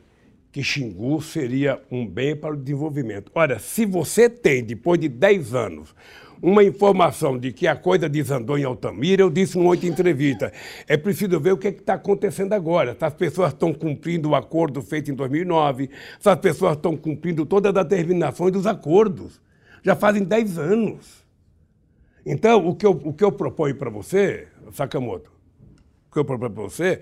que 0.51 0.62
Xingu 0.62 1.23
seria 1.23 1.81
um 1.91 2.07
bem 2.07 2.35
para 2.37 2.55
o 2.55 2.57
desenvolvimento. 2.57 3.31
Olha, 3.35 3.59
se 3.59 3.87
você 3.87 4.29
tem, 4.29 4.65
depois 4.65 5.01
de 5.01 5.09
10 5.09 5.55
anos, 5.55 5.95
uma 6.40 6.62
informação 6.62 7.39
de 7.39 7.52
que 7.52 7.66
a 7.66 7.74
coisa 7.74 8.09
desandou 8.09 8.59
em 8.59 8.65
Altamira, 8.65 9.23
eu 9.23 9.31
disse 9.31 9.56
numa 9.56 9.70
outra 9.70 9.86
entrevista, 9.86 10.52
é 10.86 10.97
preciso 10.97 11.39
ver 11.40 11.52
o 11.52 11.56
que 11.56 11.69
é 11.69 11.70
está 11.70 11.94
acontecendo 11.94 12.52
agora. 12.52 12.97
Se 12.98 13.05
as 13.05 13.15
pessoas 13.15 13.52
estão 13.52 13.73
cumprindo 13.73 14.31
o 14.31 14.35
acordo 14.35 14.82
feito 14.82 15.10
em 15.10 15.15
2009, 15.15 15.90
se 16.19 16.28
as 16.28 16.39
pessoas 16.39 16.77
estão 16.77 16.97
cumprindo 16.97 17.44
todas 17.44 17.74
as 17.74 17.85
determinações 17.85 18.52
dos 18.52 18.66
acordos. 18.66 19.40
Já 19.82 19.94
fazem 19.94 20.24
10 20.24 20.59
anos. 20.59 21.24
Então, 22.27 22.66
o 22.69 22.74
que 22.74 22.85
eu, 22.85 22.90
o 22.90 23.12
que 23.12 23.24
eu 23.24 23.32
proponho 23.32 23.74
para 23.74 23.89
você, 23.89 24.48
Sakamoto, 24.73 25.31
o 26.10 26.12
que 26.12 26.19
eu 26.19 26.24
proponho 26.24 26.51
para 26.51 26.62
você 26.62 27.01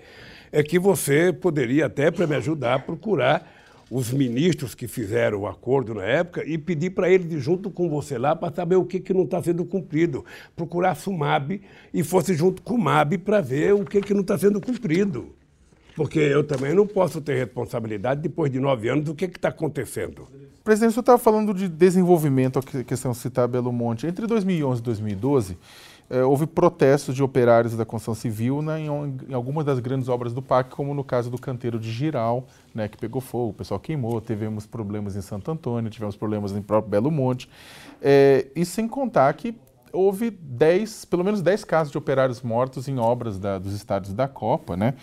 é 0.51 0.63
que 0.63 0.79
você 0.79 1.33
poderia 1.33 1.87
até, 1.87 2.09
para 2.09 2.25
me 2.25 2.35
ajudar, 2.35 2.75
a 2.75 2.79
procurar 2.79 3.56
os 3.89 4.11
ministros 4.11 4.75
que 4.75 4.87
fizeram 4.87 5.39
o 5.39 5.47
acordo 5.47 5.93
na 5.93 6.03
época 6.03 6.43
e 6.45 6.57
pedir 6.57 6.91
para 6.91 7.09
eles 7.09 7.41
junto 7.41 7.71
com 7.71 7.89
você 7.89 8.17
lá 8.17 8.35
para 8.35 8.53
saber 8.53 8.75
o 8.75 8.85
que, 8.85 8.99
que 8.99 9.13
não 9.13 9.23
está 9.23 9.41
sendo 9.41 9.63
cumprido. 9.65 10.25
Procurar 10.55 10.91
a 10.91 10.95
SUMAB 10.95 11.61
e 11.93 12.03
fosse 12.03 12.33
junto 12.33 12.61
com 12.61 12.75
o 12.75 12.77
MAB 12.77 13.17
para 13.19 13.41
ver 13.41 13.73
o 13.73 13.85
que, 13.85 14.01
que 14.01 14.13
não 14.13 14.21
está 14.21 14.37
sendo 14.37 14.59
cumprido. 14.59 15.33
Porque 15.95 16.19
eu 16.19 16.43
também 16.43 16.75
não 16.75 16.85
posso 16.85 17.19
ter 17.19 17.35
responsabilidade 17.35 18.21
depois 18.21 18.51
de 18.51 18.59
nove 18.59 18.87
anos 18.87 19.05
do 19.05 19.15
que 19.15 19.25
está 19.25 19.49
acontecendo. 19.49 20.27
Presidente, 20.63 20.91
o 20.91 20.93
senhor 20.93 21.01
estava 21.01 21.17
falando 21.17 21.53
de 21.53 21.67
desenvolvimento, 21.67 22.59
a 22.59 22.83
questão 22.83 23.13
citar 23.13 23.47
Belo 23.47 23.71
Monte. 23.71 24.05
Entre 24.05 24.27
2011 24.27 24.79
e 24.79 24.83
2012, 24.83 25.57
é, 26.09 26.23
houve 26.23 26.47
protestos 26.47 27.13
de 27.13 27.21
operários 27.21 27.75
da 27.75 27.85
construção 27.85 28.15
civil 28.15 28.61
né, 28.61 28.79
em, 28.79 28.87
em, 29.29 29.33
algumas 29.33 29.65
das 29.65 29.79
grandes 29.79 30.07
obras 30.07 30.33
do 30.33 30.41
PAC, 30.41 30.69
como 30.69 30.93
no 30.93 31.03
caso 31.03 31.29
do 31.29 31.37
canteiro 31.37 31.79
de 31.79 31.91
Giral, 31.91 32.47
né, 32.73 32.87
que 32.87 32.97
pegou 32.97 33.21
fogo, 33.21 33.49
o 33.49 33.53
pessoal 33.53 33.79
queimou, 33.79 34.21
tivemos 34.21 34.65
problemas 34.65 35.15
em 35.15 35.21
Santo 35.21 35.51
Antônio, 35.51 35.89
tivemos 35.89 36.15
problemas 36.15 36.53
em 36.53 36.61
próprio 36.61 36.89
Belo 36.89 37.11
Monte. 37.11 37.49
É, 38.01 38.47
e 38.55 38.65
sem 38.65 38.87
contar 38.87 39.33
que 39.33 39.55
houve 39.91 40.29
10, 40.29 41.05
pelo 41.05 41.23
menos 41.23 41.41
10 41.41 41.63
casos 41.63 41.91
de 41.91 41.97
operários 41.97 42.41
mortos 42.41 42.87
em 42.87 42.99
obras 42.99 43.39
da, 43.39 43.57
dos 43.57 43.73
estádios 43.73 44.13
da 44.13 44.27
Copa. 44.27 44.77
Né? 44.77 44.93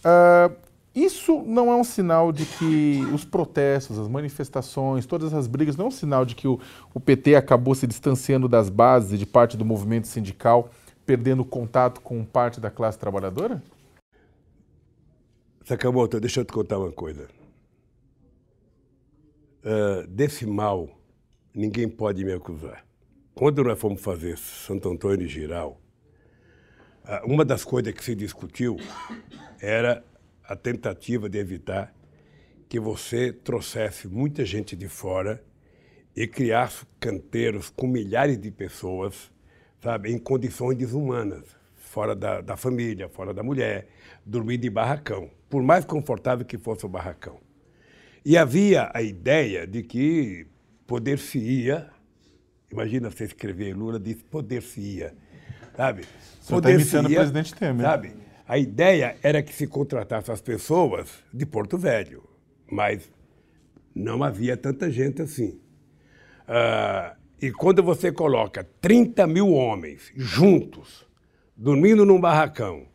Uh, 0.00 0.67
isso 1.04 1.42
não 1.46 1.70
é 1.70 1.76
um 1.76 1.84
sinal 1.84 2.32
de 2.32 2.46
que 2.46 3.02
os 3.12 3.24
protestos, 3.24 3.98
as 3.98 4.08
manifestações, 4.08 5.06
todas 5.06 5.34
as 5.34 5.46
brigas, 5.46 5.76
não 5.76 5.86
é 5.86 5.88
um 5.88 5.92
sinal 5.92 6.24
de 6.24 6.34
que 6.34 6.48
o, 6.48 6.58
o 6.94 7.00
PT 7.00 7.34
acabou 7.34 7.74
se 7.74 7.86
distanciando 7.86 8.48
das 8.48 8.68
bases 8.70 9.12
e 9.12 9.18
de 9.18 9.26
parte 9.26 9.56
do 9.56 9.64
movimento 9.64 10.06
sindical, 10.06 10.70
perdendo 11.04 11.44
contato 11.44 12.00
com 12.00 12.24
parte 12.24 12.60
da 12.60 12.70
classe 12.70 12.98
trabalhadora? 12.98 13.62
Sakamoto, 15.64 16.18
deixa 16.18 16.40
eu 16.40 16.44
te 16.46 16.52
contar 16.52 16.78
uma 16.78 16.90
coisa. 16.90 17.28
Uh, 19.62 20.06
desse 20.06 20.46
mal, 20.46 20.88
ninguém 21.54 21.86
pode 21.86 22.24
me 22.24 22.32
acusar. 22.32 22.84
Quando 23.34 23.62
nós 23.62 23.78
fomos 23.78 24.00
fazer 24.00 24.38
Santo 24.38 24.88
Antônio 24.90 25.26
e 25.26 25.28
Giral, 25.28 25.78
uh, 27.04 27.30
uma 27.30 27.44
das 27.44 27.64
coisas 27.64 27.92
que 27.92 28.02
se 28.02 28.14
discutiu 28.14 28.78
era 29.60 30.02
a 30.48 30.56
tentativa 30.56 31.28
de 31.28 31.38
evitar 31.38 31.94
que 32.68 32.80
você 32.80 33.32
trouxesse 33.32 34.08
muita 34.08 34.44
gente 34.44 34.74
de 34.74 34.88
fora 34.88 35.42
e 36.16 36.26
criasse 36.26 36.84
canteiros 36.98 37.70
com 37.70 37.86
milhares 37.86 38.40
de 38.40 38.50
pessoas, 38.50 39.30
sabe, 39.80 40.10
em 40.10 40.18
condições 40.18 40.76
desumanas, 40.76 41.44
fora 41.76 42.16
da, 42.16 42.40
da 42.40 42.56
família, 42.56 43.08
fora 43.08 43.32
da 43.32 43.42
mulher, 43.42 43.88
dormir 44.24 44.56
de 44.56 44.68
barracão, 44.68 45.30
por 45.48 45.62
mais 45.62 45.84
confortável 45.84 46.44
que 46.44 46.58
fosse 46.58 46.84
o 46.84 46.88
barracão. 46.88 47.38
E 48.24 48.36
havia 48.36 48.90
a 48.92 49.02
ideia 49.02 49.66
de 49.66 49.82
que 49.82 50.46
poder-se-ia 50.86 51.90
Imagina 52.70 53.10
você 53.10 53.24
escrever, 53.24 53.74
Lula 53.74 53.98
disse 53.98 54.22
poder-se-ia, 54.24 55.14
sabe? 55.74 56.04
Você 56.40 56.54
está 56.54 56.70
imitando 56.70 57.06
o 57.06 57.14
presidente 57.14 57.54
Temer. 57.54 57.86
Sabe? 57.86 58.12
A 58.48 58.56
ideia 58.56 59.18
era 59.22 59.42
que 59.42 59.52
se 59.52 59.66
contratasse 59.66 60.32
as 60.32 60.40
pessoas 60.40 61.22
de 61.30 61.44
Porto 61.44 61.76
Velho, 61.76 62.24
mas 62.70 63.12
não 63.94 64.24
havia 64.24 64.56
tanta 64.56 64.90
gente 64.90 65.20
assim. 65.20 65.60
Ah, 66.46 67.14
e 67.42 67.52
quando 67.52 67.82
você 67.82 68.10
coloca 68.10 68.66
30 68.80 69.26
mil 69.26 69.52
homens 69.52 70.10
juntos, 70.16 71.06
dormindo 71.54 72.06
num 72.06 72.18
barracão, 72.18 72.86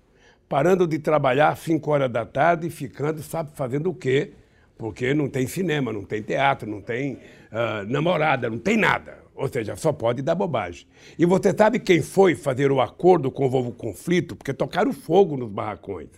parando 0.49 0.87
de 0.87 0.97
trabalhar 0.97 1.49
às 1.49 1.59
5 1.59 1.91
horas 1.91 2.11
da 2.11 2.25
tarde 2.25 2.65
e 2.65 2.71
ficando, 2.71 3.21
sabe, 3.21 3.51
fazendo 3.53 3.91
o 3.91 3.95
quê? 3.95 4.33
Porque 4.75 5.13
não 5.13 5.29
tem 5.29 5.45
cinema, 5.45 5.93
não 5.93 6.03
tem 6.03 6.23
teatro, 6.23 6.67
não 6.67 6.81
tem 6.81 7.13
uh, 7.13 7.87
namorada, 7.87 8.49
não 8.49 8.57
tem 8.57 8.75
nada. 8.75 9.22
Ou 9.35 9.47
seja, 9.47 9.75
só 9.75 9.91
pode 9.91 10.21
dar 10.21 10.35
bobagem. 10.35 10.85
E 11.17 11.25
você 11.25 11.53
sabe 11.55 11.79
quem 11.79 12.01
foi 12.01 12.35
fazer 12.35 12.71
o 12.71 12.79
acordo 12.79 13.31
com 13.31 13.47
o 13.47 13.71
conflito? 13.71 14.35
Porque 14.35 14.53
tocaram 14.53 14.93
fogo 14.93 15.35
nos 15.35 15.49
barracões. 15.49 16.09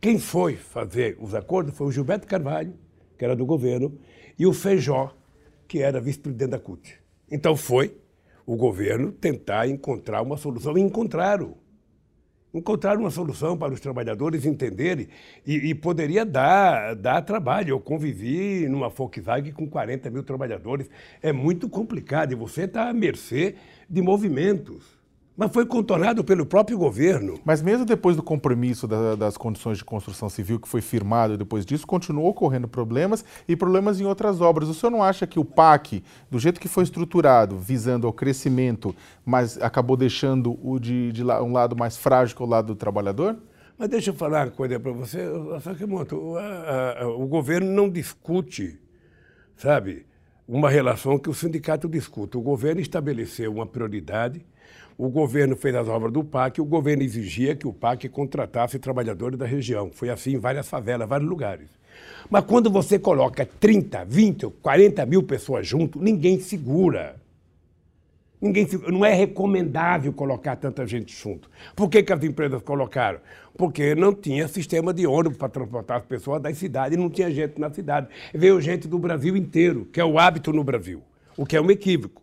Quem 0.00 0.18
foi 0.18 0.54
fazer 0.54 1.16
os 1.20 1.34
acordos 1.34 1.76
foi 1.76 1.88
o 1.88 1.92
Gilberto 1.92 2.26
Carvalho, 2.26 2.74
que 3.18 3.24
era 3.24 3.34
do 3.34 3.44
governo, 3.44 3.98
e 4.38 4.46
o 4.46 4.52
Feijó, 4.52 5.12
que 5.66 5.82
era 5.82 6.00
vice-presidente 6.00 6.50
da 6.50 6.58
CUT. 6.58 6.94
Então 7.28 7.56
foi 7.56 7.96
o 8.46 8.56
governo 8.56 9.10
tentar 9.10 9.68
encontrar 9.68 10.22
uma 10.22 10.36
solução 10.36 10.78
e 10.78 10.80
encontraram 10.80 11.56
encontrar 12.58 12.98
uma 12.98 13.10
solução 13.10 13.56
para 13.56 13.72
os 13.72 13.80
trabalhadores 13.80 14.44
entenderem 14.44 15.08
e, 15.46 15.70
e, 15.70 15.74
poderia 15.74 16.24
dar, 16.24 16.94
dar 16.94 17.22
trabalho. 17.22 17.70
Eu 17.70 17.80
convivi 17.80 18.68
numa 18.68 18.88
Volkswagen 18.88 19.52
com 19.52 19.66
40 19.66 20.10
mil 20.10 20.22
trabalhadores. 20.22 20.90
É 21.22 21.32
muito 21.32 21.68
complicado 21.68 22.32
e 22.32 22.34
você 22.34 22.62
está 22.62 22.88
à 22.88 22.92
mercê 22.92 23.54
de 23.88 24.02
movimentos 24.02 24.97
mas 25.38 25.52
foi 25.52 25.64
contornado 25.64 26.24
pelo 26.24 26.44
próprio 26.44 26.76
governo. 26.76 27.38
Mas 27.44 27.62
mesmo 27.62 27.86
depois 27.86 28.16
do 28.16 28.24
compromisso 28.24 28.88
da, 28.88 29.14
das 29.14 29.36
condições 29.36 29.78
de 29.78 29.84
construção 29.84 30.28
civil 30.28 30.58
que 30.58 30.66
foi 30.66 30.80
firmado 30.80 31.38
depois 31.38 31.64
disso, 31.64 31.86
continuou 31.86 32.28
ocorrendo 32.28 32.66
problemas 32.66 33.24
e 33.46 33.54
problemas 33.54 34.00
em 34.00 34.04
outras 34.04 34.40
obras. 34.40 34.68
O 34.68 34.74
senhor 34.74 34.90
não 34.90 35.00
acha 35.00 35.28
que 35.28 35.38
o 35.38 35.44
PAC, 35.44 36.02
do 36.28 36.40
jeito 36.40 36.58
que 36.58 36.66
foi 36.66 36.82
estruturado, 36.82 37.56
visando 37.56 38.04
ao 38.04 38.12
crescimento, 38.12 38.92
mas 39.24 39.56
acabou 39.62 39.96
deixando 39.96 40.58
o 40.60 40.76
de, 40.80 41.12
de 41.12 41.22
um 41.22 41.52
lado 41.52 41.76
mais 41.76 41.96
frágil 41.96 42.34
que 42.34 42.42
o 42.42 42.46
lado 42.46 42.66
do 42.66 42.74
trabalhador? 42.74 43.38
Mas 43.78 43.88
deixa 43.88 44.10
eu 44.10 44.14
falar 44.14 44.48
uma 44.48 44.50
coisa 44.50 44.80
para 44.80 44.90
você, 44.90 45.20
Sakamoto. 45.62 46.16
O, 46.16 46.36
a, 46.36 47.02
a, 47.02 47.06
o 47.06 47.28
governo 47.28 47.70
não 47.70 47.88
discute, 47.88 48.80
sabe, 49.56 50.04
uma 50.48 50.68
relação 50.68 51.16
que 51.16 51.30
o 51.30 51.34
sindicato 51.34 51.88
discute. 51.88 52.36
O 52.36 52.40
governo 52.40 52.80
estabeleceu 52.80 53.52
uma 53.52 53.66
prioridade 53.66 54.44
o 54.98 55.08
governo 55.08 55.54
fez 55.54 55.76
as 55.76 55.86
obras 55.86 56.12
do 56.12 56.24
PAC 56.24 56.60
o 56.60 56.64
governo 56.64 57.04
exigia 57.04 57.54
que 57.54 57.68
o 57.68 57.72
PAC 57.72 58.08
contratasse 58.08 58.80
trabalhadores 58.80 59.38
da 59.38 59.46
região. 59.46 59.92
Foi 59.92 60.10
assim 60.10 60.32
em 60.32 60.38
várias 60.38 60.68
favelas, 60.68 61.08
vários 61.08 61.30
lugares. 61.30 61.68
Mas 62.28 62.44
quando 62.44 62.68
você 62.68 62.98
coloca 62.98 63.46
30, 63.46 64.04
20, 64.04 64.48
40 64.60 65.06
mil 65.06 65.22
pessoas 65.22 65.64
junto, 65.64 66.00
ninguém 66.00 66.40
segura. 66.40 67.14
Ninguém, 68.40 68.68
não 68.88 69.04
é 69.04 69.14
recomendável 69.14 70.12
colocar 70.12 70.56
tanta 70.56 70.84
gente 70.84 71.14
junto. 71.14 71.48
Por 71.76 71.88
que, 71.88 72.02
que 72.02 72.12
as 72.12 72.22
empresas 72.24 72.60
colocaram? 72.62 73.20
Porque 73.56 73.94
não 73.94 74.12
tinha 74.12 74.48
sistema 74.48 74.92
de 74.92 75.06
ônibus 75.06 75.38
para 75.38 75.48
transportar 75.48 75.98
as 75.98 76.06
pessoas 76.06 76.42
das 76.42 76.58
cidades, 76.58 76.98
não 76.98 77.08
tinha 77.08 77.30
gente 77.30 77.60
na 77.60 77.70
cidade. 77.70 78.08
Veio 78.34 78.60
gente 78.60 78.88
do 78.88 78.98
Brasil 78.98 79.36
inteiro, 79.36 79.86
que 79.92 80.00
é 80.00 80.04
o 80.04 80.18
hábito 80.18 80.52
no 80.52 80.64
Brasil, 80.64 81.02
o 81.36 81.46
que 81.46 81.56
é 81.56 81.60
um 81.60 81.70
equívoco. 81.70 82.20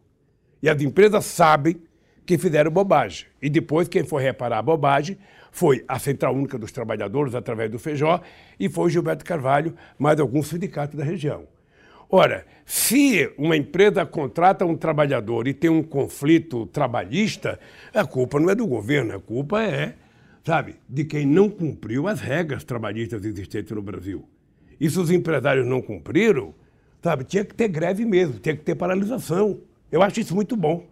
E 0.61 0.69
as 0.69 0.81
empresas 0.81 1.25
sabem 1.25 1.77
que 2.25 2.37
fizeram 2.37 2.71
bobagem. 2.71 3.27
E 3.41 3.49
depois, 3.49 3.87
quem 3.87 4.03
foi 4.03 4.23
reparar 4.23 4.59
a 4.59 4.61
bobagem 4.61 5.17
foi 5.51 5.85
a 5.87 5.97
Central 5.99 6.35
Única 6.35 6.57
dos 6.57 6.71
Trabalhadores, 6.71 7.35
através 7.35 7.71
do 7.71 7.79
Feijó, 7.79 8.21
e 8.59 8.67
foi 8.67 8.89
Gilberto 8.89 9.23
Carvalho, 9.23 9.73
mais 9.97 10.19
alguns 10.19 10.47
sindicatos 10.47 10.97
da 10.97 11.03
região. 11.03 11.43
Ora, 12.09 12.45
se 12.65 13.31
uma 13.37 13.55
empresa 13.55 14.05
contrata 14.05 14.65
um 14.65 14.75
trabalhador 14.75 15.47
e 15.47 15.53
tem 15.53 15.69
um 15.69 15.81
conflito 15.81 16.65
trabalhista, 16.67 17.59
a 17.93 18.05
culpa 18.05 18.39
não 18.39 18.49
é 18.49 18.55
do 18.55 18.67
governo, 18.67 19.15
a 19.15 19.19
culpa 19.19 19.63
é, 19.63 19.95
sabe, 20.43 20.75
de 20.87 21.03
quem 21.03 21.25
não 21.25 21.49
cumpriu 21.49 22.07
as 22.07 22.19
regras 22.19 22.63
trabalhistas 22.63 23.25
existentes 23.25 23.71
no 23.71 23.81
Brasil. 23.81 24.27
E 24.79 24.89
se 24.89 24.99
os 24.99 25.09
empresários 25.09 25.65
não 25.65 25.81
cumpriram, 25.81 26.53
sabe, 27.01 27.23
tinha 27.23 27.45
que 27.45 27.55
ter 27.55 27.67
greve 27.67 28.05
mesmo, 28.05 28.39
tinha 28.39 28.55
que 28.55 28.63
ter 28.63 28.75
paralisação. 28.75 29.59
Eu 29.91 30.01
acho 30.01 30.19
isso 30.19 30.35
muito 30.35 30.55
bom. 30.55 30.85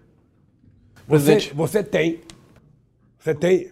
Você, 1.08 1.40
você 1.54 1.84
tem, 1.84 2.22
você 3.20 3.36
tem 3.36 3.72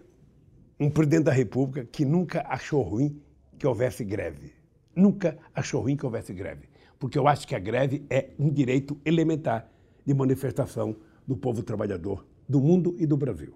um 0.80 0.90
presidente 0.90 1.24
da 1.26 1.32
República 1.32 1.88
que 1.90 2.04
nunca 2.04 2.46
achou 2.48 2.82
ruim 2.82 3.22
que 3.58 3.66
houvesse 3.66 4.04
greve. 4.04 4.54
Nunca 4.96 5.38
achou 5.54 5.82
ruim 5.82 5.96
que 5.96 6.06
houvesse 6.06 6.34
greve. 6.34 6.68
Porque 7.00 7.18
eu 7.18 7.28
acho 7.28 7.48
que 7.48 7.56
a 7.56 7.60
greve 7.60 8.06
é 8.10 8.30
um 8.38 8.50
direito 8.50 8.98
elementar 9.06 9.70
de 10.06 10.14
manifestação 10.14 10.96
do 11.28 11.36
povo 11.38 11.64
trabalhador 11.64 12.26
do 12.48 12.60
mundo 12.60 12.96
e 13.00 13.06
do 13.06 13.16
Brasil. 13.16 13.54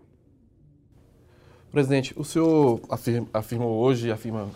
Presidente, 1.72 2.14
o 2.18 2.24
senhor 2.24 2.80
afirma, 2.90 3.28
afirmou 3.34 3.78
hoje, 3.78 4.10
afirma 4.10 4.50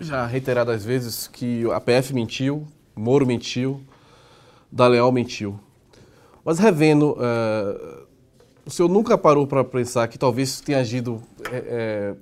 já 0.00 0.26
reiteradas 0.26 0.84
vezes, 0.84 1.28
que 1.28 1.64
a 1.70 1.80
PF 1.80 2.12
mentiu, 2.12 2.66
Moro 2.94 3.26
mentiu, 3.26 3.80
Daleal 4.70 5.12
mentiu. 5.12 5.60
Mas 6.44 6.58
revendo 6.58 7.12
uh, 7.12 8.06
o 8.66 8.70
senhor 8.70 8.88
nunca 8.88 9.16
parou 9.16 9.46
para 9.46 9.62
pensar 9.62 10.08
que 10.08 10.18
talvez 10.18 10.60
tenha 10.60 10.80
agido 10.80 11.22
é, 11.52 12.16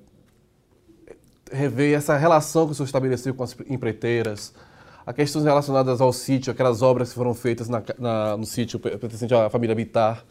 é, 1.50 1.56
rever 1.56 1.96
essa 1.96 2.18
relação 2.18 2.66
que 2.66 2.72
o 2.72 2.74
senhor 2.74 2.84
estabeleceu 2.84 3.32
com 3.34 3.42
as 3.42 3.56
empreiteiras, 3.66 4.52
a 5.06 5.12
questões 5.14 5.46
relacionadas 5.46 6.02
ao 6.02 6.12
sítio, 6.12 6.52
aquelas 6.52 6.82
obras 6.82 7.08
que 7.08 7.14
foram 7.14 7.32
feitas 7.32 7.66
na, 7.70 7.82
na, 7.98 8.36
no 8.36 8.44
sítio 8.44 8.78
pertencente 8.78 9.34
à 9.34 9.48
família 9.48 9.74
Bitar. 9.74 10.22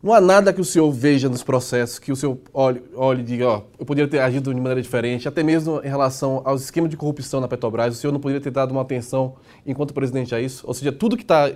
Não 0.00 0.12
há 0.12 0.20
nada 0.20 0.52
que 0.52 0.60
o 0.60 0.64
senhor 0.64 0.90
veja 0.92 1.28
nos 1.28 1.42
processos 1.42 1.98
que 1.98 2.12
o 2.12 2.16
senhor 2.16 2.38
olhe, 2.52 2.82
olhe 2.94 3.22
e 3.22 3.24
diga, 3.24 3.62
eu 3.78 3.86
poderia 3.86 4.08
ter 4.08 4.20
agido 4.20 4.54
de 4.54 4.60
maneira 4.60 4.80
diferente, 4.80 5.26
até 5.26 5.42
mesmo 5.42 5.80
em 5.82 5.88
relação 5.88 6.42
aos 6.44 6.62
esquemas 6.62 6.90
de 6.90 6.96
corrupção 6.96 7.40
na 7.40 7.48
Petrobras, 7.48 7.96
o 7.96 8.00
senhor 8.00 8.12
não 8.12 8.20
poderia 8.20 8.40
ter 8.40 8.50
dado 8.50 8.70
uma 8.70 8.82
atenção 8.82 9.34
enquanto 9.66 9.92
presidente 9.92 10.34
a 10.34 10.40
isso? 10.40 10.64
Ou 10.66 10.74
seja, 10.74 10.92
tudo 10.92 11.16
que 11.16 11.22
está 11.22 11.50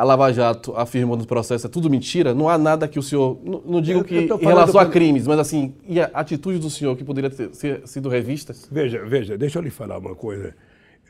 a 0.00 0.04
Lava 0.04 0.32
Jato 0.32 0.74
afirmou 0.74 1.14
no 1.14 1.26
processo 1.26 1.66
é 1.66 1.70
tudo 1.70 1.90
mentira, 1.90 2.34
não 2.34 2.48
há 2.48 2.56
nada 2.56 2.88
que 2.88 2.98
o 2.98 3.02
senhor. 3.02 3.38
Não, 3.44 3.62
não 3.66 3.82
digo 3.82 4.02
que 4.02 4.20
em 4.20 4.46
relação 4.46 4.80
a 4.80 4.86
crimes, 4.86 5.26
mas 5.26 5.38
assim, 5.38 5.74
e 5.86 6.00
a 6.00 6.06
atitude 6.14 6.58
do 6.58 6.70
senhor 6.70 6.96
que 6.96 7.04
poderia 7.04 7.28
ter 7.28 7.54
ser, 7.54 7.86
sido 7.86 8.08
revistas? 8.08 8.66
Veja, 8.72 9.04
veja, 9.04 9.36
deixa 9.36 9.58
eu 9.58 9.62
lhe 9.62 9.68
falar 9.68 9.98
uma 9.98 10.14
coisa. 10.14 10.54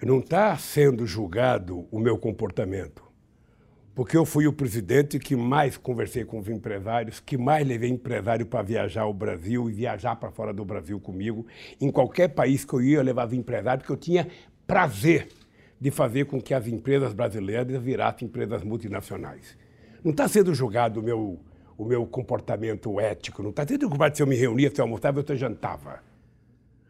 Não 0.02 0.18
está 0.18 0.56
sendo 0.56 1.06
julgado 1.06 1.86
o 1.88 2.00
meu 2.00 2.18
comportamento. 2.18 3.04
Porque 3.94 4.16
eu 4.16 4.24
fui 4.24 4.48
o 4.48 4.52
presidente 4.52 5.20
que 5.20 5.36
mais 5.36 5.76
conversei 5.76 6.24
com 6.24 6.40
os 6.40 6.48
empresários, 6.48 7.20
que 7.20 7.36
mais 7.38 7.64
levei 7.64 7.90
empresário 7.90 8.44
para 8.44 8.62
viajar 8.62 9.02
ao 9.02 9.14
Brasil 9.14 9.70
e 9.70 9.72
viajar 9.72 10.16
para 10.16 10.32
fora 10.32 10.52
do 10.52 10.64
Brasil 10.64 10.98
comigo. 10.98 11.46
Em 11.80 11.92
qualquer 11.92 12.28
país 12.28 12.64
que 12.64 12.74
eu 12.74 12.82
ia, 12.82 12.98
eu 12.98 13.04
levava 13.04 13.36
empresário, 13.36 13.82
porque 13.82 13.92
eu 13.92 13.96
tinha 13.96 14.26
prazer 14.66 15.28
de 15.80 15.90
fazer 15.90 16.26
com 16.26 16.40
que 16.40 16.52
as 16.52 16.66
empresas 16.66 17.14
brasileiras 17.14 17.82
virassem 17.82 18.28
empresas 18.28 18.62
multinacionais. 18.62 19.56
Não 20.04 20.10
está 20.10 20.28
sendo 20.28 20.54
julgado 20.54 21.00
o 21.00 21.02
meu, 21.02 21.40
o 21.78 21.84
meu 21.84 22.06
comportamento 22.06 23.00
ético, 23.00 23.42
não 23.42 23.50
está 23.50 23.66
sendo 23.66 23.88
julgado 23.88 24.16
se 24.16 24.22
eu 24.22 24.26
me 24.26 24.36
reunia, 24.36 24.70
se 24.70 24.80
eu 24.80 24.84
almoçava, 24.84 25.22
se 25.22 25.32
eu 25.32 25.36
jantava. 25.36 26.00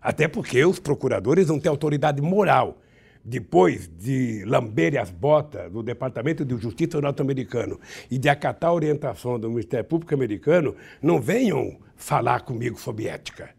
Até 0.00 0.26
porque 0.26 0.64
os 0.64 0.80
procuradores 0.80 1.48
não 1.48 1.60
têm 1.60 1.70
autoridade 1.70 2.20
moral. 2.20 2.78
Depois 3.22 3.86
de 3.86 4.44
lamberem 4.46 4.98
as 4.98 5.10
botas 5.10 5.70
do 5.70 5.82
Departamento 5.82 6.42
de 6.42 6.56
Justiça 6.56 7.02
norte-americano 7.02 7.78
e 8.10 8.16
de 8.16 8.30
acatar 8.30 8.70
a 8.70 8.72
orientação 8.72 9.38
do 9.38 9.50
Ministério 9.50 9.84
Público 9.84 10.14
americano, 10.14 10.74
não 11.02 11.20
venham 11.20 11.78
falar 11.94 12.40
comigo 12.40 12.80
sobre 12.80 13.08
ética. 13.08 13.50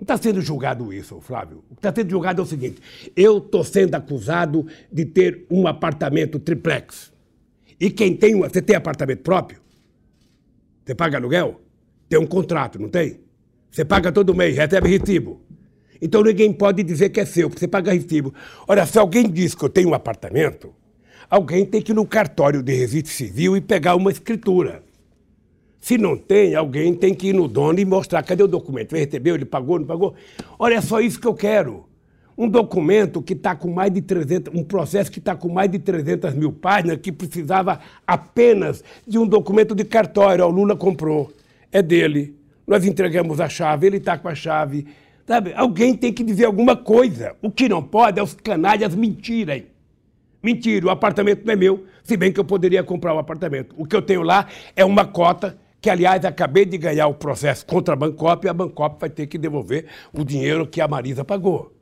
Não 0.00 0.04
está 0.04 0.16
sendo 0.16 0.40
julgado 0.40 0.90
isso, 0.94 1.20
Flávio. 1.20 1.62
O 1.70 1.74
que 1.74 1.80
está 1.80 1.92
sendo 1.94 2.08
julgado 2.08 2.40
é 2.40 2.44
o 2.44 2.46
seguinte: 2.46 2.80
eu 3.14 3.36
estou 3.36 3.62
sendo 3.62 3.94
acusado 3.94 4.66
de 4.90 5.04
ter 5.04 5.44
um 5.50 5.66
apartamento 5.66 6.38
triplex. 6.38 7.12
E 7.78 7.90
quem 7.90 8.16
tem 8.16 8.34
uma. 8.34 8.48
Você 8.48 8.62
tem 8.62 8.74
apartamento 8.74 9.20
próprio? 9.20 9.60
Você 10.82 10.94
paga 10.94 11.18
aluguel? 11.18 11.60
Tem 12.08 12.18
um 12.18 12.26
contrato, 12.26 12.78
não 12.78 12.88
tem? 12.88 13.20
Você 13.70 13.84
paga 13.84 14.10
todo 14.10 14.34
mês, 14.34 14.56
recebe 14.56 14.88
recibo. 14.88 15.42
Então 16.00 16.22
ninguém 16.22 16.50
pode 16.50 16.82
dizer 16.82 17.10
que 17.10 17.20
é 17.20 17.26
seu, 17.26 17.50
porque 17.50 17.60
você 17.60 17.68
paga 17.68 17.92
recibo. 17.92 18.32
Olha, 18.66 18.86
se 18.86 18.98
alguém 18.98 19.28
diz 19.30 19.54
que 19.54 19.62
eu 19.62 19.68
tenho 19.68 19.90
um 19.90 19.94
apartamento, 19.94 20.74
alguém 21.28 21.66
tem 21.66 21.82
que 21.82 21.92
ir 21.92 21.94
no 21.94 22.06
cartório 22.06 22.62
de 22.62 22.72
registro 22.72 23.12
civil 23.12 23.54
e 23.54 23.60
pegar 23.60 23.96
uma 23.96 24.10
escritura. 24.10 24.82
Se 25.80 25.96
não 25.96 26.16
tem, 26.16 26.54
alguém 26.54 26.94
tem 26.94 27.14
que 27.14 27.28
ir 27.28 27.32
no 27.32 27.48
dono 27.48 27.80
e 27.80 27.84
mostrar 27.84 28.22
cadê 28.22 28.42
o 28.42 28.48
documento. 28.48 28.92
Ele 28.92 29.04
recebeu, 29.04 29.34
ele 29.34 29.46
pagou, 29.46 29.78
não 29.78 29.86
pagou. 29.86 30.14
Olha, 30.58 30.74
é 30.74 30.80
só 30.80 31.00
isso 31.00 31.18
que 31.18 31.26
eu 31.26 31.34
quero. 31.34 31.86
um 32.36 32.48
documento 32.48 33.20
que 33.20 33.34
está 33.34 33.54
com 33.54 33.70
mais 33.70 33.92
de 33.92 34.00
300, 34.00 34.54
um 34.54 34.64
processo 34.64 35.10
que 35.10 35.18
está 35.18 35.36
com 35.36 35.48
mais 35.48 35.70
de 35.70 35.78
300 35.78 36.34
mil 36.34 36.52
páginas, 36.52 36.98
que 36.98 37.12
precisava 37.12 37.80
apenas 38.06 38.82
de 39.06 39.18
um 39.18 39.26
documento 39.26 39.74
de 39.74 39.84
cartório. 39.84 40.44
O 40.46 40.50
Lula 40.50 40.74
comprou, 40.76 41.32
é 41.70 41.82
dele. 41.82 42.34
Nós 42.66 42.86
entregamos 42.86 43.40
a 43.40 43.48
chave, 43.48 43.86
ele 43.86 43.98
está 43.98 44.16
com 44.16 44.28
a 44.28 44.34
chave. 44.34 44.86
Sabe? 45.26 45.52
Alguém 45.54 45.94
tem 45.94 46.12
que 46.12 46.24
dizer 46.24 46.44
alguma 46.46 46.76
coisa. 46.76 47.36
O 47.42 47.50
que 47.50 47.68
não 47.68 47.82
pode 47.82 48.18
é 48.18 48.22
os 48.22 48.34
canalhas 48.34 48.94
mentirem. 48.94 49.66
Mentira, 50.42 50.86
o 50.86 50.90
apartamento 50.90 51.44
não 51.44 51.52
é 51.52 51.56
meu, 51.56 51.84
se 52.02 52.16
bem 52.16 52.32
que 52.32 52.40
eu 52.40 52.44
poderia 52.44 52.82
comprar 52.82 53.14
o 53.14 53.18
apartamento. 53.18 53.74
O 53.76 53.84
que 53.84 53.94
eu 53.94 54.00
tenho 54.00 54.22
lá 54.22 54.46
é 54.74 54.84
uma 54.84 55.04
cota 55.04 55.58
que, 55.80 55.88
aliás, 55.88 56.24
acabei 56.24 56.64
de 56.64 56.76
ganhar 56.76 57.06
o 57.06 57.14
processo 57.14 57.64
contra 57.64 57.94
a 57.94 57.96
Bancop 57.96 58.46
e 58.46 58.50
a 58.50 58.54
Bancop 58.54 59.00
vai 59.00 59.08
ter 59.08 59.26
que 59.26 59.38
devolver 59.38 59.86
o 60.12 60.24
dinheiro 60.24 60.66
que 60.66 60.80
a 60.80 60.86
Marisa 60.86 61.24
pagou. 61.24 61.74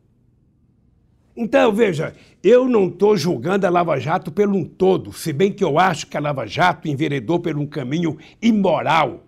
Então, 1.36 1.72
veja, 1.72 2.14
eu 2.42 2.68
não 2.68 2.88
estou 2.88 3.16
julgando 3.16 3.66
a 3.66 3.70
Lava 3.70 3.98
Jato 3.98 4.30
pelo 4.32 4.56
um 4.56 4.64
todo, 4.64 5.12
se 5.12 5.32
bem 5.32 5.52
que 5.52 5.62
eu 5.62 5.78
acho 5.78 6.06
que 6.06 6.16
a 6.16 6.20
Lava 6.20 6.46
Jato 6.46 6.88
enveredou 6.88 7.38
por 7.38 7.56
um 7.56 7.66
caminho 7.66 8.18
imoral 8.42 9.24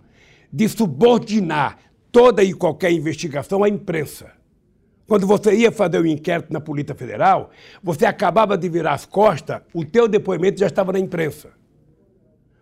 de 0.52 0.68
subordinar 0.68 1.78
toda 2.10 2.42
e 2.42 2.52
qualquer 2.52 2.90
investigação 2.90 3.62
à 3.62 3.68
imprensa. 3.68 4.32
Quando 5.06 5.26
você 5.26 5.54
ia 5.54 5.72
fazer 5.72 5.98
o 5.98 6.02
um 6.02 6.06
inquérito 6.06 6.52
na 6.52 6.60
Polícia 6.60 6.94
Federal, 6.94 7.50
você 7.82 8.06
acabava 8.06 8.56
de 8.58 8.68
virar 8.68 8.94
as 8.94 9.06
costas, 9.06 9.60
o 9.72 9.84
teu 9.84 10.08
depoimento 10.08 10.58
já 10.58 10.66
estava 10.66 10.92
na 10.92 10.98
imprensa. 10.98 11.59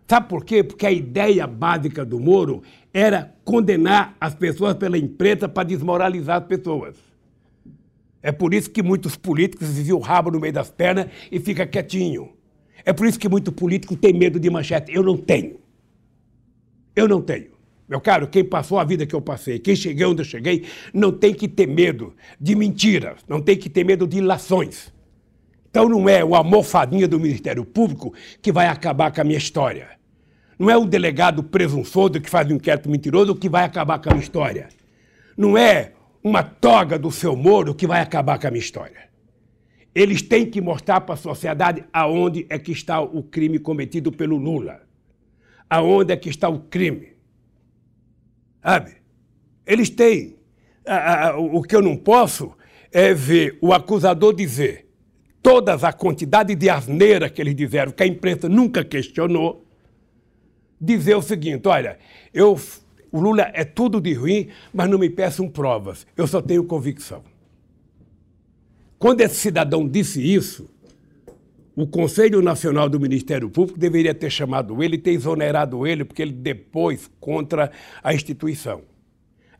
Sabe 0.09 0.27
por 0.27 0.43
quê? 0.43 0.63
Porque 0.63 0.87
a 0.87 0.91
ideia 0.91 1.45
básica 1.45 2.03
do 2.03 2.19
Moro 2.19 2.63
era 2.91 3.35
condenar 3.45 4.17
as 4.19 4.33
pessoas 4.33 4.73
pela 4.73 4.97
imprensa 4.97 5.47
para 5.47 5.67
desmoralizar 5.67 6.41
as 6.41 6.47
pessoas. 6.47 6.95
É 8.19 8.31
por 8.31 8.51
isso 8.51 8.71
que 8.71 8.81
muitos 8.81 9.15
políticos 9.15 9.69
viviam 9.69 9.99
o 9.99 10.01
rabo 10.01 10.31
no 10.31 10.39
meio 10.39 10.51
das 10.51 10.71
pernas 10.71 11.05
e 11.31 11.39
fica 11.39 11.67
quietinho. 11.67 12.33
É 12.83 12.91
por 12.91 13.05
isso 13.05 13.19
que 13.19 13.29
muito 13.29 13.51
político 13.51 13.95
tem 13.95 14.11
medo 14.11 14.39
de 14.39 14.49
manchete. 14.49 14.91
Eu 14.91 15.03
não 15.03 15.15
tenho. 15.15 15.59
Eu 16.95 17.07
não 17.07 17.21
tenho. 17.21 17.51
Meu 17.87 18.01
caro, 18.01 18.27
quem 18.27 18.43
passou 18.43 18.79
a 18.79 18.83
vida 18.83 19.05
que 19.05 19.13
eu 19.13 19.21
passei, 19.21 19.59
quem 19.59 19.75
cheguei 19.75 20.07
onde 20.07 20.21
eu 20.21 20.25
cheguei, 20.25 20.65
não 20.91 21.11
tem 21.11 21.35
que 21.35 21.47
ter 21.47 21.67
medo 21.67 22.15
de 22.41 22.55
mentiras, 22.55 23.21
não 23.27 23.39
tem 23.39 23.55
que 23.55 23.69
ter 23.69 23.83
medo 23.83 24.07
de 24.07 24.17
ilações. 24.17 24.91
Então 25.69 25.87
não 25.87 26.09
é 26.09 26.25
o 26.25 26.33
almofadinha 26.33 27.07
do 27.07 27.19
Ministério 27.19 27.63
Público 27.63 28.11
que 28.41 28.51
vai 28.51 28.65
acabar 28.65 29.13
com 29.13 29.21
a 29.21 29.23
minha 29.23 29.37
história. 29.37 29.98
Não 30.59 30.69
é 30.69 30.77
o 30.77 30.85
delegado 30.85 31.41
presunçoso 31.41 32.19
que 32.19 32.29
faz 32.29 32.51
um 32.51 32.55
inquérito 32.55 32.89
mentiroso 32.89 33.33
que 33.33 33.47
vai 33.47 33.63
acabar 33.63 33.97
com 33.97 34.09
a 34.09 34.13
minha 34.13 34.23
história. 34.23 34.67
Não 35.37 35.57
é 35.57 35.93
uma 36.21 36.43
toga 36.43 36.99
do 36.99 37.09
seu 37.09 37.33
Moro 37.33 37.73
que 37.73 37.87
vai 37.87 38.01
acabar 38.01 38.37
com 38.37 38.47
a 38.47 38.51
minha 38.51 38.59
história. 38.59 39.07
Eles 39.95 40.21
têm 40.21 40.45
que 40.45 40.59
mostrar 40.59 40.99
para 41.01 41.13
a 41.13 41.17
sociedade 41.17 41.85
aonde 41.93 42.45
é 42.49 42.59
que 42.59 42.73
está 42.73 42.99
o 42.99 43.23
crime 43.23 43.57
cometido 43.57 44.11
pelo 44.11 44.35
Lula. 44.35 44.81
Aonde 45.69 46.11
é 46.11 46.17
que 46.17 46.29
está 46.29 46.49
o 46.49 46.59
crime. 46.59 47.13
Sabe? 48.61 48.97
Eles 49.65 49.89
têm. 49.89 50.35
O 51.37 51.63
que 51.63 51.75
eu 51.75 51.81
não 51.81 51.95
posso 51.95 52.51
é 52.91 53.13
ver 53.13 53.57
o 53.61 53.71
acusador 53.71 54.33
dizer 54.33 54.89
todas 55.41 55.85
a 55.85 55.93
quantidade 55.93 56.53
de 56.53 56.69
asneira 56.69 57.29
que 57.29 57.41
eles 57.41 57.55
disseram, 57.55 57.93
que 57.93 58.03
a 58.03 58.07
imprensa 58.07 58.49
nunca 58.49 58.83
questionou, 58.83 59.65
dizer 60.79 61.15
o 61.15 61.21
seguinte: 61.21 61.67
olha, 61.67 61.97
eu, 62.33 62.59
o 63.11 63.19
Lula 63.19 63.49
é 63.53 63.63
tudo 63.63 63.99
de 63.99 64.13
ruim, 64.13 64.49
mas 64.73 64.89
não 64.89 64.97
me 64.97 65.09
peçam 65.09 65.47
provas, 65.49 66.05
eu 66.15 66.27
só 66.27 66.41
tenho 66.41 66.63
convicção. 66.63 67.23
Quando 68.97 69.21
esse 69.21 69.35
cidadão 69.35 69.87
disse 69.87 70.21
isso, 70.21 70.69
o 71.75 71.87
Conselho 71.87 72.41
Nacional 72.41 72.89
do 72.89 72.99
Ministério 72.99 73.49
Público 73.49 73.79
deveria 73.79 74.13
ter 74.13 74.29
chamado 74.29 74.83
ele 74.83 74.95
e 74.95 74.99
ter 74.99 75.11
exonerado 75.11 75.87
ele, 75.87 76.03
porque 76.03 76.21
ele 76.21 76.33
depois 76.33 77.09
contra 77.19 77.71
a 78.03 78.13
instituição. 78.13 78.81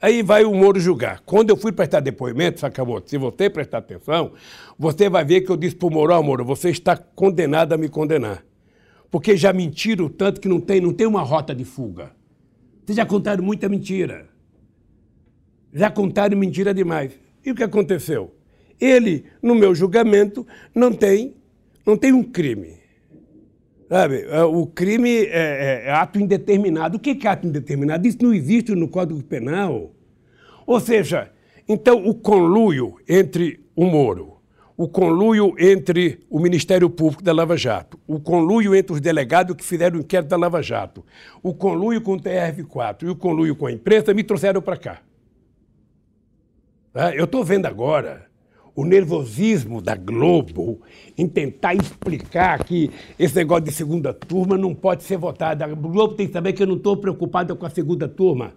Aí 0.02 0.22
vai 0.22 0.44
o 0.44 0.54
Moro 0.54 0.80
julgar. 0.80 1.22
Quando 1.26 1.50
eu 1.50 1.58
fui 1.58 1.72
prestar 1.72 2.02
depoimento, 2.02 2.60
Sakamoto, 2.60 3.10
se 3.10 3.18
você 3.18 3.50
prestar 3.50 3.80
atenção, 3.80 4.34
você 4.78 5.10
vai 5.10 5.24
ver 5.24 5.42
que 5.42 5.50
eu 5.50 5.58
disse 5.58 5.76
para 5.76 5.88
o 5.88 5.92
Moro, 5.92 6.18
oh, 6.18 6.24
Moro, 6.24 6.44
você 6.44 6.70
está 6.70 6.98
condenado 6.98 7.74
a 7.74 7.78
me 7.78 7.88
condenar 7.88 8.44
porque 9.12 9.36
já 9.36 9.52
mentiram 9.52 10.08
tanto 10.08 10.40
que 10.40 10.48
não 10.48 10.60
tem, 10.60 10.80
não 10.80 10.94
tem 10.94 11.08
uma 11.08 11.22
rota 11.22 11.54
de 11.54 11.66
fuga. 11.66 12.12
Vocês 12.86 12.96
já 12.96 13.06
contaram 13.06 13.44
muita 13.44 13.68
mentira. 13.68 14.28
Já 15.74 15.90
contaram 15.90 16.38
mentira 16.38 16.74
demais. 16.74 17.12
E 17.46 17.52
o 17.52 17.56
que 17.56 17.64
aconteceu? 17.64 18.36
Ele, 18.80 19.26
no 19.42 19.56
meu 19.56 19.76
julgamento, 19.76 20.46
não 20.74 20.92
tem, 20.92 21.36
não 21.86 21.98
tem 21.98 22.14
um 22.14 22.24
crime. 22.24 22.80
Sabe? 23.88 24.22
É, 24.30 24.44
o 24.44 24.68
crime 24.68 25.10
é, 25.10 25.28
é, 25.28 25.84
é 25.88 25.92
ato 25.92 26.20
indeterminado. 26.20 26.98
O 26.98 27.00
que 27.00 27.18
é 27.26 27.30
ato 27.30 27.48
indeterminado? 27.48 28.08
Isso 28.08 28.20
não 28.22 28.34
existe 28.34 28.74
no 28.74 28.88
Código 28.88 29.22
Penal. 29.24 29.92
Ou 30.66 30.80
seja, 30.80 31.32
então 31.68 32.08
o 32.08 32.14
conluio 32.14 32.98
entre 33.08 33.60
o 33.76 33.86
Moro, 33.86 34.39
o 34.80 34.88
conluio 34.88 35.54
entre 35.60 36.22
o 36.30 36.40
Ministério 36.40 36.90
Público 36.90 37.22
da 37.22 37.34
Lava 37.34 37.58
Jato, 37.58 38.00
o 38.08 38.18
conluio 38.18 38.74
entre 38.74 38.94
os 38.94 39.02
delegados 39.02 39.54
que 39.54 39.62
fizeram 39.62 39.98
o 39.98 40.00
inquérito 40.00 40.30
da 40.30 40.38
Lava 40.38 40.64
Jato, 40.64 41.04
o 41.44 41.54
conluio 41.54 42.00
com 42.00 42.14
o 42.14 42.18
TRF4 42.18 43.04
e 43.04 43.10
o 43.10 43.16
conluio 43.18 43.58
com 43.58 43.66
a 43.66 43.74
imprensa 43.74 44.14
me 44.14 44.24
trouxeram 44.24 44.62
para 44.62 44.78
cá. 44.78 45.02
Tá? 46.94 47.14
Eu 47.14 47.26
estou 47.26 47.44
vendo 47.44 47.66
agora 47.66 48.28
o 48.74 48.86
nervosismo 48.86 49.82
da 49.82 49.98
Globo 49.98 50.80
em 51.18 51.28
tentar 51.28 51.76
explicar 51.76 52.64
que 52.64 52.90
esse 53.20 53.36
negócio 53.36 53.66
de 53.66 53.74
segunda 53.74 54.14
turma 54.14 54.58
não 54.58 54.74
pode 54.74 55.04
ser 55.04 55.18
votado. 55.18 55.62
A 55.62 55.68
Globo 55.68 56.14
tem 56.14 56.26
que 56.26 56.32
saber 56.32 56.54
que 56.54 56.64
eu 56.64 56.68
não 56.68 56.78
estou 56.78 56.96
preocupado 56.96 57.54
com 57.54 57.66
a 57.66 57.70
segunda 57.70 58.08
turma. 58.08 58.54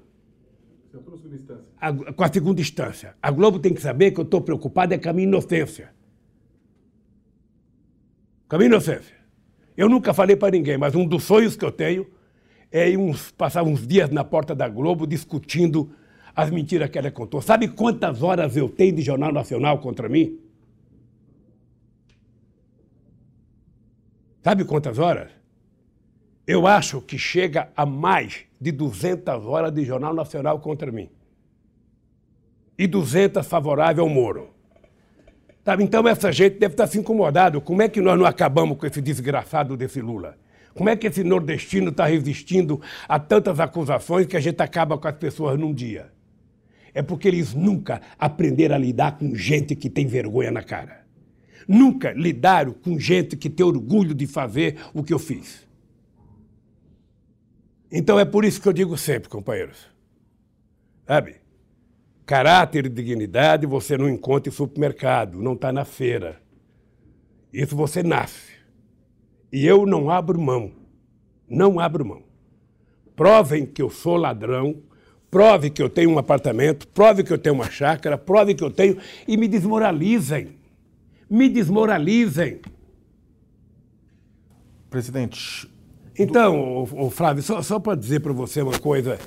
A, 1.81 1.93
com 1.93 2.23
a 2.23 2.33
segunda 2.33 2.61
instância. 2.61 3.17
A 3.21 3.33
Globo 3.33 3.59
tem 3.59 3.75
que 3.75 3.83
saber 3.83 4.13
que 4.13 4.21
eu 4.21 4.25
estou 4.25 4.41
preocupado 4.41 4.95
é 4.95 4.99
com 4.99 5.11
a 5.11 5.13
minha 5.13 5.27
inocência. 5.27 5.91
Caminho 8.53 8.69
inocência. 8.69 9.17
Eu 9.75 9.89
nunca 9.89 10.13
falei 10.13 10.37
para 10.37 10.51
ninguém, 10.51 10.77
mas 10.77 10.95
um 10.95 11.07
dos 11.07 11.25
sonhos 11.25 11.57
que 11.57 11.65
eu 11.65 11.73
tenho 11.73 12.07
é 12.71 12.95
uns, 12.99 13.31
passar 13.31 13.63
uns 13.63 13.87
dias 13.87 14.11
na 14.11 14.23
porta 14.23 14.55
da 14.55 14.69
Globo 14.69 15.07
discutindo 15.07 15.91
as 16.37 16.51
mentiras 16.51 16.91
que 16.91 16.99
ela 16.99 17.11
contou. 17.11 17.41
Sabe 17.41 17.67
quantas 17.67 18.23
horas 18.23 18.55
eu 18.55 18.69
tenho 18.69 18.95
de 18.95 19.01
Jornal 19.01 19.33
Nacional 19.33 19.79
contra 19.79 20.07
mim? 20.07 20.39
Sabe 24.43 24.67
quantas 24.67 24.99
horas? 24.99 25.33
Eu 26.47 26.67
acho 26.67 27.01
que 27.01 27.17
chega 27.17 27.73
a 27.75 27.87
mais 27.87 28.45
de 28.61 28.71
200 28.71 29.47
horas 29.47 29.73
de 29.73 29.83
Jornal 29.83 30.13
Nacional 30.13 30.61
contra 30.61 30.93
mim. 30.93 31.09
E 32.77 32.87
200 32.87 33.47
favorável 33.47 34.05
ao 34.05 34.11
Moro. 34.11 34.53
Sabe? 35.65 35.85
Então 35.85 36.07
essa 36.09 36.33
gente 36.33 36.59
deve 36.59 36.75
estar 36.75 36.87
se 36.87 36.99
incomodado. 36.99 37.61
Como 37.61 37.83
é 37.83 37.89
que 37.89 38.01
nós 38.01 38.19
não 38.19 38.27
acabamos 38.27 38.77
com 38.77 38.87
esse 38.87 39.01
desgraçado 39.01 39.77
desse 39.77 40.01
Lula? 40.01 40.37
Como 40.75 40.89
é 40.89 40.97
que 40.97 41.07
esse 41.07 41.23
nordestino 41.23 41.91
está 41.91 42.07
resistindo 42.07 42.81
a 43.09 43.19
tantas 43.19 43.61
acusações 43.61 44.27
que 44.27 44.37
a 44.37 44.41
gente 44.41 44.61
acaba 44.61 44.97
com 44.99 45.07
as 45.07 45.17
pessoas 45.17 45.59
num 45.59 45.73
dia? 45.73 46.11
É 46.95 47.03
porque 47.03 47.29
eles 47.29 47.55
nunca 47.55 48.01
aprenderam 48.19 48.75
a 48.75 48.79
lidar 48.79 49.19
com 49.19 49.35
gente 49.35 49.77
que 49.77 49.89
tem 49.89 50.07
vergonha 50.07 50.51
na 50.51 50.63
cara. 50.63 51.03
Nunca 51.69 52.13
lidaram 52.13 52.73
com 52.73 52.99
gente 52.99 53.37
que 53.37 53.49
tem 53.49 53.65
orgulho 53.65 54.15
de 54.15 54.27
fazer 54.27 54.77
o 54.93 55.03
que 55.03 55.13
eu 55.13 55.19
fiz. 55.19 55.67
Então 57.91 58.19
é 58.19 58.25
por 58.25 58.45
isso 58.45 58.61
que 58.61 58.69
eu 58.69 58.73
digo 58.73 58.97
sempre, 58.97 59.29
companheiros. 59.29 59.87
Sabe? 61.07 61.42
Caráter 62.25 62.87
e 62.87 62.89
dignidade 62.89 63.67
você 63.67 63.97
não 63.99 64.09
encontra 64.09 64.49
em 64.49 64.55
supermercado, 64.55 65.43
não 65.43 65.55
está 65.55 65.73
na 65.73 65.85
feira. 65.85 66.41
Isso 67.53 67.77
você 67.77 68.03
nasce. 68.03 68.53
E 69.53 69.67
eu 69.67 69.85
não 69.85 70.11
abro 70.11 70.41
mão. 70.41 70.73
Não 71.49 71.79
abro 71.79 72.05
mão. 72.05 72.23
Provem 73.15 73.67
que 73.67 73.83
eu 73.83 73.91
sou 73.91 74.17
ladrão, 74.17 74.83
prove 75.31 75.69
que 75.69 75.83
eu 75.83 75.91
tenho 75.91 76.11
um 76.11 76.19
apartamento, 76.19 76.89
prove 76.89 77.23
que 77.23 77.33
eu 77.33 77.39
tenho 77.39 77.55
uma 77.55 77.71
chácara, 77.71 78.17
prove 78.17 78.55
que 78.55 78.65
eu 78.65 78.71
tenho 78.71 78.97
e 79.29 79.37
me 79.37 79.47
desmoralizem. 79.47 80.57
Me 81.29 81.49
desmoralizem. 81.49 82.61
Presidente. 84.89 85.71
Então, 86.19 86.85
o, 86.85 87.07
o 87.07 87.11
Flávio, 87.11 87.43
só, 87.43 87.63
só 87.63 87.79
para 87.79 87.99
dizer 87.99 88.21
para 88.21 88.33
você 88.33 88.63
uma 88.63 88.79
coisa. 88.79 89.19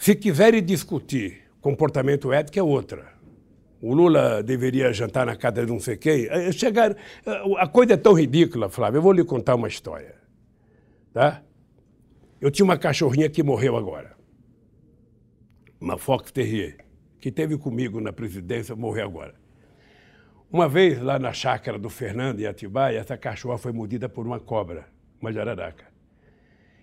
Se 0.00 0.14
quiserem 0.14 0.64
discutir 0.64 1.42
comportamento 1.60 2.32
ético, 2.32 2.58
é 2.58 2.62
outra. 2.62 3.12
O 3.82 3.92
Lula 3.92 4.42
deveria 4.42 4.90
jantar 4.94 5.26
na 5.26 5.36
casa 5.36 5.66
de 5.66 5.70
não 5.70 5.78
sei 5.78 5.98
quem. 5.98 6.26
Eh, 6.26 6.50
chegar, 6.52 6.92
eh, 6.92 7.42
a 7.58 7.68
coisa 7.68 7.92
é 7.92 7.96
tão 7.98 8.14
ridícula, 8.14 8.70
Flávio. 8.70 8.96
Eu 8.96 9.02
vou 9.02 9.12
lhe 9.12 9.22
contar 9.22 9.56
uma 9.56 9.68
história. 9.68 10.14
Tá? 11.12 11.42
Eu 12.40 12.50
tinha 12.50 12.64
uma 12.64 12.78
cachorrinha 12.78 13.28
que 13.28 13.42
morreu 13.42 13.76
agora. 13.76 14.16
Uma 15.78 15.98
Fox 15.98 16.32
Terrier, 16.32 16.78
que 17.20 17.30
teve 17.30 17.58
comigo 17.58 18.00
na 18.00 18.10
presidência, 18.10 18.74
morreu 18.74 19.04
agora. 19.04 19.34
Uma 20.50 20.66
vez, 20.66 20.98
lá 20.98 21.18
na 21.18 21.34
chácara 21.34 21.78
do 21.78 21.90
Fernando, 21.90 22.40
em 22.40 22.46
Atibaia, 22.46 22.98
essa 22.98 23.18
cachorra 23.18 23.58
foi 23.58 23.70
mordida 23.70 24.08
por 24.08 24.26
uma 24.26 24.40
cobra, 24.40 24.86
uma 25.20 25.30
jararaca. 25.30 25.89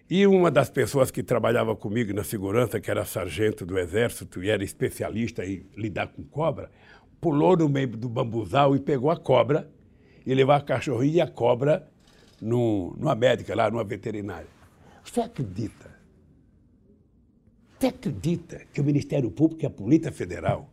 E 0.09 0.25
uma 0.25 0.49
das 0.49 0.69
pessoas 0.69 1.11
que 1.11 1.21
trabalhava 1.21 1.75
comigo 1.75 2.13
na 2.13 2.23
segurança, 2.23 2.79
que 2.79 2.89
era 2.89 3.03
sargento 3.03 3.65
do 3.65 3.77
exército 3.77 4.41
e 4.41 4.49
era 4.49 4.63
especialista 4.63 5.45
em 5.45 5.65
lidar 5.75 6.07
com 6.07 6.23
cobra, 6.23 6.71
pulou 7.19 7.57
no 7.57 7.67
meio 7.67 7.89
do 7.89 8.07
bambuzal 8.07 8.73
e 8.73 8.79
pegou 8.79 9.11
a 9.11 9.17
cobra 9.17 9.69
e 10.25 10.33
levou 10.33 10.55
a 10.55 10.61
cachorrinha 10.61 11.17
e 11.17 11.21
a 11.21 11.27
cobra 11.27 11.91
no, 12.41 12.95
numa 12.97 13.15
médica 13.15 13.53
lá, 13.53 13.69
numa 13.69 13.83
veterinária. 13.83 14.47
Você 15.03 15.19
acredita? 15.19 15.97
Você 17.77 17.87
acredita 17.87 18.61
que 18.71 18.79
o 18.79 18.85
Ministério 18.85 19.29
Público 19.29 19.63
e 19.63 19.65
a 19.65 19.69
Polícia 19.69 20.11
Federal, 20.11 20.71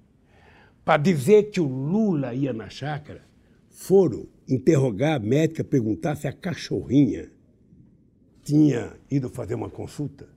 para 0.85 1.03
dizer 1.03 1.51
que 1.51 1.61
o 1.61 1.67
Lula 1.67 2.35
ia 2.35 2.53
na 2.53 2.69
chácara, 2.69 3.23
foram 3.69 4.29
interrogar 4.49 5.17
a 5.17 5.19
médica, 5.19 5.65
perguntar 5.65 6.15
se 6.15 6.29
a 6.29 6.33
cachorrinha 6.33 7.34
tinha 8.45 8.93
ido 9.11 9.29
fazer 9.29 9.55
uma 9.55 9.71
consulta? 9.71 10.29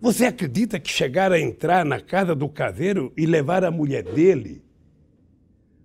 Você 0.00 0.26
acredita 0.26 0.78
que 0.78 0.90
chegaram 0.90 1.34
a 1.34 1.40
entrar 1.40 1.84
na 1.84 2.00
casa 2.00 2.34
do 2.34 2.48
caseiro 2.48 3.12
e 3.16 3.26
levar 3.26 3.64
a 3.64 3.70
mulher 3.70 4.02
dele, 4.02 4.62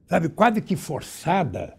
sabe, 0.06 0.30
quase 0.30 0.62
que 0.62 0.76
forçada, 0.76 1.78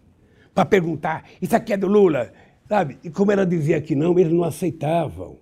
para 0.53 0.65
perguntar: 0.65 1.29
Isso 1.41 1.55
aqui 1.55 1.73
é 1.73 1.77
do 1.77 1.87
Lula? 1.87 2.33
Sabe? 2.67 2.97
E 3.03 3.09
como 3.09 3.31
ela 3.31 3.45
dizia 3.45 3.79
que 3.81 3.95
não, 3.95 4.17
eles 4.17 4.33
não 4.33 4.43
aceitavam. 4.43 5.39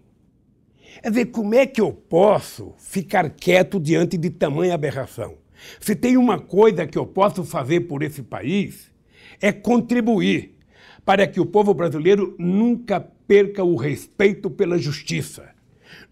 Quer 1.02 1.10
dizer, 1.10 1.26
como 1.28 1.56
é 1.56 1.66
que 1.66 1.80
eu 1.80 1.94
posso 1.94 2.74
ficar 2.78 3.30
quieto 3.30 3.80
diante 3.80 4.18
de 4.18 4.30
tamanha 4.30 4.74
aberração? 4.74 5.38
Se 5.80 5.96
tem 5.96 6.18
uma 6.18 6.40
coisa 6.40 6.88
que 6.88 6.98
eu 6.98 7.06
posso 7.06 7.44
fazer 7.44 7.82
por 7.82 8.04
esse 8.04 8.24
país, 8.24 8.92
é 9.40 9.52
contribuir 9.52 10.59
para 11.10 11.26
que 11.26 11.40
o 11.40 11.46
povo 11.48 11.74
brasileiro 11.74 12.36
nunca 12.38 13.00
perca 13.00 13.64
o 13.64 13.76
respeito 13.76 14.48
pela 14.48 14.78
justiça. 14.78 15.50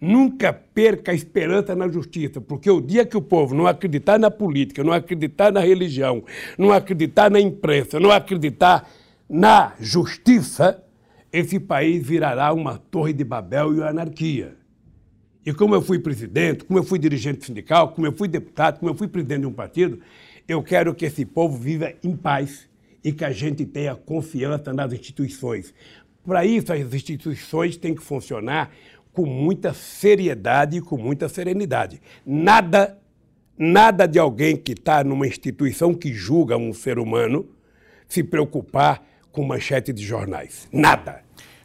Nunca 0.02 0.52
perca 0.52 1.12
a 1.12 1.14
esperança 1.14 1.76
na 1.76 1.88
justiça, 1.88 2.42
porque 2.42 2.68
o 2.68 2.82
dia 2.82 3.06
que 3.06 3.16
o 3.16 3.22
povo 3.22 3.54
não 3.54 3.68
acreditar 3.68 4.18
na 4.18 4.32
política, 4.32 4.84
não 4.84 4.92
acreditar 4.92 5.52
na 5.52 5.60
religião, 5.60 6.24
não 6.58 6.72
acreditar 6.72 7.30
na 7.30 7.40
imprensa, 7.40 8.00
não 8.00 8.10
acreditar 8.10 8.90
na 9.30 9.76
justiça, 9.80 10.84
esse 11.32 11.60
país 11.60 12.04
virará 12.04 12.52
uma 12.52 12.80
torre 12.80 13.14
de 13.14 13.24
Babel 13.24 13.76
e 13.76 13.78
uma 13.78 13.90
anarquia. 13.90 14.56
E 15.46 15.54
como 15.54 15.76
eu 15.76 15.82
fui 15.84 16.00
presidente, 16.00 16.64
como 16.66 16.80
eu 16.80 16.84
fui 16.84 16.98
dirigente 16.98 17.46
sindical, 17.46 17.90
como 17.90 18.08
eu 18.08 18.14
fui 18.14 18.28
deputado, 18.28 18.80
como 18.80 18.90
eu 18.90 18.96
fui 18.96 19.08
presidente 19.08 19.42
de 19.42 19.46
um 19.46 19.54
partido, 19.54 20.00
eu 20.48 20.64
quero 20.64 20.96
que 20.96 21.06
esse 21.06 21.24
povo 21.24 21.56
viva 21.56 21.94
em 22.04 22.16
paz 22.16 22.68
e 23.08 23.14
que 23.14 23.24
a 23.24 23.32
gente 23.32 23.66
tenha 23.66 23.96
confiança 23.96 24.74
nas 24.74 24.92
instituições. 24.92 25.74
Para 26.26 26.44
isso, 26.44 26.74
as 26.74 26.94
instituições 26.94 27.78
têm 27.78 27.96
que 27.96 28.04
funcionar 28.04 28.70
com 29.14 29.26
muita 29.26 29.74
seriedade 29.74 30.76
e 30.76 30.82
com 30.82 30.98
muita 30.98 31.30
serenidade. 31.30 32.02
Nada, 32.26 33.00
nada 33.58 34.06
de 34.06 34.20
alguém 34.20 34.58
que 34.58 34.74
está 34.74 35.06
numa 35.06 35.26
instituição 35.26 35.94
que 35.94 36.12
julga 36.12 36.58
um 36.58 36.74
ser 36.74 37.00
humano 37.00 37.48
se 38.10 38.26
preocupar 38.26 39.02
com 39.32 39.42
manchete 39.42 39.94
de 39.94 40.04
jornais. 40.04 40.68
Nada. 40.70 41.22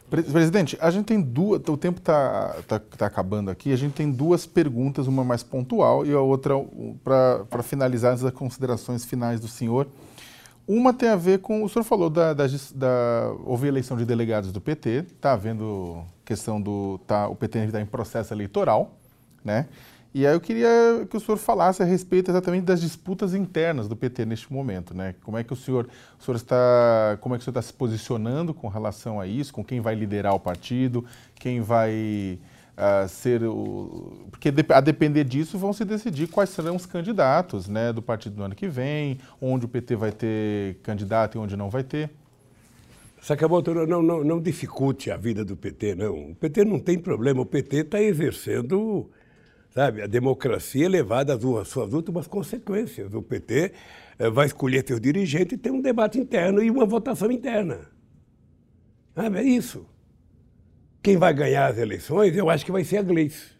Presidente, 0.09 0.77
a 0.79 0.89
gente 0.91 1.07
tem 1.07 1.19
duas. 1.19 1.59
O 1.67 1.75
tempo 1.75 1.99
está 1.99 2.55
tá, 2.65 2.79
tá 2.79 3.05
acabando 3.07 3.51
aqui. 3.51 3.73
A 3.73 3.75
gente 3.75 3.95
tem 3.95 4.09
duas 4.09 4.45
perguntas, 4.45 5.07
uma 5.07 5.25
mais 5.25 5.43
pontual 5.43 6.05
e 6.05 6.13
a 6.13 6.21
outra 6.21 6.53
para 7.03 7.63
finalizar 7.63 8.13
as 8.13 8.31
considerações 8.31 9.03
finais 9.03 9.41
do 9.41 9.47
senhor. 9.49 9.89
Uma 10.67 10.93
tem 10.93 11.09
a 11.09 11.15
ver 11.15 11.39
com. 11.39 11.63
O 11.63 11.69
senhor 11.69 11.83
falou 11.83 12.09
da. 12.09 12.33
da, 12.33 12.45
da 12.75 13.33
houve 13.45 13.67
eleição 13.67 13.97
de 13.97 14.05
delegados 14.05 14.51
do 14.51 14.61
PT, 14.61 15.05
está 15.15 15.33
havendo 15.33 16.03
questão 16.23 16.61
do. 16.61 16.99
Tá, 17.05 17.27
o 17.27 17.35
PT 17.35 17.59
está 17.59 17.81
em 17.81 17.85
processo 17.85 18.33
eleitoral, 18.33 18.97
né? 19.43 19.67
E 20.13 20.27
aí 20.27 20.33
eu 20.33 20.39
queria 20.39 21.07
que 21.09 21.17
o 21.17 21.19
senhor 21.19 21.37
falasse 21.37 21.81
a 21.81 21.85
respeito 21.85 22.29
exatamente 22.29 22.65
das 22.65 22.79
disputas 22.79 23.33
internas 23.33 23.87
do 23.87 23.95
PT 23.95 24.25
neste 24.25 24.53
momento, 24.53 24.93
né? 24.93 25.15
Como 25.23 25.37
é 25.37 25.43
que 25.43 25.51
o 25.51 25.55
senhor, 25.55 25.89
o 26.19 26.23
senhor 26.23 26.35
está, 26.37 27.17
como 27.19 27.33
é 27.33 27.37
que 27.37 27.41
o 27.41 27.45
senhor 27.45 27.57
está 27.57 27.61
se 27.63 27.73
posicionando 27.73 28.53
com 28.53 28.67
relação 28.67 29.19
a 29.19 29.25
isso, 29.25 29.51
com 29.51 29.63
quem 29.63 29.81
vai 29.81 29.95
liderar 29.95 30.35
o 30.35 30.39
partido, 30.39 31.03
quem 31.33 31.61
vai 31.61 32.37
uh, 32.77 33.07
ser 33.07 33.43
o, 33.43 34.27
porque 34.31 34.53
a 34.69 34.81
depender 34.81 35.23
disso 35.23 35.57
vão 35.57 35.73
se 35.73 35.85
decidir 35.85 36.27
quais 36.27 36.49
serão 36.49 36.75
os 36.75 36.85
candidatos, 36.85 37.67
né, 37.67 37.91
do 37.91 38.01
partido 38.01 38.37
no 38.37 38.43
ano 38.43 38.55
que 38.55 38.67
vem, 38.67 39.19
onde 39.41 39.65
o 39.65 39.69
PT 39.69 39.95
vai 39.95 40.11
ter 40.11 40.75
candidato 40.83 41.37
e 41.37 41.39
onde 41.39 41.55
não 41.55 41.69
vai 41.69 41.83
ter. 41.83 42.09
Sakamoto, 43.21 43.73
não, 43.73 44.01
não, 44.01 44.23
não 44.23 44.41
dificulte 44.41 45.09
a 45.09 45.15
vida 45.15 45.45
do 45.45 45.55
PT, 45.55 45.95
não. 45.95 46.31
O 46.31 46.35
PT 46.35 46.65
não 46.65 46.77
tem 46.77 46.99
problema, 46.99 47.41
o 47.41 47.45
PT 47.45 47.77
está 47.77 48.01
exercendo 48.01 49.09
Sabe, 49.73 50.03
a 50.03 50.07
democracia 50.07 50.87
levada 50.87 51.33
às 51.33 51.67
suas 51.67 51.93
últimas 51.93 52.27
consequências. 52.27 53.11
O 53.11 53.23
PT 53.23 53.73
eh, 54.19 54.29
vai 54.29 54.45
escolher 54.45 54.85
seu 54.87 54.99
dirigente 54.99 55.55
e 55.55 55.57
tem 55.57 55.71
um 55.71 55.81
debate 55.81 56.19
interno 56.19 56.61
e 56.61 56.69
uma 56.69 56.85
votação 56.85 57.31
interna. 57.31 57.79
Sabe, 59.15 59.39
é 59.39 59.43
isso. 59.43 59.83
Quem 61.03 61.17
vai 61.17 61.33
ganhar 61.33 61.67
as 61.67 61.77
eleições, 61.77 62.35
eu 62.37 62.49
acho 62.49 62.65
que 62.65 62.71
vai 62.71 62.85
ser 62.85 62.97
a 62.97 63.03
Gleice. 63.03 63.51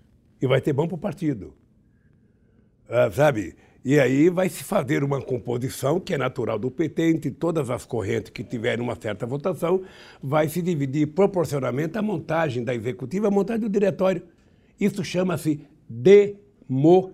E 0.41 0.47
vai 0.47 0.61
ter 0.61 0.71
bom 0.71 0.87
para 0.87 0.95
o 0.95 0.97
partido. 0.97 1.53
Ah, 2.87 3.11
sabe? 3.11 3.53
E 3.83 3.99
aí 3.99 4.29
vai 4.29 4.47
se 4.47 4.63
fazer 4.63 5.03
uma 5.03 5.21
composição 5.21 5.99
que 5.99 6.13
é 6.13 6.17
natural 6.17 6.57
do 6.57 6.71
PT, 6.71 7.09
entre 7.09 7.31
todas 7.31 7.69
as 7.69 7.85
correntes 7.85 8.31
que 8.31 8.45
tiverem 8.45 8.81
uma 8.81 8.95
certa 8.95 9.25
votação, 9.25 9.83
vai 10.21 10.47
se 10.47 10.61
dividir 10.61 11.07
proporcionalmente 11.07 11.97
a 11.97 12.01
montagem 12.01 12.63
da 12.63 12.73
executiva, 12.73 13.27
a 13.27 13.31
montagem 13.31 13.63
do 13.63 13.69
diretório. 13.69 14.23
Isso 14.79 15.03
chama-se 15.03 15.67
democracia. 15.89 17.11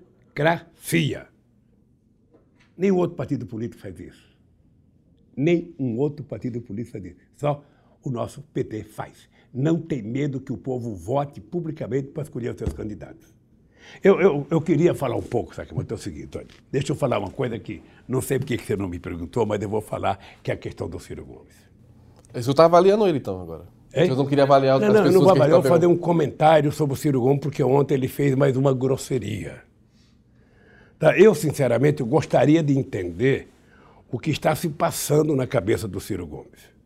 Nenhum 2.77 2.97
outro 2.97 3.15
partido 3.15 3.47
político 3.47 3.81
faz 3.81 3.99
isso. 3.99 4.29
Nem 5.35 5.73
um 5.79 5.97
outro 5.97 6.23
partido 6.23 6.61
político 6.61 6.91
faz 6.91 7.05
isso. 7.05 7.17
Só 7.35 7.63
o 8.03 8.11
nosso 8.11 8.43
PT 8.53 8.83
faz. 8.83 9.27
Não 9.53 9.79
tem 9.79 10.01
medo 10.01 10.39
que 10.39 10.53
o 10.53 10.57
povo 10.57 10.93
vote 10.93 11.41
publicamente 11.41 12.09
para 12.09 12.23
escolher 12.23 12.51
os 12.51 12.57
seus 12.57 12.73
candidatos. 12.73 13.33
Eu, 14.03 14.21
eu, 14.21 14.47
eu 14.49 14.61
queria 14.61 14.93
falar 14.93 15.15
um 15.15 15.21
pouco, 15.21 15.55
sabe, 15.55 15.71
mas 15.73 15.89
é 15.89 15.93
o 15.93 15.97
seguinte, 15.97 16.37
olha, 16.37 16.47
deixa 16.71 16.91
eu 16.91 16.95
falar 16.95 17.17
uma 17.17 17.31
coisa 17.31 17.57
que 17.57 17.81
não 18.07 18.21
sei 18.21 18.37
porque 18.37 18.57
você 18.57 18.75
não 18.75 18.87
me 18.87 18.99
perguntou, 18.99 19.45
mas 19.45 19.61
eu 19.61 19.69
vou 19.69 19.81
falar, 19.81 20.19
que 20.43 20.51
é 20.51 20.53
a 20.53 20.57
questão 20.57 20.87
do 20.87 20.99
Ciro 20.99 21.25
Gomes. 21.25 21.55
Você 22.31 22.51
está 22.51 22.65
avaliando 22.65 23.07
ele, 23.07 23.17
então, 23.17 23.41
agora? 23.41 23.63
Hein? 23.93 24.07
Eu 24.07 24.15
não 24.15 24.25
queria 24.27 24.43
avaliar 24.43 24.79
não, 24.79 24.87
as 24.87 24.93
não, 24.93 25.03
pessoas 25.03 25.15
não 25.15 25.21
vou 25.21 25.31
avaliar, 25.31 25.57
eu 25.57 25.61
vou 25.61 25.71
fazer 25.71 25.87
um 25.87 25.97
comentário 25.97 26.71
sobre 26.71 26.93
o 26.93 26.97
Ciro 26.97 27.21
Gomes, 27.21 27.41
porque 27.41 27.63
ontem 27.63 27.95
ele 27.95 28.07
fez 28.07 28.35
mais 28.35 28.55
uma 28.55 28.73
grosseria. 28.73 29.63
Tá? 30.99 31.17
Eu, 31.17 31.33
sinceramente, 31.33 32.03
gostaria 32.03 32.61
de 32.61 32.77
entender 32.77 33.49
o 34.11 34.19
que 34.19 34.29
está 34.29 34.55
se 34.55 34.69
passando 34.69 35.35
na 35.35 35.47
cabeça 35.47 35.87
do 35.87 35.99
Ciro 35.99 36.27
Gomes. 36.27 36.78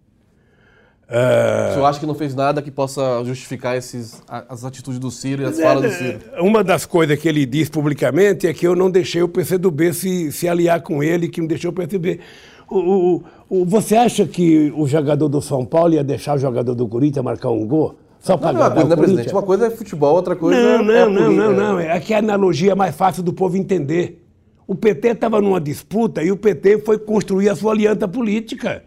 Uh... 1.13 1.69
O 1.69 1.73
senhor 1.73 1.85
acha 1.85 1.99
que 1.99 2.05
não 2.07 2.15
fez 2.15 2.33
nada 2.33 2.59
que 2.59 2.71
possa 2.71 3.23
justificar 3.23 3.77
esses, 3.77 4.19
as 4.27 4.65
atitudes 4.65 4.99
do 4.99 5.11
Ciro 5.11 5.43
e 5.43 5.45
as 5.45 5.59
é, 5.59 5.61
falas 5.61 5.91
do 5.91 5.95
Ciro? 5.95 6.19
Uma 6.39 6.63
das 6.63 6.87
coisas 6.87 7.19
que 7.19 7.29
ele 7.29 7.45
diz 7.45 7.69
publicamente 7.69 8.47
é 8.47 8.53
que 8.53 8.65
eu 8.65 8.75
não 8.75 8.89
deixei 8.89 9.21
o 9.21 9.27
PCdoB 9.27 9.93
se, 9.93 10.31
se 10.31 10.49
aliar 10.49 10.81
com 10.81 11.03
ele, 11.03 11.29
que 11.29 11.39
não 11.39 11.47
deixou 11.47 11.69
o 11.69 11.73
PCB. 11.73 12.19
O, 12.67 13.21
o, 13.47 13.65
você 13.65 13.95
acha 13.95 14.25
que 14.25 14.73
o 14.75 14.87
jogador 14.87 15.29
do 15.29 15.39
São 15.39 15.63
Paulo 15.63 15.93
ia 15.93 16.03
deixar 16.03 16.35
o 16.35 16.39
jogador 16.39 16.73
do 16.73 16.87
Corinthians 16.87 17.23
marcar 17.23 17.51
um 17.51 17.67
gol? 17.67 17.95
Só 18.19 18.35
para 18.35 18.53
não, 18.53 18.69
não, 18.69 18.87
não, 18.87 18.97
presidente. 18.97 19.31
Uma 19.31 19.43
coisa 19.43 19.67
é 19.67 19.69
futebol, 19.69 20.15
outra 20.15 20.35
coisa 20.35 20.59
não, 20.81 20.91
é. 20.91 21.05
Não, 21.05 21.11
não, 21.11 21.31
não, 21.31 21.53
não. 21.53 21.79
É 21.79 21.99
que 21.99 22.13
a 22.13 22.17
analogia 22.17 22.71
é 22.71 22.75
mais 22.75 22.95
fácil 22.95 23.21
do 23.21 23.33
povo 23.33 23.55
entender. 23.55 24.25
O 24.65 24.73
PT 24.73 25.09
estava 25.09 25.39
numa 25.39 25.61
disputa 25.61 26.23
e 26.23 26.31
o 26.31 26.37
PT 26.37 26.79
foi 26.79 26.97
construir 26.97 27.49
a 27.49 27.55
sua 27.55 27.73
aliança 27.73 28.07
política. 28.07 28.83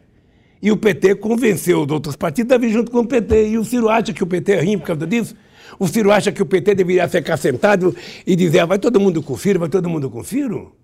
E 0.67 0.73
o 0.73 0.77
PT 0.77 1.15
convenceu 1.15 1.83
os 1.83 1.93
outros 1.93 2.17
partidos 2.17 2.53
a 2.53 2.59
vir 2.59 2.73
junto 2.73 2.91
com 2.91 2.99
o 2.99 3.07
PT. 3.07 3.51
E 3.51 3.57
o 3.57 3.65
Ciro 3.65 3.89
acha 3.89 4.13
que 4.13 4.25
o 4.25 4.27
PT 4.27 4.51
é 4.51 4.61
ruim 4.65 4.77
por 4.77 4.87
causa 4.87 5.07
disso? 5.07 5.37
O 5.79 5.87
Ciro 5.87 6.11
acha 6.11 6.33
que 6.33 6.43
o 6.43 6.47
PT 6.47 6.75
deveria 6.75 7.09
ficar 7.09 7.37
sentado 7.37 7.95
e 8.27 8.35
dizer, 8.35 8.59
ah, 8.59 8.67
vai 8.67 8.77
todo 8.77 8.99
mundo 8.99 9.23
com 9.23 9.35
o 9.35 9.39
Ciro, 9.39 9.61
vai 9.61 9.69
todo 9.69 9.89
mundo 9.89 10.11
com 10.11 10.19
o 10.19 10.25
Ciro? 10.25 10.75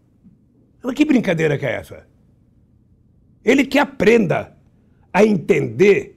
Mas 0.84 0.94
que 0.94 1.04
brincadeira 1.04 1.58
que 1.58 1.66
é 1.66 1.72
essa? 1.72 2.06
Ele 3.44 3.64
que 3.64 3.76
aprenda 3.76 4.56
a 5.12 5.24
entender 5.24 6.16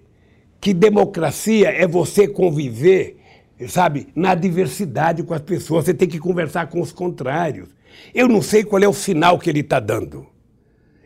que 0.61 0.71
democracia 0.71 1.69
é 1.69 1.87
você 1.87 2.27
conviver, 2.27 3.17
sabe, 3.67 4.09
na 4.15 4.35
diversidade 4.35 5.23
com 5.23 5.33
as 5.33 5.41
pessoas. 5.41 5.85
Você 5.85 5.93
tem 5.95 6.07
que 6.07 6.19
conversar 6.19 6.67
com 6.67 6.79
os 6.81 6.91
contrários. 6.91 7.69
Eu 8.13 8.27
não 8.27 8.43
sei 8.43 8.63
qual 8.63 8.83
é 8.83 8.87
o 8.87 8.93
sinal 8.93 9.39
que 9.39 9.49
ele 9.49 9.61
está 9.61 9.79
dando. 9.79 10.23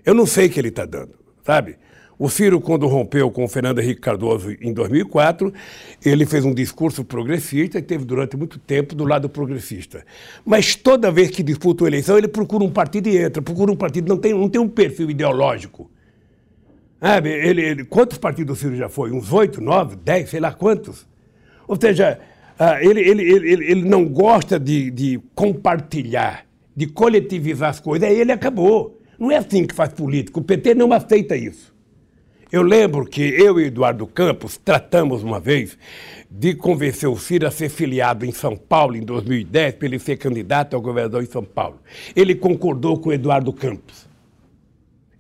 Eu 0.06 0.14
não 0.14 0.26
sei 0.26 0.48
o 0.48 0.50
que 0.50 0.60
ele 0.60 0.68
está 0.68 0.86
dando. 0.86 1.18
sabe? 1.42 1.78
O 2.20 2.28
Ciro, 2.30 2.60
quando 2.60 2.86
rompeu 2.86 3.32
com 3.32 3.46
o 3.46 3.48
Fernando 3.48 3.80
Henrique 3.80 4.02
Cardoso 4.02 4.54
em 4.60 4.74
2004, 4.74 5.54
ele 6.06 6.26
fez 6.26 6.44
um 6.44 6.54
discurso 6.54 7.06
progressista 7.06 7.80
e 7.80 7.82
teve 7.82 8.04
durante 8.04 8.36
muito 8.36 8.60
tempo 8.60 8.94
do 8.94 9.06
lado 9.06 9.30
progressista. 9.30 10.06
Mas 10.46 10.76
toda 10.76 11.10
vez 11.10 11.30
que 11.30 11.42
disputa 11.42 11.86
uma 11.86 11.90
eleição, 11.90 12.18
ele 12.18 12.28
procura 12.28 12.62
um 12.62 12.70
partido 12.70 13.08
e 13.08 13.18
entra, 13.18 13.42
procura 13.42 13.72
um 13.72 13.76
partido, 13.76 14.10
não 14.10 14.18
tem, 14.18 14.34
não 14.34 14.50
tem 14.50 14.60
um 14.60 14.68
perfil 14.68 15.10
ideológico. 15.10 15.90
Sabe? 17.00 17.30
Ele, 17.30 17.62
ele, 17.62 17.86
quantos 17.86 18.18
partidos 18.18 18.58
o 18.58 18.62
Ciro 18.62 18.76
já 18.76 18.90
foi? 18.90 19.14
Uns 19.14 19.32
oito, 19.32 19.62
nove, 19.62 19.96
dez, 19.96 20.30
sei 20.30 20.42
lá 20.42 20.52
quantos. 20.52 21.08
Ou 21.66 21.78
seja, 21.80 22.20
ah, 22.60 22.84
ele, 22.84 23.00
ele, 23.00 23.24
ele, 23.24 23.72
ele 23.72 23.84
não 23.88 24.04
gosta 24.04 24.60
de, 24.60 24.92
de 24.92 25.22
compartilhar, 25.34 26.46
de 26.76 26.86
coletivizar 26.86 27.70
as 27.70 27.80
coisas, 27.80 28.10
aí 28.10 28.20
ele 28.20 28.34
acabou. 28.34 29.00
Não 29.18 29.32
é 29.32 29.38
assim 29.38 29.66
que 29.66 29.74
faz 29.74 29.94
política. 29.94 30.38
O 30.38 30.44
PT 30.44 30.76
não 30.76 30.92
aceita 30.92 31.38
isso. 31.38 31.69
Eu 32.52 32.64
lembro 32.64 33.06
que 33.06 33.22
eu 33.22 33.60
e 33.60 33.66
Eduardo 33.66 34.08
Campos 34.08 34.58
tratamos 34.58 35.22
uma 35.22 35.40
vez 35.40 35.78
de 36.32 36.56
convencer 36.56 37.08
o 37.08 37.16
Ciro 37.16 37.46
a 37.46 37.52
ser 37.52 37.70
filiado 37.70 38.26
em 38.26 38.32
São 38.32 38.58
Paulo 38.58 38.96
em 38.96 39.02
2010 39.02 39.76
para 39.76 39.88
ele 39.88 40.00
ser 40.00 40.18
candidato 40.18 40.76
ao 40.76 40.82
governador 40.82 41.22
em 41.22 41.28
São 41.28 41.44
Paulo. 41.44 41.80
Ele 42.16 42.34
concordou 42.34 43.00
com 43.00 43.14
Eduardo 43.14 43.54
Campos. 43.54 44.08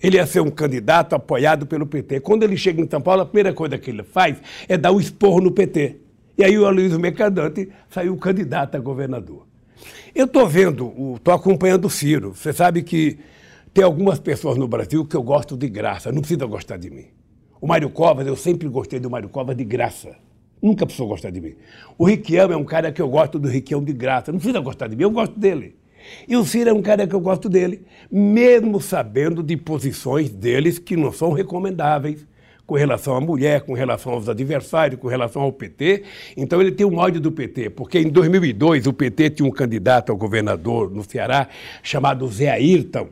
Ele 0.01 0.17
ia 0.17 0.25
ser 0.25 0.39
um 0.39 0.49
candidato 0.49 1.13
apoiado 1.13 1.67
pelo 1.67 1.85
PT. 1.85 2.19
Quando 2.21 2.41
ele 2.41 2.57
chega 2.57 2.81
em 2.81 2.89
São 2.89 2.99
Paulo, 2.99 3.21
a 3.21 3.25
primeira 3.27 3.53
coisa 3.53 3.77
que 3.77 3.91
ele 3.91 4.01
faz 4.01 4.37
é 4.67 4.75
dar 4.75 4.89
o 4.89 4.95
um 4.95 4.99
esporro 4.99 5.39
no 5.39 5.51
PT. 5.51 5.97
E 6.35 6.43
aí 6.43 6.57
o 6.57 6.65
Aloysio 6.65 6.99
Mercadante 6.99 7.69
saiu 7.91 8.17
candidato 8.17 8.73
a 8.73 8.79
governador. 8.79 9.45
Eu 10.15 10.25
estou 10.25 10.47
vendo, 10.47 11.13
estou 11.15 11.33
acompanhando 11.33 11.85
o 11.85 11.89
Ciro. 11.91 12.33
Você 12.33 12.51
sabe 12.51 12.81
que 12.81 13.19
tem 13.71 13.83
algumas 13.83 14.17
pessoas 14.17 14.57
no 14.57 14.67
Brasil 14.67 15.05
que 15.05 15.15
eu 15.15 15.21
gosto 15.21 15.55
de 15.55 15.69
graça, 15.69 16.11
não 16.11 16.21
precisa 16.21 16.47
gostar 16.47 16.77
de 16.77 16.89
mim. 16.89 17.18
O 17.61 17.67
Mário 17.67 17.89
Covas, 17.89 18.25
eu 18.25 18.35
sempre 18.35 18.67
gostei 18.67 18.99
do 18.99 19.09
Mário 19.09 19.27
Covas 19.27 19.55
de 19.55 19.63
graça. 19.63 20.15
Nunca 20.61 20.85
precisou 20.85 21.07
gostar 21.07 21.29
de 21.29 21.41
mim. 21.41 21.55
O 21.97 22.05
Riquião 22.05 22.51
é 22.51 22.55
um 22.55 22.63
cara 22.63 22.91
que 22.91 23.01
eu 23.01 23.09
gosto 23.09 23.37
do 23.37 23.47
Riquião 23.47 23.83
de 23.83 23.93
graça. 23.93 24.31
Não 24.31 24.39
precisa 24.39 24.59
gostar 24.59 24.87
de 24.87 24.95
mim, 24.95 25.03
eu 25.03 25.11
gosto 25.11 25.37
dele. 25.37 25.75
E 26.27 26.35
o 26.35 26.45
Ciro 26.45 26.69
é 26.69 26.73
um 26.73 26.81
cara 26.81 27.05
que 27.05 27.13
eu 27.13 27.19
gosto 27.19 27.49
dele, 27.49 27.81
mesmo 28.09 28.79
sabendo 28.79 29.43
de 29.43 29.57
posições 29.57 30.29
deles 30.29 30.79
que 30.79 30.95
não 30.95 31.11
são 31.11 31.31
recomendáveis 31.31 32.25
com 32.65 32.75
relação 32.75 33.15
à 33.15 33.21
mulher, 33.21 33.61
com 33.61 33.73
relação 33.73 34.13
aos 34.13 34.29
adversários, 34.29 34.99
com 34.99 35.07
relação 35.07 35.41
ao 35.41 35.51
PT. 35.51 36.03
Então 36.37 36.61
ele 36.61 36.71
tem 36.71 36.85
um 36.85 36.97
ódio 36.97 37.19
do 37.19 37.31
PT, 37.31 37.71
porque 37.71 37.99
em 37.99 38.09
2002 38.09 38.85
o 38.85 38.93
PT 38.93 39.31
tinha 39.31 39.49
um 39.49 39.51
candidato 39.51 40.11
ao 40.11 40.17
governador 40.17 40.89
no 40.91 41.03
Ceará 41.03 41.47
chamado 41.81 42.27
Zé 42.27 42.51
Ayrton, 42.51 43.09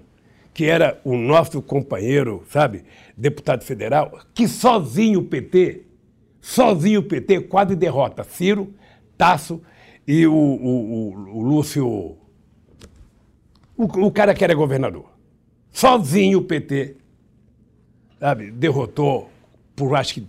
que 0.54 0.66
era 0.66 1.00
o 1.04 1.16
nosso 1.16 1.62
companheiro, 1.62 2.44
sabe, 2.50 2.84
deputado 3.18 3.64
federal, 3.64 4.20
que 4.34 4.48
sozinho 4.48 5.22
o 5.22 5.24
PT, 5.24 5.82
sozinho 6.40 7.00
o 7.00 7.04
PT 7.04 7.42
quase 7.42 7.76
derrota 7.76 8.24
Ciro, 8.24 8.72
Tasso 9.18 9.60
e 10.08 10.28
o, 10.28 10.34
o, 10.34 10.36
o, 10.36 11.38
o 11.40 11.42
Lúcio, 11.42 11.88
o, 11.88 12.18
o 13.78 14.12
cara 14.12 14.36
que 14.36 14.44
era 14.44 14.54
governador. 14.54 15.06
Sozinho 15.72 16.40
o 16.40 16.44
PT, 16.44 16.96
sabe, 18.20 18.52
derrotou 18.52 19.30
por 19.76 19.96
acho 19.96 20.16
que 20.16 20.28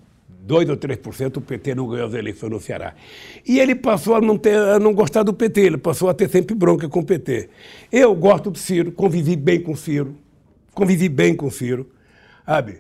2 0.49 0.71
ou 0.71 0.77
3% 0.79 1.37
o 1.37 1.41
PT 1.43 1.75
não 1.75 1.87
ganhou 1.87 2.07
as 2.07 2.15
eleições 2.15 2.51
no 2.51 2.59
Ceará. 2.59 2.95
E 3.47 3.61
ele 3.61 3.75
passou 3.75 4.15
a 4.15 4.21
não, 4.21 4.39
ter, 4.39 4.57
a 4.57 4.79
não 4.79 4.95
gostar 4.95 5.23
do 5.23 5.35
PT, 5.35 5.61
ele 5.61 5.77
passou 5.77 6.09
a 6.09 6.15
ter 6.15 6.31
sempre 6.31 6.55
bronca 6.55 6.89
com 6.89 7.01
o 7.01 7.05
PT. 7.05 7.51
Eu 7.93 8.15
gosto 8.15 8.51
do 8.51 8.59
Ciro, 8.59 8.91
convivi 8.91 9.37
bem 9.37 9.61
com 9.61 9.73
o 9.73 9.77
Ciro, 9.77 10.17
convivi 10.73 11.07
bem 11.11 11.37
com 11.37 11.47
o 11.47 11.51
Ciro, 11.51 11.87
sabe? 12.49 12.79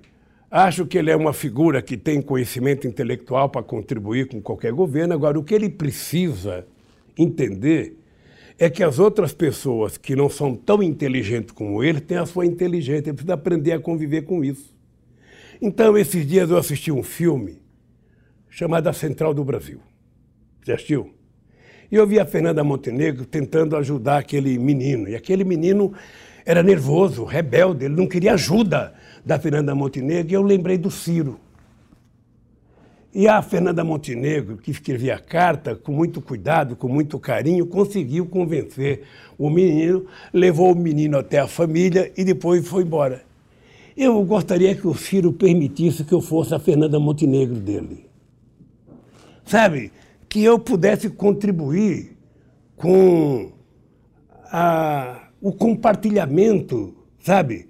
Acho 0.50 0.86
que 0.86 0.96
ele 0.96 1.10
é 1.10 1.16
uma 1.16 1.34
figura 1.34 1.82
que 1.82 1.94
tem 1.94 2.22
conhecimento 2.22 2.86
intelectual 2.86 3.50
para 3.50 3.62
contribuir 3.62 4.26
com 4.26 4.40
qualquer 4.40 4.72
governo. 4.72 5.12
Agora, 5.12 5.38
o 5.38 5.44
que 5.44 5.54
ele 5.54 5.68
precisa 5.68 6.66
entender 7.18 7.98
é 8.58 8.70
que 8.70 8.82
as 8.82 8.98
outras 8.98 9.34
pessoas 9.34 9.98
que 9.98 10.16
não 10.16 10.30
são 10.30 10.56
tão 10.56 10.82
inteligentes 10.82 11.52
como 11.52 11.84
ele 11.84 12.00
têm 12.00 12.16
a 12.16 12.24
sua 12.24 12.46
inteligência, 12.46 13.10
ele 13.10 13.16
precisa 13.16 13.34
aprender 13.34 13.72
a 13.72 13.78
conviver 13.78 14.22
com 14.22 14.42
isso. 14.42 14.74
Então, 15.60 15.98
esses 15.98 16.26
dias 16.26 16.48
eu 16.48 16.56
assisti 16.56 16.90
um 16.90 17.02
filme 17.02 17.60
chamado 18.48 18.88
A 18.88 18.92
Central 18.94 19.34
do 19.34 19.44
Brasil. 19.44 19.80
Já 20.64 20.76
assistiu? 20.76 21.12
E 21.92 21.94
eu 21.94 22.06
vi 22.06 22.18
a 22.18 22.24
Fernanda 22.24 22.64
Montenegro 22.64 23.26
tentando 23.26 23.76
ajudar 23.76 24.16
aquele 24.16 24.58
menino. 24.58 25.08
E 25.10 25.14
aquele 25.14 25.44
menino 25.44 25.92
era 26.46 26.62
nervoso, 26.62 27.24
rebelde, 27.24 27.84
ele 27.84 27.94
não 27.94 28.06
queria 28.06 28.32
ajuda 28.32 28.94
da 29.28 29.38
Fernanda 29.38 29.74
Montenegro. 29.74 30.32
E 30.32 30.34
eu 30.34 30.42
lembrei 30.42 30.78
do 30.78 30.90
Ciro. 30.90 31.38
E 33.14 33.28
a 33.28 33.42
Fernanda 33.42 33.84
Montenegro, 33.84 34.56
que 34.56 34.70
escrevia 34.70 35.16
a 35.16 35.18
carta 35.18 35.76
com 35.76 35.92
muito 35.92 36.22
cuidado, 36.22 36.74
com 36.74 36.88
muito 36.88 37.18
carinho, 37.18 37.66
conseguiu 37.66 38.24
convencer 38.24 39.02
o 39.36 39.50
menino, 39.50 40.06
levou 40.32 40.72
o 40.72 40.76
menino 40.76 41.18
até 41.18 41.38
a 41.38 41.46
família 41.46 42.10
e 42.16 42.24
depois 42.24 42.66
foi 42.66 42.84
embora. 42.84 43.22
Eu 43.94 44.22
gostaria 44.24 44.74
que 44.74 44.86
o 44.86 44.94
Ciro 44.94 45.30
permitisse 45.30 46.05
que 46.05 46.14
eu 46.14 46.22
fosse 46.22 46.55
a 46.55 46.59
Fernanda 46.59 46.98
Montenegro 46.98 47.56
dele. 47.56 48.06
Sabe? 49.44 49.92
Que 50.26 50.42
eu 50.42 50.59
pudesse 50.59 51.10
contribuir 51.10 52.16
com 52.76 53.52
a, 54.50 55.28
o 55.40 55.52
compartilhamento, 55.52 56.94
sabe? 57.20 57.67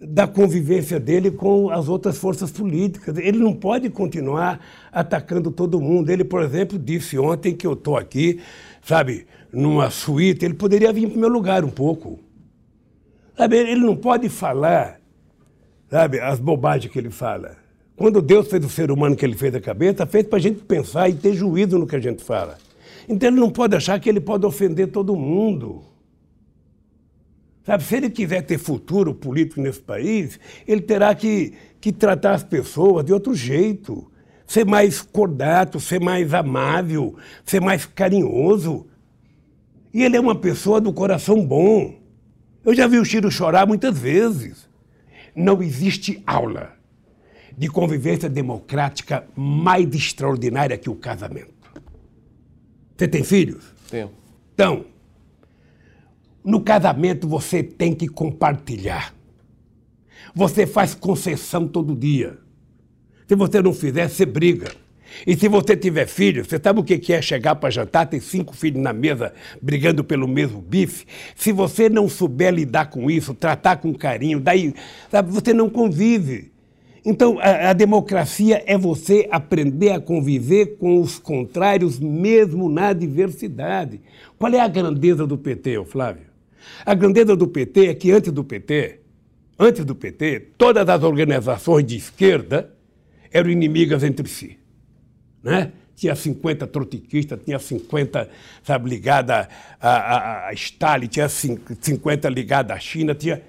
Da 0.00 0.26
convivência 0.26 0.98
dele 0.98 1.30
com 1.30 1.68
as 1.68 1.88
outras 1.88 2.16
forças 2.16 2.50
políticas. 2.50 3.18
Ele 3.18 3.38
não 3.38 3.52
pode 3.52 3.90
continuar 3.90 4.60
atacando 4.90 5.50
todo 5.50 5.80
mundo. 5.80 6.10
Ele, 6.10 6.24
por 6.24 6.42
exemplo, 6.42 6.78
disse 6.78 7.18
ontem 7.18 7.54
que 7.54 7.66
eu 7.66 7.74
estou 7.74 7.96
aqui, 7.96 8.40
sabe, 8.82 9.26
numa 9.52 9.90
suíte. 9.90 10.44
Ele 10.44 10.54
poderia 10.54 10.92
vir 10.92 11.08
para 11.08 11.16
o 11.16 11.20
meu 11.20 11.28
lugar 11.28 11.64
um 11.64 11.70
pouco. 11.70 12.18
Sabe? 13.36 13.58
Ele 13.58 13.80
não 13.80 13.94
pode 13.94 14.28
falar 14.28 15.00
sabe, 15.90 16.20
as 16.20 16.38
bobagens 16.38 16.90
que 16.90 16.98
ele 16.98 17.10
fala. 17.10 17.56
Quando 17.96 18.22
Deus 18.22 18.48
fez 18.48 18.64
o 18.64 18.68
ser 18.68 18.90
humano 18.90 19.16
que 19.16 19.26
ele 19.26 19.36
fez 19.36 19.54
a 19.54 19.60
cabeça, 19.60 20.06
fez 20.06 20.26
para 20.26 20.38
a 20.38 20.40
gente 20.40 20.60
pensar 20.60 21.08
e 21.08 21.14
ter 21.14 21.34
juízo 21.34 21.78
no 21.78 21.86
que 21.86 21.96
a 21.96 22.00
gente 22.00 22.22
fala. 22.22 22.56
Então 23.08 23.28
ele 23.28 23.40
não 23.40 23.50
pode 23.50 23.76
achar 23.76 23.98
que 23.98 24.08
ele 24.08 24.20
pode 24.20 24.46
ofender 24.46 24.88
todo 24.88 25.16
mundo. 25.16 25.82
Sabe, 27.64 27.84
se 27.84 27.96
ele 27.96 28.10
quiser 28.10 28.42
ter 28.42 28.58
futuro 28.58 29.14
político 29.14 29.60
nesse 29.60 29.80
país, 29.80 30.40
ele 30.66 30.80
terá 30.80 31.14
que, 31.14 31.52
que 31.80 31.92
tratar 31.92 32.32
as 32.32 32.42
pessoas 32.42 33.04
de 33.04 33.12
outro 33.12 33.34
jeito. 33.34 34.10
Ser 34.46 34.64
mais 34.64 35.00
cordato, 35.00 35.78
ser 35.78 36.00
mais 36.00 36.34
amável, 36.34 37.16
ser 37.44 37.60
mais 37.60 37.84
carinhoso. 37.86 38.86
E 39.94 40.02
ele 40.02 40.16
é 40.16 40.20
uma 40.20 40.34
pessoa 40.34 40.80
do 40.80 40.92
coração 40.92 41.44
bom. 41.44 42.00
Eu 42.64 42.74
já 42.74 42.86
vi 42.86 42.98
o 42.98 43.04
Chiro 43.04 43.30
chorar 43.30 43.66
muitas 43.66 43.96
vezes. 43.96 44.68
Não 45.34 45.62
existe 45.62 46.22
aula 46.26 46.72
de 47.56 47.68
convivência 47.68 48.28
democrática 48.28 49.24
mais 49.36 49.94
extraordinária 49.94 50.76
que 50.78 50.90
o 50.90 50.94
casamento. 50.94 51.60
Você 52.96 53.06
tem 53.06 53.22
filhos? 53.22 53.64
Tenho. 53.88 54.10
Então, 54.54 54.84
no 56.44 56.60
casamento 56.60 57.28
você 57.28 57.62
tem 57.62 57.94
que 57.94 58.08
compartilhar. 58.08 59.14
Você 60.34 60.66
faz 60.66 60.94
concessão 60.94 61.66
todo 61.66 61.94
dia. 61.94 62.38
Se 63.26 63.34
você 63.34 63.62
não 63.62 63.72
fizer, 63.72 64.08
você 64.08 64.26
briga. 64.26 64.70
E 65.26 65.36
se 65.36 65.48
você 65.48 65.76
tiver 65.76 66.06
filho, 66.06 66.44
você 66.44 66.58
sabe 66.62 66.80
o 66.80 66.84
que 66.84 67.12
é 67.12 67.20
chegar 67.20 67.56
para 67.56 67.70
jantar, 67.70 68.06
ter 68.06 68.20
cinco 68.20 68.54
filhos 68.54 68.80
na 68.80 68.92
mesa 68.92 69.32
brigando 69.60 70.04
pelo 70.04 70.28
mesmo 70.28 70.60
bife? 70.60 71.04
Se 71.34 71.52
você 71.52 71.88
não 71.88 72.08
souber 72.08 72.52
lidar 72.52 72.90
com 72.90 73.10
isso, 73.10 73.34
tratar 73.34 73.76
com 73.76 73.92
carinho, 73.92 74.40
daí 74.40 74.72
sabe, 75.10 75.30
você 75.32 75.52
não 75.52 75.68
convive. 75.68 76.52
Então, 77.04 77.38
a, 77.38 77.70
a, 77.70 77.72
democracia 77.72 78.62
é 78.66 78.76
você 78.76 79.26
aprender 79.30 79.92
a 79.92 80.00
conviver 80.00 80.76
com 80.78 81.00
os 81.00 81.18
contrários, 81.18 81.98
mesmo 81.98 82.68
na 82.68 82.92
diversidade. 82.92 84.00
Qual 84.38 84.52
é 84.52 84.60
a 84.60 84.68
grandeza 84.68 85.26
do 85.26 85.38
PT, 85.38 85.82
Flávio? 85.86 86.29
A 86.84 86.94
grandeza 86.94 87.36
do 87.36 87.46
PT 87.46 87.86
é 87.86 87.94
que 87.94 88.10
antes 88.10 88.32
do 88.32 88.44
PT, 88.44 89.00
antes 89.58 89.84
do 89.84 89.94
PT, 89.94 90.48
todas 90.56 90.88
as 90.88 91.02
organizações 91.02 91.86
de 91.86 91.96
esquerda 91.96 92.74
eram 93.32 93.50
inimigas 93.50 94.02
entre 94.02 94.28
si 94.28 94.60
né? 95.42 95.72
Tinha 95.96 96.14
50 96.14 96.66
trotskistas, 96.66 97.38
tinha 97.44 97.58
50, 97.58 98.28
sabe, 98.62 98.88
ligada 98.88 99.48
a, 99.80 99.88
a, 99.88 100.48
a 100.48 100.52
Stalin, 100.54 101.06
tinha 101.06 101.28
50 101.28 102.28
ligada 102.28 102.72
à 102.72 102.78
China, 102.78 103.14
tinha... 103.14 103.42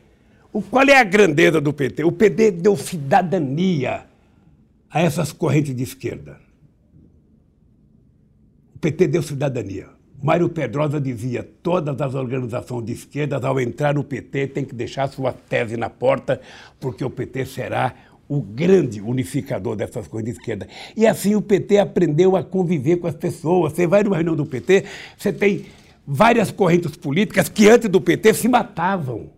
O, 0.51 0.61
qual 0.61 0.85
é 0.85 0.97
a 0.97 1.03
grandeza 1.03 1.61
do 1.61 1.71
PT? 1.71 2.03
O 2.03 2.11
PT 2.11 2.51
deu 2.51 2.75
cidadania 2.75 4.05
a 4.89 5.01
essas 5.01 5.31
correntes 5.31 5.73
de 5.73 5.83
esquerda. 5.83 6.41
O 8.75 8.79
PT 8.79 9.07
deu 9.07 9.23
cidadania. 9.23 9.87
Mário 10.21 10.47
Pedrosa 10.49 11.01
dizia: 11.01 11.47
todas 11.63 11.99
as 11.99 12.13
organizações 12.13 12.85
de 12.85 12.93
esquerda, 12.93 13.45
ao 13.45 13.59
entrar 13.59 13.93
no 13.93 14.03
PT, 14.03 14.47
tem 14.47 14.63
que 14.63 14.75
deixar 14.75 15.07
sua 15.07 15.33
tese 15.33 15.75
na 15.75 15.89
porta, 15.89 16.39
porque 16.79 17.03
o 17.03 17.09
PT 17.09 17.45
será 17.45 17.93
o 18.27 18.39
grande 18.39 19.01
unificador 19.01 19.75
dessas 19.75 20.07
coisas 20.07 20.31
de 20.31 20.39
esquerda. 20.39 20.67
E 20.95 21.05
assim 21.05 21.35
o 21.35 21.41
PT 21.41 21.79
aprendeu 21.79 22.35
a 22.35 22.43
conviver 22.43 22.97
com 22.97 23.07
as 23.07 23.15
pessoas. 23.15 23.73
Você 23.73 23.85
vai 23.85 24.03
numa 24.03 24.15
reunião 24.15 24.35
do 24.35 24.45
PT, 24.45 24.85
você 25.17 25.33
tem 25.33 25.65
várias 26.05 26.51
correntes 26.51 26.95
políticas 26.95 27.49
que 27.49 27.67
antes 27.67 27.89
do 27.89 27.99
PT 27.99 28.33
se 28.35 28.47
matavam. 28.47 29.31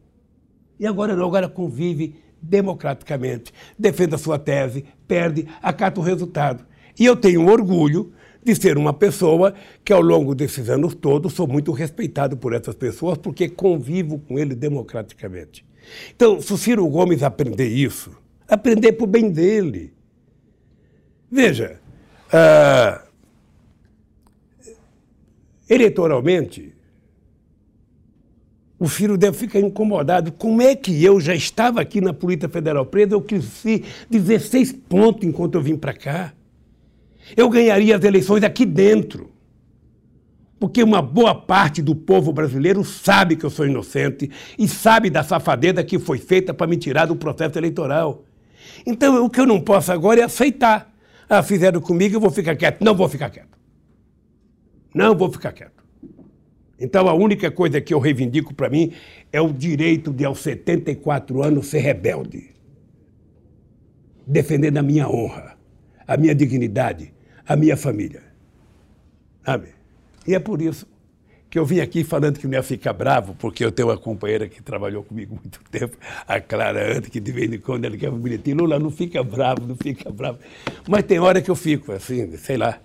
E 0.79 0.85
agora 0.85 1.15
não, 1.15 1.25
agora 1.25 1.47
convive 1.47 2.15
democraticamente, 2.41 3.53
defende 3.79 4.15
a 4.15 4.17
sua 4.17 4.37
tese, 4.37 4.85
perde, 5.07 5.47
acata 5.61 5.99
o 5.99 6.03
resultado. 6.03 6.65
E 6.99 7.05
eu 7.05 7.15
tenho 7.15 7.47
orgulho 7.49 8.13
de 8.43 8.55
ser 8.55 8.77
uma 8.77 8.93
pessoa 8.93 9.53
que, 9.83 9.93
ao 9.93 10.01
longo 10.01 10.35
desses 10.35 10.69
anos 10.69 10.93
todos, 10.93 11.33
sou 11.33 11.47
muito 11.47 11.71
respeitado 11.71 12.35
por 12.35 12.53
essas 12.53 12.75
pessoas, 12.75 13.17
porque 13.17 13.47
convivo 13.49 14.19
com 14.19 14.37
eles 14.37 14.57
democraticamente. 14.57 15.65
Então, 16.15 16.41
se 16.41 16.53
o 16.53 16.57
Ciro 16.57 16.87
Gomes 16.87 17.23
aprender 17.23 17.67
isso, 17.67 18.11
aprender 18.47 18.93
para 18.93 19.03
o 19.03 19.07
bem 19.07 19.31
dele. 19.31 19.93
Veja, 21.31 21.79
uh, 22.29 23.07
eleitoralmente, 25.69 26.73
o 28.77 28.87
Ciro 28.89 29.17
deve 29.17 29.37
ficar 29.37 29.59
incomodado. 29.59 30.31
Como 30.31 30.61
é 30.61 30.75
que 30.75 31.03
eu 31.03 31.19
já 31.19 31.33
estava 31.33 31.79
aqui 31.79 32.01
na 32.01 32.13
Polícia 32.13 32.49
Federal 32.49 32.85
presa, 32.85 33.13
eu 33.13 33.21
cresci 33.21 33.83
16 34.09 34.73
pontos 34.73 35.27
enquanto 35.27 35.55
eu 35.55 35.61
vim 35.61 35.77
para 35.77 35.93
cá? 35.93 36.33
Eu 37.35 37.49
ganharia 37.49 37.95
as 37.95 38.03
eleições 38.03 38.43
aqui 38.43 38.65
dentro. 38.65 39.31
Porque 40.59 40.81
uma 40.81 41.01
boa 41.01 41.35
parte 41.35 41.81
do 41.81 41.93
povo 41.93 42.31
brasileiro 42.31 42.83
sabe 42.85 43.35
que 43.35 43.45
eu 43.45 43.49
sou 43.49 43.65
inocente 43.65 44.31
e 44.57 44.67
sabe 44.67 45.09
da 45.09 45.21
safadeza 45.21 45.83
que 45.83 45.99
foi 45.99 46.17
feita 46.17 46.53
para 46.53 46.67
me 46.67 46.77
tirar 46.77 47.05
do 47.05 47.15
processo 47.15 47.57
eleitoral. 47.57 48.23
Então, 48.85 49.25
o 49.25 49.29
que 49.29 49.41
eu 49.41 49.45
não 49.45 49.59
posso 49.59 49.91
agora 49.91 50.21
é 50.21 50.23
aceitar. 50.23 50.93
Ah, 51.27 51.43
fizeram 51.43 51.81
comigo, 51.81 52.15
eu 52.15 52.19
vou 52.19 52.31
ficar 52.31 52.55
quieto. 52.55 52.81
Não 52.81 52.95
vou 52.95 53.09
ficar 53.09 53.29
quieto. 53.29 53.57
Não 54.93 55.15
vou 55.15 55.31
ficar 55.31 55.51
quieto. 55.51 55.83
Então, 56.79 57.07
a 57.07 57.13
única 57.13 57.49
coisa 57.49 57.79
que 57.79 57.93
eu 57.93 57.99
reivindico 57.99 58.53
para 58.53 58.69
mim 58.69 58.93
é 59.31 59.41
o 59.41 59.51
direito 59.51 60.11
de, 60.11 60.25
aos 60.25 60.39
74 60.39 61.43
anos, 61.43 61.67
ser 61.67 61.79
rebelde. 61.79 62.51
Defendendo 64.25 64.77
a 64.77 64.83
minha 64.83 65.09
honra, 65.09 65.57
a 66.07 66.17
minha 66.17 66.33
dignidade, 66.33 67.12
a 67.47 67.55
minha 67.55 67.77
família. 67.77 68.23
Amém. 69.45 69.73
E 70.25 70.33
é 70.33 70.39
por 70.39 70.61
isso 70.61 70.87
que 71.53 71.59
eu 71.59 71.65
vim 71.67 71.81
aqui 71.81 72.03
falando 72.03 72.39
que 72.39 72.47
não 72.47 72.55
ia 72.55 72.63
ficar 72.63 72.93
bravo, 72.93 73.35
porque 73.37 73.63
eu 73.63 73.71
tenho 73.71 73.89
uma 73.89 73.97
companheira 73.97 74.47
que 74.47 74.59
trabalhou 74.59 75.03
comigo 75.03 75.35
muito 75.35 75.59
tempo, 75.69 75.95
a 76.27 76.41
Clara 76.41 76.97
Ante, 76.97 77.11
que 77.11 77.19
de 77.19 77.31
vez 77.31 77.53
em 77.53 77.59
quando 77.59 77.85
ela 77.85 77.95
quer 77.95 78.09
um 78.09 78.17
bilhetinho. 78.17 78.57
Lula, 78.57 78.79
não 78.79 78.89
fica 78.89 79.23
bravo, 79.23 79.67
não 79.67 79.75
fica 79.75 80.09
bravo. 80.09 80.39
Mas 80.89 81.03
tem 81.03 81.19
hora 81.19 81.43
que 81.43 81.51
eu 81.51 81.55
fico 81.55 81.91
assim, 81.91 82.35
sei 82.37 82.57
lá, 82.57 82.79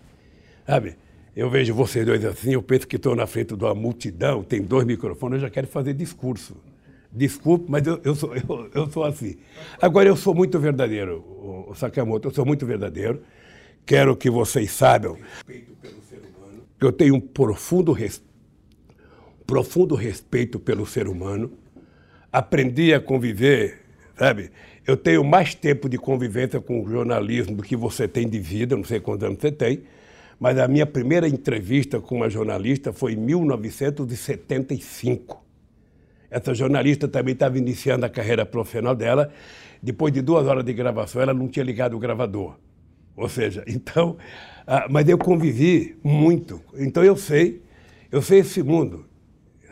sabe? 0.67 0.97
Eu 1.35 1.49
vejo 1.49 1.73
vocês 1.73 2.05
dois 2.05 2.23
assim, 2.27 2.53
eu 2.53 2.63
penso 2.63 2.87
que 2.87 2.97
estou 2.97 3.17
na 3.17 3.27
frente 3.27 3.57
de 3.57 3.65
uma 3.65 3.75
multidão, 3.75 4.43
tem 4.43 4.61
dois 4.61 4.85
microfones, 4.85 5.37
eu 5.37 5.49
já 5.49 5.51
quero 5.51 5.67
fazer 5.67 5.95
discurso. 5.95 6.55
Desculpe, 7.11 7.71
mas 7.71 7.87
eu, 7.87 7.99
eu, 8.05 8.15
sou, 8.15 8.37
eu, 8.37 8.71
eu, 8.75 8.91
sou 8.91 9.05
assim. 9.05 9.39
Agora, 9.81 10.09
eu 10.09 10.17
sou 10.17 10.35
muito 10.35 10.59
verdadeiro, 10.59 11.25
o 11.69 11.75
Sakamoto, 11.75 12.29
eu 12.29 12.35
sou 12.35 12.45
muito 12.45 12.67
verdadeiro. 12.67 13.23
Quero 13.89 14.15
que 14.15 14.29
vocês 14.29 14.71
saibam 14.71 15.17
que 15.47 16.85
eu 16.85 16.93
tenho 16.93 17.15
um 17.15 17.21
profundo, 17.21 17.93
res... 17.93 18.23
profundo 19.47 19.95
respeito 19.95 20.61
pelo 20.61 20.85
ser 20.85 21.09
humano. 21.09 21.51
Aprendi 22.31 22.93
a 22.93 23.01
conviver, 23.01 23.81
sabe? 24.15 24.51
Eu 24.87 24.95
tenho 24.95 25.25
mais 25.25 25.55
tempo 25.55 25.89
de 25.89 25.97
convivência 25.97 26.61
com 26.61 26.83
o 26.83 26.87
jornalismo 26.87 27.57
do 27.57 27.63
que 27.63 27.75
você 27.75 28.07
tem 28.07 28.29
de 28.29 28.39
vida, 28.39 28.77
não 28.77 28.85
sei 28.85 29.01
quantos 29.01 29.27
anos 29.27 29.39
você 29.41 29.51
tem, 29.51 29.85
mas 30.39 30.59
a 30.59 30.69
minha 30.69 30.85
primeira 30.85 31.27
entrevista 31.27 31.99
com 31.99 32.17
uma 32.17 32.29
jornalista 32.29 32.93
foi 32.93 33.15
em 33.15 33.17
1975. 33.17 35.43
Essa 36.31 36.53
jornalista 36.53 37.09
também 37.09 37.33
estava 37.33 37.57
iniciando 37.57 38.05
a 38.05 38.11
carreira 38.11 38.45
profissional 38.45 38.95
dela. 38.95 39.33
Depois 39.83 40.13
de 40.13 40.21
duas 40.21 40.47
horas 40.47 40.63
de 40.63 40.75
gravação, 40.75 41.23
ela 41.23 41.33
não 41.33 41.49
tinha 41.49 41.65
ligado 41.65 41.97
o 41.97 41.99
gravador. 41.99 42.68
Ou 43.19 43.29
seja, 43.29 43.65
então 43.67 44.17
ah, 44.71 44.87
mas 44.91 45.09
eu 45.09 45.17
convivi 45.17 45.97
muito. 46.05 46.61
Então 46.77 47.03
eu 47.03 47.17
sei, 47.17 47.63
eu 48.13 48.21
sei 48.21 48.41
esse 48.41 48.63
mundo. 48.63 49.07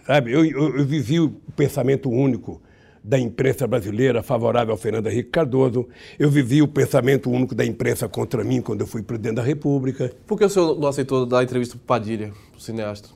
Sabe? 0.06 0.32
Eu, 0.32 0.42
eu, 0.42 0.78
eu 0.78 0.86
vivi 0.86 1.20
o 1.20 1.28
pensamento 1.54 2.08
único 2.08 2.62
da 3.04 3.18
imprensa 3.18 3.66
brasileira 3.66 4.22
favorável 4.22 4.72
ao 4.72 4.78
Fernando 4.78 5.08
Henrique 5.08 5.28
Cardoso. 5.28 5.86
Eu 6.18 6.30
vivi 6.30 6.62
o 6.62 6.66
pensamento 6.66 7.30
único 7.30 7.54
da 7.54 7.62
imprensa 7.62 8.08
contra 8.08 8.42
mim 8.42 8.62
quando 8.62 8.80
eu 8.80 8.86
fui 8.86 9.02
presidente 9.02 9.34
da 9.34 9.42
República. 9.42 10.10
Por 10.26 10.38
que 10.38 10.46
o 10.46 10.48
senhor 10.48 10.80
não 10.80 10.88
aceitou 10.88 11.26
dar 11.26 11.44
entrevista 11.44 11.76
para 11.76 11.98
Padilha, 11.98 12.32
o 12.56 12.60
cineasta? 12.60 13.10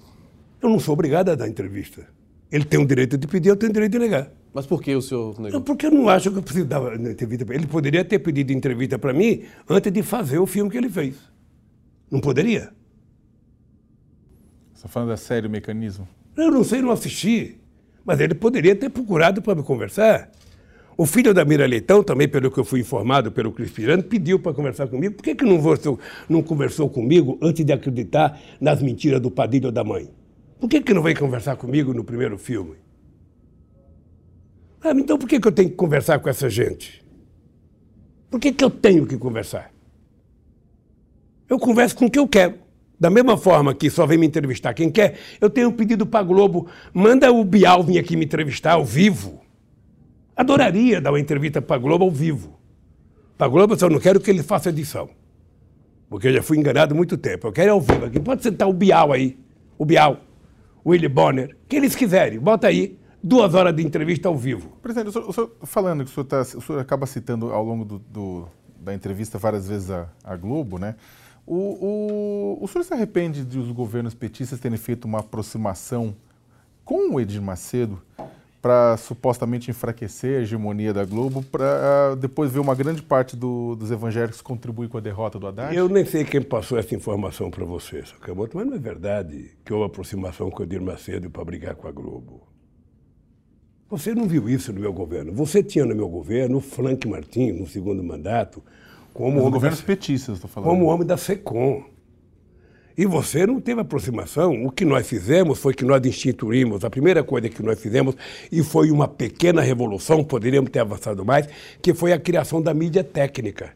Eu 0.60 0.68
não 0.68 0.78
sou 0.78 0.92
obrigado 0.92 1.30
a 1.30 1.34
dar 1.34 1.48
entrevista. 1.48 2.06
Ele 2.52 2.64
tem 2.66 2.78
o 2.78 2.86
direito 2.86 3.16
de 3.16 3.26
pedir, 3.26 3.48
eu 3.48 3.56
tenho 3.56 3.70
o 3.70 3.72
direito 3.72 3.92
de 3.92 3.98
negar. 3.98 4.30
Mas 4.52 4.66
por 4.66 4.82
que 4.82 4.94
o 4.94 5.00
senhor 5.00 5.40
negou? 5.40 5.60
Porque 5.60 5.86
eu 5.86 5.90
não 5.90 6.08
acho 6.08 6.30
que 6.30 6.38
eu 6.38 6.42
preciso 6.42 6.66
dar 6.66 6.94
entrevista 6.94 7.46
para 7.46 7.54
ele. 7.54 7.64
Ele 7.64 7.70
poderia 7.70 8.04
ter 8.04 8.18
pedido 8.18 8.52
entrevista 8.52 8.98
para 8.98 9.12
mim 9.12 9.44
antes 9.68 9.92
de 9.92 10.02
fazer 10.02 10.38
o 10.38 10.46
filme 10.46 10.70
que 10.70 10.76
ele 10.76 10.88
fez. 10.88 11.16
Não 12.10 12.20
poderia? 12.20 12.72
Você 14.72 14.86
está 14.86 14.88
falando 14.88 15.10
da 15.10 15.16
série 15.16 15.46
o 15.46 15.50
mecanismo? 15.50 16.08
Eu 16.36 16.50
não 16.50 16.64
sei, 16.64 16.82
não 16.82 16.90
assisti. 16.90 17.58
Mas 18.04 18.18
ele 18.18 18.34
poderia 18.34 18.74
ter 18.74 18.90
procurado 18.90 19.40
para 19.40 19.54
me 19.54 19.62
conversar. 19.62 20.30
O 20.96 21.06
filho 21.06 21.32
da 21.32 21.44
Mira 21.44 21.64
Leitão, 21.66 22.02
também 22.02 22.28
pelo 22.28 22.50
que 22.50 22.58
eu 22.58 22.64
fui 22.64 22.80
informado 22.80 23.30
pelo 23.30 23.52
Cris 23.52 23.70
Pirano, 23.70 24.02
pediu 24.02 24.38
para 24.38 24.52
conversar 24.52 24.88
comigo. 24.88 25.14
Por 25.14 25.22
que, 25.22 25.34
que 25.34 25.44
não, 25.44 25.56
conversou, 25.56 25.98
não 26.28 26.42
conversou 26.42 26.90
comigo 26.90 27.38
antes 27.40 27.64
de 27.64 27.72
acreditar 27.72 28.38
nas 28.60 28.82
mentiras 28.82 29.20
do 29.20 29.30
padilho 29.30 29.66
ou 29.66 29.72
da 29.72 29.84
mãe? 29.84 30.10
Por 30.58 30.68
que, 30.68 30.80
que 30.80 30.92
não 30.92 31.02
veio 31.02 31.18
conversar 31.18 31.56
comigo 31.56 31.94
no 31.94 32.04
primeiro 32.04 32.36
filme? 32.36 32.76
Ah, 34.82 34.92
então 34.92 35.18
por 35.18 35.28
que, 35.28 35.38
que 35.38 35.46
eu 35.48 35.52
tenho 35.52 35.70
que 35.70 35.76
conversar 35.76 36.18
com 36.18 36.28
essa 36.28 36.48
gente? 36.48 37.04
Por 38.30 38.40
que, 38.40 38.52
que 38.52 38.64
eu 38.64 38.70
tenho 38.70 39.06
que 39.06 39.16
conversar? 39.18 39.72
eu 41.50 41.58
converso 41.58 41.96
com 41.96 42.08
quem 42.08 42.22
eu 42.22 42.28
quero. 42.28 42.54
Da 42.98 43.10
mesma 43.10 43.36
forma 43.36 43.74
que 43.74 43.90
só 43.90 44.06
vem 44.06 44.16
me 44.16 44.26
entrevistar 44.26 44.72
quem 44.72 44.90
quer, 44.90 45.18
eu 45.40 45.50
tenho 45.50 45.68
um 45.68 45.72
pedido 45.72 46.06
para 46.06 46.20
a 46.20 46.22
Globo, 46.22 46.68
manda 46.94 47.32
o 47.32 47.44
Bial 47.44 47.82
vir 47.82 47.98
aqui 47.98 48.16
me 48.16 48.24
entrevistar 48.24 48.74
ao 48.74 48.84
vivo. 48.84 49.40
Adoraria 50.36 51.00
dar 51.00 51.10
uma 51.10 51.18
entrevista 51.18 51.60
para 51.60 51.76
a 51.76 51.78
Globo 51.78 52.04
ao 52.04 52.10
vivo. 52.10 52.60
Para 53.36 53.46
a 53.46 53.50
Globo 53.50 53.74
eu 53.74 53.78
só 53.78 53.88
não 53.88 53.98
quero 53.98 54.20
que 54.20 54.30
ele 54.30 54.42
faça 54.42 54.68
edição. 54.68 55.10
Porque 56.08 56.28
eu 56.28 56.32
já 56.34 56.42
fui 56.42 56.58
enganado 56.58 56.94
há 56.94 56.96
muito 56.96 57.16
tempo. 57.16 57.48
Eu 57.48 57.52
quero 57.52 57.72
ao 57.72 57.80
vivo 57.80 58.04
aqui. 58.04 58.20
Pode 58.20 58.42
sentar 58.42 58.68
o 58.68 58.72
Bial 58.72 59.12
aí. 59.12 59.38
O 59.78 59.84
Bial, 59.84 60.20
o 60.84 60.90
Willy 60.90 61.08
Bonner, 61.08 61.56
quem 61.68 61.78
eles 61.78 61.96
quiserem. 61.96 62.38
Bota 62.38 62.66
aí 62.66 62.98
duas 63.22 63.54
horas 63.54 63.74
de 63.74 63.82
entrevista 63.82 64.28
ao 64.28 64.36
vivo. 64.36 64.70
Presidente, 64.82 65.08
o 65.08 65.12
senhor, 65.12 65.28
o 65.28 65.32
senhor 65.32 65.50
falando 65.62 66.04
que 66.04 66.10
o 66.10 66.14
senhor, 66.14 66.24
tá, 66.24 66.40
o 66.40 66.60
senhor, 66.60 66.78
acaba 66.78 67.06
citando 67.06 67.52
ao 67.52 67.64
longo 67.64 67.84
do, 67.84 67.98
do, 67.98 68.48
da 68.78 68.94
entrevista 68.94 69.38
várias 69.38 69.68
vezes 69.68 69.90
a, 69.90 70.08
a 70.24 70.36
Globo, 70.36 70.78
né? 70.78 70.96
O, 71.46 72.58
o, 72.60 72.64
o 72.64 72.68
senhor 72.68 72.84
se 72.84 72.94
arrepende 72.94 73.44
de 73.44 73.58
os 73.58 73.72
governos 73.72 74.14
petistas 74.14 74.60
terem 74.60 74.78
feito 74.78 75.04
uma 75.04 75.18
aproximação 75.18 76.14
com 76.84 77.14
o 77.14 77.20
Edir 77.20 77.42
Macedo 77.42 78.00
para 78.60 78.96
supostamente 78.98 79.70
enfraquecer 79.70 80.38
a 80.38 80.42
hegemonia 80.42 80.92
da 80.92 81.04
Globo, 81.04 81.42
para 81.42 82.14
depois 82.16 82.52
ver 82.52 82.58
uma 82.58 82.74
grande 82.74 83.02
parte 83.02 83.34
do, 83.34 83.74
dos 83.74 83.90
evangélicos 83.90 84.42
contribuir 84.42 84.88
com 84.88 84.98
a 84.98 85.00
derrota 85.00 85.38
do 85.38 85.46
Haddad? 85.46 85.74
Eu 85.74 85.88
nem 85.88 86.04
sei 86.04 86.24
quem 86.24 86.42
passou 86.42 86.78
essa 86.78 86.94
informação 86.94 87.50
para 87.50 87.64
você, 87.64 88.04
Sakamoto, 88.04 88.56
mas 88.56 88.66
não 88.66 88.74
é 88.74 88.78
verdade 88.78 89.50
que 89.64 89.72
houve 89.72 89.86
aproximação 89.86 90.50
com 90.50 90.62
o 90.62 90.66
Edir 90.66 90.82
Macedo 90.82 91.30
para 91.30 91.44
brigar 91.44 91.74
com 91.74 91.88
a 91.88 91.90
Globo. 91.92 92.49
Você 93.90 94.14
não 94.14 94.28
viu 94.28 94.48
isso 94.48 94.72
no 94.72 94.78
meu 94.78 94.92
governo. 94.92 95.32
Você 95.32 95.64
tinha 95.64 95.84
no 95.84 95.96
meu 95.96 96.08
governo 96.08 96.58
o 96.58 96.60
Frank 96.60 97.08
Martins, 97.08 97.58
no 97.58 97.66
segundo 97.66 98.04
mandato, 98.04 98.62
como 99.12 99.44
Os 99.44 99.52
governos 99.52 99.80
da, 99.80 99.86
petistas, 99.86 100.36
estou 100.36 100.48
falando. 100.48 100.70
Como 100.70 100.86
homem 100.86 101.04
da 101.04 101.16
SECOM. 101.16 101.82
E 102.96 103.04
você 103.04 103.44
não 103.44 103.60
teve 103.60 103.80
aproximação. 103.80 104.64
O 104.64 104.70
que 104.70 104.84
nós 104.84 105.08
fizemos 105.08 105.58
foi 105.58 105.74
que 105.74 105.84
nós 105.84 106.04
instituímos, 106.06 106.84
a 106.84 106.90
primeira 106.90 107.24
coisa 107.24 107.48
que 107.48 107.62
nós 107.64 107.80
fizemos, 107.80 108.14
e 108.52 108.62
foi 108.62 108.92
uma 108.92 109.08
pequena 109.08 109.60
revolução, 109.60 110.22
poderíamos 110.22 110.70
ter 110.70 110.78
avançado 110.78 111.24
mais, 111.24 111.48
que 111.82 111.92
foi 111.92 112.12
a 112.12 112.20
criação 112.20 112.62
da 112.62 112.72
mídia 112.72 113.02
técnica. 113.02 113.72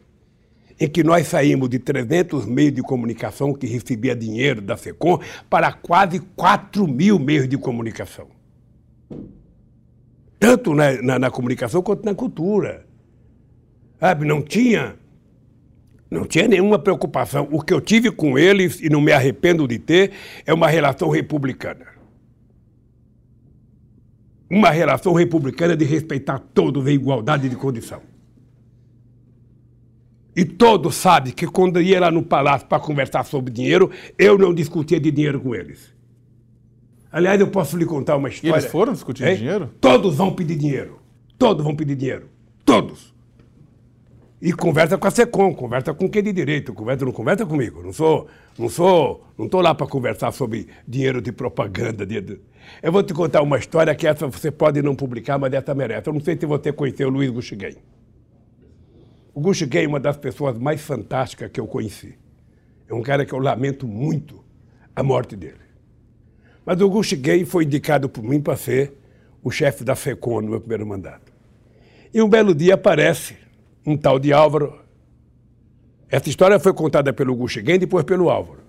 Em 0.79 0.87
que 0.87 1.03
nós 1.03 1.27
saímos 1.27 1.67
de 1.67 1.79
300 1.79 2.45
meios 2.45 2.73
de 2.73 2.81
comunicação 2.81 3.53
que 3.53 3.67
recebia 3.67 4.15
dinheiro 4.15 4.61
da 4.61 4.77
SECOM 4.77 5.19
para 5.49 5.73
quase 5.73 6.19
4 6.19 6.87
mil 6.87 7.19
meios 7.19 7.49
de 7.49 7.57
comunicação. 7.57 8.27
Tanto 10.39 10.73
na, 10.73 11.01
na, 11.01 11.19
na 11.19 11.31
comunicação 11.31 11.81
quanto 11.81 12.05
na 12.05 12.13
cultura. 12.13 12.85
Sabe, 13.99 14.25
não 14.25 14.41
tinha 14.41 14.95
não 16.09 16.25
tinha 16.25 16.47
nenhuma 16.47 16.77
preocupação. 16.77 17.47
O 17.51 17.61
que 17.61 17.73
eu 17.73 17.81
tive 17.81 18.11
com 18.11 18.37
eles, 18.37 18.79
e 18.79 18.89
não 18.89 19.01
me 19.01 19.11
arrependo 19.11 19.67
de 19.67 19.79
ter, 19.79 20.11
é 20.45 20.53
uma 20.53 20.67
relação 20.67 21.09
republicana. 21.09 21.87
Uma 24.49 24.69
relação 24.69 25.13
republicana 25.13 25.75
de 25.75 25.83
respeitar 25.83 26.39
todos 26.39 26.87
em 26.87 26.93
igualdade 26.93 27.49
de 27.49 27.55
condição. 27.55 28.01
E 30.35 30.43
todos 30.45 30.95
sabem 30.95 31.33
que 31.33 31.47
quando 31.47 31.81
ia 31.81 31.99
lá 31.99 32.11
no 32.11 32.21
palácio 32.21 32.67
para 32.67 32.79
conversar 32.79 33.23
sobre 33.23 33.51
dinheiro, 33.51 33.89
eu 34.17 34.37
não 34.37 34.53
discutia 34.53 34.99
de 34.99 35.09
dinheiro 35.09 35.39
com 35.39 35.55
eles. 35.55 35.94
Aliás, 37.15 37.39
eu 37.39 37.47
posso 37.47 37.77
lhe 37.77 37.85
contar 37.85 38.17
uma 38.17 38.27
E 38.27 38.31
história. 38.33 38.57
eles 38.59 38.69
foram 38.69 38.91
discutir 38.91 39.25
Hein? 39.25 39.37
dinheiro? 39.37 39.69
Todos 39.79 40.15
vão 40.17 40.33
pedir 40.35 40.57
dinheiro. 40.57 40.99
Todos 41.39 41.63
vão 41.63 41.73
pedir 41.73 41.95
dinheiro. 41.95 42.27
Todos. 42.65 43.13
E 44.41 44.51
conversa 44.51 44.97
com 44.97 45.07
a 45.07 45.11
SECOM, 45.11 45.53
conversa 45.55 45.93
com 45.93 46.09
quem 46.09 46.21
de 46.21 46.33
direito, 46.33 46.73
conversa, 46.73 47.05
não 47.05 47.13
conversa 47.13 47.45
comigo. 47.45 47.81
Não 47.81 47.93
sou, 47.93 48.27
não 48.59 48.67
sou, 48.67 49.23
não 49.37 49.45
estou 49.45 49.61
lá 49.61 49.73
para 49.73 49.87
conversar 49.87 50.33
sobre 50.33 50.67
dinheiro 50.85 51.21
de 51.21 51.31
propaganda. 51.31 52.05
de- 52.05 52.37
Eu 52.83 52.91
vou 52.91 53.01
te 53.01 53.13
contar 53.13 53.41
uma 53.41 53.57
história 53.57 53.95
que 53.95 54.05
essa 54.05 54.27
você 54.27 54.51
pode 54.51 54.81
não 54.81 54.93
publicar, 54.93 55.37
mas 55.39 55.53
essa 55.53 55.73
merece. 55.73 56.09
Eu 56.09 56.13
não 56.13 56.19
sei 56.19 56.37
se 56.37 56.45
você 56.45 56.73
conheceu 56.73 57.07
o 57.07 57.11
Luiz 57.11 57.29
Guxiguem. 57.31 57.77
O 59.33 59.39
Guxiguem 59.39 59.85
é 59.85 59.87
uma 59.87 60.01
das 60.01 60.17
pessoas 60.17 60.57
mais 60.57 60.81
fantásticas 60.81 61.49
que 61.49 61.61
eu 61.61 61.65
conheci. 61.65 62.15
É 62.89 62.93
um 62.93 63.01
cara 63.01 63.25
que 63.25 63.31
eu 63.33 63.39
lamento 63.39 63.87
muito 63.87 64.43
a 64.93 65.01
morte 65.01 65.37
dele. 65.37 65.63
Mas 66.65 66.81
o 66.81 66.89
Guxiguem 66.89 67.45
foi 67.45 67.63
indicado 67.63 68.09
por 68.09 68.23
mim 68.23 68.41
para 68.41 68.57
ser 68.57 68.93
o 69.43 69.51
chefe 69.51 69.83
da 69.83 69.95
FECOM 69.95 70.41
no 70.41 70.49
meu 70.49 70.59
primeiro 70.59 70.87
mandato. 70.87 71.31
E 72.11 72.21
um 72.21 72.27
belo 72.27 72.55
dia 72.55 72.73
aparece 72.73 73.35
um 73.85 73.95
tal 73.95 74.17
de 74.17 74.33
Álvaro. 74.33 74.79
Essa 76.09 76.29
história 76.29 76.59
foi 76.59 76.73
contada 76.73 77.13
pelo 77.13 77.35
Guxiguem 77.35 77.75
e 77.75 77.79
depois 77.79 78.03
pelo 78.03 78.29
Álvaro. 78.29 78.61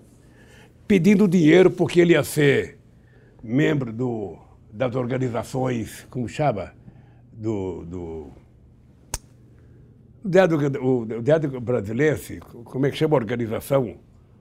Pedindo 0.87 1.27
dinheiro 1.27 1.71
porque 1.71 1.99
ele 1.99 2.13
ia 2.13 2.23
ser 2.23 2.77
membro 3.43 3.91
do, 3.91 4.37
das 4.71 4.95
organizações, 4.95 6.05
como 6.09 6.29
chama? 6.29 6.73
Do. 7.33 7.83
do 7.85 8.27
o 10.23 10.29
Diário, 10.29 10.83
o, 10.83 10.99
o 11.01 11.21
Diário 11.23 11.61
Brasileiro, 11.61 12.19
como 12.65 12.85
é 12.85 12.91
que 12.91 12.97
chama 12.97 13.15
a 13.15 13.19
organização 13.19 13.97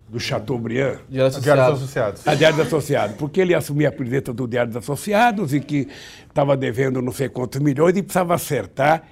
do 0.09 0.21
Chateaubriand? 0.21 0.99
Diário 1.09 1.09
Diários 1.09 1.37
Associado. 1.37 1.73
Associados. 1.73 2.29
A 2.29 2.35
Diário 2.35 2.57
dos 2.57 2.67
Associados, 2.67 3.17
porque 3.17 3.41
ele 3.41 3.55
assumia 3.55 3.89
a 3.89 3.93
presidência 3.93 4.33
do 4.33 4.47
Diário 4.47 4.73
dos 4.73 4.83
Associados 4.83 5.53
e 5.53 5.61
que 5.61 5.89
estava 6.29 6.57
devendo 6.57 7.03
não 7.03 7.13
sei 7.13 7.29
quantos 7.29 7.61
milhões 7.61 7.97
e 7.97 8.03
precisava 8.03 8.35
acertar 8.35 9.03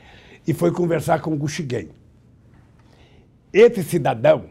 e 0.47 0.53
foi 0.53 0.71
conversar 0.71 1.21
com 1.21 1.33
o 1.33 1.37
Guxiguem. 1.37 1.89
Esse 3.53 3.83
cidadão 3.83 4.47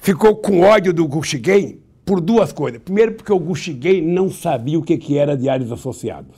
ficou 0.00 0.36
com 0.36 0.60
ódio 0.60 0.92
do 0.92 1.06
Guxiguem 1.06 1.80
por 2.04 2.20
duas 2.20 2.52
coisas. 2.52 2.80
Primeiro, 2.80 3.12
porque 3.12 3.32
o 3.32 3.38
Guxiguem 3.38 4.02
não 4.02 4.30
sabia 4.30 4.78
o 4.78 4.82
que, 4.82 4.96
que 4.96 5.18
era 5.18 5.36
Diários 5.36 5.70
Associados. 5.70 6.36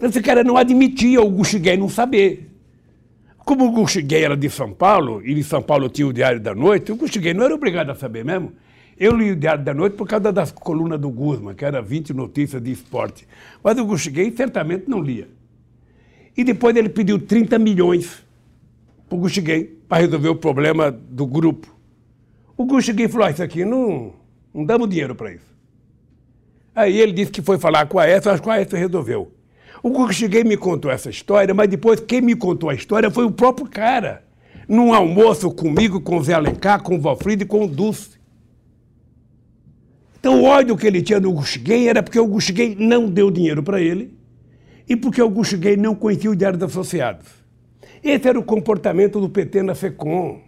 Esse 0.00 0.20
cara 0.20 0.44
não 0.44 0.56
admitia 0.56 1.22
o 1.22 1.30
Guxiguem 1.30 1.78
não 1.78 1.88
saber. 1.88 2.45
Como 3.46 3.64
o 3.64 3.70
Guxiguem 3.70 4.24
era 4.24 4.36
de 4.36 4.50
São 4.50 4.72
Paulo, 4.72 5.24
e 5.24 5.32
de 5.32 5.44
São 5.44 5.62
Paulo 5.62 5.88
tinha 5.88 6.08
o 6.08 6.12
Diário 6.12 6.40
da 6.40 6.52
Noite, 6.52 6.90
o 6.90 6.96
Guxiguem 6.96 7.32
não 7.32 7.44
era 7.44 7.54
obrigado 7.54 7.90
a 7.90 7.94
saber 7.94 8.24
mesmo. 8.24 8.52
Eu 8.98 9.16
li 9.16 9.30
o 9.30 9.36
Diário 9.36 9.62
da 9.62 9.72
Noite 9.72 9.94
por 9.94 10.04
causa 10.04 10.32
das 10.32 10.50
colunas 10.50 10.98
do 10.98 11.08
Guzman, 11.08 11.54
que 11.54 11.64
era 11.64 11.80
20 11.80 12.12
notícias 12.12 12.60
de 12.60 12.72
esporte. 12.72 13.24
Mas 13.62 13.78
o 13.78 13.84
Guxiguem 13.86 14.34
certamente 14.34 14.88
não 14.88 15.00
lia. 15.00 15.28
E 16.36 16.42
depois 16.42 16.74
ele 16.74 16.88
pediu 16.88 17.20
30 17.20 17.56
milhões 17.60 18.20
para 19.08 19.16
o 19.16 19.20
Guxiguem 19.20 19.76
para 19.88 19.98
resolver 19.98 20.30
o 20.30 20.34
problema 20.34 20.90
do 20.90 21.24
grupo. 21.24 21.72
O 22.56 22.64
Guxiguem 22.64 23.06
falou, 23.06 23.28
ah, 23.28 23.30
isso 23.30 23.44
aqui 23.44 23.64
não, 23.64 24.12
não 24.52 24.64
damos 24.64 24.88
dinheiro 24.88 25.14
para 25.14 25.32
isso. 25.32 25.54
Aí 26.74 26.98
ele 26.98 27.12
disse 27.12 27.30
que 27.30 27.40
foi 27.40 27.60
falar 27.60 27.86
com 27.86 28.00
a 28.00 28.08
ESA, 28.08 28.32
acho 28.32 28.42
que 28.42 28.50
a 28.50 28.60
ESA 28.60 28.76
resolveu. 28.76 29.35
O 29.86 29.90
Guxiguem 29.90 30.42
me 30.42 30.56
contou 30.56 30.90
essa 30.90 31.08
história, 31.08 31.54
mas 31.54 31.68
depois 31.68 32.00
quem 32.00 32.20
me 32.20 32.34
contou 32.34 32.68
a 32.68 32.74
história 32.74 33.08
foi 33.08 33.24
o 33.24 33.30
próprio 33.30 33.68
cara. 33.68 34.24
Num 34.66 34.92
almoço 34.92 35.48
comigo, 35.52 36.00
com 36.00 36.16
o 36.16 36.24
Zé 36.24 36.34
Alencar, 36.34 36.82
com 36.82 36.96
o 36.96 37.00
Valfrido 37.00 37.44
e 37.44 37.46
com 37.46 37.64
o 37.64 37.68
Dulce. 37.68 38.18
Então 40.18 40.42
o 40.42 40.44
ódio 40.44 40.76
que 40.76 40.88
ele 40.88 41.00
tinha 41.00 41.20
do 41.20 41.30
Guxiguem 41.30 41.86
era 41.86 42.02
porque 42.02 42.18
o 42.18 42.26
Guxiguem 42.26 42.74
não 42.74 43.08
deu 43.08 43.30
dinheiro 43.30 43.62
para 43.62 43.80
ele 43.80 44.18
e 44.88 44.96
porque 44.96 45.22
o 45.22 45.30
Guxiguem 45.30 45.76
não 45.76 45.94
conhecia 45.94 46.32
o 46.32 46.34
Diário 46.34 46.58
dos 46.58 46.68
Associados. 46.68 47.28
Esse 48.02 48.28
era 48.28 48.40
o 48.40 48.42
comportamento 48.42 49.20
do 49.20 49.28
PT 49.28 49.62
na 49.62 49.76
FECOM. 49.76 50.40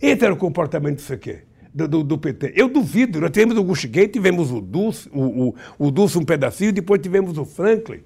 Esse 0.00 0.24
era 0.24 0.34
o 0.34 0.36
comportamento 0.36 0.96
do 0.96 1.02
CQ, 1.02 1.44
do, 1.74 1.88
do, 1.88 2.04
do 2.04 2.18
PT. 2.18 2.52
Eu 2.54 2.68
duvido, 2.68 3.20
nós 3.20 3.30
tivemos 3.30 3.56
o 3.56 3.64
Guxiguem, 3.64 4.08
tivemos 4.08 4.50
o 4.50 4.60
Dulce, 4.60 5.08
o, 5.12 5.48
o, 5.48 5.54
o 5.78 5.90
Dulce 5.90 6.18
um 6.18 6.24
pedacinho, 6.24 6.72
depois 6.72 7.00
tivemos 7.00 7.38
o 7.38 7.44
Franklin. 7.44 8.02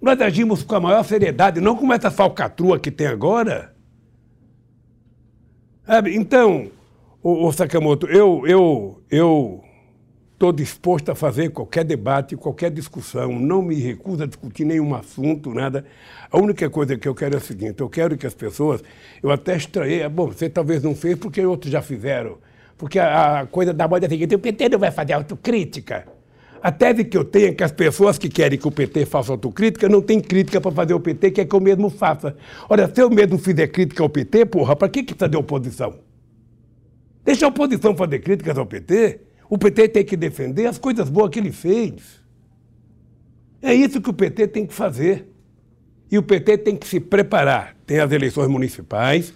Nós 0.00 0.20
agimos 0.20 0.62
com 0.62 0.74
a 0.74 0.80
maior 0.80 1.02
seriedade, 1.04 1.60
não 1.60 1.76
como 1.76 1.92
essa 1.92 2.10
falcatrua 2.10 2.78
que 2.78 2.90
tem 2.90 3.06
agora. 3.06 3.74
Sabe? 5.84 6.14
Então, 6.14 6.70
o, 7.22 7.46
o 7.46 7.52
Sakamoto, 7.52 8.06
eu 8.06 8.46
eu 8.46 9.02
eu 9.10 9.64
estou 10.34 10.52
disposto 10.52 11.10
a 11.10 11.16
fazer 11.16 11.50
qualquer 11.50 11.84
debate, 11.84 12.36
qualquer 12.36 12.70
discussão, 12.70 13.40
não 13.40 13.60
me 13.60 13.74
recuso 13.74 14.22
a 14.22 14.26
discutir 14.26 14.64
nenhum 14.64 14.94
assunto, 14.94 15.52
nada. 15.52 15.84
A 16.30 16.38
única 16.38 16.70
coisa 16.70 16.96
que 16.96 17.08
eu 17.08 17.14
quero 17.14 17.34
é 17.34 17.38
o 17.38 17.40
seguinte, 17.40 17.80
eu 17.80 17.88
quero 17.88 18.16
que 18.16 18.24
as 18.24 18.34
pessoas, 18.34 18.84
eu 19.20 19.32
até 19.32 19.56
estranhei, 19.56 20.08
bom, 20.08 20.28
você 20.28 20.48
talvez 20.48 20.80
não 20.80 20.94
fez 20.94 21.18
porque 21.18 21.44
outros 21.44 21.72
já 21.72 21.82
fizeram, 21.82 22.38
porque 22.78 22.98
a, 22.98 23.40
a 23.40 23.46
coisa 23.46 23.74
da 23.74 23.86
moda 23.88 24.06
é 24.06 24.06
a 24.06 24.10
seguinte, 24.10 24.34
o 24.34 24.38
PT 24.38 24.68
não 24.70 24.78
vai 24.78 24.92
fazer 24.92 25.12
autocrítica. 25.12 26.06
A 26.62 26.72
tese 26.72 27.04
que 27.04 27.16
eu 27.16 27.24
tenho 27.24 27.48
é 27.48 27.52
que 27.52 27.62
as 27.62 27.72
pessoas 27.72 28.18
que 28.18 28.28
querem 28.28 28.58
que 28.58 28.66
o 28.66 28.70
PT 28.70 29.04
faça 29.06 29.32
autocrítica 29.32 29.88
não 29.88 30.00
têm 30.00 30.20
crítica 30.20 30.60
para 30.60 30.72
fazer 30.72 30.94
o 30.94 31.00
PT, 31.00 31.32
quer 31.32 31.44
que 31.44 31.54
eu 31.54 31.60
mesmo 31.60 31.90
faça. 31.90 32.36
Ora, 32.68 32.92
se 32.92 33.00
eu 33.00 33.10
mesmo 33.10 33.38
fizer 33.38 33.66
crítica 33.68 34.02
ao 34.02 34.08
PT, 34.08 34.46
porra, 34.46 34.74
para 34.74 34.88
que, 34.88 35.02
que 35.02 35.14
precisa 35.14 35.28
de 35.28 35.36
oposição? 35.36 35.98
Deixa 37.24 37.44
a 37.44 37.48
oposição 37.48 37.96
fazer 37.96 38.20
críticas 38.20 38.56
ao 38.56 38.66
PT. 38.66 39.20
O 39.50 39.58
PT 39.58 39.88
tem 39.88 40.04
que 40.04 40.16
defender 40.16 40.66
as 40.66 40.78
coisas 40.78 41.08
boas 41.08 41.30
que 41.30 41.38
ele 41.38 41.52
fez. 41.52 42.20
É 43.60 43.74
isso 43.74 44.00
que 44.00 44.10
o 44.10 44.14
PT 44.14 44.48
tem 44.48 44.66
que 44.66 44.74
fazer. 44.74 45.28
E 46.10 46.16
o 46.16 46.22
PT 46.22 46.58
tem 46.58 46.76
que 46.76 46.88
se 46.88 46.98
preparar. 46.98 47.76
Tem 47.86 48.00
as 48.00 48.10
eleições 48.10 48.48
municipais. 48.48 49.32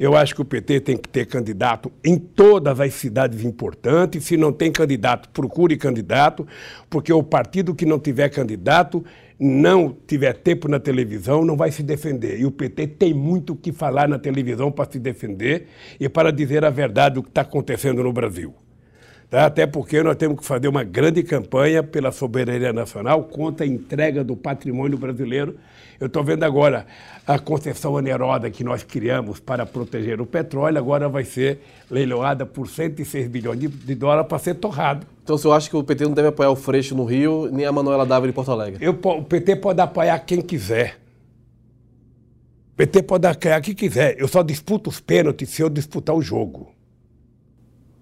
Eu 0.00 0.16
acho 0.16 0.34
que 0.34 0.40
o 0.40 0.46
PT 0.46 0.80
tem 0.80 0.96
que 0.96 1.10
ter 1.10 1.26
candidato 1.26 1.92
em 2.02 2.16
todas 2.16 2.80
as 2.80 2.94
cidades 2.94 3.44
importantes. 3.44 4.24
Se 4.24 4.34
não 4.34 4.50
tem 4.50 4.72
candidato, 4.72 5.28
procure 5.28 5.76
candidato, 5.76 6.46
porque 6.88 7.12
o 7.12 7.22
partido 7.22 7.74
que 7.74 7.84
não 7.84 7.98
tiver 7.98 8.30
candidato, 8.30 9.04
não 9.38 9.94
tiver 10.06 10.32
tempo 10.32 10.68
na 10.68 10.80
televisão, 10.80 11.44
não 11.44 11.54
vai 11.54 11.70
se 11.70 11.82
defender. 11.82 12.40
E 12.40 12.46
o 12.46 12.50
PT 12.50 12.86
tem 12.86 13.12
muito 13.12 13.52
o 13.52 13.56
que 13.56 13.72
falar 13.72 14.08
na 14.08 14.18
televisão 14.18 14.72
para 14.72 14.90
se 14.90 14.98
defender 14.98 15.66
e 16.00 16.08
para 16.08 16.32
dizer 16.32 16.64
a 16.64 16.70
verdade 16.70 17.16
do 17.16 17.22
que 17.22 17.28
está 17.28 17.42
acontecendo 17.42 18.02
no 18.02 18.10
Brasil. 18.10 18.54
Tá? 19.30 19.46
Até 19.46 19.64
porque 19.64 20.02
nós 20.02 20.16
temos 20.16 20.40
que 20.40 20.44
fazer 20.44 20.66
uma 20.66 20.82
grande 20.82 21.22
campanha 21.22 21.84
pela 21.84 22.10
soberania 22.10 22.72
nacional 22.72 23.22
contra 23.22 23.64
a 23.64 23.68
entrega 23.68 24.24
do 24.24 24.36
patrimônio 24.36 24.98
brasileiro. 24.98 25.56
Eu 26.00 26.08
estou 26.08 26.24
vendo 26.24 26.42
agora 26.42 26.84
a 27.24 27.38
concessão 27.38 27.92
onerosa 27.92 28.50
que 28.50 28.64
nós 28.64 28.82
criamos 28.82 29.38
para 29.38 29.64
proteger 29.64 30.20
o 30.20 30.26
petróleo, 30.26 30.78
agora 30.78 31.08
vai 31.08 31.24
ser 31.24 31.60
leiloada 31.88 32.44
por 32.44 32.66
106 32.66 33.28
bilhões 33.28 33.60
de, 33.60 33.68
de 33.68 33.94
dólares 33.94 34.26
para 34.26 34.38
ser 34.38 34.54
torrado. 34.54 35.06
Então 35.22 35.36
o 35.36 35.38
senhor 35.38 35.54
acha 35.54 35.70
que 35.70 35.76
o 35.76 35.84
PT 35.84 36.04
não 36.04 36.12
deve 36.12 36.28
apoiar 36.28 36.50
o 36.50 36.56
Freixo 36.56 36.96
no 36.96 37.04
Rio, 37.04 37.48
nem 37.52 37.64
a 37.64 37.70
Manuela 37.70 38.04
Dávila 38.04 38.30
em 38.30 38.34
Porto 38.34 38.50
Alegre? 38.50 38.84
Eu, 38.84 38.98
o 39.00 39.22
PT 39.22 39.56
pode 39.56 39.80
apoiar 39.80 40.18
quem 40.20 40.40
quiser. 40.40 40.96
O 42.72 42.76
PT 42.76 43.02
pode 43.04 43.28
apoiar 43.28 43.60
quem 43.60 43.74
quiser. 43.74 44.16
Eu 44.18 44.26
só 44.26 44.42
disputo 44.42 44.90
os 44.90 44.98
pênaltis 44.98 45.50
se 45.50 45.62
eu 45.62 45.68
disputar 45.68 46.16
o 46.16 46.22
jogo. 46.22 46.79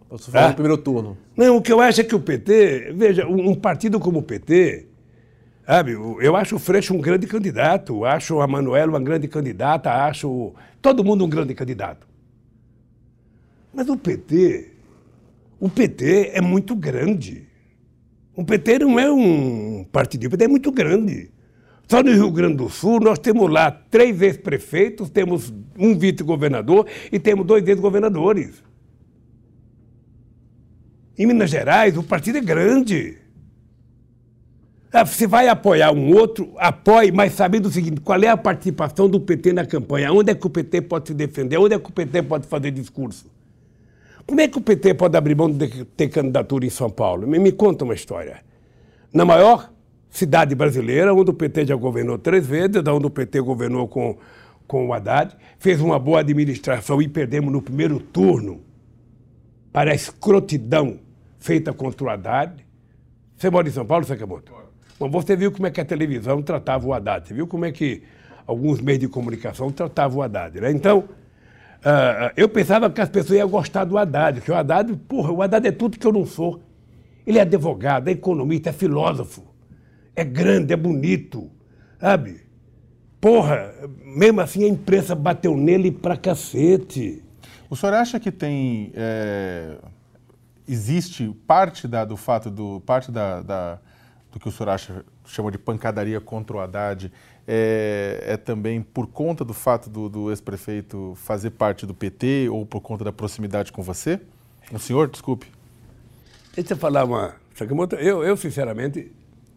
Falando 0.09 0.47
Ah. 0.47 0.49
no 0.49 0.55
primeiro 0.55 0.79
turno. 0.79 1.19
Não, 1.37 1.57
o 1.57 1.63
que 1.63 1.73
eu 1.73 1.81
acho 1.81 2.01
é 2.01 2.05
que 2.05 2.15
o 2.15 2.21
PT, 2.21 2.93
veja, 2.95 3.27
um, 3.27 3.55
partido 3.55 4.01
como 4.01 4.21
o 4.21 4.23
PT, 4.23 4.87
sabe, 5.67 5.93
eu 5.93 6.35
acho 6.35 6.57
o 6.57 6.59
Freixo 6.59 6.95
um 6.95 7.01
grande 7.01 7.27
candidato, 7.27 8.05
acho 8.05 8.41
a 8.41 8.47
Manuela 8.47 8.93
uma 8.93 9.01
grande 9.01 9.29
candidata, 9.29 9.91
acho 10.07 10.55
todo 10.81 11.05
mundo 11.05 11.25
um 11.25 11.29
grande 11.29 11.55
candidato. 11.55 12.07
Mas 13.73 13.89
o 13.89 13.97
PT, 13.97 14.71
o 15.61 15.69
PT 15.69 16.31
é 16.33 16.41
muito 16.41 16.75
grande. 16.75 17.47
O 18.35 18.45
PT 18.45 18.79
não 18.79 18.99
é 18.99 19.11
um 19.11 19.85
partido, 19.93 20.27
o 20.27 20.31
PT 20.31 20.45
é 20.45 20.49
muito 20.49 20.73
grande. 20.73 21.31
Só 21.87 22.03
no 22.03 22.13
Rio 22.13 22.31
Grande 22.31 22.57
do 22.57 22.69
Sul 22.69 23.01
nós 23.01 23.19
temos 23.19 23.51
lá 23.51 23.71
três 23.71 24.21
ex-prefeitos, 24.23 25.11
temos 25.11 25.53
um 25.79 25.97
vice-governador 25.99 26.87
e 27.11 27.19
temos 27.19 27.47
dois 27.47 27.67
ex-governadores. 27.67 28.63
Em 31.19 31.27
Minas 31.27 31.51
Gerais, 31.51 31.97
o 31.97 32.03
partido 32.05 32.39
é 32.39 32.41
grande. 32.41 33.19
Ah, 34.93 35.05
Você 35.05 35.27
vai 35.27 35.49
apoiar 35.49 35.91
um 35.91 36.15
outro, 36.15 36.53
apoie, 36.57 37.11
mas 37.11 37.33
sabendo 37.33 37.67
o 37.67 37.73
seguinte: 37.73 38.01
qual 38.01 38.23
é 38.23 38.29
a 38.29 38.37
participação 38.37 39.09
do 39.09 39.19
PT 39.21 39.53
na 39.53 39.67
campanha? 39.67 40.13
Onde 40.13 40.31
é 40.31 40.35
que 40.35 40.47
o 40.47 40.51
PT 40.51 40.83
pode 40.83 41.09
se 41.09 41.15
defender? 41.15 41.59
Onde 41.59 41.75
é 41.75 41.79
que 41.79 41.91
o 41.91 41.93
PT 41.93 42.23
pode 42.23 42.47
fazer 42.47 42.71
discurso? 42.71 43.27
Como 44.25 44.41
é 44.41 44.47
que 44.47 44.59
o 44.59 44.61
PT 44.61 44.95
pode 44.95 45.17
abrir 45.17 45.35
mão 45.35 45.51
de 45.51 45.85
ter 45.85 46.09
candidatura 46.09 46.65
em 46.65 46.71
São 46.71 46.89
Paulo? 46.89 47.27
Me, 47.27 47.39
me 47.39 47.51
conta 47.51 47.85
uma 47.85 47.95
história. 47.95 48.41
Na 49.13 49.25
maior 49.25 49.73
cidade 50.11 50.55
brasileira, 50.55 51.13
onde 51.13 51.31
o 51.31 51.35
PT 51.35 51.67
já 51.67 51.75
governou 51.75 52.17
três 52.17 52.47
vezes, 52.47 52.77
onde 52.87 53.07
o 53.07 53.11
PT 53.11 53.41
governou 53.41 53.89
com, 53.89 54.17
com 54.69 54.87
o 54.87 54.93
Haddad, 54.93 55.35
fez 55.59 55.81
uma 55.81 55.99
boa 55.99 56.21
administração 56.21 57.03
e 57.03 57.09
perdemos 57.09 57.53
no 57.53 57.61
primeiro 57.61 57.99
turno 57.99 58.61
para 59.73 59.91
a 59.91 59.95
escrotidão 59.95 61.08
feita 61.39 61.73
contra 61.73 62.05
o 62.05 62.11
Haddad. 62.11 62.67
Você 63.37 63.51
mora 63.51 63.69
em 63.69 63.71
São 63.71 63.87
Paulo, 63.87 64.05
Sakamoto? 64.05 64.53
Bom, 64.99 65.09
você 65.09 65.37
viu 65.37 65.53
como 65.53 65.67
é 65.67 65.71
que 65.71 65.81
a 65.81 65.85
televisão 65.85 66.43
tratava 66.43 66.87
o 66.87 66.93
Haddad, 66.93 67.29
você 67.29 67.35
viu 67.35 67.47
como 67.47 67.65
é 67.65 67.71
que 67.71 68.03
alguns 68.47 68.81
meios 68.81 69.01
de 69.01 69.09
comunicação 69.09 69.71
tratavam 69.71 70.19
o 70.19 70.23
Haddad, 70.23 70.61
né? 70.61 70.73
Então, 70.73 71.01
uh, 71.01 72.33
eu 72.37 72.49
pensava 72.49 72.91
que 72.91 73.01
as 73.01 73.09
pessoas 73.09 73.39
iam 73.39 73.49
gostar 73.49 73.85
do 73.85 73.97
Haddad, 73.97 74.41
que 74.41 74.51
o 74.51 74.55
Haddad, 74.55 74.93
porra, 75.09 75.31
o 75.31 75.41
Haddad 75.41 75.69
é 75.69 75.71
tudo 75.71 75.99
que 75.99 76.07
eu 76.07 76.13
não 76.13 76.27
sou. 76.27 76.63
Ele 77.25 77.39
é 77.39 77.43
advogado, 77.43 78.09
é 78.09 78.13
economista, 78.13 78.71
é 78.71 78.73
filósofo, 78.73 79.45
é 80.17 80.25
grande, 80.25 80.73
é 80.73 80.77
bonito, 80.77 81.49
sabe? 82.01 82.41
Porra, 83.21 83.75
mesmo 84.05 84.41
assim 84.41 84.65
a 84.65 84.69
imprensa 84.69 85.15
bateu 85.15 85.57
nele 85.57 85.93
pra 85.93 86.17
cacete. 86.17 87.23
O 87.69 87.77
senhor 87.77 87.95
acha 87.95 88.19
que 88.19 88.33
tem. 88.33 88.93
É, 88.95 89.77
existe 90.69 91.35
parte 91.47 91.89
da, 91.89 92.05
do 92.05 92.17
fato 92.17 92.51
do. 92.51 92.81
parte 92.85 93.11
da, 93.11 93.41
da, 93.43 93.79
do 94.31 94.39
que 94.39 94.49
o 94.49 94.53
senhor 94.53 94.69
acha, 94.71 95.05
chama 95.25 95.51
de 95.51 95.59
pancadaria 95.59 96.21
contra 96.21 96.57
o 96.57 96.61
Haddad 96.61 97.11
é, 97.47 98.25
é 98.27 98.37
também 98.37 98.83
por 98.83 99.07
conta 99.07 99.43
do 99.43 99.55
fato 99.55 99.89
do, 99.89 100.07
do 100.11 100.31
ex-prefeito 100.31 101.15
fazer 101.17 101.51
parte 101.51 101.87
do 101.87 101.95
PT 101.95 102.51
ou 102.51 102.67
por 102.67 102.83
conta 102.83 103.05
da 103.05 103.13
proximidade 103.13 103.73
com 103.73 103.83
você? 103.83 104.21
O 104.71 104.79
senhor, 104.79 105.09
desculpe. 105.09 105.47
Deixa 106.55 106.75
eu 106.75 106.77
falar 106.77 107.05
uma. 107.05 107.37
Eu, 107.99 108.23
eu, 108.23 108.37
sinceramente. 108.37 109.11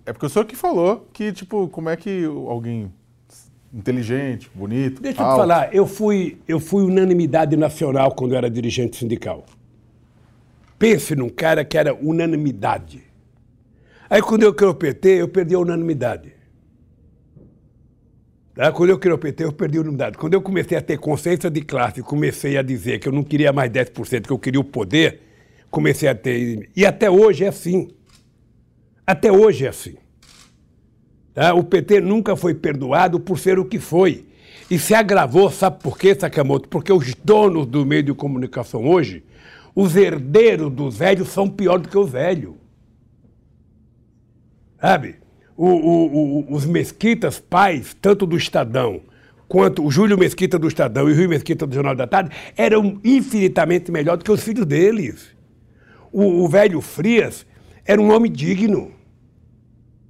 É 0.05 0.13
porque 0.13 0.25
o 0.25 0.29
senhor 0.29 0.45
que 0.45 0.55
falou 0.55 1.07
que, 1.11 1.33
tipo, 1.33 1.67
como 1.67 1.89
é 1.89 1.97
que 1.97 2.23
alguém 2.25 2.91
inteligente, 3.73 4.49
bonito. 4.55 5.01
Deixa 5.01 5.21
alto. 5.21 5.31
eu 5.31 5.35
te 5.35 5.39
falar, 5.41 5.75
eu 5.75 5.85
fui, 5.85 6.37
eu 6.47 6.59
fui 6.59 6.83
unanimidade 6.83 7.55
nacional 7.55 8.11
quando 8.11 8.31
eu 8.31 8.37
era 8.37 8.49
dirigente 8.49 8.97
sindical. 8.97 9.45
Pense 10.81 11.15
num 11.15 11.29
cara 11.29 11.63
que 11.63 11.77
era 11.77 11.93
unanimidade. 11.93 13.03
Aí 14.09 14.19
quando 14.19 14.41
eu 14.41 14.51
criei 14.51 14.71
o 14.71 14.73
PT, 14.73 15.09
eu 15.09 15.27
perdi 15.27 15.53
a 15.53 15.59
unanimidade. 15.59 16.33
Tá? 18.55 18.71
Quando 18.71 18.89
eu 18.89 18.97
criei 18.97 19.13
o 19.13 19.17
PT, 19.19 19.43
eu 19.43 19.53
perdi 19.53 19.77
a 19.77 19.81
unanimidade. 19.81 20.17
Quando 20.17 20.33
eu 20.33 20.41
comecei 20.41 20.75
a 20.75 20.81
ter 20.81 20.97
consciência 20.97 21.51
de 21.51 21.61
classe, 21.61 22.01
comecei 22.01 22.57
a 22.57 22.63
dizer 22.63 22.97
que 22.97 23.07
eu 23.07 23.13
não 23.13 23.23
queria 23.23 23.53
mais 23.53 23.69
10%, 23.69 24.25
que 24.25 24.33
eu 24.33 24.39
queria 24.39 24.59
o 24.59 24.63
poder, 24.63 25.21
comecei 25.69 26.09
a 26.09 26.15
ter. 26.15 26.71
E 26.75 26.83
até 26.83 27.11
hoje 27.11 27.43
é 27.43 27.49
assim. 27.49 27.91
Até 29.05 29.31
hoje 29.31 29.67
é 29.67 29.69
assim. 29.69 29.97
Tá? 31.31 31.53
O 31.53 31.63
PT 31.63 32.01
nunca 32.01 32.35
foi 32.35 32.55
perdoado 32.55 33.19
por 33.19 33.37
ser 33.37 33.59
o 33.59 33.65
que 33.65 33.77
foi. 33.77 34.25
E 34.67 34.79
se 34.79 34.95
agravou, 34.95 35.51
sabe 35.51 35.79
por 35.83 35.95
quê, 35.95 36.15
Sakamoto? 36.19 36.67
Porque 36.67 36.91
os 36.91 37.13
donos 37.13 37.67
do 37.67 37.85
meio 37.85 38.01
de 38.01 38.15
comunicação 38.15 38.83
hoje, 38.89 39.23
os 39.75 39.95
herdeiros 39.95 40.71
dos 40.71 40.97
velhos, 40.97 41.29
são 41.29 41.49
pior 41.49 41.79
do 41.79 41.89
que 41.89 41.97
os 41.97 42.09
velhos. 42.09 42.55
Sabe? 44.79 45.15
O, 45.55 45.67
o, 45.67 46.05
o, 46.49 46.53
os 46.53 46.65
mesquitas 46.65 47.39
pais, 47.39 47.95
tanto 48.01 48.25
do 48.25 48.35
Estadão 48.35 49.01
quanto 49.47 49.85
o 49.85 49.91
Júlio 49.91 50.17
Mesquita 50.17 50.57
do 50.57 50.67
Estadão 50.67 51.09
e 51.09 51.11
o 51.11 51.15
Rio 51.15 51.27
Mesquita 51.27 51.67
do 51.67 51.75
Jornal 51.75 51.93
da 51.93 52.07
Tarde, 52.07 52.31
eram 52.55 53.01
infinitamente 53.03 53.91
melhores 53.91 54.19
do 54.19 54.25
que 54.25 54.31
os 54.31 54.41
filhos 54.41 54.65
deles. 54.65 55.35
O, 56.09 56.43
o 56.43 56.47
velho 56.47 56.79
Frias 56.79 57.45
era 57.85 58.01
um 58.01 58.13
homem 58.13 58.31
digno. 58.31 58.91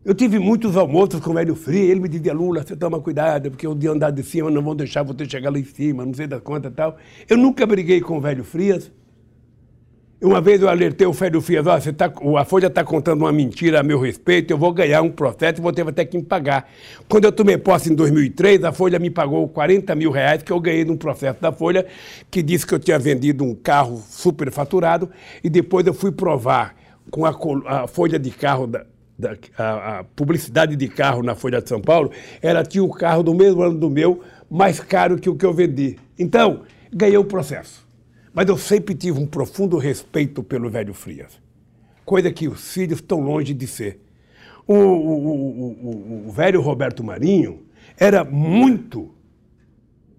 Eu 0.06 0.14
tive 0.14 0.38
muitos 0.38 0.78
almoços 0.78 1.20
com 1.20 1.32
o 1.32 1.34
velho 1.34 1.56
Frio, 1.56 1.90
ele 1.90 2.00
me 2.00 2.08
dizia, 2.08 2.34
Lula, 2.34 2.64
você 2.64 2.76
toma 2.76 3.00
cuidado, 3.00 3.50
porque 3.50 3.68
o 3.68 3.74
dia 3.74 3.92
andar 3.92 4.12
de 4.12 4.24
cima 4.24 4.50
não 4.50 4.62
vão 4.62 4.76
deixar 4.76 5.04
você 5.04 5.26
chegar 5.26 5.52
lá 5.52 5.58
em 5.58 5.64
cima, 5.64 6.06
não 6.06 6.14
sei 6.14 6.28
da 6.28 6.40
conta 6.40 6.68
e 6.68 6.72
tal. 6.72 6.98
Eu 7.28 7.38
nunca 7.38 7.66
briguei 7.66 8.00
com 8.00 8.18
o 8.18 8.22
velho 8.22 8.44
Frias. 8.44 8.92
Uma 10.22 10.40
vez 10.40 10.62
eu 10.62 10.70
alertei 10.70 11.08
o 11.08 11.12
velho 11.12 11.42
Frias, 11.42 11.66
oh, 11.66 11.72
você 11.72 11.92
tá, 11.92 12.14
a 12.38 12.46
Folha 12.46 12.68
está 12.68 12.84
contando 12.84 13.22
uma 13.22 13.32
mentira 13.32 13.80
a 13.80 13.84
meu 13.84 14.00
respeito, 14.00 14.52
eu 14.52 14.58
vou 14.58 14.72
ganhar 14.72 15.02
um 15.02 15.10
processo 15.10 15.60
e 15.60 15.64
vou 15.64 15.74
ter 15.74 15.82
até 15.88 16.06
que 16.06 16.16
me 16.16 16.24
pagar. 16.24 16.70
Quando 17.10 17.26
eu 17.26 17.32
tomei 17.32 17.58
posse 17.58 17.92
em 17.92 17.96
2003, 17.96 18.64
a 18.64 18.72
Folha 18.72 19.00
me 19.00 19.10
pagou 19.10 19.48
40 19.48 19.96
mil 19.96 20.12
reais 20.12 20.44
que 20.44 20.52
eu 20.52 20.60
ganhei 20.60 20.86
num 20.86 20.96
processo 20.96 21.42
da 21.42 21.52
Folha 21.52 21.88
que 22.30 22.44
disse 22.44 22.68
que 22.68 22.76
eu 22.76 22.78
tinha 22.78 23.00
vendido 23.00 23.44
um 23.44 23.56
carro 23.56 24.00
superfaturado 24.08 25.10
e 25.44 25.50
depois 25.50 25.88
eu 25.88 25.94
fui 25.94 26.12
provar 26.12 26.76
com 27.10 27.26
a, 27.26 27.36
a 27.66 27.88
folha 27.88 28.20
de 28.20 28.30
carro 28.30 28.68
da, 28.68 28.86
da, 29.18 29.36
a, 29.58 30.00
a, 30.00 30.04
publicidade 30.04 30.76
de 30.76 30.88
carro 30.88 31.24
na 31.24 31.34
Folha 31.34 31.60
de 31.60 31.68
São 31.68 31.82
Paulo, 31.82 32.12
ela 32.44 32.64
tinha 32.64 32.84
o 32.84 32.92
carro 32.92 33.24
do 33.24 33.34
mesmo 33.34 33.64
ano 33.64 33.80
do 33.80 33.90
meu, 33.90 34.22
mais 34.48 34.80
caro 34.80 35.18
que 35.18 35.32
o 35.32 35.36
que 35.36 35.48
eu 35.48 35.52
vendi. 35.52 35.98
Então, 36.20 36.62
ganhei 36.94 37.18
o 37.18 37.26
processo. 37.26 37.90
Mas 38.34 38.48
eu 38.48 38.58
sempre 38.58 38.96
tive 38.96 39.20
um 39.20 39.26
profundo 39.26 39.78
respeito 39.78 40.42
pelo 40.42 40.70
velho 40.70 40.94
Frias, 40.94 41.40
coisa 42.06 42.32
que 42.32 42.48
os 42.48 42.74
filhos 42.74 43.00
estão 43.00 43.20
longe 43.20 43.54
de 43.54 43.68
ser. 43.68 44.02
O, 44.66 44.74
o, 44.74 46.24
o, 46.24 46.28
o 46.28 46.32
velho 46.32 46.62
Roberto 46.62 47.04
Marinho 47.04 47.66
era 47.98 48.24
muito 48.24 49.14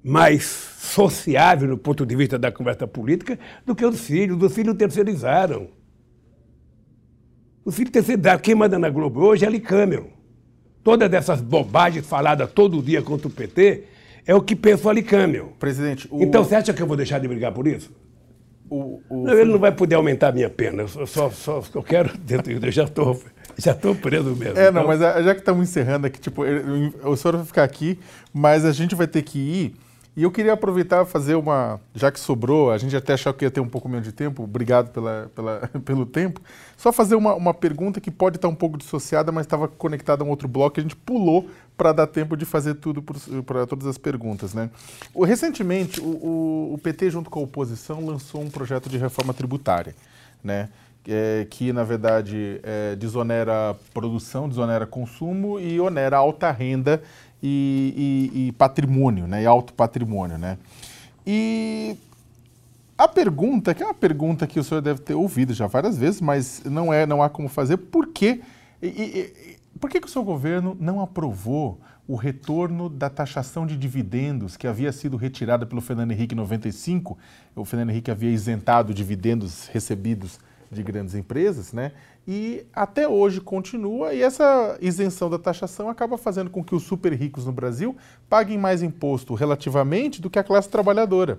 mais 0.02 0.44
sociável 0.44 1.68
no 1.68 1.78
ponto 1.78 2.04
de 2.04 2.14
vista 2.16 2.38
da 2.38 2.50
conversa 2.50 2.86
política 2.86 3.38
do 3.64 3.74
que 3.74 3.86
os 3.86 4.00
filhos. 4.00 4.42
Os 4.42 4.52
filhos 4.52 4.76
terceirizaram. 4.76 5.68
O 7.64 7.70
filho 7.70 7.90
terceiro 7.90 8.20
idade, 8.20 8.42
quem 8.42 8.54
manda 8.54 8.78
na 8.78 8.90
Globo 8.90 9.20
hoje 9.20 9.44
é 9.44 9.48
Alicâmio. 9.48 10.10
Todas 10.82 11.12
essas 11.12 11.40
bobagens 11.40 12.04
faladas 12.04 12.50
todo 12.50 12.82
dia 12.82 13.00
contra 13.00 13.28
o 13.28 13.30
PT 13.30 13.84
é 14.26 14.34
o 14.34 14.42
que 14.42 14.56
pensa 14.56 14.88
o 14.88 14.90
Alicâmio. 14.90 15.52
Presidente, 15.60 16.08
o... 16.10 16.22
Então 16.22 16.42
você 16.42 16.56
acha 16.56 16.74
que 16.74 16.82
eu 16.82 16.86
vou 16.86 16.96
deixar 16.96 17.20
de 17.20 17.28
brigar 17.28 17.52
por 17.52 17.68
isso? 17.68 17.90
O, 18.72 19.02
o... 19.10 19.24
Não, 19.26 19.38
ele 19.38 19.52
não 19.52 19.58
vai 19.58 19.70
poder 19.70 19.96
aumentar 19.96 20.28
a 20.28 20.32
minha 20.32 20.48
pena. 20.48 20.80
Eu 20.80 20.88
só, 20.88 21.28
só, 21.28 21.60
só 21.60 21.82
quero. 21.82 22.10
Eu 22.62 22.72
já 22.72 22.84
estou 22.84 23.20
já 23.58 23.74
tô 23.74 23.94
preso 23.94 24.34
mesmo. 24.34 24.58
É, 24.58 24.70
não, 24.70 24.82
então... 24.82 24.86
mas 24.86 25.00
já 25.00 25.34
que 25.34 25.40
estamos 25.40 25.68
encerrando 25.68 26.06
aqui, 26.06 26.18
tipo, 26.18 26.42
o 26.42 27.14
senhor 27.14 27.36
vai 27.36 27.44
ficar 27.44 27.64
aqui, 27.64 27.98
mas 28.32 28.64
a 28.64 28.72
gente 28.72 28.94
vai 28.94 29.06
ter 29.06 29.20
que 29.20 29.38
ir. 29.38 29.74
E 30.14 30.24
eu 30.24 30.30
queria 30.30 30.52
aproveitar 30.52 31.06
fazer 31.06 31.36
uma. 31.36 31.80
Já 31.94 32.12
que 32.12 32.20
sobrou, 32.20 32.70
a 32.70 32.76
gente 32.76 32.94
até 32.94 33.14
achou 33.14 33.32
que 33.32 33.46
ia 33.46 33.50
ter 33.50 33.60
um 33.60 33.68
pouco 33.68 33.88
menos 33.88 34.04
de 34.04 34.12
tempo, 34.12 34.42
obrigado 34.42 34.90
pela, 34.90 35.30
pela, 35.34 35.70
pelo 35.84 36.04
tempo. 36.04 36.40
Só 36.76 36.92
fazer 36.92 37.14
uma, 37.14 37.34
uma 37.34 37.54
pergunta 37.54 37.98
que 37.98 38.10
pode 38.10 38.36
estar 38.36 38.48
um 38.48 38.54
pouco 38.54 38.76
dissociada, 38.76 39.32
mas 39.32 39.46
estava 39.46 39.66
conectada 39.66 40.22
a 40.22 40.26
um 40.26 40.28
outro 40.28 40.46
bloco 40.46 40.74
que 40.74 40.80
a 40.80 40.82
gente 40.82 40.96
pulou 40.96 41.48
para 41.78 41.92
dar 41.92 42.06
tempo 42.06 42.36
de 42.36 42.44
fazer 42.44 42.74
tudo 42.74 43.02
para 43.42 43.66
todas 43.66 43.86
as 43.86 43.96
perguntas. 43.96 44.52
Né? 44.52 44.68
O, 45.14 45.24
recentemente, 45.24 45.98
o, 45.98 46.04
o, 46.04 46.74
o, 46.74 46.78
PT, 46.78 47.08
junto 47.08 47.30
com 47.30 47.40
a 47.40 47.42
oposição, 47.42 48.04
lançou 48.04 48.42
um 48.42 48.50
projeto 48.50 48.90
de 48.90 48.98
reforma 48.98 49.32
tributária. 49.32 49.94
Né? 50.44 50.68
É, 51.08 51.46
que 51.50 51.72
na 51.72 51.82
verdade 51.82 52.60
é, 52.62 52.94
desonera 52.94 53.74
produção, 53.92 54.48
desonera 54.48 54.86
consumo 54.86 55.58
e 55.58 55.80
onera 55.80 56.16
alta 56.16 56.48
renda 56.52 57.02
e, 57.42 58.30
e, 58.32 58.48
e 58.48 58.52
patrimônio, 58.52 59.26
né? 59.26 59.42
E 59.42 59.46
alto 59.46 59.74
patrimônio, 59.74 60.38
né? 60.38 60.58
E 61.26 61.96
a 62.96 63.08
pergunta, 63.08 63.74
que 63.74 63.82
é 63.82 63.86
uma 63.86 63.94
pergunta 63.94 64.46
que 64.46 64.60
o 64.60 64.64
senhor 64.64 64.80
deve 64.80 65.00
ter 65.00 65.14
ouvido 65.14 65.52
já 65.52 65.66
várias 65.66 65.98
vezes, 65.98 66.20
mas 66.20 66.62
não 66.64 66.92
é, 66.92 67.04
não 67.04 67.20
há 67.20 67.28
como 67.28 67.48
fazer, 67.48 67.76
por 67.76 68.06
quê? 68.08 68.40
E, 68.80 69.58
por 69.80 69.90
que, 69.90 70.00
que 70.00 70.06
o 70.06 70.10
seu 70.10 70.22
governo 70.22 70.76
não 70.78 71.00
aprovou 71.00 71.80
o 72.06 72.14
retorno 72.14 72.88
da 72.88 73.10
taxação 73.10 73.66
de 73.66 73.76
dividendos 73.76 74.56
que 74.56 74.66
havia 74.66 74.92
sido 74.92 75.16
retirada 75.16 75.66
pelo 75.66 75.80
Fernando 75.80 76.12
Henrique 76.12 76.34
em 76.34 76.38
95? 76.38 77.18
O 77.56 77.64
Fernando 77.64 77.90
Henrique 77.90 78.10
havia 78.10 78.30
isentado 78.30 78.94
dividendos 78.94 79.66
recebidos 79.68 80.38
de 80.72 80.82
grandes 80.82 81.14
empresas, 81.14 81.72
né? 81.72 81.92
E 82.26 82.64
até 82.72 83.06
hoje 83.06 83.40
continua, 83.40 84.14
e 84.14 84.22
essa 84.22 84.78
isenção 84.80 85.28
da 85.28 85.38
taxação 85.38 85.88
acaba 85.88 86.16
fazendo 86.16 86.50
com 86.50 86.64
que 86.64 86.74
os 86.74 86.82
super 86.82 87.12
ricos 87.12 87.44
no 87.44 87.52
Brasil 87.52 87.96
paguem 88.28 88.56
mais 88.56 88.82
imposto 88.82 89.34
relativamente 89.34 90.20
do 90.20 90.30
que 90.30 90.38
a 90.38 90.44
classe 90.44 90.68
trabalhadora. 90.68 91.38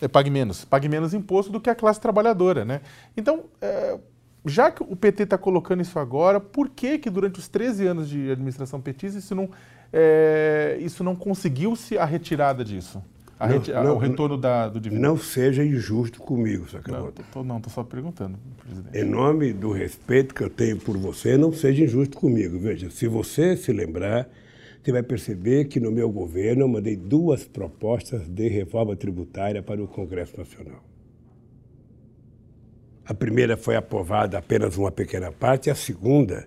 É, 0.00 0.08
pague 0.08 0.30
menos, 0.30 0.64
pague 0.64 0.88
menos 0.88 1.12
imposto 1.14 1.50
do 1.50 1.60
que 1.60 1.70
a 1.70 1.74
classe 1.74 2.00
trabalhadora, 2.00 2.64
né? 2.64 2.80
Então, 3.16 3.44
é, 3.60 3.98
já 4.44 4.70
que 4.70 4.82
o 4.82 4.96
PT 4.96 5.24
está 5.24 5.38
colocando 5.38 5.80
isso 5.80 5.98
agora, 5.98 6.40
por 6.40 6.68
que 6.68 6.98
que 6.98 7.10
durante 7.10 7.38
os 7.38 7.48
13 7.48 7.86
anos 7.86 8.08
de 8.08 8.30
administração 8.30 8.80
petista 8.80 9.18
isso 9.18 9.34
não, 9.34 9.48
é, 9.92 10.76
isso 10.80 11.02
não 11.02 11.16
conseguiu-se 11.16 11.96
a 11.98 12.04
retirada 12.04 12.64
disso? 12.64 13.02
A 13.42 13.48
não, 13.48 13.58
reti 13.58 13.72
não, 13.72 13.96
o 13.96 13.98
retorno 13.98 14.38
da, 14.38 14.68
do 14.68 14.78
dividendo. 14.78 15.04
Não 15.04 15.18
seja 15.18 15.64
injusto 15.64 16.20
comigo, 16.20 16.70
Sakamoto. 16.70 17.24
Não, 17.42 17.56
estou 17.56 17.72
só 17.72 17.82
perguntando, 17.82 18.38
presidente. 18.64 18.96
Em 18.96 19.02
nome 19.02 19.52
do 19.52 19.72
respeito 19.72 20.32
que 20.32 20.44
eu 20.44 20.48
tenho 20.48 20.76
por 20.76 20.96
você, 20.96 21.36
não 21.36 21.52
seja 21.52 21.82
injusto 21.82 22.16
comigo. 22.16 22.56
Veja, 22.60 22.88
se 22.88 23.08
você 23.08 23.56
se 23.56 23.72
lembrar, 23.72 24.28
você 24.80 24.92
vai 24.92 25.02
perceber 25.02 25.64
que 25.64 25.80
no 25.80 25.90
meu 25.90 26.08
governo 26.08 26.62
eu 26.62 26.68
mandei 26.68 26.94
duas 26.94 27.42
propostas 27.42 28.28
de 28.28 28.48
reforma 28.48 28.94
tributária 28.94 29.60
para 29.60 29.82
o 29.82 29.88
Congresso 29.88 30.38
Nacional. 30.38 30.80
A 33.04 33.12
primeira 33.12 33.56
foi 33.56 33.74
aprovada 33.74 34.38
apenas 34.38 34.76
uma 34.76 34.92
pequena 34.92 35.32
parte, 35.32 35.68
a 35.68 35.74
segunda 35.74 36.46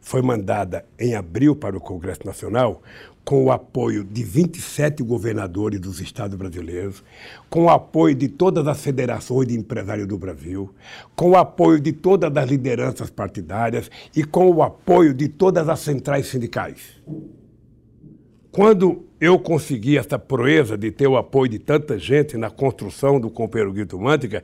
foi 0.00 0.22
mandada 0.22 0.86
em 0.98 1.14
abril 1.14 1.54
para 1.54 1.76
o 1.76 1.80
Congresso 1.80 2.24
Nacional, 2.24 2.82
com 3.24 3.44
o 3.44 3.52
apoio 3.52 4.02
de 4.02 4.24
27 4.24 5.02
governadores 5.02 5.78
dos 5.78 6.00
estados 6.00 6.36
brasileiros, 6.36 7.02
com 7.48 7.64
o 7.64 7.70
apoio 7.70 8.14
de 8.14 8.28
todas 8.28 8.66
as 8.66 8.80
federações 8.80 9.48
de 9.48 9.56
empresários 9.56 10.06
do 10.06 10.18
Brasil, 10.18 10.74
com 11.14 11.30
o 11.30 11.36
apoio 11.36 11.80
de 11.80 11.92
todas 11.92 12.34
as 12.36 12.48
lideranças 12.48 13.10
partidárias 13.10 13.90
e 14.16 14.24
com 14.24 14.50
o 14.50 14.62
apoio 14.62 15.14
de 15.14 15.28
todas 15.28 15.68
as 15.68 15.80
centrais 15.80 16.26
sindicais. 16.26 17.00
Quando 18.50 19.04
eu 19.20 19.38
consegui 19.38 19.96
essa 19.96 20.18
proeza 20.18 20.76
de 20.76 20.90
ter 20.90 21.06
o 21.06 21.16
apoio 21.16 21.48
de 21.48 21.58
tanta 21.60 21.96
gente 21.98 22.36
na 22.36 22.50
construção 22.50 23.20
do 23.20 23.30
companheiro 23.30 23.72
Guito 23.72 23.98
Mântica, 23.98 24.42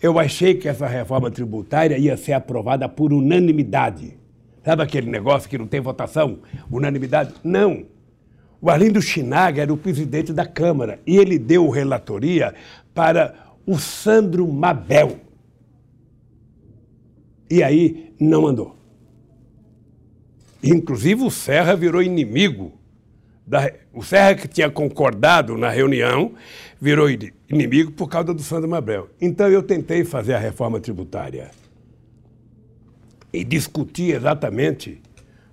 eu 0.00 0.18
achei 0.18 0.54
que 0.54 0.68
essa 0.68 0.86
reforma 0.86 1.30
tributária 1.30 1.98
ia 1.98 2.16
ser 2.16 2.32
aprovada 2.32 2.88
por 2.88 3.12
unanimidade. 3.12 4.16
Sabe 4.64 4.82
aquele 4.82 5.10
negócio 5.10 5.50
que 5.50 5.58
não 5.58 5.66
tem 5.66 5.80
votação? 5.80 6.38
Unanimidade? 6.70 7.34
Não. 7.44 7.84
O 8.62 8.70
Arlindo 8.70 9.02
Chinaga 9.02 9.60
era 9.60 9.72
o 9.72 9.76
presidente 9.76 10.32
da 10.32 10.46
Câmara 10.46 11.00
e 11.04 11.16
ele 11.16 11.36
deu 11.36 11.68
relatoria 11.68 12.54
para 12.94 13.34
o 13.66 13.76
Sandro 13.76 14.46
Mabel. 14.46 15.18
E 17.50 17.60
aí 17.60 18.14
não 18.20 18.46
andou. 18.46 18.76
Inclusive 20.62 21.24
o 21.24 21.30
Serra 21.30 21.74
virou 21.74 22.00
inimigo 22.00 22.72
da, 23.44 23.68
o 23.92 24.00
Serra, 24.04 24.36
que 24.36 24.46
tinha 24.46 24.70
concordado 24.70 25.58
na 25.58 25.68
reunião, 25.68 26.32
virou 26.80 27.08
inimigo 27.50 27.90
por 27.90 28.08
causa 28.08 28.32
do 28.32 28.42
Sandro 28.42 28.70
Mabel. 28.70 29.10
Então 29.20 29.48
eu 29.48 29.64
tentei 29.64 30.04
fazer 30.04 30.34
a 30.34 30.38
reforma 30.38 30.78
tributária 30.78 31.50
e 33.32 33.42
discutir 33.42 34.14
exatamente, 34.14 35.02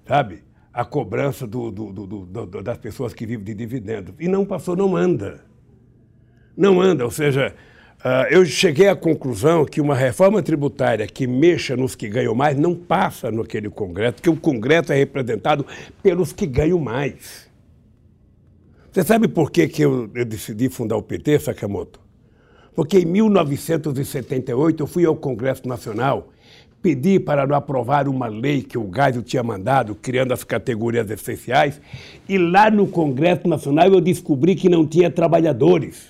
sabe, 0.08 0.44
a 0.80 0.86
cobrança 0.86 1.46
do, 1.46 1.70
do, 1.70 1.92
do, 1.92 2.64
das 2.64 2.78
pessoas 2.78 3.14
que 3.14 3.26
vivem 3.26 3.44
de 3.44 3.54
dividendos. 3.54 4.16
E 4.18 4.30
não 4.30 4.46
passou, 4.46 4.78
não 4.78 4.96
anda. 4.96 5.44
Não 6.56 6.80
anda, 6.80 7.04
ou 7.04 7.12
seja, 7.12 7.54
uh, 8.00 8.32
eu 8.32 8.46
cheguei 8.46 8.88
à 8.88 8.96
conclusão 8.96 9.66
que 9.66 9.82
uma 9.82 9.94
reforma 9.94 10.42
tributária 10.42 11.06
que 11.06 11.28
mexa 11.28 11.76
nos 11.76 11.96
que 11.96 12.08
ganham 12.08 12.34
mais 12.34 12.58
não 12.58 12.74
passa 12.74 13.30
naquele 13.30 13.70
Congresso, 13.70 14.16
porque 14.16 14.30
o 14.30 14.38
Congresso 14.38 14.94
é 14.94 14.96
representado 14.96 15.66
pelos 16.02 16.32
que 16.32 16.48
ganham 16.48 16.80
mais. 16.80 17.50
Você 18.90 19.04
sabe 19.04 19.28
por 19.28 19.52
que, 19.52 19.68
que 19.68 19.82
eu, 19.82 20.10
eu 20.16 20.24
decidi 20.24 20.70
fundar 20.70 20.96
o 20.96 21.04
PT, 21.04 21.40
Sakamoto? 21.40 22.00
Porque 22.74 23.00
em 23.00 23.06
1978 23.06 24.82
eu 24.82 24.88
fui 24.88 25.06
ao 25.06 25.18
Congresso 25.18 25.68
Nacional 25.68 26.30
pedi 26.82 27.20
para 27.20 27.46
não 27.46 27.56
aprovar 27.56 28.08
uma 28.08 28.28
lei 28.28 28.62
que 28.62 28.78
o 28.78 28.90
Geisel 28.94 29.22
tinha 29.22 29.44
mandado, 29.44 29.96
criando 29.96 30.34
as 30.34 30.44
categorias 30.44 31.10
essenciais, 31.10 31.82
e 32.28 32.38
lá 32.38 32.72
no 32.72 32.88
Congresso 32.88 33.48
Nacional 33.48 33.88
eu 33.88 34.02
descobri 34.02 34.56
que 34.56 34.70
não 34.70 34.86
tinha 34.86 35.12
trabalhadores. 35.12 36.08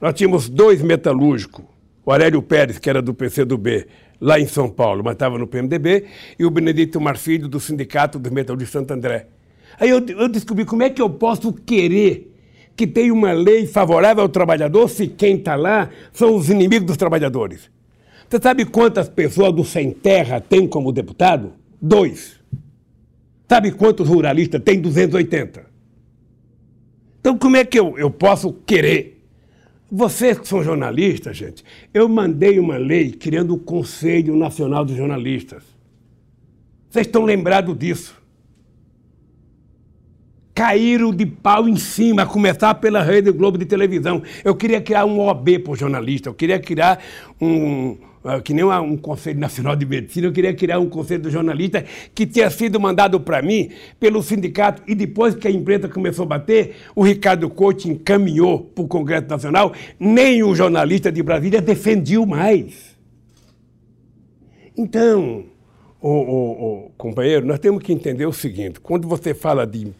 Nós 0.00 0.14
tínhamos 0.14 0.48
dois 0.48 0.82
metalúrgicos, 0.82 1.64
o 2.04 2.10
Aurélio 2.10 2.42
Pérez, 2.42 2.78
que 2.78 2.90
era 2.90 3.02
do 3.02 3.14
PCdoB, 3.14 3.86
lá 4.20 4.38
em 4.38 4.46
São 4.46 4.68
Paulo, 4.68 5.02
mas 5.04 5.14
estava 5.14 5.36
no 5.36 5.46
PMDB, 5.46 6.04
e 6.38 6.44
o 6.44 6.50
Benedito 6.50 7.00
Marfilho, 7.00 7.48
do 7.48 7.58
Sindicato 7.58 8.18
dos 8.18 8.32
Metalúrgicos 8.32 8.72
de 8.72 8.78
Santo 8.78 8.92
André. 8.92 9.26
Aí 9.78 9.90
eu, 9.90 10.04
eu 10.06 10.28
descobri 10.28 10.64
como 10.64 10.82
é 10.82 10.90
que 10.90 11.02
eu 11.02 11.10
posso 11.10 11.52
querer 11.52 12.32
que 12.76 12.86
tenha 12.86 13.12
uma 13.12 13.32
lei 13.32 13.66
favorável 13.66 14.22
ao 14.22 14.28
trabalhador 14.28 14.88
se 14.88 15.06
quem 15.06 15.36
está 15.36 15.54
lá 15.54 15.90
são 16.12 16.34
os 16.34 16.48
inimigos 16.48 16.86
dos 16.86 16.96
trabalhadores. 16.96 17.70
Você 18.32 18.40
sabe 18.40 18.64
quantas 18.64 19.10
pessoas 19.10 19.52
do 19.52 19.62
Sem 19.62 19.90
Terra 19.90 20.40
tem 20.40 20.66
como 20.66 20.90
deputado? 20.90 21.52
Dois. 21.78 22.40
Sabe 23.46 23.70
quantos 23.72 24.08
ruralistas 24.08 24.62
tem? 24.62 24.80
280. 24.80 25.66
Então, 27.20 27.36
como 27.36 27.58
é 27.58 27.64
que 27.66 27.78
eu, 27.78 27.98
eu 27.98 28.10
posso 28.10 28.54
querer? 28.64 29.22
Vocês 29.90 30.38
que 30.38 30.48
são 30.48 30.64
jornalistas, 30.64 31.36
gente, 31.36 31.62
eu 31.92 32.08
mandei 32.08 32.58
uma 32.58 32.78
lei 32.78 33.10
criando 33.10 33.52
o 33.52 33.58
Conselho 33.58 34.34
Nacional 34.34 34.82
dos 34.82 34.96
Jornalistas. 34.96 35.62
Vocês 36.88 37.06
estão 37.06 37.26
lembrados 37.26 37.76
disso? 37.76 38.22
caíram 40.54 41.14
de 41.14 41.24
pau 41.24 41.66
em 41.66 41.76
cima, 41.76 42.22
a 42.22 42.26
começar 42.26 42.74
pela 42.74 43.02
Rede 43.02 43.32
Globo 43.32 43.56
de 43.56 43.64
televisão. 43.64 44.22
Eu 44.44 44.54
queria 44.54 44.82
criar 44.82 45.06
um 45.06 45.18
OB 45.18 45.58
para 45.60 45.72
o 45.72 45.76
jornalista, 45.76 46.28
eu 46.28 46.34
queria 46.34 46.58
criar 46.58 47.02
um, 47.40 47.96
que 48.44 48.54
nem 48.54 48.64
um 48.64 48.96
Conselho 48.96 49.38
Nacional 49.38 49.74
de 49.74 49.84
Medicina, 49.84 50.26
eu 50.26 50.32
queria 50.32 50.54
criar 50.54 50.78
um 50.78 50.88
Conselho 50.88 51.22
do 51.22 51.30
Jornalista 51.30 51.84
que 52.14 52.26
tinha 52.26 52.48
sido 52.50 52.78
mandado 52.78 53.20
para 53.20 53.42
mim 53.42 53.70
pelo 53.98 54.22
sindicato 54.22 54.82
e 54.86 54.94
depois 54.94 55.34
que 55.34 55.48
a 55.48 55.50
imprensa 55.50 55.88
começou 55.88 56.24
a 56.24 56.28
bater, 56.28 56.76
o 56.94 57.02
Ricardo 57.02 57.48
Couto 57.50 57.88
encaminhou 57.88 58.60
para 58.60 58.84
o 58.84 58.88
Congresso 58.88 59.28
Nacional, 59.28 59.72
nem 59.98 60.42
o 60.42 60.54
jornalista 60.54 61.10
de 61.10 61.22
Brasília 61.22 61.60
defendiu 61.60 62.24
mais. 62.24 62.96
Então, 64.76 65.44
o, 66.00 66.08
o, 66.08 66.86
o, 66.86 66.90
companheiro, 66.96 67.44
nós 67.46 67.58
temos 67.58 67.82
que 67.82 67.92
entender 67.92 68.26
o 68.26 68.32
seguinte: 68.32 68.80
quando 68.80 69.06
você 69.06 69.34
fala 69.34 69.66
de 69.66 69.92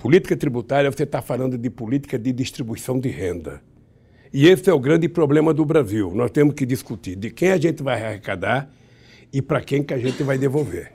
Política 0.00 0.34
tributária, 0.34 0.90
você 0.90 1.02
está 1.02 1.20
falando 1.20 1.58
de 1.58 1.68
política 1.68 2.18
de 2.18 2.32
distribuição 2.32 2.98
de 2.98 3.10
renda. 3.10 3.60
E 4.32 4.48
esse 4.48 4.70
é 4.70 4.72
o 4.72 4.78
grande 4.78 5.08
problema 5.08 5.52
do 5.52 5.64
Brasil. 5.64 6.12
Nós 6.14 6.30
temos 6.30 6.54
que 6.54 6.64
discutir 6.64 7.16
de 7.16 7.30
quem 7.30 7.50
a 7.50 7.56
gente 7.56 7.82
vai 7.82 8.02
arrecadar 8.02 8.70
e 9.32 9.42
para 9.42 9.60
quem 9.60 9.82
que 9.82 9.92
a 9.92 9.98
gente 9.98 10.22
vai 10.22 10.38
devolver. 10.38 10.92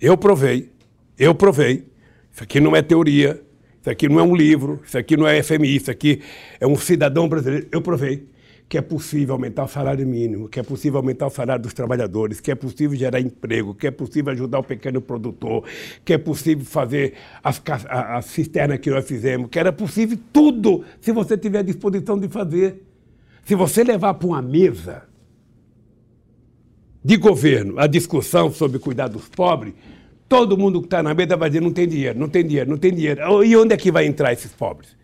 Eu 0.00 0.16
provei, 0.16 0.70
eu 1.18 1.34
provei. 1.34 1.84
Isso 2.32 2.42
aqui 2.42 2.60
não 2.60 2.74
é 2.74 2.80
teoria, 2.80 3.42
isso 3.80 3.90
aqui 3.90 4.08
não 4.08 4.18
é 4.20 4.22
um 4.22 4.34
livro, 4.34 4.80
isso 4.84 4.96
aqui 4.96 5.16
não 5.16 5.26
é 5.26 5.42
FMI, 5.42 5.76
isso 5.76 5.90
aqui 5.90 6.22
é 6.60 6.66
um 6.66 6.76
cidadão 6.76 7.28
brasileiro. 7.28 7.68
Eu 7.70 7.82
provei 7.82 8.26
que 8.68 8.76
é 8.76 8.82
possível 8.82 9.34
aumentar 9.34 9.64
o 9.64 9.68
salário 9.68 10.06
mínimo, 10.06 10.48
que 10.48 10.60
é 10.60 10.62
possível 10.62 10.98
aumentar 10.98 11.26
o 11.26 11.30
salário 11.30 11.62
dos 11.62 11.72
trabalhadores, 11.72 12.38
que 12.38 12.50
é 12.50 12.54
possível 12.54 12.94
gerar 12.96 13.18
emprego, 13.18 13.74
que 13.74 13.86
é 13.86 13.90
possível 13.90 14.30
ajudar 14.32 14.58
o 14.58 14.62
pequeno 14.62 15.00
produtor, 15.00 15.64
que 16.04 16.12
é 16.12 16.18
possível 16.18 16.66
fazer 16.66 17.14
as, 17.42 17.62
as 17.88 18.26
cisternas 18.26 18.78
que 18.78 18.90
nós 18.90 19.06
fizemos, 19.06 19.48
que 19.48 19.58
era 19.58 19.72
possível 19.72 20.18
tudo 20.30 20.84
se 21.00 21.12
você 21.12 21.38
tiver 21.38 21.60
a 21.60 21.62
disposição 21.62 22.18
de 22.18 22.28
fazer. 22.28 22.84
Se 23.42 23.54
você 23.54 23.82
levar 23.82 24.12
para 24.12 24.28
uma 24.28 24.42
mesa 24.42 25.04
de 27.02 27.16
governo 27.16 27.78
a 27.78 27.86
discussão 27.86 28.52
sobre 28.52 28.78
cuidar 28.78 29.08
dos 29.08 29.26
pobres, 29.30 29.72
todo 30.28 30.58
mundo 30.58 30.80
que 30.80 30.88
está 30.88 31.02
na 31.02 31.14
mesa 31.14 31.38
vai 31.38 31.48
dizer 31.48 31.62
não 31.62 31.72
tem 31.72 31.88
dinheiro, 31.88 32.18
não 32.18 32.28
tem 32.28 32.46
dinheiro, 32.46 32.68
não 32.68 32.76
tem 32.76 32.92
dinheiro. 32.92 33.42
E 33.42 33.56
onde 33.56 33.72
é 33.72 33.78
que 33.78 33.90
vai 33.90 34.04
entrar 34.04 34.30
esses 34.34 34.52
pobres? 34.52 34.94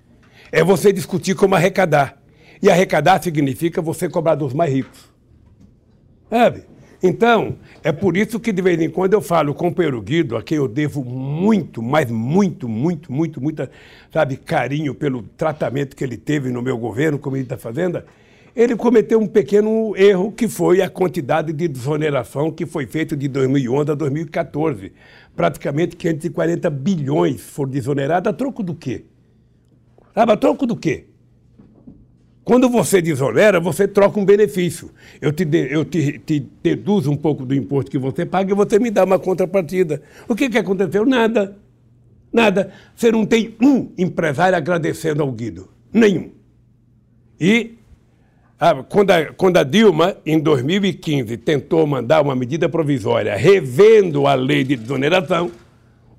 É 0.52 0.62
você 0.62 0.92
discutir 0.92 1.34
como 1.34 1.54
arrecadar. 1.54 2.23
E 2.64 2.70
arrecadar 2.70 3.22
significa 3.22 3.82
você 3.82 4.08
cobrar 4.08 4.36
dos 4.36 4.54
mais 4.54 4.72
ricos. 4.72 5.12
Sabe? 6.30 6.62
Então, 7.02 7.56
é 7.82 7.92
por 7.92 8.16
isso 8.16 8.40
que 8.40 8.50
de 8.50 8.62
vez 8.62 8.80
em 8.80 8.88
quando 8.88 9.12
eu 9.12 9.20
falo 9.20 9.52
com 9.52 9.68
o 9.68 9.74
Pedro 9.74 10.00
Guido, 10.00 10.34
a 10.34 10.42
quem 10.42 10.56
eu 10.56 10.66
devo 10.66 11.04
muito, 11.04 11.82
mas 11.82 12.10
muito, 12.10 12.66
muito, 12.66 13.12
muito, 13.12 13.38
muito, 13.38 13.68
sabe, 14.10 14.38
carinho 14.38 14.94
pelo 14.94 15.22
tratamento 15.36 15.94
que 15.94 16.02
ele 16.02 16.16
teve 16.16 16.50
no 16.50 16.62
meu 16.62 16.78
governo 16.78 17.18
como 17.18 17.34
ministro 17.34 17.54
da 17.54 17.60
Fazenda, 17.60 18.06
ele 18.56 18.74
cometeu 18.76 19.20
um 19.20 19.26
pequeno 19.26 19.94
erro 19.94 20.32
que 20.32 20.48
foi 20.48 20.80
a 20.80 20.88
quantidade 20.88 21.52
de 21.52 21.68
desoneração 21.68 22.50
que 22.50 22.64
foi 22.64 22.86
feita 22.86 23.14
de 23.14 23.28
2011 23.28 23.90
a 23.90 23.94
2014. 23.94 24.90
Praticamente 25.36 25.96
540 25.96 26.70
bilhões 26.70 27.42
foram 27.42 27.72
desonerados 27.72 28.30
a 28.30 28.32
troco 28.32 28.62
do 28.62 28.74
quê? 28.74 29.04
Sabe, 30.14 30.32
a 30.32 30.36
troco 30.38 30.66
do 30.66 30.74
quê? 30.74 31.08
Quando 32.44 32.68
você 32.68 33.00
desonera, 33.00 33.58
você 33.58 33.88
troca 33.88 34.20
um 34.20 34.24
benefício. 34.24 34.90
Eu, 35.20 35.32
te, 35.32 35.46
de, 35.46 35.72
eu 35.72 35.82
te, 35.82 36.18
te, 36.18 36.46
deduzo 36.62 37.10
um 37.10 37.16
pouco 37.16 37.46
do 37.46 37.54
imposto 37.54 37.90
que 37.90 37.96
você 37.96 38.26
paga 38.26 38.52
e 38.52 38.54
você 38.54 38.78
me 38.78 38.90
dá 38.90 39.02
uma 39.02 39.18
contrapartida. 39.18 40.02
O 40.28 40.34
que, 40.34 40.50
que 40.50 40.58
aconteceu? 40.58 41.06
Nada. 41.06 41.56
Nada. 42.30 42.70
Você 42.94 43.10
não 43.10 43.24
tem 43.24 43.56
um 43.62 43.88
empresário 43.96 44.58
agradecendo 44.58 45.22
ao 45.22 45.32
Guido. 45.32 45.70
Nenhum. 45.90 46.32
E 47.40 47.76
quando, 48.90 49.10
a, 49.10 49.24
quando 49.32 49.56
a 49.56 49.64
Dilma, 49.64 50.16
em 50.26 50.38
2015, 50.38 51.38
tentou 51.38 51.86
mandar 51.86 52.20
uma 52.20 52.36
medida 52.36 52.68
provisória 52.68 53.34
revendo 53.34 54.26
a 54.26 54.34
lei 54.34 54.64
de 54.64 54.76
desoneração, 54.76 55.50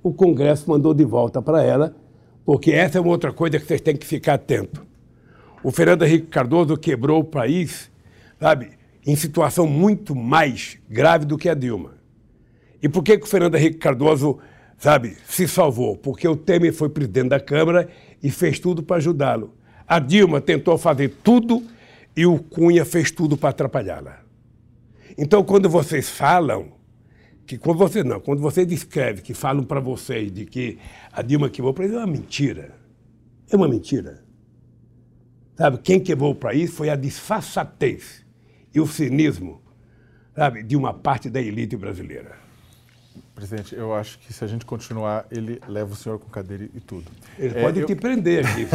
o 0.01 0.11
Congresso 0.11 0.67
mandou 0.69 0.93
de 0.93 1.05
volta 1.05 1.39
para 1.39 1.63
ela, 1.63 1.95
porque 2.43 2.71
essa 2.71 2.97
é 2.97 3.01
uma 3.01 3.11
outra 3.11 3.31
coisa 3.31 3.59
que 3.59 3.65
vocês 3.65 3.81
têm 3.81 3.95
que 3.95 4.05
ficar 4.07 4.35
atentos 4.35 4.94
o 5.65 5.71
Fernando 5.71 6.05
Henrique 6.05 6.27
Cardoso 6.27 6.77
quebrou 6.77 7.21
o 7.21 7.23
país, 7.23 7.89
sabe, 8.39 8.73
em 9.03 9.15
situação 9.15 9.65
muito 9.65 10.15
mais 10.15 10.77
grave 10.87 11.25
do 11.25 11.39
que 11.39 11.49
a 11.49 11.55
Dilma. 11.55 11.95
E 12.83 12.87
por 12.87 13.03
que, 13.03 13.17
que 13.17 13.23
o 13.23 13.27
Fernando 13.27 13.55
Henrique 13.55 13.79
Cardoso, 13.79 14.37
sabe, 14.77 15.17
se 15.27 15.47
salvou? 15.47 15.97
Porque 15.97 16.27
o 16.27 16.35
Temer 16.35 16.71
foi 16.71 16.87
presidente 16.89 17.29
da 17.29 17.39
Câmara 17.39 17.89
e 18.21 18.29
fez 18.29 18.59
tudo 18.59 18.83
para 18.83 18.97
ajudá-lo. 18.97 19.55
A 19.87 19.97
Dilma 19.97 20.39
tentou 20.39 20.77
fazer 20.77 21.15
tudo 21.23 21.63
e 22.15 22.27
o 22.27 22.37
Cunha 22.37 22.85
fez 22.85 23.09
tudo 23.09 23.35
para 23.35 23.49
atrapalhá-la. 23.49 24.19
Então, 25.17 25.43
quando 25.43 25.67
vocês 25.67 26.07
falam 26.07 26.73
que 27.47 27.57
quando 27.57 27.79
você 27.79 28.03
não, 28.03 28.19
quando 28.19 28.39
você 28.39 28.67
descreve, 28.67 29.23
que 29.23 29.33
falam 29.33 29.63
para 29.63 29.79
vocês 29.79 30.31
de 30.31 30.45
que 30.45 30.77
a 31.11 31.23
Dilma 31.23 31.49
país, 31.49 31.91
é 31.91 31.97
uma 31.97 32.05
mentira. 32.05 32.75
É 33.49 33.55
uma 33.55 33.67
mentira. 33.67 34.24
Sabe, 35.55 35.77
quem 35.77 35.99
queimou 35.99 36.31
o 36.31 36.35
país 36.35 36.73
foi 36.73 36.89
a 36.89 36.95
disfarçatez 36.95 38.25
e 38.73 38.81
o 38.81 38.85
cinismo, 38.85 39.61
sabe, 40.35 40.61
de 40.61 40.75
uma 40.75 40.93
parte 40.93 41.29
da 41.29 41.41
elite 41.41 41.77
brasileira. 41.77 42.35
Presidente, 43.33 43.73
eu 43.75 43.93
acho 43.93 44.19
que 44.19 44.33
se 44.33 44.43
a 44.43 44.47
gente 44.47 44.65
continuar, 44.65 45.25
ele 45.31 45.61
leva 45.67 45.93
o 45.93 45.95
senhor 45.95 46.19
com 46.19 46.29
cadeira 46.29 46.69
e 46.73 46.79
tudo. 46.79 47.09
Ele 47.37 47.57
é, 47.57 47.61
pode 47.61 47.79
eu... 47.79 47.85
te 47.85 47.95
prender 47.95 48.45
aqui. 48.45 48.67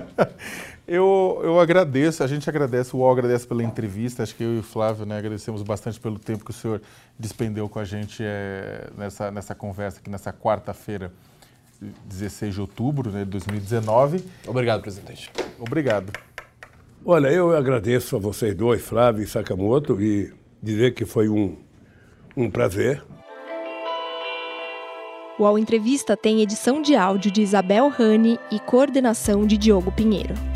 eu, 0.86 1.40
eu 1.42 1.58
agradeço, 1.58 2.22
a 2.22 2.26
gente 2.26 2.48
agradece, 2.48 2.94
o 2.94 2.98
UOL 2.98 3.12
agradece 3.12 3.46
pela 3.46 3.62
entrevista, 3.62 4.22
acho 4.22 4.34
que 4.34 4.42
eu 4.42 4.56
e 4.56 4.58
o 4.58 4.62
Flávio 4.62 5.06
né, 5.06 5.16
agradecemos 5.16 5.62
bastante 5.62 5.98
pelo 5.98 6.18
tempo 6.18 6.44
que 6.44 6.50
o 6.50 6.54
senhor 6.54 6.82
despendeu 7.18 7.68
com 7.68 7.78
a 7.78 7.84
gente 7.84 8.22
é, 8.22 8.90
nessa, 8.96 9.30
nessa 9.30 9.54
conversa 9.54 10.00
aqui, 10.00 10.10
nessa 10.10 10.32
quarta-feira, 10.32 11.10
16 12.06 12.54
de 12.54 12.60
outubro 12.60 13.10
né, 13.10 13.24
de 13.24 13.30
2019. 13.30 14.24
Obrigado, 14.46 14.82
presidente. 14.82 15.30
Obrigado. 15.58 16.12
Olha, 17.04 17.28
eu 17.28 17.54
agradeço 17.54 18.16
a 18.16 18.18
vocês 18.18 18.54
dois, 18.54 18.82
Flávio 18.82 19.22
e 19.22 19.26
Sakamoto, 19.26 20.00
e 20.00 20.32
dizer 20.62 20.94
que 20.94 21.04
foi 21.04 21.28
um, 21.28 21.56
um 22.36 22.50
prazer 22.50 23.02
o 25.36 25.42
UOL 25.42 25.58
Entrevista 25.58 26.16
tem 26.16 26.42
edição 26.42 26.80
de 26.80 26.94
áudio 26.94 27.28
de 27.28 27.42
Isabel 27.42 27.88
Rani 27.88 28.38
e 28.52 28.60
coordenação 28.60 29.44
de 29.44 29.58
Diogo 29.58 29.90
Pinheiro. 29.90 30.53